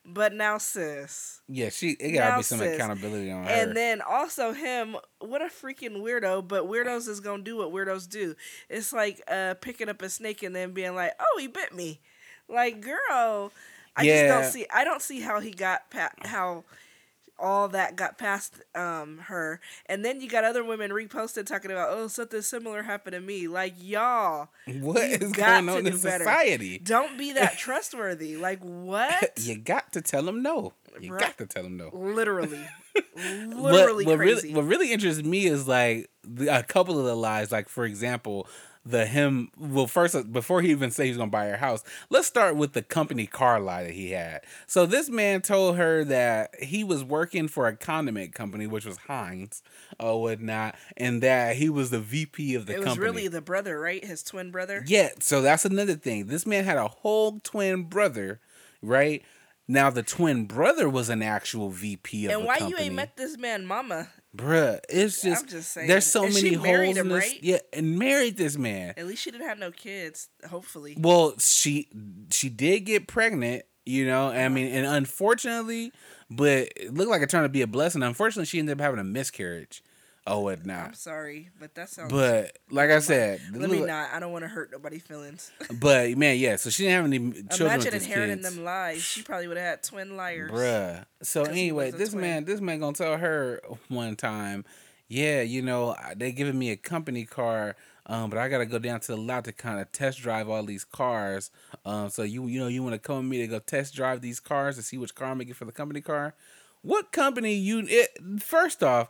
But 0.05 0.33
now, 0.33 0.57
sis. 0.57 1.43
Yeah, 1.47 1.69
she 1.69 1.91
it 1.91 2.13
gotta 2.13 2.39
be 2.39 2.43
some 2.43 2.61
sis. 2.61 2.77
accountability 2.77 3.31
on 3.31 3.45
her. 3.45 3.51
And 3.51 3.77
then 3.77 4.01
also 4.01 4.53
him, 4.53 4.97
what 5.19 5.43
a 5.43 5.47
freaking 5.47 6.01
weirdo, 6.03 6.47
but 6.49 6.65
weirdos 6.65 7.07
is 7.07 7.21
gonna 7.21 7.43
do 7.43 7.57
what 7.59 7.71
weirdos 7.71 8.09
do. 8.09 8.35
It's 8.69 8.93
like 8.93 9.21
uh 9.29 9.55
picking 9.61 9.89
up 9.89 10.01
a 10.01 10.09
snake 10.09 10.43
and 10.43 10.57
then 10.57 10.73
being 10.73 10.95
like, 10.95 11.13
Oh, 11.21 11.39
he 11.39 11.49
bit 11.49 11.75
me. 11.75 12.01
Like, 12.49 12.81
girl, 12.81 13.53
I 13.97 14.05
just 14.05 14.25
don't 14.29 14.45
see 14.51 14.67
I 14.73 14.85
don't 14.85 15.03
see 15.03 15.21
how 15.21 15.41
he 15.41 15.51
got 15.51 15.91
pa- 15.91 16.13
how 16.23 16.65
all 17.41 17.69
that 17.69 17.97
got 17.97 18.19
past 18.19 18.61
um 18.75 19.19
her. 19.27 19.61
And 19.87 20.05
then 20.05 20.21
you 20.21 20.29
got 20.29 20.45
other 20.45 20.63
women 20.65 20.91
reposted 20.91 21.47
talking 21.47 21.71
about, 21.71 21.89
oh, 21.91 22.09
something 22.09 22.43
similar 22.43 22.83
happened 22.83 23.15
to 23.15 23.21
me. 23.21 23.49
Like, 23.49 23.75
y'all, 23.79 24.49
what 24.81 25.03
is 25.03 25.33
going 25.33 25.69
on 25.69 25.79
in 25.79 25.85
do 25.85 25.99
better. 25.99 26.25
society? 26.25 26.79
don't 26.79 27.17
be 27.19 27.33
that 27.33 27.57
trustworthy. 27.59 28.37
Like, 28.37 28.61
what? 28.63 29.33
you 29.41 29.57
got 29.57 29.93
to 29.95 30.01
tell 30.03 30.23
them 30.23 30.43
no. 30.43 30.73
You 31.01 31.13
Right. 31.13 31.21
got 31.21 31.39
to 31.39 31.47
tell 31.47 31.63
them 31.63 31.77
no. 31.77 31.91
Literally. 31.93 32.61
What- 32.93 33.05
Literally 33.73 34.05
what, 34.07 34.17
crazy. 34.19 34.49
Really, 34.49 34.55
what 34.55 34.65
really 34.67 34.93
interests 34.93 35.23
me 35.23 35.47
is 35.47 35.69
like 35.69 36.11
the, 36.25 36.49
a 36.49 36.63
couple 36.63 36.99
of 36.99 37.05
the 37.05 37.15
lies. 37.15 37.53
Like 37.53 37.69
for 37.69 37.85
example, 37.85 38.49
the 38.85 39.05
him. 39.07 39.51
Well, 39.59 39.87
first 39.87 40.15
uh, 40.15 40.23
before 40.23 40.63
he 40.63 40.71
even 40.71 40.91
said 40.91 41.07
he's 41.07 41.17
gonna 41.17 41.31
buy 41.31 41.47
her 41.47 41.57
house, 41.59 41.85
let's 42.09 42.27
start 42.27 42.57
with 42.57 42.73
the 42.73 42.83
company 42.83 43.27
car 43.27 43.61
lie 43.61 43.83
that 43.85 43.93
he 43.93 44.11
had. 44.13 44.41
So 44.67 44.87
this 44.87 45.09
man 45.11 45.43
told 45.43 45.77
her 45.77 46.03
that 46.05 46.55
he 46.63 46.83
was 46.85 47.05
working 47.05 47.47
for 47.49 47.67
a 47.67 47.77
condiment 47.77 48.35
company, 48.35 48.67
which 48.67 48.87
was 48.87 48.97
Heinz 49.07 49.63
or 49.99 50.21
whatnot, 50.23 50.77
and 50.97 51.23
that 51.23 51.57
he 51.57 51.69
was 51.69 51.91
the 51.91 52.01
VP 52.01 52.55
of 52.55 52.67
the 52.67 52.73
company. 52.75 52.75
it 52.75 52.79
was 52.89 52.95
company. 52.99 53.05
really 53.05 53.29
the 53.29 53.43
brother, 53.43 53.79
right? 53.79 54.05
His 54.05 54.23
twin 54.23 54.51
brother. 54.51 54.83
Yeah, 54.87 55.11
so 55.21 55.43
that's 55.43 55.65
another 55.65 55.95
thing. 55.95 56.27
This 56.27 56.47
man 56.47 56.65
had 56.65 56.79
a 56.79 56.89
whole 56.89 57.41
twin 57.41 57.85
brother, 57.85 58.41
right? 58.83 59.23
Now 59.69 59.89
the 59.91 60.03
twin 60.03 60.47
brother 60.47 60.89
was 60.89 61.09
an 61.11 61.23
actual 61.23 61.71
VP 61.71 62.27
of 62.27 62.33
And 62.33 62.43
the 62.43 62.47
why 62.47 62.59
company. 62.59 62.77
you 62.81 62.87
ain't 62.87 62.95
met 62.97 63.17
this 63.17 63.39
man, 63.39 63.65
mama? 63.67 64.09
Bruh, 64.37 64.79
it's 64.89 65.23
just, 65.23 65.49
just 65.49 65.73
saying. 65.73 65.89
there's 65.89 66.07
so 66.07 66.25
And 66.25 66.35
many 66.35 66.53
holes 66.53 66.97
in 66.97 67.09
this. 67.09 67.19
right? 67.19 67.43
Yeah, 67.43 67.59
and 67.73 67.99
married 67.99 68.37
this 68.37 68.57
man. 68.57 68.95
At 68.97 69.07
least 69.07 69.23
she 69.23 69.31
didn't 69.33 69.49
have 69.49 69.59
no 69.59 69.73
kids. 69.73 70.29
Hopefully. 70.49 70.97
Well, 70.99 71.35
she 71.39 71.89
she 72.31 72.49
did 72.49 72.81
get 72.81 73.09
pregnant, 73.09 73.65
you 73.85 74.07
know. 74.07 74.29
I 74.29 74.41
uh-huh. 74.41 74.51
mean, 74.51 74.73
and 74.73 74.87
unfortunately, 74.87 75.93
but 76.31 76.69
it 76.77 76.95
looked 76.95 77.11
like 77.11 77.23
it 77.23 77.31
turned 77.31 77.45
to 77.45 77.49
be 77.49 77.63
a 77.63 77.67
blessing. 77.67 78.05
Unfortunately, 78.05 78.47
she 78.47 78.61
ended 78.61 78.79
up 78.79 78.81
having 78.81 79.01
a 79.01 79.05
miscarriage. 79.05 79.83
Oh, 80.31 80.41
what 80.41 80.65
now? 80.65 80.85
I'm 80.85 80.95
sorry, 80.95 81.51
but 81.59 81.75
that 81.75 81.89
sounds. 81.89 82.13
But 82.13 82.57
like 82.71 82.91
I 82.91 83.01
said, 83.01 83.41
let 83.53 83.69
me 83.69 83.81
not. 83.81 84.11
I 84.13 84.21
don't 84.21 84.31
want 84.31 84.45
to 84.45 84.49
hurt 84.49 84.71
nobody's 84.71 85.03
feelings. 85.03 85.51
But 85.81 86.17
man, 86.17 86.39
yeah. 86.39 86.57
So 86.57 86.71
she 86.71 86.85
didn't 86.85 86.97
have 86.97 87.05
any 87.07 87.43
children 87.49 87.81
Imagine 87.81 87.95
inheriting 87.95 88.39
kids. 88.39 88.55
them 88.55 88.65
lies. 88.65 89.03
She 89.03 89.23
probably 89.23 89.49
would 89.49 89.57
have 89.57 89.67
had 89.67 89.83
twin 89.83 90.17
liars. 90.17 90.51
Bruh. 90.51 91.05
So 91.23 91.43
anyway, 91.45 91.91
this 91.91 92.11
twin. 92.11 92.21
man, 92.21 92.45
this 92.45 92.61
man 92.61 92.79
gonna 92.81 92.93
tell 92.93 93.17
her 93.17 93.61
one 93.89 94.15
time, 94.17 94.65
yeah, 95.09 95.43
you 95.43 95.63
know, 95.63 95.97
they 96.17 96.33
giving 96.33 96.59
me 96.59 96.71
a 96.71 96.77
company 96.77 97.25
car, 97.25 97.77
um, 98.07 98.31
but 98.31 98.39
I 98.39 98.49
gotta 98.49 98.67
go 98.67 98.79
down 98.79 99.01
to 99.01 99.13
the 99.13 99.17
lot 99.17 99.45
to 99.47 99.53
kind 99.53 99.81
of 99.81 99.91
test 99.91 100.21
drive 100.21 100.49
all 100.49 100.63
these 100.65 100.85
cars. 100.85 101.51
Um, 101.85 102.11
so 102.11 102.23
you 102.23 102.47
you 102.47 102.61
know 102.61 102.69
you 102.69 102.83
want 102.83 102.95
to 102.95 102.99
come 102.99 103.17
with 103.17 103.27
me 103.27 103.39
to 103.39 103.47
go 103.47 103.59
test 103.59 103.95
drive 103.95 104.21
these 104.21 104.39
cars 104.39 104.77
to 104.77 104.83
see 104.83 104.99
which 104.99 105.15
car 105.15 105.29
I'm 105.29 105.35
gonna 105.35 105.47
get 105.47 105.57
for 105.57 105.65
the 105.65 105.73
company 105.73 106.01
car. 106.01 106.35
What 106.83 107.13
company 107.13 107.55
you? 107.55 107.85
It, 107.87 108.41
first 108.41 108.83
off, 108.83 109.09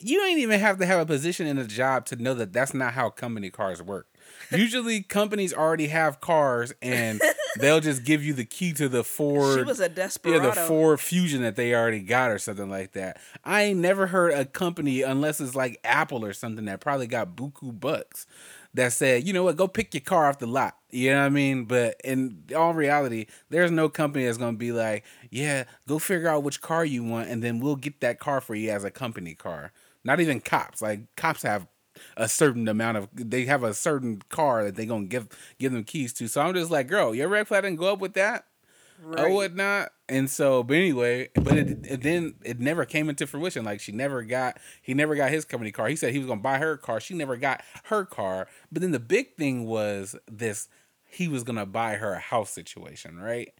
you 0.00 0.24
ain't 0.24 0.38
even 0.38 0.60
have 0.60 0.78
to 0.78 0.86
have 0.86 1.00
a 1.00 1.06
position 1.06 1.46
in 1.46 1.58
a 1.58 1.66
job 1.66 2.06
to 2.06 2.16
know 2.16 2.34
that 2.34 2.52
that's 2.52 2.74
not 2.74 2.94
how 2.94 3.10
company 3.10 3.50
cars 3.50 3.82
work. 3.82 4.06
Usually, 4.50 5.02
companies 5.18 5.52
already 5.52 5.88
have 5.88 6.20
cars, 6.20 6.72
and 6.82 7.20
they'll 7.58 7.80
just 7.80 8.04
give 8.04 8.24
you 8.24 8.32
the 8.32 8.44
key 8.44 8.72
to 8.74 8.88
the 8.88 9.04
Ford. 9.04 9.58
She 9.58 9.64
was 9.64 9.80
a 9.80 9.88
desperado. 9.88 10.48
Yeah, 10.48 10.54
the 10.54 10.60
Ford 10.62 11.00
Fusion 11.00 11.42
that 11.42 11.56
they 11.56 11.74
already 11.74 12.00
got 12.00 12.30
or 12.30 12.38
something 12.38 12.70
like 12.70 12.92
that. 12.92 13.18
I 13.44 13.62
ain't 13.62 13.80
never 13.80 14.08
heard 14.08 14.32
a 14.32 14.44
company, 14.44 15.02
unless 15.02 15.40
it's 15.40 15.54
like 15.54 15.80
Apple 15.84 16.24
or 16.24 16.32
something 16.32 16.64
that 16.66 16.80
probably 16.80 17.06
got 17.06 17.36
buku 17.36 17.78
bucks, 17.78 18.26
that 18.74 18.92
said, 18.92 19.26
you 19.26 19.32
know 19.32 19.44
what, 19.44 19.56
go 19.56 19.68
pick 19.68 19.92
your 19.92 20.00
car 20.00 20.28
off 20.28 20.38
the 20.38 20.46
lot. 20.46 20.76
You 20.90 21.10
know 21.10 21.20
what 21.20 21.26
I 21.26 21.30
mean? 21.30 21.64
But 21.64 22.00
in 22.04 22.44
all 22.56 22.74
reality, 22.74 23.26
there's 23.50 23.70
no 23.70 23.88
company 23.88 24.24
that's 24.24 24.38
gonna 24.38 24.56
be 24.56 24.72
like, 24.72 25.04
yeah, 25.30 25.64
go 25.86 25.98
figure 25.98 26.28
out 26.28 26.42
which 26.42 26.60
car 26.60 26.84
you 26.84 27.04
want, 27.04 27.28
and 27.28 27.42
then 27.42 27.60
we'll 27.60 27.76
get 27.76 28.00
that 28.00 28.18
car 28.18 28.40
for 28.40 28.54
you 28.54 28.70
as 28.70 28.84
a 28.84 28.90
company 28.90 29.34
car. 29.34 29.72
Not 30.04 30.20
even 30.20 30.40
cops. 30.40 30.82
Like 30.82 31.14
cops 31.16 31.42
have 31.42 31.66
a 32.16 32.28
certain 32.28 32.68
amount 32.68 32.96
of 32.96 33.08
they 33.12 33.44
have 33.44 33.62
a 33.62 33.74
certain 33.74 34.22
car 34.28 34.64
that 34.64 34.76
they 34.76 34.86
gonna 34.86 35.06
give 35.06 35.28
give 35.58 35.72
them 35.72 35.84
keys 35.84 36.12
to. 36.14 36.28
So 36.28 36.40
I'm 36.40 36.54
just 36.54 36.70
like, 36.70 36.88
girl, 36.88 37.14
your 37.14 37.28
red 37.28 37.48
flag 37.48 37.62
didn't 37.64 37.78
go 37.78 37.92
up 37.92 38.00
with 38.00 38.14
that 38.14 38.46
Right. 39.04 39.24
or 39.24 39.30
whatnot. 39.30 39.90
And 40.08 40.30
so, 40.30 40.62
but 40.62 40.76
anyway, 40.76 41.28
but 41.34 41.56
it, 41.56 41.78
it 41.84 42.02
then 42.02 42.34
it 42.44 42.60
never 42.60 42.84
came 42.84 43.08
into 43.08 43.26
fruition. 43.26 43.64
Like 43.64 43.80
she 43.80 43.90
never 43.90 44.22
got, 44.22 44.58
he 44.80 44.94
never 44.94 45.16
got 45.16 45.30
his 45.30 45.44
company 45.44 45.72
car. 45.72 45.88
He 45.88 45.96
said 45.96 46.12
he 46.12 46.18
was 46.18 46.28
gonna 46.28 46.40
buy 46.40 46.58
her 46.58 46.76
car. 46.76 47.00
She 47.00 47.14
never 47.14 47.36
got 47.36 47.62
her 47.84 48.04
car. 48.04 48.46
But 48.70 48.82
then 48.82 48.92
the 48.92 49.00
big 49.00 49.34
thing 49.36 49.66
was 49.66 50.14
this: 50.30 50.68
he 51.04 51.26
was 51.26 51.42
gonna 51.42 51.66
buy 51.66 51.96
her 51.96 52.12
a 52.12 52.18
house 52.20 52.50
situation, 52.50 53.18
right? 53.18 53.52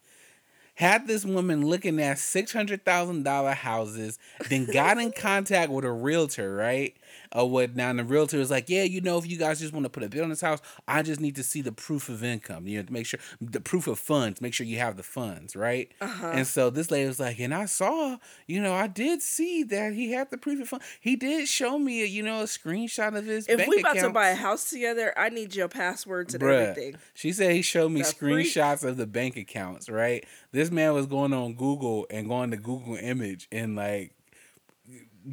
Had 0.74 1.06
this 1.06 1.24
woman 1.24 1.66
looking 1.66 2.00
at 2.00 2.18
six 2.18 2.52
hundred 2.52 2.84
thousand 2.84 3.24
dollar 3.24 3.52
houses, 3.52 4.18
then 4.48 4.64
got 4.64 4.98
in 4.98 5.12
contact 5.12 5.70
with 5.70 5.84
a 5.84 5.92
realtor, 5.92 6.56
right? 6.56 6.94
Or 7.34 7.48
what 7.48 7.74
now? 7.76 7.90
And 7.90 7.98
the 7.98 8.04
realtor 8.04 8.38
was 8.38 8.50
like, 8.50 8.68
"Yeah, 8.68 8.82
you 8.82 9.00
know, 9.00 9.18
if 9.18 9.28
you 9.28 9.38
guys 9.38 9.60
just 9.60 9.72
want 9.72 9.84
to 9.84 9.90
put 9.90 10.02
a 10.02 10.08
bid 10.08 10.22
on 10.22 10.28
this 10.28 10.40
house, 10.40 10.60
I 10.86 11.02
just 11.02 11.20
need 11.20 11.36
to 11.36 11.42
see 11.42 11.62
the 11.62 11.72
proof 11.72 12.08
of 12.08 12.22
income. 12.22 12.66
You 12.66 12.78
know, 12.78 12.84
to 12.86 12.92
make 12.92 13.06
sure 13.06 13.20
the 13.40 13.60
proof 13.60 13.86
of 13.86 13.98
funds. 13.98 14.40
Make 14.40 14.54
sure 14.54 14.66
you 14.66 14.78
have 14.78 14.96
the 14.96 15.02
funds, 15.02 15.56
right?" 15.56 15.90
Uh-huh. 16.00 16.32
And 16.34 16.46
so 16.46 16.70
this 16.70 16.90
lady 16.90 17.06
was 17.06 17.20
like, 17.20 17.38
"And 17.38 17.54
I 17.54 17.66
saw, 17.66 18.18
you 18.46 18.60
know, 18.60 18.74
I 18.74 18.86
did 18.86 19.22
see 19.22 19.62
that 19.64 19.94
he 19.94 20.12
had 20.12 20.30
the 20.30 20.38
proof 20.38 20.60
of 20.60 20.68
funds. 20.68 20.84
He 21.00 21.16
did 21.16 21.48
show 21.48 21.78
me, 21.78 22.02
a, 22.02 22.06
you 22.06 22.22
know, 22.22 22.40
a 22.40 22.44
screenshot 22.44 23.16
of 23.16 23.24
his 23.24 23.46
If 23.48 23.66
we 23.66 23.80
about 23.80 23.96
to 23.96 24.10
buy 24.10 24.28
a 24.28 24.34
house 24.34 24.70
together, 24.70 25.12
I 25.16 25.28
need 25.28 25.54
your 25.54 25.68
passwords 25.68 26.34
and 26.34 26.42
Bruh. 26.42 26.68
everything. 26.68 26.96
She 27.14 27.32
said 27.32 27.52
he 27.52 27.62
showed 27.62 27.90
me 27.90 28.02
The 28.02 28.12
freak. 28.12 28.46
screenshots 28.46 28.84
of 28.84 28.96
the 28.96 29.06
bank 29.06 29.36
accounts, 29.36 29.88
right? 29.88 30.24
This 30.52 30.70
man 30.70 30.92
was 30.92 31.06
going 31.06 31.32
on 31.32 31.54
Google 31.54 32.06
and 32.10 32.28
going 32.28 32.50
to 32.50 32.56
Google 32.56 32.96
image 32.96 33.48
and 33.50 33.76
like 33.76 34.12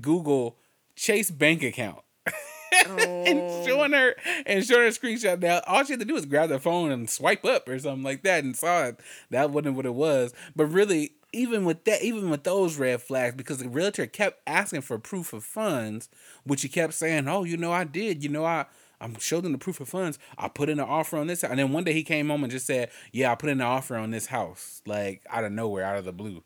Google 0.01 0.57
Chase 0.99 1.31
bank 1.31 1.63
account. 1.63 1.99
and 2.25 3.39
oh. 3.39 3.65
showing 3.65 3.93
her 3.93 4.15
and 4.45 4.65
showing 4.65 4.81
her 4.81 4.87
a 4.87 4.91
screenshot. 4.91 5.41
Now 5.41 5.61
all 5.65 5.85
she 5.85 5.93
had 5.93 6.01
to 6.01 6.05
do 6.05 6.13
was 6.13 6.25
grab 6.25 6.49
the 6.49 6.59
phone 6.59 6.91
and 6.91 7.09
swipe 7.09 7.45
up 7.45 7.69
or 7.69 7.79
something 7.79 8.03
like 8.03 8.23
that 8.23 8.43
and 8.43 8.53
saw 8.53 8.83
it. 8.83 8.99
That 9.29 9.49
wasn't 9.49 9.77
what 9.77 9.85
it 9.85 9.93
was. 9.93 10.33
But 10.57 10.65
really, 10.65 11.13
even 11.31 11.63
with 11.63 11.85
that, 11.85 12.03
even 12.03 12.29
with 12.29 12.43
those 12.43 12.77
red 12.77 13.01
flags, 13.01 13.35
because 13.35 13.59
the 13.59 13.69
realtor 13.69 14.07
kept 14.07 14.41
asking 14.45 14.81
for 14.81 14.99
proof 14.99 15.31
of 15.31 15.45
funds, 15.45 16.09
which 16.43 16.63
he 16.63 16.67
kept 16.67 16.93
saying, 16.93 17.29
"Oh, 17.29 17.45
you 17.45 17.55
know, 17.55 17.71
I 17.71 17.85
did. 17.85 18.21
You 18.21 18.29
know, 18.29 18.45
I." 18.45 18.65
I'm 19.01 19.17
showed 19.17 19.45
them 19.45 19.53
the 19.53 19.57
proof 19.57 19.79
of 19.79 19.87
funds. 19.87 20.19
I 20.37 20.49
put 20.49 20.67
in 20.67 20.77
an 20.77 20.85
offer 20.85 21.15
on 21.15 21.27
this, 21.27 21.41
and 21.41 21.57
then 21.57 21.71
one 21.71 21.85
day 21.85 21.93
he 21.93 22.03
came 22.03 22.27
home 22.27 22.43
and 22.43 22.51
just 22.51 22.65
said, 22.65 22.89
"Yeah, 23.13 23.31
I 23.31 23.35
put 23.35 23.49
in 23.49 23.61
an 23.61 23.65
offer 23.65 23.95
on 23.95 24.11
this 24.11 24.25
house, 24.25 24.81
like 24.85 25.21
out 25.29 25.45
of 25.45 25.53
nowhere, 25.53 25.85
out 25.85 25.97
of 25.97 26.03
the 26.03 26.11
blue." 26.11 26.43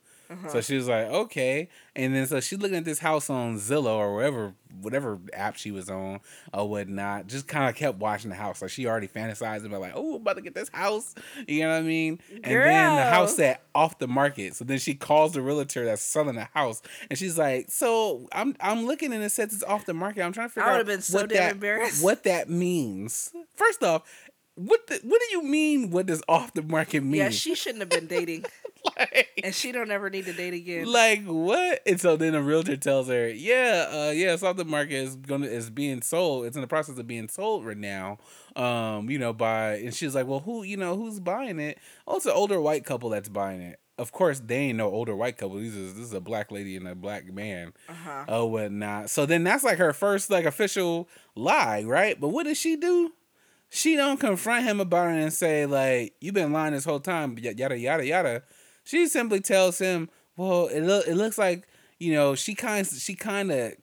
So 0.50 0.62
she 0.62 0.76
was 0.76 0.88
like, 0.88 1.08
"Okay," 1.08 1.70
and 1.96 2.16
then 2.16 2.26
so 2.26 2.40
she's 2.40 2.60
looking 2.60 2.78
at 2.78 2.86
this 2.86 3.00
house 3.00 3.30
on 3.30 3.58
Zillow 3.58 3.96
or 3.96 4.16
wherever, 4.16 4.54
whatever 4.82 5.20
app 5.32 5.58
she 5.58 5.70
was 5.72 5.90
on 5.90 6.22
or 6.54 6.68
whatnot. 6.68 7.28
Just 7.28 7.48
kind 7.48 7.70
of 7.70 7.76
kept 7.76 8.00
watching 8.00 8.30
the 8.30 8.36
house, 8.36 8.62
like 8.62 8.72
she 8.72 8.88
already 8.88 9.08
fantasized 9.08 9.66
about 9.66 9.82
like, 9.82 9.94
"Oh, 9.96 10.16
I'm 10.16 10.22
about 10.22 10.38
to 10.38 10.42
get 10.42 10.56
this 10.56 10.70
house," 10.70 11.14
you 11.48 11.62
know 11.62 11.70
what 11.70 11.76
I 11.76 11.82
mean? 11.82 12.20
And 12.32 12.44
then 12.44 12.96
the 12.96 13.04
house 13.12 13.36
set 13.36 13.62
off 13.76 14.00
the 14.00 14.08
market. 14.08 14.56
So 14.56 14.66
then 14.66 14.80
she 14.80 14.96
calls 14.96 15.34
the 15.34 15.42
realtor 15.42 15.86
that's 15.86 16.02
selling 16.02 16.36
the 16.36 16.48
house, 16.54 16.82
and 17.10 17.20
she's 17.20 17.38
like, 17.38 17.70
"So 17.70 18.28
I'm 18.32 18.56
I'm 18.60 18.86
looking 18.88 19.14
and 19.14 19.24
it 19.24 19.30
says 19.32 19.54
it's 19.54 19.64
off 19.64 19.86
the 19.86 19.94
market. 19.94 20.24
I'm 20.24 20.34
trying 20.34 20.48
to 20.48 20.54
figure 20.54 20.68
out 20.82 20.88
so 21.04 21.18
what 21.20 21.30
that 21.30 21.60
what 22.02 22.24
that 22.24 22.50
means." 22.50 23.32
First 23.56 23.84
off. 23.84 24.04
What 24.56 24.86
the, 24.88 25.00
what 25.04 25.20
do 25.20 25.38
you 25.38 25.44
mean? 25.44 25.90
What 25.90 26.06
does 26.06 26.22
off 26.28 26.54
the 26.54 26.62
market 26.62 27.02
mean? 27.04 27.16
Yeah, 27.16 27.30
she 27.30 27.56
shouldn't 27.56 27.80
have 27.80 27.90
been 27.90 28.08
dating. 28.08 28.46
like, 28.98 29.30
and 29.44 29.54
she 29.54 29.72
don't 29.72 29.90
ever 29.90 30.10
need 30.10 30.26
to 30.26 30.34
date 30.34 30.54
again. 30.54 30.86
Like 30.86 31.24
what? 31.26 31.82
And 31.88 32.00
so 32.00 32.16
then 32.18 32.36
a 32.36 32.42
realtor 32.42 32.78
tells 32.78 33.08
her, 33.08 33.30
"Yeah, 33.30 33.88
uh, 33.92 34.12
yeah, 34.12 34.34
it's 34.34 34.44
off 34.44 34.56
the 34.56 34.66
market 34.66 34.96
is 34.96 35.16
gonna 35.16 35.48
is 35.48 35.70
being 35.70 36.02
sold. 36.02 36.46
It's 36.46 36.56
in 36.56 36.62
the 36.62 36.68
process 36.68 36.98
of 36.98 37.08
being 37.08 37.30
sold 37.30 37.66
right 37.66 37.78
now. 37.78 38.20
Um, 38.56 39.10
you 39.10 39.18
know, 39.18 39.34
by 39.34 39.76
and 39.76 39.94
she's 39.94 40.14
like, 40.14 40.28
well, 40.28 40.42
who, 40.42 40.64
you 40.64 40.78
know, 40.78 40.96
who's 40.96 41.20
buying 41.20 41.60
it? 41.60 41.80
Oh, 42.08 42.18
it's 42.18 42.26
an 42.26 42.34
older 42.34 42.62
white 42.62 42.86
couple 42.86 43.10
that's 43.10 43.30
buying 43.30 43.62
it. 43.62 43.80
Of 43.98 44.12
course, 44.12 44.40
they 44.40 44.58
ain't 44.58 44.78
no 44.78 44.90
older 44.90 45.16
white 45.16 45.38
couple. 45.38 45.58
This 45.58 45.76
is 45.76 45.96
this 45.96 46.06
is 46.06 46.14
a 46.14 46.22
black 46.22 46.52
lady 46.52 46.76
and 46.76 46.88
a 46.88 46.96
black 46.96 47.32
man. 47.32 47.74
Uh-huh. 47.90 48.26
Oh, 48.28 48.46
whatnot. 48.46 49.10
So 49.10 49.26
then 49.26 49.44
that's 49.44 49.64
like 49.64 49.78
her 49.78 49.94
first 49.94 50.30
like 50.30 50.46
official 50.46 51.08
lie, 51.36 51.84
right? 51.84 52.20
But 52.20 52.30
what 52.30 52.44
does 52.46 52.58
she 52.58 52.76
do? 52.76 53.14
She 53.76 53.96
don't 53.96 54.20
confront 54.20 54.66
him 54.66 54.80
about 54.80 55.10
it 55.10 55.22
and 55.22 55.34
say 55.34 55.66
like, 55.66 56.14
"You've 56.22 56.36
been 56.36 56.54
lying 56.54 56.74
this 56.74 56.86
whole 56.86 57.00
time." 57.00 57.36
Yada 57.40 57.76
yada 57.78 58.06
yada. 58.06 58.44
She 58.84 59.08
simply 59.08 59.40
tells 59.40 59.80
him, 59.80 60.10
"Well, 60.38 60.68
it 60.68 60.82
lo- 60.82 61.02
it 61.08 61.16
looks 61.16 61.40
like 61.40 61.68
you 61.98 62.14
know 62.14 62.36
she 62.36 62.54
kind 62.54 62.86
she 62.86 63.16
kind 63.16 63.52
of 63.52 63.74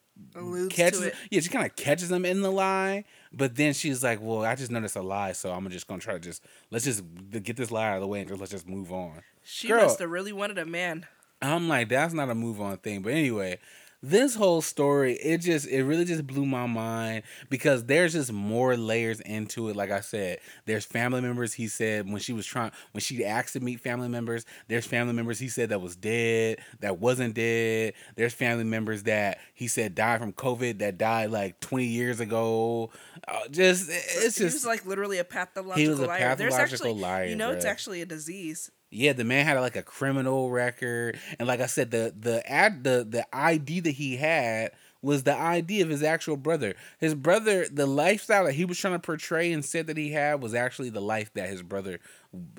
catches 0.70 1.10
yeah 1.30 1.40
she 1.40 1.48
kind 1.48 1.66
of 1.66 1.74
catches 1.74 2.08
him 2.08 2.24
in 2.24 2.40
the 2.40 2.52
lie, 2.52 3.04
but 3.32 3.56
then 3.56 3.72
she's 3.72 4.04
like, 4.04 4.20
"Well, 4.22 4.44
I 4.44 4.54
just 4.54 4.70
noticed 4.70 4.94
a 4.94 5.02
lie, 5.02 5.32
so 5.32 5.50
I'm 5.50 5.68
just 5.70 5.88
gonna 5.88 6.00
try 6.00 6.14
to 6.14 6.20
just 6.20 6.44
let's 6.70 6.84
just 6.84 7.02
get 7.42 7.56
this 7.56 7.72
lie 7.72 7.88
out 7.88 7.96
of 7.96 8.02
the 8.02 8.06
way 8.06 8.20
and 8.20 8.28
just 8.28 8.38
let's 8.38 8.52
just 8.52 8.68
move 8.68 8.92
on." 8.92 9.22
She 9.42 9.66
Girl, 9.66 9.82
must 9.82 9.98
have 9.98 10.10
really 10.10 10.32
wanted 10.32 10.58
a 10.58 10.66
man. 10.66 11.04
I'm 11.42 11.68
like, 11.68 11.88
that's 11.88 12.14
not 12.14 12.30
a 12.30 12.34
move 12.34 12.60
on 12.60 12.76
thing, 12.76 13.02
but 13.02 13.12
anyway, 13.12 13.58
this 14.02 14.34
whole 14.34 14.62
story 14.62 15.14
it 15.14 15.38
just 15.38 15.66
it 15.68 15.84
really 15.84 16.06
just 16.06 16.26
blew 16.26 16.46
my 16.46 16.66
mind 16.66 17.22
because 17.50 17.84
there's 17.84 18.14
just 18.14 18.32
more 18.32 18.76
layers 18.76 19.20
into 19.20 19.68
it 19.68 19.76
like 19.76 19.90
i 19.90 20.00
said 20.00 20.38
there's 20.64 20.86
family 20.86 21.20
members 21.20 21.52
he 21.52 21.68
said 21.68 22.08
when 22.10 22.18
she 22.18 22.32
was 22.32 22.46
trying 22.46 22.70
when 22.92 23.00
she 23.02 23.24
asked 23.24 23.52
to 23.52 23.60
meet 23.60 23.78
family 23.78 24.08
members 24.08 24.46
there's 24.68 24.86
family 24.86 25.12
members 25.12 25.38
he 25.38 25.48
said 25.48 25.68
that 25.68 25.80
was 25.80 25.96
dead 25.96 26.58
that 26.80 26.98
wasn't 26.98 27.34
dead 27.34 27.92
there's 28.16 28.32
family 28.32 28.64
members 28.64 29.02
that 29.02 29.38
he 29.52 29.68
said 29.68 29.94
died 29.94 30.18
from 30.18 30.32
covid 30.32 30.78
that 30.78 30.96
died 30.96 31.30
like 31.30 31.60
20 31.60 31.84
years 31.84 32.20
ago 32.20 32.90
uh, 33.28 33.48
just 33.50 33.90
it's 33.90 34.22
just 34.22 34.38
he 34.38 34.44
was 34.44 34.64
like 34.64 34.86
literally 34.86 35.18
a 35.18 35.24
pathological 35.24 35.78
he 35.78 35.88
was 35.88 35.98
a 35.98 36.06
liar. 36.06 36.20
pathological 36.20 36.56
there's 36.56 36.72
actually, 36.72 36.94
liar 36.94 37.24
you 37.26 37.36
know 37.36 37.48
bro. 37.48 37.56
it's 37.56 37.66
actually 37.66 38.00
a 38.00 38.06
disease 38.06 38.70
yeah, 38.90 39.12
the 39.12 39.24
man 39.24 39.46
had 39.46 39.58
like 39.60 39.76
a 39.76 39.82
criminal 39.82 40.50
record, 40.50 41.18
and 41.38 41.46
like 41.46 41.60
I 41.60 41.66
said, 41.66 41.90
the 41.90 42.12
the 42.18 42.48
ad 42.50 42.82
the 42.84 43.06
the 43.08 43.24
ID 43.32 43.80
that 43.80 43.92
he 43.92 44.16
had 44.16 44.72
was 45.02 45.22
the 45.22 45.34
ID 45.34 45.80
of 45.80 45.88
his 45.88 46.02
actual 46.02 46.36
brother. 46.36 46.74
His 46.98 47.14
brother, 47.14 47.66
the 47.70 47.86
lifestyle 47.86 48.44
that 48.44 48.52
he 48.52 48.64
was 48.64 48.78
trying 48.78 48.94
to 48.94 48.98
portray 48.98 49.50
and 49.52 49.64
said 49.64 49.86
that 49.86 49.96
he 49.96 50.10
had 50.10 50.42
was 50.42 50.54
actually 50.54 50.90
the 50.90 51.00
life 51.00 51.32
that 51.34 51.48
his 51.48 51.62
brother 51.62 52.00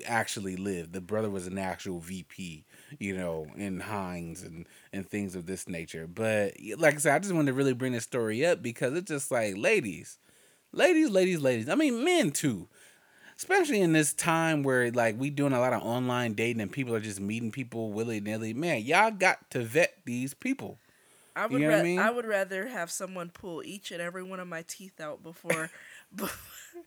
actually 0.06 0.56
lived. 0.56 0.92
The 0.92 1.00
brother 1.00 1.30
was 1.30 1.46
an 1.46 1.58
actual 1.58 2.00
VP, 2.00 2.64
you 2.98 3.16
know, 3.16 3.46
in 3.56 3.80
Heinz 3.80 4.42
and 4.42 4.66
and 4.92 5.08
things 5.08 5.36
of 5.36 5.46
this 5.46 5.68
nature. 5.68 6.06
But 6.06 6.54
like 6.78 6.94
I 6.94 6.98
said, 6.98 7.14
I 7.14 7.18
just 7.18 7.34
wanted 7.34 7.52
to 7.52 7.56
really 7.56 7.74
bring 7.74 7.92
this 7.92 8.04
story 8.04 8.44
up 8.44 8.62
because 8.62 8.94
it's 8.94 9.10
just 9.10 9.30
like, 9.30 9.56
ladies, 9.56 10.18
ladies, 10.72 11.10
ladies, 11.10 11.40
ladies. 11.42 11.68
I 11.68 11.74
mean, 11.74 12.04
men 12.04 12.30
too 12.30 12.68
especially 13.36 13.80
in 13.80 13.92
this 13.92 14.12
time 14.12 14.62
where 14.62 14.90
like 14.90 15.18
we 15.18 15.30
doing 15.30 15.52
a 15.52 15.60
lot 15.60 15.72
of 15.72 15.82
online 15.82 16.34
dating 16.34 16.60
and 16.60 16.72
people 16.72 16.94
are 16.94 17.00
just 17.00 17.20
meeting 17.20 17.50
people 17.50 17.92
willy 17.92 18.20
nilly. 18.20 18.54
Man, 18.54 18.82
y'all 18.82 19.10
got 19.10 19.50
to 19.50 19.62
vet 19.62 19.94
these 20.04 20.34
people. 20.34 20.78
I 21.34 21.46
would 21.46 21.60
you 21.60 21.66
know 21.66 21.74
ra- 21.74 21.80
I, 21.80 21.82
mean? 21.82 21.98
I 21.98 22.10
would 22.10 22.26
rather 22.26 22.66
have 22.66 22.90
someone 22.90 23.30
pull 23.30 23.62
each 23.64 23.90
and 23.90 24.02
every 24.02 24.22
one 24.22 24.40
of 24.40 24.48
my 24.48 24.62
teeth 24.62 25.00
out 25.00 25.22
before. 25.22 25.70
before 26.14 26.82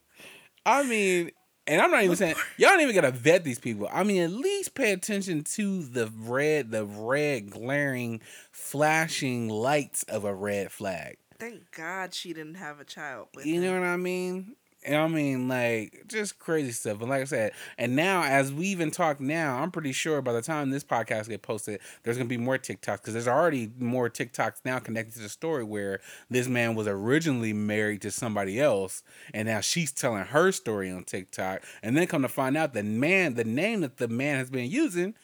I 0.65 0.83
mean, 0.83 1.31
and 1.67 1.81
I'm 1.81 1.91
not 1.91 2.03
even 2.03 2.15
saying 2.15 2.35
y'all 2.57 2.71
don't 2.71 2.81
even 2.81 2.95
gotta 2.95 3.11
vet 3.11 3.43
these 3.43 3.59
people. 3.59 3.89
I 3.91 4.03
mean, 4.03 4.21
at 4.21 4.31
least 4.31 4.75
pay 4.75 4.91
attention 4.91 5.43
to 5.55 5.83
the 5.83 6.11
red, 6.15 6.71
the 6.71 6.85
red 6.85 7.49
glaring, 7.49 8.21
flashing 8.51 9.49
lights 9.49 10.03
of 10.03 10.25
a 10.25 10.33
red 10.33 10.71
flag. 10.71 11.17
Thank 11.39 11.71
God 11.71 12.13
she 12.13 12.33
didn't 12.33 12.55
have 12.55 12.79
a 12.79 12.85
child. 12.85 13.27
you 13.43 13.55
him. 13.55 13.63
know 13.63 13.79
what 13.79 13.87
I 13.87 13.97
mean? 13.97 14.55
I 14.87 15.07
mean, 15.07 15.47
like 15.47 16.05
just 16.07 16.39
crazy 16.39 16.71
stuff. 16.71 17.01
And 17.01 17.09
like 17.09 17.21
I 17.21 17.25
said, 17.25 17.53
and 17.77 17.95
now 17.95 18.23
as 18.23 18.53
we 18.53 18.67
even 18.67 18.91
talk 18.91 19.19
now, 19.19 19.57
I'm 19.59 19.71
pretty 19.71 19.91
sure 19.91 20.21
by 20.21 20.33
the 20.33 20.41
time 20.41 20.69
this 20.69 20.83
podcast 20.83 21.29
get 21.29 21.41
posted, 21.41 21.79
there's 22.03 22.17
gonna 22.17 22.27
be 22.27 22.37
more 22.37 22.57
TikToks 22.57 23.01
because 23.01 23.13
there's 23.13 23.27
already 23.27 23.71
more 23.79 24.09
TikToks 24.09 24.61
now 24.65 24.79
connected 24.79 25.15
to 25.15 25.21
the 25.21 25.29
story 25.29 25.63
where 25.63 25.99
this 26.29 26.47
man 26.47 26.75
was 26.75 26.87
originally 26.87 27.53
married 27.53 28.01
to 28.03 28.11
somebody 28.11 28.59
else, 28.59 29.03
and 29.33 29.47
now 29.47 29.61
she's 29.61 29.91
telling 29.91 30.25
her 30.25 30.51
story 30.51 30.91
on 30.91 31.03
TikTok, 31.03 31.63
and 31.81 31.95
then 31.97 32.07
come 32.07 32.21
to 32.21 32.29
find 32.29 32.55
out 32.57 32.73
the 32.73 32.83
man, 32.83 33.35
the 33.35 33.43
name 33.43 33.81
that 33.81 33.97
the 33.97 34.07
man 34.07 34.37
has 34.37 34.49
been 34.49 34.69
using 34.69 35.15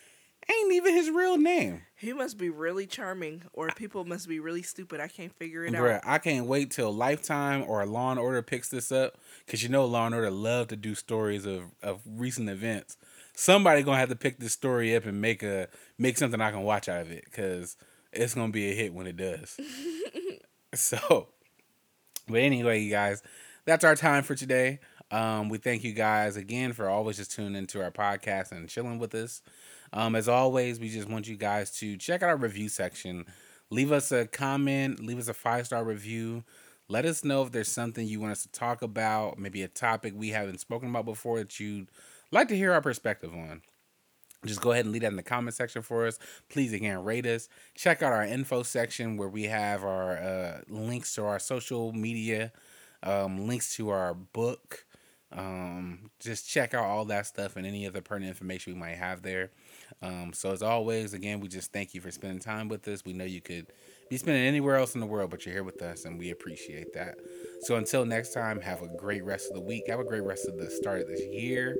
ain't 0.51 0.73
even 0.73 0.93
his 0.93 1.09
real 1.09 1.37
name. 1.37 1.81
He 1.95 2.13
must 2.13 2.37
be 2.37 2.49
really 2.49 2.87
charming, 2.87 3.43
or 3.53 3.69
people 3.69 4.05
must 4.05 4.27
be 4.27 4.39
really 4.39 4.61
stupid. 4.61 4.99
I 4.99 5.07
can't 5.07 5.33
figure 5.35 5.65
it 5.65 5.73
Bruh, 5.73 5.95
out. 5.95 6.01
I 6.05 6.17
can't 6.17 6.45
wait 6.45 6.71
till 6.71 6.91
Lifetime 6.93 7.63
or 7.67 7.85
Law 7.85 8.11
and 8.11 8.19
Order 8.19 8.41
picks 8.41 8.69
this 8.69 8.91
up, 8.91 9.17
cause 9.47 9.61
you 9.63 9.69
know 9.69 9.85
Law 9.85 10.05
and 10.05 10.15
Order 10.15 10.31
love 10.31 10.67
to 10.69 10.75
do 10.75 10.95
stories 10.95 11.45
of 11.45 11.63
of 11.81 12.01
recent 12.05 12.49
events. 12.49 12.97
Somebody 13.33 13.83
gonna 13.83 13.97
have 13.97 14.09
to 14.09 14.15
pick 14.15 14.39
this 14.39 14.53
story 14.53 14.95
up 14.95 15.05
and 15.05 15.21
make 15.21 15.43
a 15.43 15.67
make 15.97 16.17
something 16.17 16.41
I 16.41 16.51
can 16.51 16.63
watch 16.63 16.89
out 16.89 17.01
of 17.01 17.11
it, 17.11 17.31
cause 17.31 17.77
it's 18.11 18.33
gonna 18.33 18.51
be 18.51 18.71
a 18.71 18.75
hit 18.75 18.93
when 18.93 19.07
it 19.07 19.17
does. 19.17 19.59
so, 20.73 21.27
but 22.27 22.41
anyway, 22.41 22.81
you 22.81 22.89
guys, 22.91 23.21
that's 23.65 23.83
our 23.83 23.95
time 23.95 24.23
for 24.23 24.35
today. 24.35 24.79
Um, 25.11 25.49
we 25.49 25.57
thank 25.57 25.83
you 25.83 25.91
guys 25.91 26.37
again 26.37 26.71
for 26.71 26.87
always 26.87 27.17
just 27.17 27.31
tuning 27.31 27.55
into 27.55 27.83
our 27.83 27.91
podcast 27.91 28.51
and 28.53 28.69
chilling 28.69 28.97
with 28.97 29.13
us. 29.13 29.41
Um, 29.93 30.15
as 30.15 30.27
always, 30.27 30.79
we 30.79 30.89
just 30.89 31.09
want 31.09 31.27
you 31.27 31.35
guys 31.35 31.71
to 31.79 31.97
check 31.97 32.23
out 32.23 32.29
our 32.29 32.37
review 32.37 32.69
section. 32.69 33.25
Leave 33.69 33.91
us 33.91 34.11
a 34.11 34.25
comment, 34.27 34.99
leave 34.99 35.19
us 35.19 35.27
a 35.27 35.33
five 35.33 35.65
star 35.65 35.83
review. 35.83 36.43
Let 36.87 37.05
us 37.05 37.23
know 37.23 37.43
if 37.43 37.51
there's 37.51 37.69
something 37.69 38.05
you 38.05 38.19
want 38.19 38.33
us 38.33 38.43
to 38.43 38.51
talk 38.51 38.81
about, 38.81 39.39
maybe 39.39 39.63
a 39.63 39.67
topic 39.69 40.13
we 40.15 40.29
haven't 40.29 40.59
spoken 40.59 40.89
about 40.89 41.05
before 41.05 41.39
that 41.39 41.57
you'd 41.59 41.87
like 42.31 42.49
to 42.49 42.57
hear 42.57 42.73
our 42.73 42.81
perspective 42.81 43.33
on. 43.33 43.61
Just 44.45 44.61
go 44.61 44.71
ahead 44.71 44.85
and 44.85 44.91
leave 44.91 45.03
that 45.03 45.11
in 45.11 45.17
the 45.17 45.23
comment 45.23 45.53
section 45.53 45.83
for 45.83 46.07
us. 46.07 46.17
Please, 46.49 46.73
again, 46.73 47.03
rate 47.03 47.27
us. 47.27 47.47
Check 47.75 48.01
out 48.01 48.11
our 48.11 48.23
info 48.23 48.63
section 48.63 49.15
where 49.15 49.29
we 49.29 49.43
have 49.43 49.83
our 49.83 50.17
uh, 50.17 50.61
links 50.67 51.13
to 51.15 51.23
our 51.23 51.39
social 51.39 51.93
media, 51.93 52.51
um, 53.03 53.47
links 53.47 53.75
to 53.75 53.89
our 53.89 54.13
book. 54.15 54.85
Um, 55.31 56.09
just 56.19 56.49
check 56.49 56.73
out 56.73 56.85
all 56.85 57.05
that 57.05 57.27
stuff 57.27 57.55
and 57.55 57.65
any 57.65 57.87
other 57.87 58.01
pertinent 58.01 58.31
information 58.31 58.73
we 58.73 58.79
might 58.79 58.97
have 58.97 59.21
there. 59.21 59.51
Um, 60.01 60.31
so 60.33 60.51
as 60.51 60.61
always, 60.61 61.13
again, 61.13 61.39
we 61.39 61.47
just 61.47 61.71
thank 61.71 61.93
you 61.93 62.01
for 62.01 62.11
spending 62.11 62.39
time 62.39 62.67
with 62.67 62.87
us. 62.87 63.03
We 63.05 63.13
know 63.13 63.25
you 63.25 63.41
could 63.41 63.67
be 64.09 64.17
spending 64.17 64.43
anywhere 64.43 64.75
else 64.75 64.93
in 64.95 64.99
the 64.99 65.07
world, 65.07 65.31
but 65.31 65.45
you're 65.45 65.53
here 65.53 65.63
with 65.63 65.81
us, 65.81 66.05
and 66.05 66.19
we 66.19 66.31
appreciate 66.31 66.93
that. 66.93 67.15
So 67.61 67.75
until 67.75 68.05
next 68.05 68.33
time, 68.33 68.59
have 68.61 68.81
a 68.81 68.87
great 68.97 69.23
rest 69.23 69.49
of 69.49 69.55
the 69.55 69.61
week. 69.61 69.83
Have 69.87 69.99
a 69.99 70.05
great 70.05 70.23
rest 70.23 70.47
of 70.47 70.57
the 70.57 70.69
start 70.69 71.01
of 71.01 71.07
this 71.07 71.21
year. 71.21 71.77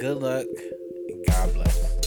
Good 0.00 0.18
luck, 0.18 0.46
and 1.08 1.24
God 1.26 2.05